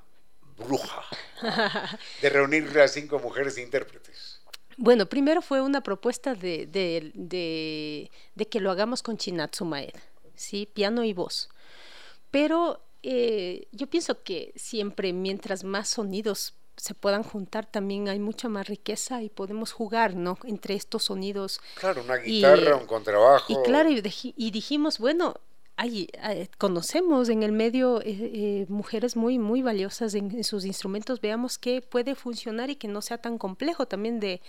bruja 0.56 1.04
de 2.22 2.28
reunir 2.28 2.80
a 2.80 2.88
cinco 2.88 3.20
mujeres 3.20 3.58
intérpretes? 3.58 4.40
Bueno, 4.76 5.06
primero 5.06 5.42
fue 5.42 5.60
una 5.60 5.82
propuesta 5.82 6.34
de, 6.34 6.66
de, 6.66 7.12
de, 7.14 8.10
de 8.34 8.48
que 8.48 8.60
lo 8.60 8.70
hagamos 8.70 9.02
con 9.02 9.16
Chinatsu 9.18 9.64
Maeda, 9.64 10.00
¿sí? 10.34 10.68
piano 10.72 11.04
y 11.04 11.12
voz. 11.12 11.50
Pero 12.30 12.82
eh, 13.02 13.68
yo 13.72 13.88
pienso 13.88 14.22
que 14.22 14.52
siempre 14.56 15.12
mientras 15.12 15.64
más 15.64 15.88
sonidos 15.88 16.54
se 16.82 16.94
puedan 16.94 17.22
juntar, 17.22 17.64
también 17.64 18.08
hay 18.08 18.18
mucha 18.18 18.48
más 18.48 18.66
riqueza 18.66 19.22
y 19.22 19.28
podemos 19.28 19.70
jugar, 19.70 20.16
¿no? 20.16 20.36
Entre 20.42 20.74
estos 20.74 21.04
sonidos. 21.04 21.60
Claro, 21.78 22.02
una 22.02 22.16
Y, 22.26 22.38
guitarra, 22.38 22.70
eh, 22.70 22.74
un 22.74 22.86
contrabajo. 22.86 23.44
Y 23.52 23.56
claro, 23.64 23.88
y, 23.88 24.02
y 24.36 24.50
dijimos, 24.50 24.98
bueno, 24.98 25.36
hay, 25.76 26.08
conocemos 26.58 27.28
en 27.28 27.44
el 27.44 27.52
medio 27.52 28.00
eh, 28.00 28.06
eh, 28.08 28.66
mujeres 28.68 29.14
muy, 29.14 29.38
muy 29.38 29.62
valiosas 29.62 30.14
en, 30.14 30.32
en 30.32 30.42
sus 30.42 30.64
instrumentos, 30.64 31.20
veamos 31.20 31.56
que 31.56 31.82
puede 31.82 32.16
funcionar 32.16 32.68
y 32.68 32.74
que 32.74 32.88
no 32.88 33.00
sea 33.00 33.18
tan 33.18 33.38
complejo 33.38 33.86
también 33.86 34.18
de, 34.18 34.42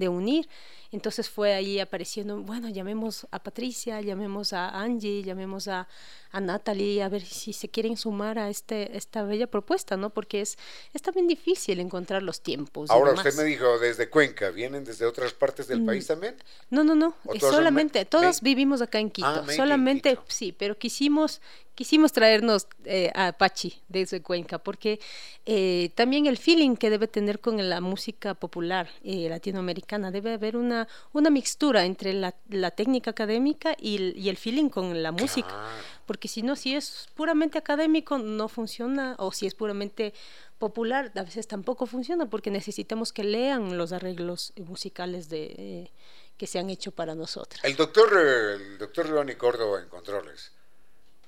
de 0.00 0.08
unir. 0.08 0.48
Entonces 0.92 1.30
fue 1.30 1.54
ahí 1.54 1.78
apareciendo, 1.78 2.40
bueno, 2.42 2.68
llamemos 2.68 3.26
a 3.30 3.40
Patricia, 3.42 4.00
llamemos 4.00 4.52
a 4.52 4.70
Angie, 4.70 5.22
llamemos 5.22 5.68
a, 5.68 5.86
a 6.32 6.40
Natalie, 6.40 7.02
a 7.04 7.08
ver 7.08 7.22
si 7.22 7.52
se 7.52 7.68
quieren 7.68 7.96
sumar 7.96 8.40
a 8.40 8.50
este, 8.50 8.96
esta 8.96 9.22
bella 9.22 9.46
propuesta, 9.46 9.96
¿no? 9.96 10.10
Porque 10.10 10.40
es, 10.40 10.58
es 10.92 11.02
también 11.02 11.28
difícil 11.28 11.78
encontrar 11.78 12.22
los 12.24 12.40
tiempos. 12.40 12.90
Ahora 12.90 13.12
usted 13.12 13.34
me 13.34 13.44
dijo 13.44 13.78
desde 13.78 14.08
Cuenca, 14.10 14.50
¿vienen 14.50 14.84
desde 14.84 15.06
otras 15.06 15.32
partes 15.32 15.68
del 15.68 15.78
Mm, 15.80 15.86
país 15.86 16.06
también? 16.08 16.34
No, 16.70 16.84
no, 16.84 16.94
no, 16.94 17.14
¿O 17.26 17.34
eh, 17.34 17.38
todos 17.38 17.54
son 17.54 17.54
solamente, 17.62 18.00
me- 18.00 18.04
todos 18.04 18.40
vivimos 18.40 18.82
acá 18.82 18.98
en 18.98 19.10
Quito, 19.10 19.28
Ah, 19.28 19.42
solamente, 19.48 20.18
sí, 20.28 20.52
pero 20.52 20.76
quisimos, 20.78 21.40
quisimos 21.80 22.12
traernos 22.12 22.66
eh, 22.84 23.10
a 23.14 23.32
Pachi 23.32 23.80
desde 23.88 24.20
Cuenca, 24.20 24.58
porque 24.58 25.00
eh, 25.46 25.90
también 25.94 26.26
el 26.26 26.36
feeling 26.36 26.76
que 26.76 26.90
debe 26.90 27.08
tener 27.08 27.40
con 27.40 27.56
la 27.70 27.80
música 27.80 28.34
popular 28.34 28.90
eh, 29.02 29.30
latinoamericana, 29.30 30.10
debe 30.10 30.34
haber 30.34 30.58
una, 30.58 30.86
una 31.14 31.30
mixtura 31.30 31.86
entre 31.86 32.12
la, 32.12 32.34
la 32.50 32.70
técnica 32.70 33.12
académica 33.12 33.74
y 33.80 33.96
el, 33.96 34.14
y 34.14 34.28
el 34.28 34.36
feeling 34.36 34.68
con 34.68 35.02
la 35.02 35.10
música, 35.10 35.48
Claro. 35.48 35.82
porque 36.04 36.28
si 36.28 36.42
no, 36.42 36.54
si 36.54 36.74
es 36.74 37.08
puramente 37.14 37.56
académico, 37.56 38.18
no 38.18 38.48
funciona, 38.48 39.16
o 39.18 39.32
si 39.32 39.46
es 39.46 39.54
puramente 39.54 40.12
popular, 40.58 41.10
a 41.16 41.22
veces 41.22 41.48
tampoco 41.48 41.86
funciona, 41.86 42.26
porque 42.28 42.50
necesitamos 42.50 43.14
que 43.14 43.24
lean 43.24 43.78
los 43.78 43.92
arreglos 43.92 44.52
musicales 44.56 45.30
de... 45.30 45.44
eh, 45.56 45.90
que 46.36 46.46
se 46.46 46.58
han 46.58 46.70
hecho 46.70 46.90
para 46.92 47.14
nosotros. 47.14 47.60
El 47.64 47.76
doctor, 47.76 48.08
el 48.18 48.78
doctor 48.78 49.06
Ronnie 49.10 49.36
Córdoba 49.36 49.80
en 49.82 49.88
Controles 49.90 50.52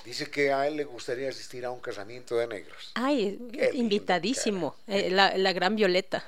dice 0.04 0.30
que 0.30 0.52
a 0.52 0.66
él 0.66 0.76
le 0.76 0.84
gustaría 0.84 1.28
asistir 1.28 1.64
a 1.64 1.70
un 1.70 1.80
casamiento 1.80 2.36
de 2.36 2.46
negros. 2.46 2.92
Ay, 2.94 3.38
Qué 3.52 3.70
invitadísimo, 3.74 4.76
eh, 4.86 5.10
la, 5.10 5.36
la 5.36 5.52
gran 5.52 5.76
Violeta, 5.76 6.24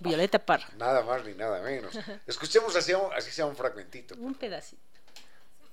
Violeta 0.00 0.38
Parra. 0.38 0.68
Nada 0.78 1.02
más 1.02 1.24
ni 1.24 1.34
nada 1.34 1.62
menos. 1.62 1.98
Escuchemos 2.26 2.74
así, 2.76 2.92
así 3.16 3.30
sea 3.30 3.46
un 3.46 3.56
fragmentito. 3.56 4.14
Un 4.18 4.34
pedacito. 4.34 4.82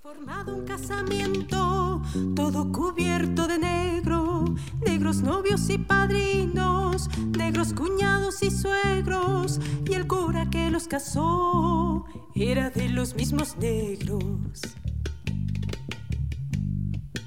Formado 0.02 0.56
un 0.56 0.66
casamiento, 0.66 2.02
todo 2.34 2.72
cubierto 2.72 3.48
de 3.48 3.58
negro, 3.58 4.46
negros 4.80 5.18
novios 5.18 5.70
y 5.70 5.78
padrinos, 5.78 7.10
negros 7.38 7.74
cuñados 7.74 8.42
y 8.42 8.50
suegros, 8.50 9.60
y 9.86 9.94
el 9.94 10.08
cura 10.08 10.50
que 10.50 10.70
los 10.72 10.88
casó 10.88 12.06
era 12.34 12.70
de 12.70 12.88
los 12.88 13.14
mismos 13.16 13.58
negros. 13.58 14.24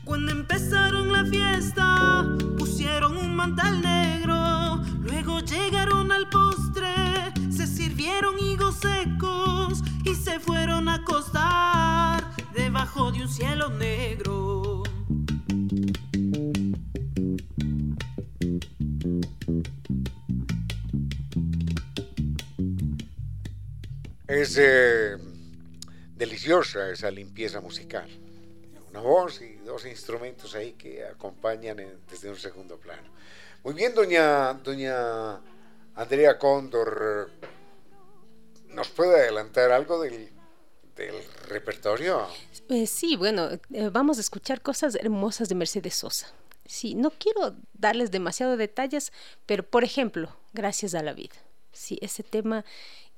Cuando 0.05 0.33
empezaron 0.33 1.13
la 1.13 1.25
fiesta, 1.25 2.27
pusieron 2.59 3.17
un 3.17 3.37
mantal 3.37 3.81
negro. 3.81 4.83
Luego 5.01 5.41
llegaron 5.41 6.11
al 6.11 6.29
postre, 6.29 7.33
se 7.51 7.67
sirvieron 7.67 8.39
higos 8.39 8.81
secos 8.81 9.83
y 10.05 10.15
se 10.15 10.41
fueron 10.41 10.89
a 10.89 10.95
acostar 10.95 12.35
debajo 12.53 13.13
de 13.13 13.23
un 13.23 13.29
cielo 13.29 13.71
negro. 13.71 14.83
Es 24.27 24.57
eh, 24.59 25.17
deliciosa 26.17 26.91
esa 26.91 27.11
limpieza 27.11 27.61
musical. 27.61 28.09
Una 28.93 29.01
voz 29.01 29.41
y 29.41 29.57
dos 29.57 29.85
instrumentos 29.87 30.55
ahí 30.55 30.75
que 30.75 31.05
acompañan 31.05 31.81
en- 31.81 31.99
desde 32.11 32.29
un 32.31 32.37
segundo 32.37 32.79
plano. 32.79 33.09
Muy 33.65 33.73
bien, 33.75 33.95
doña, 33.95 34.53
doña 34.55 35.41
Andrea 35.95 36.39
Cóndor. 36.39 37.31
¿Nos 38.69 38.89
puede 38.91 39.21
adelantar 39.23 39.73
algo 39.73 40.01
del, 40.03 40.31
del 40.95 41.15
repertorio? 41.49 42.27
Eh, 42.69 42.87
sí, 42.87 43.17
bueno, 43.17 43.49
eh, 43.73 43.89
vamos 43.91 44.19
a 44.19 44.21
escuchar 44.21 44.61
cosas 44.61 44.95
hermosas 44.95 45.49
de 45.49 45.55
Mercedes 45.55 45.95
Sosa. 45.95 46.27
Sí, 46.67 46.95
no 46.95 47.11
quiero 47.11 47.57
darles 47.73 48.11
demasiado 48.11 48.57
detalles, 48.57 49.13
pero 49.47 49.63
por 49.63 49.85
ejemplo, 49.85 50.37
Gracias 50.55 50.95
a 50.95 51.03
la 51.03 51.15
vida. 51.15 51.35
Sí, 51.73 51.99
ese 52.03 52.23
tema 52.23 52.63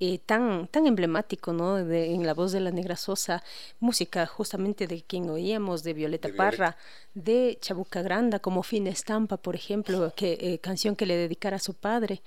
eh, 0.00 0.18
tan, 0.18 0.66
tan 0.68 0.86
emblemático, 0.86 1.52
¿no? 1.52 1.76
De- 1.76 2.12
en 2.14 2.26
la 2.26 2.34
voz 2.34 2.52
de 2.52 2.60
la 2.60 2.70
Negra 2.70 2.96
Sosa, 2.96 3.42
música 3.80 4.26
justamente 4.26 4.86
de 4.86 5.02
quien 5.02 5.30
oíamos, 5.30 5.82
de 5.82 5.94
Violeta 5.94 6.28
De 6.28 6.32
Violeta. 6.32 6.56
Parra, 6.56 6.76
de 7.14 7.58
Chabuca 7.60 8.02
Granda, 8.02 8.38
como 8.40 8.62
Fina 8.62 8.90
Estampa, 8.90 9.36
por 9.36 9.54
ejemplo, 9.54 10.12
que, 10.16 10.36
eh, 10.40 10.58
canción 10.58 10.96
que 10.96 11.06
le 11.06 11.16
dedicara 11.16 11.56
a 11.56 11.60
su 11.60 11.74
padre. 11.74 12.22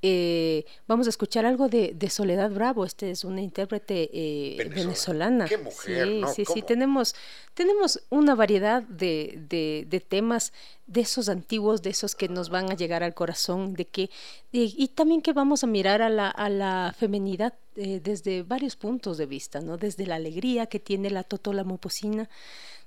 Eh, 0.00 0.64
vamos 0.86 1.06
a 1.08 1.10
escuchar 1.10 1.44
algo 1.44 1.68
de, 1.68 1.92
de 1.94 2.08
Soledad 2.08 2.50
Bravo, 2.52 2.84
este 2.84 3.10
es 3.10 3.24
una 3.24 3.40
intérprete 3.42 4.08
eh, 4.12 4.54
Venezolana. 4.58 4.84
venezolana. 4.84 5.44
Qué 5.46 5.58
mujer, 5.58 6.06
sí, 6.06 6.20
¿no? 6.20 6.28
sí, 6.28 6.34
sí, 6.44 6.44
¿Cómo? 6.44 6.66
tenemos, 6.66 7.14
tenemos 7.54 8.00
una 8.08 8.34
variedad 8.36 8.82
de, 8.84 9.40
de, 9.48 9.86
de 9.88 10.00
temas 10.00 10.52
de 10.86 11.00
esos 11.00 11.28
antiguos, 11.28 11.82
de 11.82 11.90
esos 11.90 12.14
que 12.14 12.28
nos 12.28 12.48
van 12.48 12.70
a 12.70 12.74
llegar 12.76 13.02
al 13.02 13.12
corazón, 13.14 13.74
de 13.74 13.86
que, 13.86 14.10
de- 14.52 14.72
y 14.76 14.88
también 14.88 15.20
que 15.20 15.32
vamos 15.32 15.64
a 15.64 15.66
mirar 15.66 16.00
a 16.00 16.08
la, 16.08 16.28
a 16.28 16.48
la 16.48 16.94
femenidad 16.96 17.54
eh, 17.76 18.00
desde 18.02 18.42
varios 18.44 18.76
puntos 18.76 19.18
de 19.18 19.26
vista, 19.26 19.60
¿no? 19.60 19.76
Desde 19.76 20.06
la 20.06 20.14
alegría 20.14 20.66
que 20.66 20.78
tiene 20.78 21.10
la 21.10 21.24
Totola 21.24 21.64
Moposina, 21.64 22.28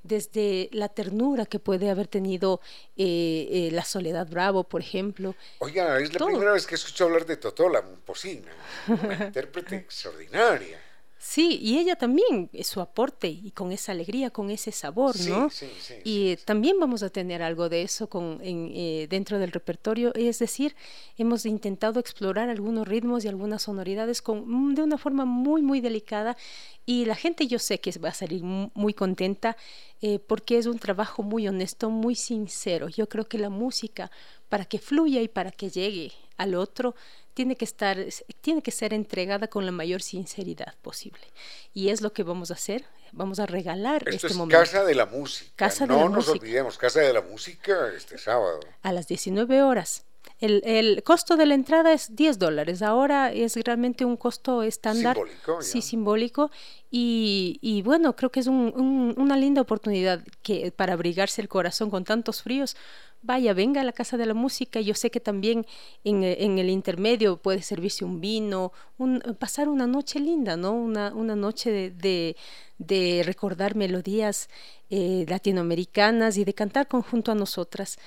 desde 0.04 0.70
la 0.72 0.90
ternura 0.90 1.46
que 1.46 1.60
puede 1.60 1.90
haber 1.90 2.08
tenido 2.08 2.62
eh, 2.98 3.48
eh, 3.52 3.70
la 3.72 3.84
Soledad 3.86 4.28
Bravo, 4.28 4.64
por 4.64 4.82
ejemplo. 4.82 5.36
Oiga, 5.60 6.00
es 6.00 6.12
la 6.14 6.20
Todo. 6.20 6.30
primera 6.30 6.54
vez 6.54 6.66
que 6.66 6.76
escucho 6.76 7.06
hablar 7.06 7.26
de 7.26 7.38
Totó, 7.38 7.70
la 7.70 7.82
Momposina. 7.82 8.52
Una 8.88 9.26
intérprete 9.26 9.76
extraordinaria. 9.76 10.80
Sí, 11.24 11.60
y 11.62 11.78
ella 11.78 11.96
también, 11.96 12.50
su 12.64 12.82
aporte 12.82 13.28
y 13.28 13.52
con 13.52 13.72
esa 13.72 13.92
alegría, 13.92 14.32
con 14.32 14.50
ese 14.50 14.72
sabor, 14.72 15.16
¿no? 15.30 15.52
Sí, 15.52 15.68
sí, 15.80 15.94
y 16.04 16.36
también 16.38 16.80
vamos 16.80 17.04
a 17.04 17.12
tener 17.12 17.44
algo 17.44 17.70
de 17.70 17.84
eso 17.84 18.10
con, 18.10 18.40
en, 18.42 18.72
eh, 18.74 19.06
dentro 19.08 19.38
del 19.38 19.52
repertorio, 19.52 20.12
es 20.16 20.40
decir, 20.40 20.76
hemos 21.20 21.46
intentado 21.46 22.00
explorar 22.00 22.50
algunos 22.50 22.88
ritmos 22.88 23.24
y 23.24 23.28
algunas 23.28 23.62
sonoridades 23.62 24.24
con, 24.24 24.46
mm, 24.48 24.74
de 24.74 24.82
una 24.82 24.98
forma 24.98 25.26
muy, 25.26 25.62
muy 25.62 25.80
delicada 25.80 26.36
y 26.88 27.06
la 27.06 27.16
gente 27.16 27.46
yo 27.46 27.60
sé 27.60 27.80
que 27.80 27.92
va 28.00 28.10
a 28.10 28.14
salir 28.16 28.42
muy 28.44 28.94
contenta 28.96 29.58
eh, 30.02 30.18
porque 30.18 30.58
es 30.58 30.66
un 30.66 30.80
trabajo 30.80 31.22
muy 31.22 31.48
honesto, 31.48 31.92
muy 31.92 32.16
sincero. 32.16 32.90
Yo 32.90 33.08
creo 33.08 33.26
que 33.28 33.38
la 33.38 33.52
música, 33.52 34.10
para 34.50 34.66
que 34.66 34.80
fluya 34.80 35.22
y 35.22 35.28
para 35.28 35.52
que 35.52 35.70
llegue 35.70 36.12
al 36.38 36.56
otro, 36.56 36.96
tiene 37.34 37.56
que 37.56 37.66
estar, 37.66 37.98
tiene 38.42 38.62
que 38.62 38.72
ser 38.72 38.94
entregada 38.94 39.48
con 39.48 39.66
la 39.66 39.72
mayor 39.72 40.02
sinceridad 40.02 40.76
posible. 40.82 41.22
Y 41.74 41.90
es 41.90 42.02
lo 42.02 42.14
que 42.14 42.24
vamos 42.24 42.52
a 42.52 42.56
hacer. 42.56 42.86
Vamos 43.14 43.40
a 43.40 43.46
regalar 43.46 44.04
Esto 44.06 44.16
este 44.16 44.28
es 44.28 44.36
momento. 44.36 44.58
Casa 44.58 44.84
de 44.86 44.96
la 44.96 45.06
Música. 45.06 45.52
Casa 45.56 45.86
no 45.86 45.96
de 45.96 46.00
la 46.00 46.06
nos 46.06 46.16
Música. 46.28 46.32
olvidemos, 46.32 46.78
Casa 46.78 47.02
de 47.02 47.14
la 47.14 47.22
Música 47.22 47.92
este 47.96 48.18
sábado. 48.18 48.62
A 48.82 48.94
las 48.94 49.08
19 49.08 49.62
horas. 49.64 50.06
El, 50.40 50.64
el, 50.66 51.04
costo 51.04 51.38
de 51.38 51.46
la 51.46 51.54
entrada 51.54 51.94
es 51.94 52.16
10 52.16 52.40
dólares. 52.40 52.82
Ahora 52.82 53.32
es 53.32 53.56
realmente 53.58 54.06
un 54.06 54.18
costo 54.18 54.64
estándar. 54.64 55.16
Simbólico. 55.16 55.62
Sí, 55.62 55.82
simbólico. 55.82 56.52
Y, 56.90 57.60
y, 57.62 57.84
bueno, 57.84 58.16
creo 58.16 58.32
que 58.32 58.40
es 58.40 58.48
un, 58.48 58.74
un, 58.76 59.14
una 59.18 59.38
linda 59.38 59.62
oportunidad 59.62 60.24
que, 60.42 60.72
para 60.72 60.94
abrigarse 60.94 61.42
el 61.42 61.48
corazón 61.48 61.92
con 61.92 62.04
tantos 62.06 62.42
fríos. 62.42 62.76
Vaya, 63.24 63.54
venga 63.54 63.82
a 63.82 63.84
la 63.84 63.92
Casa 63.92 64.18
de 64.18 64.26
la 64.26 64.34
Música. 64.34 64.82
Yo 64.82 64.96
sé 64.96 65.12
que 65.12 65.20
también 65.20 65.68
en, 66.04 66.24
en 66.24 66.58
el 66.58 66.72
intermedio 66.72 67.38
puede 67.38 67.62
servirse 67.62 68.04
un 68.04 68.20
vino, 68.20 68.74
un, 68.98 69.22
pasar 69.38 69.70
una 69.70 69.86
noche 69.86 70.20
linda, 70.20 70.58
¿no? 70.58 70.72
Una, 70.72 71.14
una 71.14 71.36
noche 71.36 71.72
de, 71.72 71.92
de, 71.92 72.36
de 72.80 73.22
recordar 73.24 73.76
melodías 73.76 74.50
eh, 74.90 75.26
latinoamericanas 75.30 76.38
y 76.38 76.46
de 76.46 76.56
cantar 76.56 76.88
conjunto 76.88 77.32
a 77.32 77.36
nosotras 77.36 78.00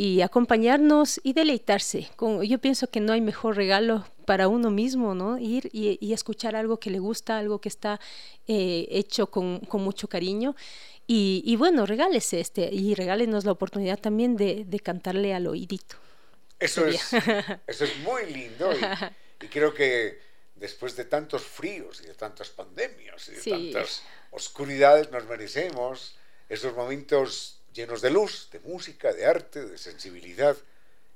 y 0.00 0.22
acompañarnos 0.22 1.20
y 1.24 1.32
deleitarse. 1.32 2.08
Con, 2.14 2.40
yo 2.42 2.58
pienso 2.60 2.88
que 2.88 3.00
no 3.00 3.12
hay 3.12 3.20
mejor 3.20 3.56
regalo 3.56 4.06
para 4.26 4.46
uno 4.46 4.70
mismo, 4.70 5.12
¿no? 5.12 5.38
Ir 5.38 5.68
y, 5.72 5.98
y 6.00 6.12
escuchar 6.12 6.54
algo 6.54 6.78
que 6.78 6.90
le 6.90 7.00
gusta, 7.00 7.36
algo 7.36 7.60
que 7.60 7.68
está 7.68 7.98
eh, 8.46 8.86
hecho 8.90 9.26
con, 9.26 9.58
con, 9.58 9.82
mucho 9.82 10.08
cariño. 10.08 10.54
Y, 11.08 11.42
y, 11.44 11.56
bueno, 11.56 11.84
regálese 11.84 12.38
este 12.38 12.72
y 12.72 12.94
regálenos 12.94 13.44
la 13.44 13.50
oportunidad 13.50 13.98
también 13.98 14.36
de, 14.36 14.64
de 14.64 14.78
cantarle 14.78 15.34
al 15.34 15.48
oídito. 15.48 15.96
Eso 16.60 16.86
es, 16.86 17.12
eso 17.66 17.84
es 17.84 17.96
muy 17.98 18.26
lindo 18.32 18.70
y, 18.72 19.44
y, 19.44 19.48
creo 19.48 19.74
que 19.74 20.20
después 20.54 20.94
de 20.94 21.06
tantos 21.06 21.42
fríos 21.42 22.00
y 22.02 22.06
de 22.06 22.14
tantas 22.14 22.50
pandemias 22.50 23.28
y 23.28 23.32
de 23.32 23.40
sí. 23.40 23.50
tantas 23.50 24.02
oscuridades 24.30 25.10
nos 25.10 25.24
merecemos 25.26 26.16
esos 26.48 26.74
momentos 26.74 27.57
llenos 27.78 28.02
de 28.02 28.10
luz, 28.10 28.48
de 28.50 28.58
música, 28.60 29.12
de 29.12 29.24
arte, 29.24 29.64
de 29.64 29.78
sensibilidad 29.78 30.56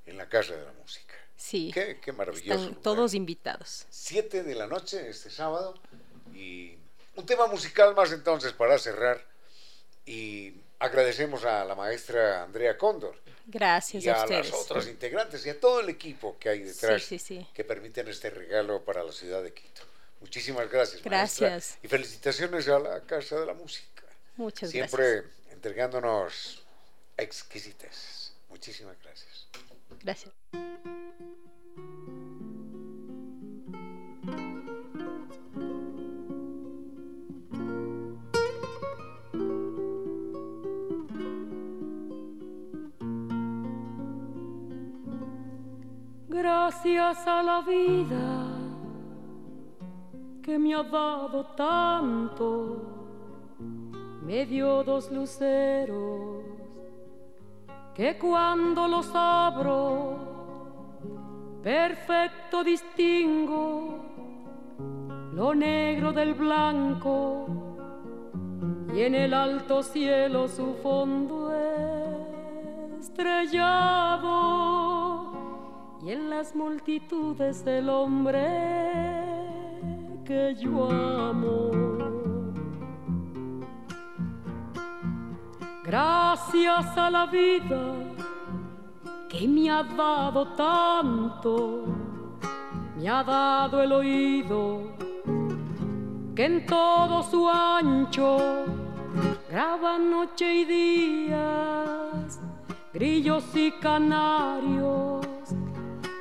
en 0.07 0.17
la 0.17 0.29
Casa 0.29 0.55
de 0.55 0.65
la 0.65 0.73
Música. 0.73 1.15
Sí. 1.37 1.73
Qué, 1.75 1.99
qué 2.01 2.13
maravilloso. 2.13 2.63
Están 2.63 2.83
todos 2.83 3.15
invitados. 3.15 3.85
Siete 3.91 4.45
de 4.45 4.55
la 4.55 4.69
noche 4.69 5.09
este 5.09 5.29
sábado 5.29 5.75
y 6.33 6.77
un 7.17 7.27
tema 7.27 7.49
musical 7.49 7.97
más 7.97 8.13
entonces 8.13 8.53
para 8.53 8.79
cerrar 8.79 9.27
y 10.07 10.55
agradecemos 10.79 11.45
a 11.45 11.65
la 11.65 11.75
maestra 11.75 12.45
Andrea 12.45 12.79
Cóndor. 12.79 13.17
Gracias 13.47 14.05
y 14.05 14.09
a, 14.09 14.21
a 14.21 14.23
ustedes. 14.23 14.51
las 14.51 14.61
otras 14.61 14.87
integrantes 14.87 15.45
y 15.45 15.51
a 15.51 15.59
todo 15.59 15.81
el 15.81 15.89
equipo 15.89 16.39
que 16.39 16.49
hay 16.49 16.61
detrás 16.61 17.03
sí, 17.03 17.19
sí, 17.19 17.39
sí. 17.41 17.47
que 17.53 17.65
permiten 17.65 18.07
este 18.07 18.31
regalo 18.31 18.85
para 18.85 19.03
la 19.03 19.11
ciudad 19.11 19.43
de 19.43 19.53
Quito. 19.53 19.83
Muchísimas 20.21 20.71
gracias. 20.71 21.03
Gracias. 21.03 21.51
Maestra, 21.51 21.81
y 21.83 21.89
felicitaciones 21.89 22.69
a 22.69 22.79
la 22.79 23.01
Casa 23.01 23.41
de 23.41 23.47
la 23.47 23.55
Música. 23.55 24.05
Muchas 24.37 24.71
Siempre 24.71 25.13
gracias 25.13 25.42
entregándonos 25.63 26.61
exquisites. 27.17 28.35
Muchísimas 28.51 28.97
gracias. 29.01 29.47
Gracias. 30.03 30.35
Gracias 46.29 47.27
a 47.29 47.43
la 47.45 47.61
vida 47.61 48.49
que 50.43 50.59
me 50.59 50.75
ha 50.75 50.83
dado 50.83 51.47
tanto 51.55 53.02
me 54.25 54.47
dio 54.47 54.83
dos 54.85 55.11
luceros 55.11 56.45
que 57.95 58.17
cuando 58.19 58.89
los 58.89 59.11
abro 59.15 60.17
perfecto 61.63 62.65
distingo 62.65 63.99
lo 65.33 65.55
negro 65.55 66.13
del 66.13 66.35
blanco 66.35 67.47
y 68.95 69.03
en 69.03 69.15
el 69.15 69.35
alto 69.35 69.83
cielo 69.83 70.49
su 70.49 70.75
fondo 70.83 71.53
estrellado 73.01 74.53
y 76.05 76.11
en 76.11 76.31
las 76.31 76.55
multitudes 76.55 77.65
del 77.65 77.89
hombre 77.89 78.47
que 80.25 80.55
yo 80.55 80.91
amo. 80.91 82.02
Gracias 85.93 86.97
a 86.97 87.11
la 87.11 87.27
vida 87.27 87.79
que 89.29 89.47
me 89.47 89.71
ha 89.71 89.83
dado 89.83 90.47
tanto, 90.57 91.85
me 92.97 93.07
ha 93.11 93.23
dado 93.23 93.83
el 93.83 93.93
oído 93.93 94.85
que 96.35 96.47
en 96.47 96.65
todo 96.65 97.23
su 97.23 97.47
ancho 97.47 98.65
graba 99.51 99.99
noche 99.99 100.55
y 100.55 100.65
días, 100.65 102.41
grillos 102.95 103.45
y 103.55 103.71
canarios, 103.73 105.27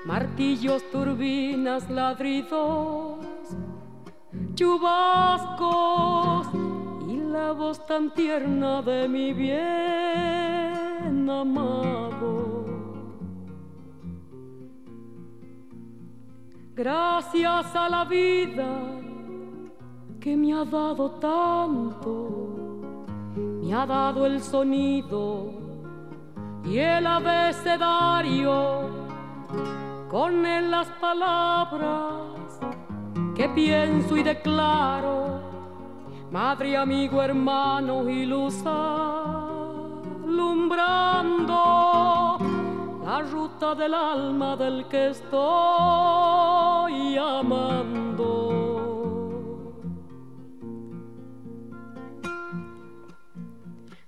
martillos, 0.04 0.84
turbinas, 0.92 1.90
ladridos, 1.90 3.26
chubascos 4.54 6.48
la 7.32 7.54
voz 7.54 7.86
tan 7.86 8.14
tierna 8.14 8.82
de 8.82 9.08
mi 9.08 9.32
bien 9.34 11.30
amado. 11.30 12.66
Gracias 16.76 17.76
a 17.76 17.90
la 17.90 18.06
vida 18.06 18.70
que 20.20 20.36
me 20.36 20.54
ha 20.54 20.66
dado 20.66 21.12
tanto, 21.12 22.14
me 23.36 23.74
ha 23.74 23.86
dado 23.86 24.26
el 24.26 24.42
sonido 24.42 25.54
y 26.66 26.78
el 26.78 27.08
abecedario, 27.08 28.90
con 30.10 30.46
él 30.46 30.70
las 30.72 30.88
palabras 31.00 32.60
que 33.36 33.48
pienso 33.50 34.18
y 34.18 34.24
declaro 34.24 35.51
madre, 36.32 36.78
amigo, 36.78 37.22
hermano 37.22 38.10
y 38.10 38.26
luz 38.26 38.64
alumbrando 38.66 39.50
la 43.04 43.22
ruta 43.22 43.76
del 43.76 43.94
alma 43.94 44.56
del 44.56 44.88
que 44.88 45.10
estoy 45.10 45.38
amando. 47.18 48.48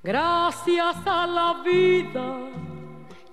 Gracias 0.01 0.95
a 1.05 1.27
la 1.27 1.61
vida 1.63 2.37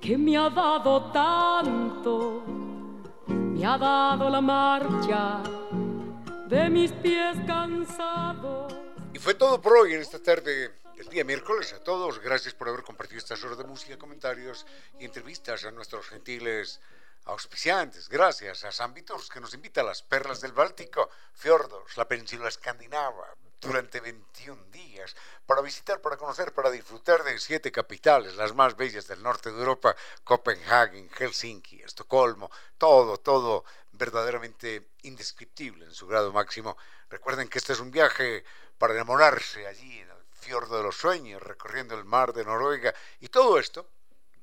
que 0.00 0.18
me 0.18 0.36
ha 0.36 0.50
dado 0.50 1.02
tanto, 1.12 2.42
me 3.28 3.64
ha 3.64 3.78
dado 3.78 4.28
la 4.30 4.40
marcha 4.40 5.40
de 6.50 6.68
mis 6.68 6.90
pies 6.90 7.36
cansados. 7.46 8.74
Y 9.14 9.20
fue 9.20 9.34
todo 9.34 9.60
por 9.62 9.76
hoy 9.76 9.94
en 9.94 10.00
esta 10.00 10.20
tarde 10.20 10.80
del 10.96 11.08
día 11.08 11.24
miércoles. 11.24 11.72
A 11.72 11.78
todos, 11.78 12.18
gracias 12.18 12.54
por 12.54 12.68
haber 12.68 12.82
compartido 12.82 13.18
estas 13.18 13.42
horas 13.44 13.56
de 13.56 13.64
música, 13.64 13.96
comentarios 13.96 14.66
y 14.98 15.04
entrevistas 15.04 15.64
a 15.64 15.70
nuestros 15.70 16.08
gentiles 16.08 16.80
auspiciantes. 17.26 18.08
Gracias 18.08 18.64
a 18.64 18.72
San 18.72 18.92
Vitors, 18.92 19.28
que 19.28 19.38
nos 19.38 19.54
invita 19.54 19.82
a 19.82 19.84
las 19.84 20.02
perlas 20.02 20.40
del 20.40 20.52
Báltico, 20.52 21.08
fiordos, 21.34 21.96
la 21.96 22.08
península 22.08 22.48
escandinava, 22.48 23.28
durante 23.60 24.00
21 24.00 24.64
días 24.72 25.14
para 25.46 25.60
visitar, 25.60 26.00
para 26.00 26.16
conocer, 26.16 26.52
para 26.52 26.70
disfrutar 26.70 27.22
de 27.22 27.38
siete 27.38 27.70
capitales, 27.70 28.36
las 28.36 28.54
más 28.54 28.76
bellas 28.76 29.06
del 29.06 29.22
norte 29.22 29.52
de 29.52 29.58
Europa, 29.58 29.94
Copenhague, 30.24 31.08
Helsinki, 31.18 31.82
Estocolmo, 31.82 32.50
todo, 32.78 33.18
todo 33.18 33.64
verdaderamente 34.00 34.92
indescriptible 35.02 35.84
en 35.84 35.92
su 35.92 36.06
grado 36.06 36.32
máximo. 36.32 36.76
Recuerden 37.10 37.48
que 37.48 37.58
este 37.58 37.74
es 37.74 37.80
un 37.80 37.90
viaje 37.90 38.42
para 38.78 38.94
enamorarse 38.94 39.66
allí 39.66 39.98
en 39.98 40.08
el 40.08 40.24
fiordo 40.32 40.78
de 40.78 40.82
los 40.82 40.96
sueños, 40.96 41.42
recorriendo 41.42 41.94
el 41.94 42.06
mar 42.06 42.32
de 42.32 42.42
Noruega 42.42 42.94
y 43.20 43.28
todo 43.28 43.58
esto, 43.58 43.86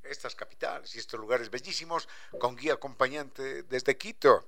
estas 0.04 0.36
capitales 0.36 0.96
y 0.96 1.00
estos 1.00 1.20
lugares 1.20 1.50
bellísimos, 1.50 2.08
con 2.40 2.56
guía 2.56 2.76
acompañante 2.76 3.64
desde 3.64 3.98
Quito, 3.98 4.48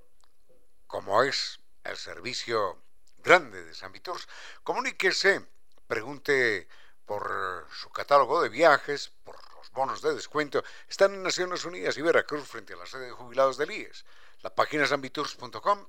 como 0.85 1.23
es 1.23 1.59
el 1.83 1.97
servicio 1.97 2.77
grande 3.17 3.65
de 3.65 3.73
San 3.73 3.91
Vitors. 3.91 4.27
Comuníquese, 4.63 5.43
pregunte 5.87 6.67
por 7.03 7.65
su 7.73 7.89
catálogo 7.89 8.43
de 8.43 8.49
viajes, 8.49 9.11
por 9.23 9.35
los 9.55 9.71
bonos 9.71 10.03
de 10.03 10.13
descuento. 10.13 10.63
Están 10.87 11.15
en 11.15 11.23
Naciones 11.23 11.65
Unidas 11.65 11.97
y 11.97 12.03
Veracruz 12.03 12.47
frente 12.47 12.73
a 12.73 12.77
la 12.77 12.85
sede 12.85 13.07
de 13.07 13.11
jubilados 13.11 13.57
del 13.57 13.71
IES. 13.71 14.05
La 14.41 14.55
página 14.55 14.87
sanviturs.com 14.87 15.85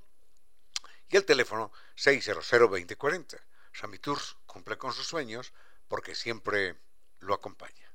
y 1.09 1.16
el 1.16 1.24
teléfono 1.24 1.70
600-2040. 1.97 3.40
San 3.72 3.90
Viturs 3.93 4.36
cumple 4.44 4.77
con 4.77 4.93
sus 4.93 5.06
sueños 5.06 5.52
porque 5.86 6.16
siempre 6.16 6.77
lo 7.20 7.35
acompaña. 7.35 7.93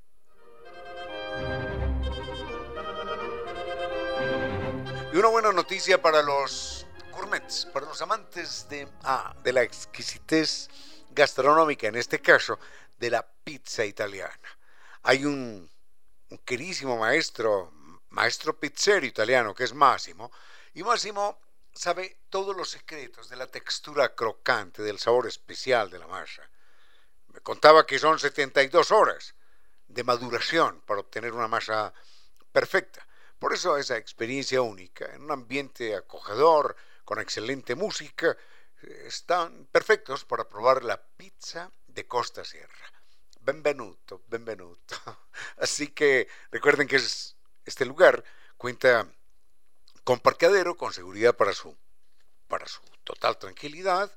Y 5.12 5.16
una 5.16 5.28
buena 5.28 5.52
noticia 5.52 6.00
para 6.00 6.22
los 6.22 6.86
gourmets, 7.12 7.66
para 7.66 7.86
los 7.86 8.00
amantes 8.00 8.66
de, 8.68 8.88
ah, 9.04 9.34
de 9.42 9.52
la 9.52 9.62
exquisitez 9.62 10.68
gastronómica, 11.10 11.86
en 11.86 11.96
este 11.96 12.20
caso 12.20 12.58
de 12.96 13.10
la 13.10 13.26
pizza 13.44 13.84
italiana. 13.84 14.38
Hay 15.02 15.24
un, 15.26 15.70
un 16.30 16.38
queridísimo 16.38 16.96
maestro, 16.96 17.72
maestro 18.10 18.58
pizzero 18.58 19.04
italiano, 19.06 19.54
que 19.54 19.64
es 19.64 19.74
Massimo, 19.74 20.30
y 20.74 20.82
Massimo 20.82 21.40
sabe 21.72 22.20
todos 22.30 22.56
los 22.56 22.70
secretos 22.70 23.28
de 23.28 23.36
la 23.36 23.46
textura 23.46 24.14
crocante, 24.14 24.82
del 24.82 24.98
sabor 24.98 25.26
especial 25.26 25.90
de 25.90 25.98
la 25.98 26.06
masa. 26.06 26.48
Me 27.28 27.40
contaba 27.40 27.86
que 27.86 27.98
son 27.98 28.18
72 28.18 28.90
horas 28.90 29.34
de 29.88 30.04
maduración 30.04 30.80
para 30.86 31.00
obtener 31.00 31.32
una 31.32 31.48
masa 31.48 31.92
perfecta. 32.50 33.06
Por 33.38 33.52
eso 33.52 33.76
esa 33.76 33.98
experiencia 33.98 34.62
única, 34.62 35.14
en 35.14 35.22
un 35.22 35.30
ambiente 35.30 35.94
acogedor, 35.94 36.76
con 37.04 37.20
excelente 37.20 37.74
música, 37.74 38.36
están 38.82 39.66
perfectos 39.66 40.24
para 40.24 40.48
probar 40.48 40.82
la 40.82 41.00
pizza 41.00 41.70
de 41.86 42.06
Costa 42.06 42.44
Sierra. 42.44 42.92
Benvenuto, 43.40 44.22
benvenuto. 44.28 44.96
Así 45.58 45.88
que 45.88 46.28
recuerden 46.50 46.88
que 46.88 46.98
este 47.66 47.84
lugar 47.84 48.24
cuenta 48.56 49.06
con 50.04 50.20
parqueadero, 50.20 50.76
con 50.76 50.92
seguridad 50.92 51.36
para 51.36 51.52
su, 51.52 51.76
para 52.48 52.66
su 52.66 52.80
total 53.04 53.38
tranquilidad, 53.38 54.10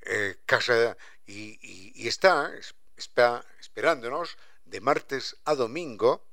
eh, 0.00 0.38
casa 0.46 0.96
y, 1.26 2.08
está, 2.08 2.50
está 2.96 3.44
esperándonos 3.60 4.38
de 4.64 4.80
martes 4.80 5.36
a 5.44 5.54
domingo 5.54 6.24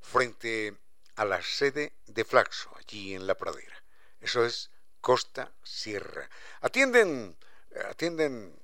frente 0.00 0.76
a 1.16 1.24
la 1.24 1.42
sede 1.42 1.94
de 2.06 2.24
Flaxo, 2.24 2.70
allí 2.76 3.14
en 3.14 3.26
la 3.26 3.34
pradera. 3.34 3.82
Eso 4.20 4.44
es 4.44 4.70
Costa 5.00 5.52
Sierra. 5.62 6.28
Atienden, 6.60 7.36
atienden 7.88 8.54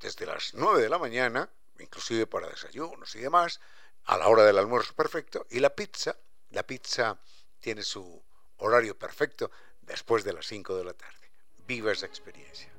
desde 0.00 0.26
las 0.26 0.54
9 0.54 0.82
de 0.82 0.88
la 0.88 0.98
mañana, 0.98 1.50
inclusive 1.78 2.26
para 2.26 2.48
desayunos 2.48 3.14
y 3.16 3.20
demás, 3.20 3.60
a 4.04 4.16
la 4.16 4.28
hora 4.28 4.44
del 4.44 4.58
almuerzo 4.58 4.94
perfecto, 4.94 5.46
y 5.50 5.60
la 5.60 5.70
pizza, 5.70 6.16
la 6.50 6.62
pizza 6.62 7.18
tiene 7.60 7.82
su 7.82 8.22
horario 8.58 8.98
perfecto 8.98 9.50
después 9.82 10.24
de 10.24 10.32
las 10.32 10.46
5 10.46 10.76
de 10.76 10.84
la 10.84 10.94
tarde. 10.94 11.30
Viva 11.66 11.92
esa 11.92 12.06
experiencia. 12.06 12.72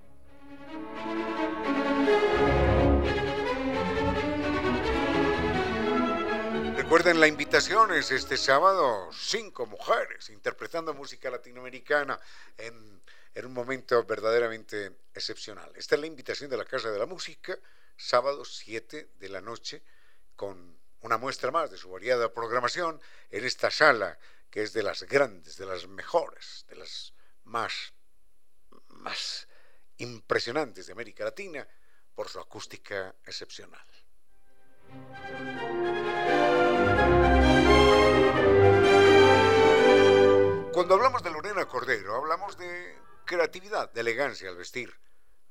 Recuerden 6.76 7.20
la 7.20 7.28
invitación 7.28 7.94
es 7.94 8.10
este 8.10 8.36
sábado, 8.36 9.10
cinco 9.14 9.68
mujeres 9.68 10.30
interpretando 10.32 10.94
música 10.96 11.30
latinoamericana 11.30 12.20
en, 12.58 13.02
en, 13.36 13.46
un 13.46 13.54
momento 13.54 14.04
verdaderamente 14.06 14.98
excepcional. 15.14 15.72
Esta 15.76 15.96
es 15.96 16.02
la 16.02 16.08
invitación 16.08 16.50
de 16.50 16.58
la 16.58 16.66
Casa 16.66 16.90
de 16.90 16.98
la 16.98 17.06
Música, 17.06 17.60
sábado 17.96 18.44
7 18.44 19.10
de 19.20 19.30
la 19.30 19.40
noche, 19.40 19.84
con 20.36 20.79
una 21.02 21.18
muestra 21.18 21.52
más 21.52 21.72
de 21.72 21.78
su 21.78 21.90
variada 21.90 22.34
programación 22.34 23.02
en 23.30 23.46
esta 23.46 23.72
sala 23.72 24.18
que 24.50 24.64
es 24.64 24.74
de 24.74 24.84
las 24.84 25.04
grandes, 25.04 25.58
de 25.58 25.66
las 25.66 25.88
mejores, 25.88 26.66
de 26.70 26.76
las 26.76 27.14
más, 27.44 27.94
más 28.90 29.48
impresionantes 29.98 30.88
de 30.88 30.94
América 30.94 31.24
Latina 31.24 31.68
por 32.16 32.30
su 32.30 32.40
acústica 32.40 33.16
excepcional. 33.26 33.86
Cuando 40.74 40.96
hablamos 40.96 41.22
de 41.22 41.30
Lorena 41.30 41.68
Cordero, 41.68 42.16
hablamos 42.16 42.58
de 42.58 42.98
creatividad, 43.26 43.92
de 43.92 44.02
elegancia 44.02 44.50
al 44.50 44.58
vestir. 44.58 44.92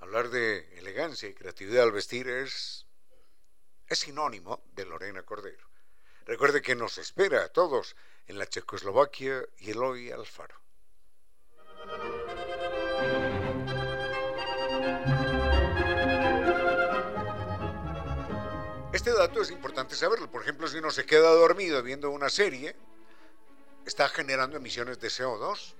Hablar 0.01 0.31
de 0.31 0.79
elegancia 0.79 1.29
y 1.29 1.35
creatividad 1.35 1.85
al 1.85 1.93
vestir 1.93 2.29
es, 2.29 2.88
es 3.89 4.01
sinónimo 4.01 4.62
de 4.74 4.85
Lorena 4.85 5.23
Cordero. 5.23 5.66
Recuerde 6.27 6.60
que 6.60 6.74
nos 6.74 6.98
espera 6.98 7.44
a 7.44 7.48
todos 7.48 7.97
en 8.27 8.39
la 8.39 8.47
Checoslovaquia 8.47 9.47
y 9.59 9.70
Eloy 9.70 10.10
Alfaro. 10.10 10.60
Este 18.93 19.12
dato 19.12 19.40
es 19.40 19.51
importante 19.51 19.94
saberlo. 19.94 20.31
Por 20.31 20.43
ejemplo, 20.43 20.69
si 20.69 20.78
uno 20.78 20.90
se 20.90 21.06
queda 21.06 21.31
dormido 21.31 21.82
viendo 21.82 22.10
una 22.10 22.28
serie, 22.28 22.77
está 23.86 24.09
generando 24.09 24.59
emisiones 24.59 25.01
de 25.01 25.09
CO2, 25.09 25.74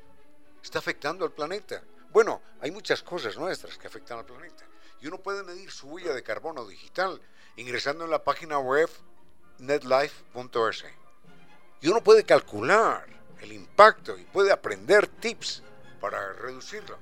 está 0.63 0.79
afectando 0.79 1.27
al 1.27 1.33
planeta. 1.33 1.83
Bueno, 2.11 2.41
hay 2.61 2.71
muchas 2.71 3.03
cosas 3.03 3.37
nuestras 3.37 3.77
que 3.77 3.87
afectan 3.87 4.19
al 4.19 4.25
planeta. 4.25 4.67
Y 5.01 5.09
uno 5.09 5.19
puede 5.19 5.43
medir 5.43 5.71
su 5.71 5.89
huella 5.89 6.15
de 6.15 6.23
carbono 6.23 6.67
digital 6.67 7.21
ingresando 7.59 8.05
en 8.05 8.11
la 8.11 8.23
página 8.23 8.59
web 8.61 8.89
netlife.es. 9.59 10.85
Y 11.81 11.89
uno 11.89 12.03
puede 12.03 12.25
calcular 12.25 13.05
el 13.41 13.53
impacto 13.53 14.17
y 14.17 14.23
puede 14.25 14.53
aprender 14.53 15.09
tips 15.09 15.63
para 16.01 16.33
reducirlo. 16.35 16.99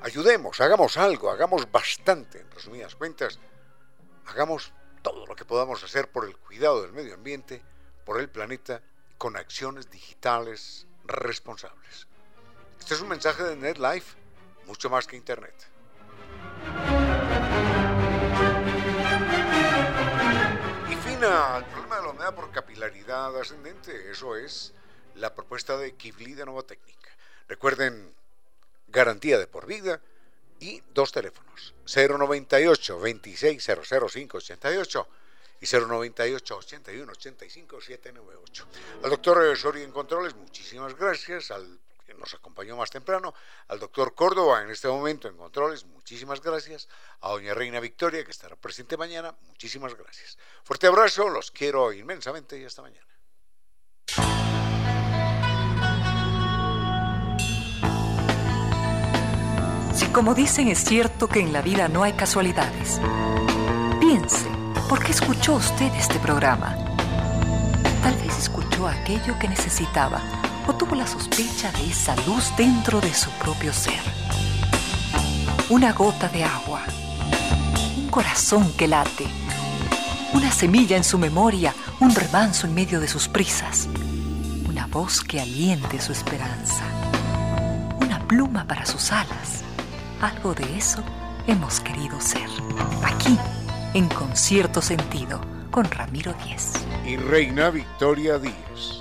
Ayudemos, 0.00 0.58
hagamos 0.60 0.96
algo, 0.96 1.30
hagamos 1.30 1.70
bastante, 1.70 2.40
en 2.40 2.50
resumidas 2.50 2.94
cuentas, 2.94 3.38
hagamos 4.26 4.72
todo 5.02 5.26
lo 5.26 5.36
que 5.36 5.44
podamos 5.44 5.84
hacer 5.84 6.10
por 6.10 6.24
el 6.24 6.36
cuidado 6.36 6.80
del 6.80 6.92
medio 6.92 7.14
ambiente, 7.14 7.62
por 8.06 8.20
el 8.20 8.30
planeta 8.30 8.82
con 9.18 9.36
acciones 9.36 9.90
digitales 9.90 10.86
responsables. 11.04 12.06
Este 12.78 12.94
es 12.94 13.00
un 13.02 13.08
mensaje 13.08 13.42
de 13.42 13.56
NetLife, 13.56 14.16
mucho 14.66 14.88
más 14.88 15.06
que 15.06 15.16
Internet. 15.16 15.69
Al 21.30 21.64
problema 21.66 21.94
de 21.94 22.02
la 22.02 22.08
humedad 22.08 22.34
por 22.34 22.50
capilaridad 22.50 23.38
ascendente, 23.38 24.10
eso 24.10 24.34
es 24.34 24.72
la 25.14 25.32
propuesta 25.32 25.76
de 25.76 25.94
Kivli 25.94 26.34
de 26.34 26.44
Nova 26.44 26.64
Técnica. 26.64 27.08
Recuerden, 27.46 28.12
garantía 28.88 29.38
de 29.38 29.46
por 29.46 29.64
vida 29.64 30.00
y 30.58 30.82
dos 30.92 31.12
teléfonos, 31.12 31.72
098 31.86 32.98
2600588 32.98 35.06
y 35.60 35.66
098 35.66 36.56
81 36.56 37.12
85 37.12 37.80
798. 37.80 38.66
Al 39.04 39.10
doctor 39.10 39.56
Soria 39.56 39.84
en 39.84 39.92
Controles, 39.92 40.34
muchísimas 40.34 40.96
gracias. 40.96 41.52
Al 41.52 41.78
nos 42.20 42.34
acompañó 42.34 42.76
más 42.76 42.90
temprano, 42.90 43.34
al 43.68 43.80
doctor 43.80 44.14
Córdoba 44.14 44.62
en 44.62 44.70
este 44.70 44.86
momento 44.86 45.26
en 45.26 45.36
Controles, 45.36 45.84
muchísimas 45.86 46.40
gracias. 46.40 46.88
A 47.22 47.30
doña 47.30 47.54
Reina 47.54 47.80
Victoria, 47.80 48.24
que 48.24 48.30
estará 48.30 48.54
presente 48.56 48.96
mañana, 48.96 49.34
muchísimas 49.48 49.94
gracias. 49.96 50.38
Fuerte 50.62 50.86
abrazo, 50.86 51.28
los 51.28 51.50
quiero 51.50 51.92
inmensamente 51.92 52.60
y 52.60 52.64
hasta 52.64 52.82
mañana. 52.82 53.06
Si 59.94 60.06
como 60.12 60.34
dicen 60.34 60.68
es 60.68 60.84
cierto 60.84 61.28
que 61.28 61.40
en 61.40 61.52
la 61.52 61.62
vida 61.62 61.88
no 61.88 62.02
hay 62.02 62.12
casualidades, 62.12 63.00
piense. 63.98 64.48
¿Por 64.88 65.02
qué 65.04 65.12
escuchó 65.12 65.54
usted 65.54 65.92
este 65.94 66.18
programa? 66.18 66.76
Tal 68.02 68.14
vez 68.16 68.38
escuchó 68.38 68.88
aquello 68.88 69.38
que 69.38 69.48
necesitaba 69.48 70.49
tuvo 70.74 70.94
la 70.94 71.06
sospecha 71.06 71.72
de 71.72 71.90
esa 71.90 72.14
luz 72.26 72.52
dentro 72.56 73.00
de 73.00 73.12
su 73.12 73.30
propio 73.30 73.72
ser. 73.72 74.00
Una 75.68 75.92
gota 75.92 76.28
de 76.28 76.44
agua, 76.44 76.82
un 77.96 78.08
corazón 78.08 78.72
que 78.76 78.88
late, 78.88 79.26
una 80.32 80.50
semilla 80.50 80.96
en 80.96 81.04
su 81.04 81.18
memoria, 81.18 81.74
un 82.00 82.14
remanso 82.14 82.66
en 82.66 82.74
medio 82.74 83.00
de 83.00 83.08
sus 83.08 83.28
prisas, 83.28 83.88
una 84.68 84.86
voz 84.86 85.22
que 85.22 85.40
aliente 85.40 86.00
su 86.00 86.12
esperanza, 86.12 86.84
una 88.00 88.20
pluma 88.26 88.66
para 88.66 88.86
sus 88.86 89.12
alas. 89.12 89.62
Algo 90.20 90.54
de 90.54 90.76
eso 90.76 91.02
hemos 91.46 91.80
querido 91.80 92.20
ser. 92.20 92.48
Aquí, 93.04 93.38
en 93.94 94.08
concierto 94.08 94.82
sentido, 94.82 95.40
con 95.70 95.84
Ramiro 95.90 96.34
Díez. 96.44 96.72
Y 97.06 97.16
Reina 97.16 97.70
Victoria 97.70 98.38
Díez. 98.38 98.99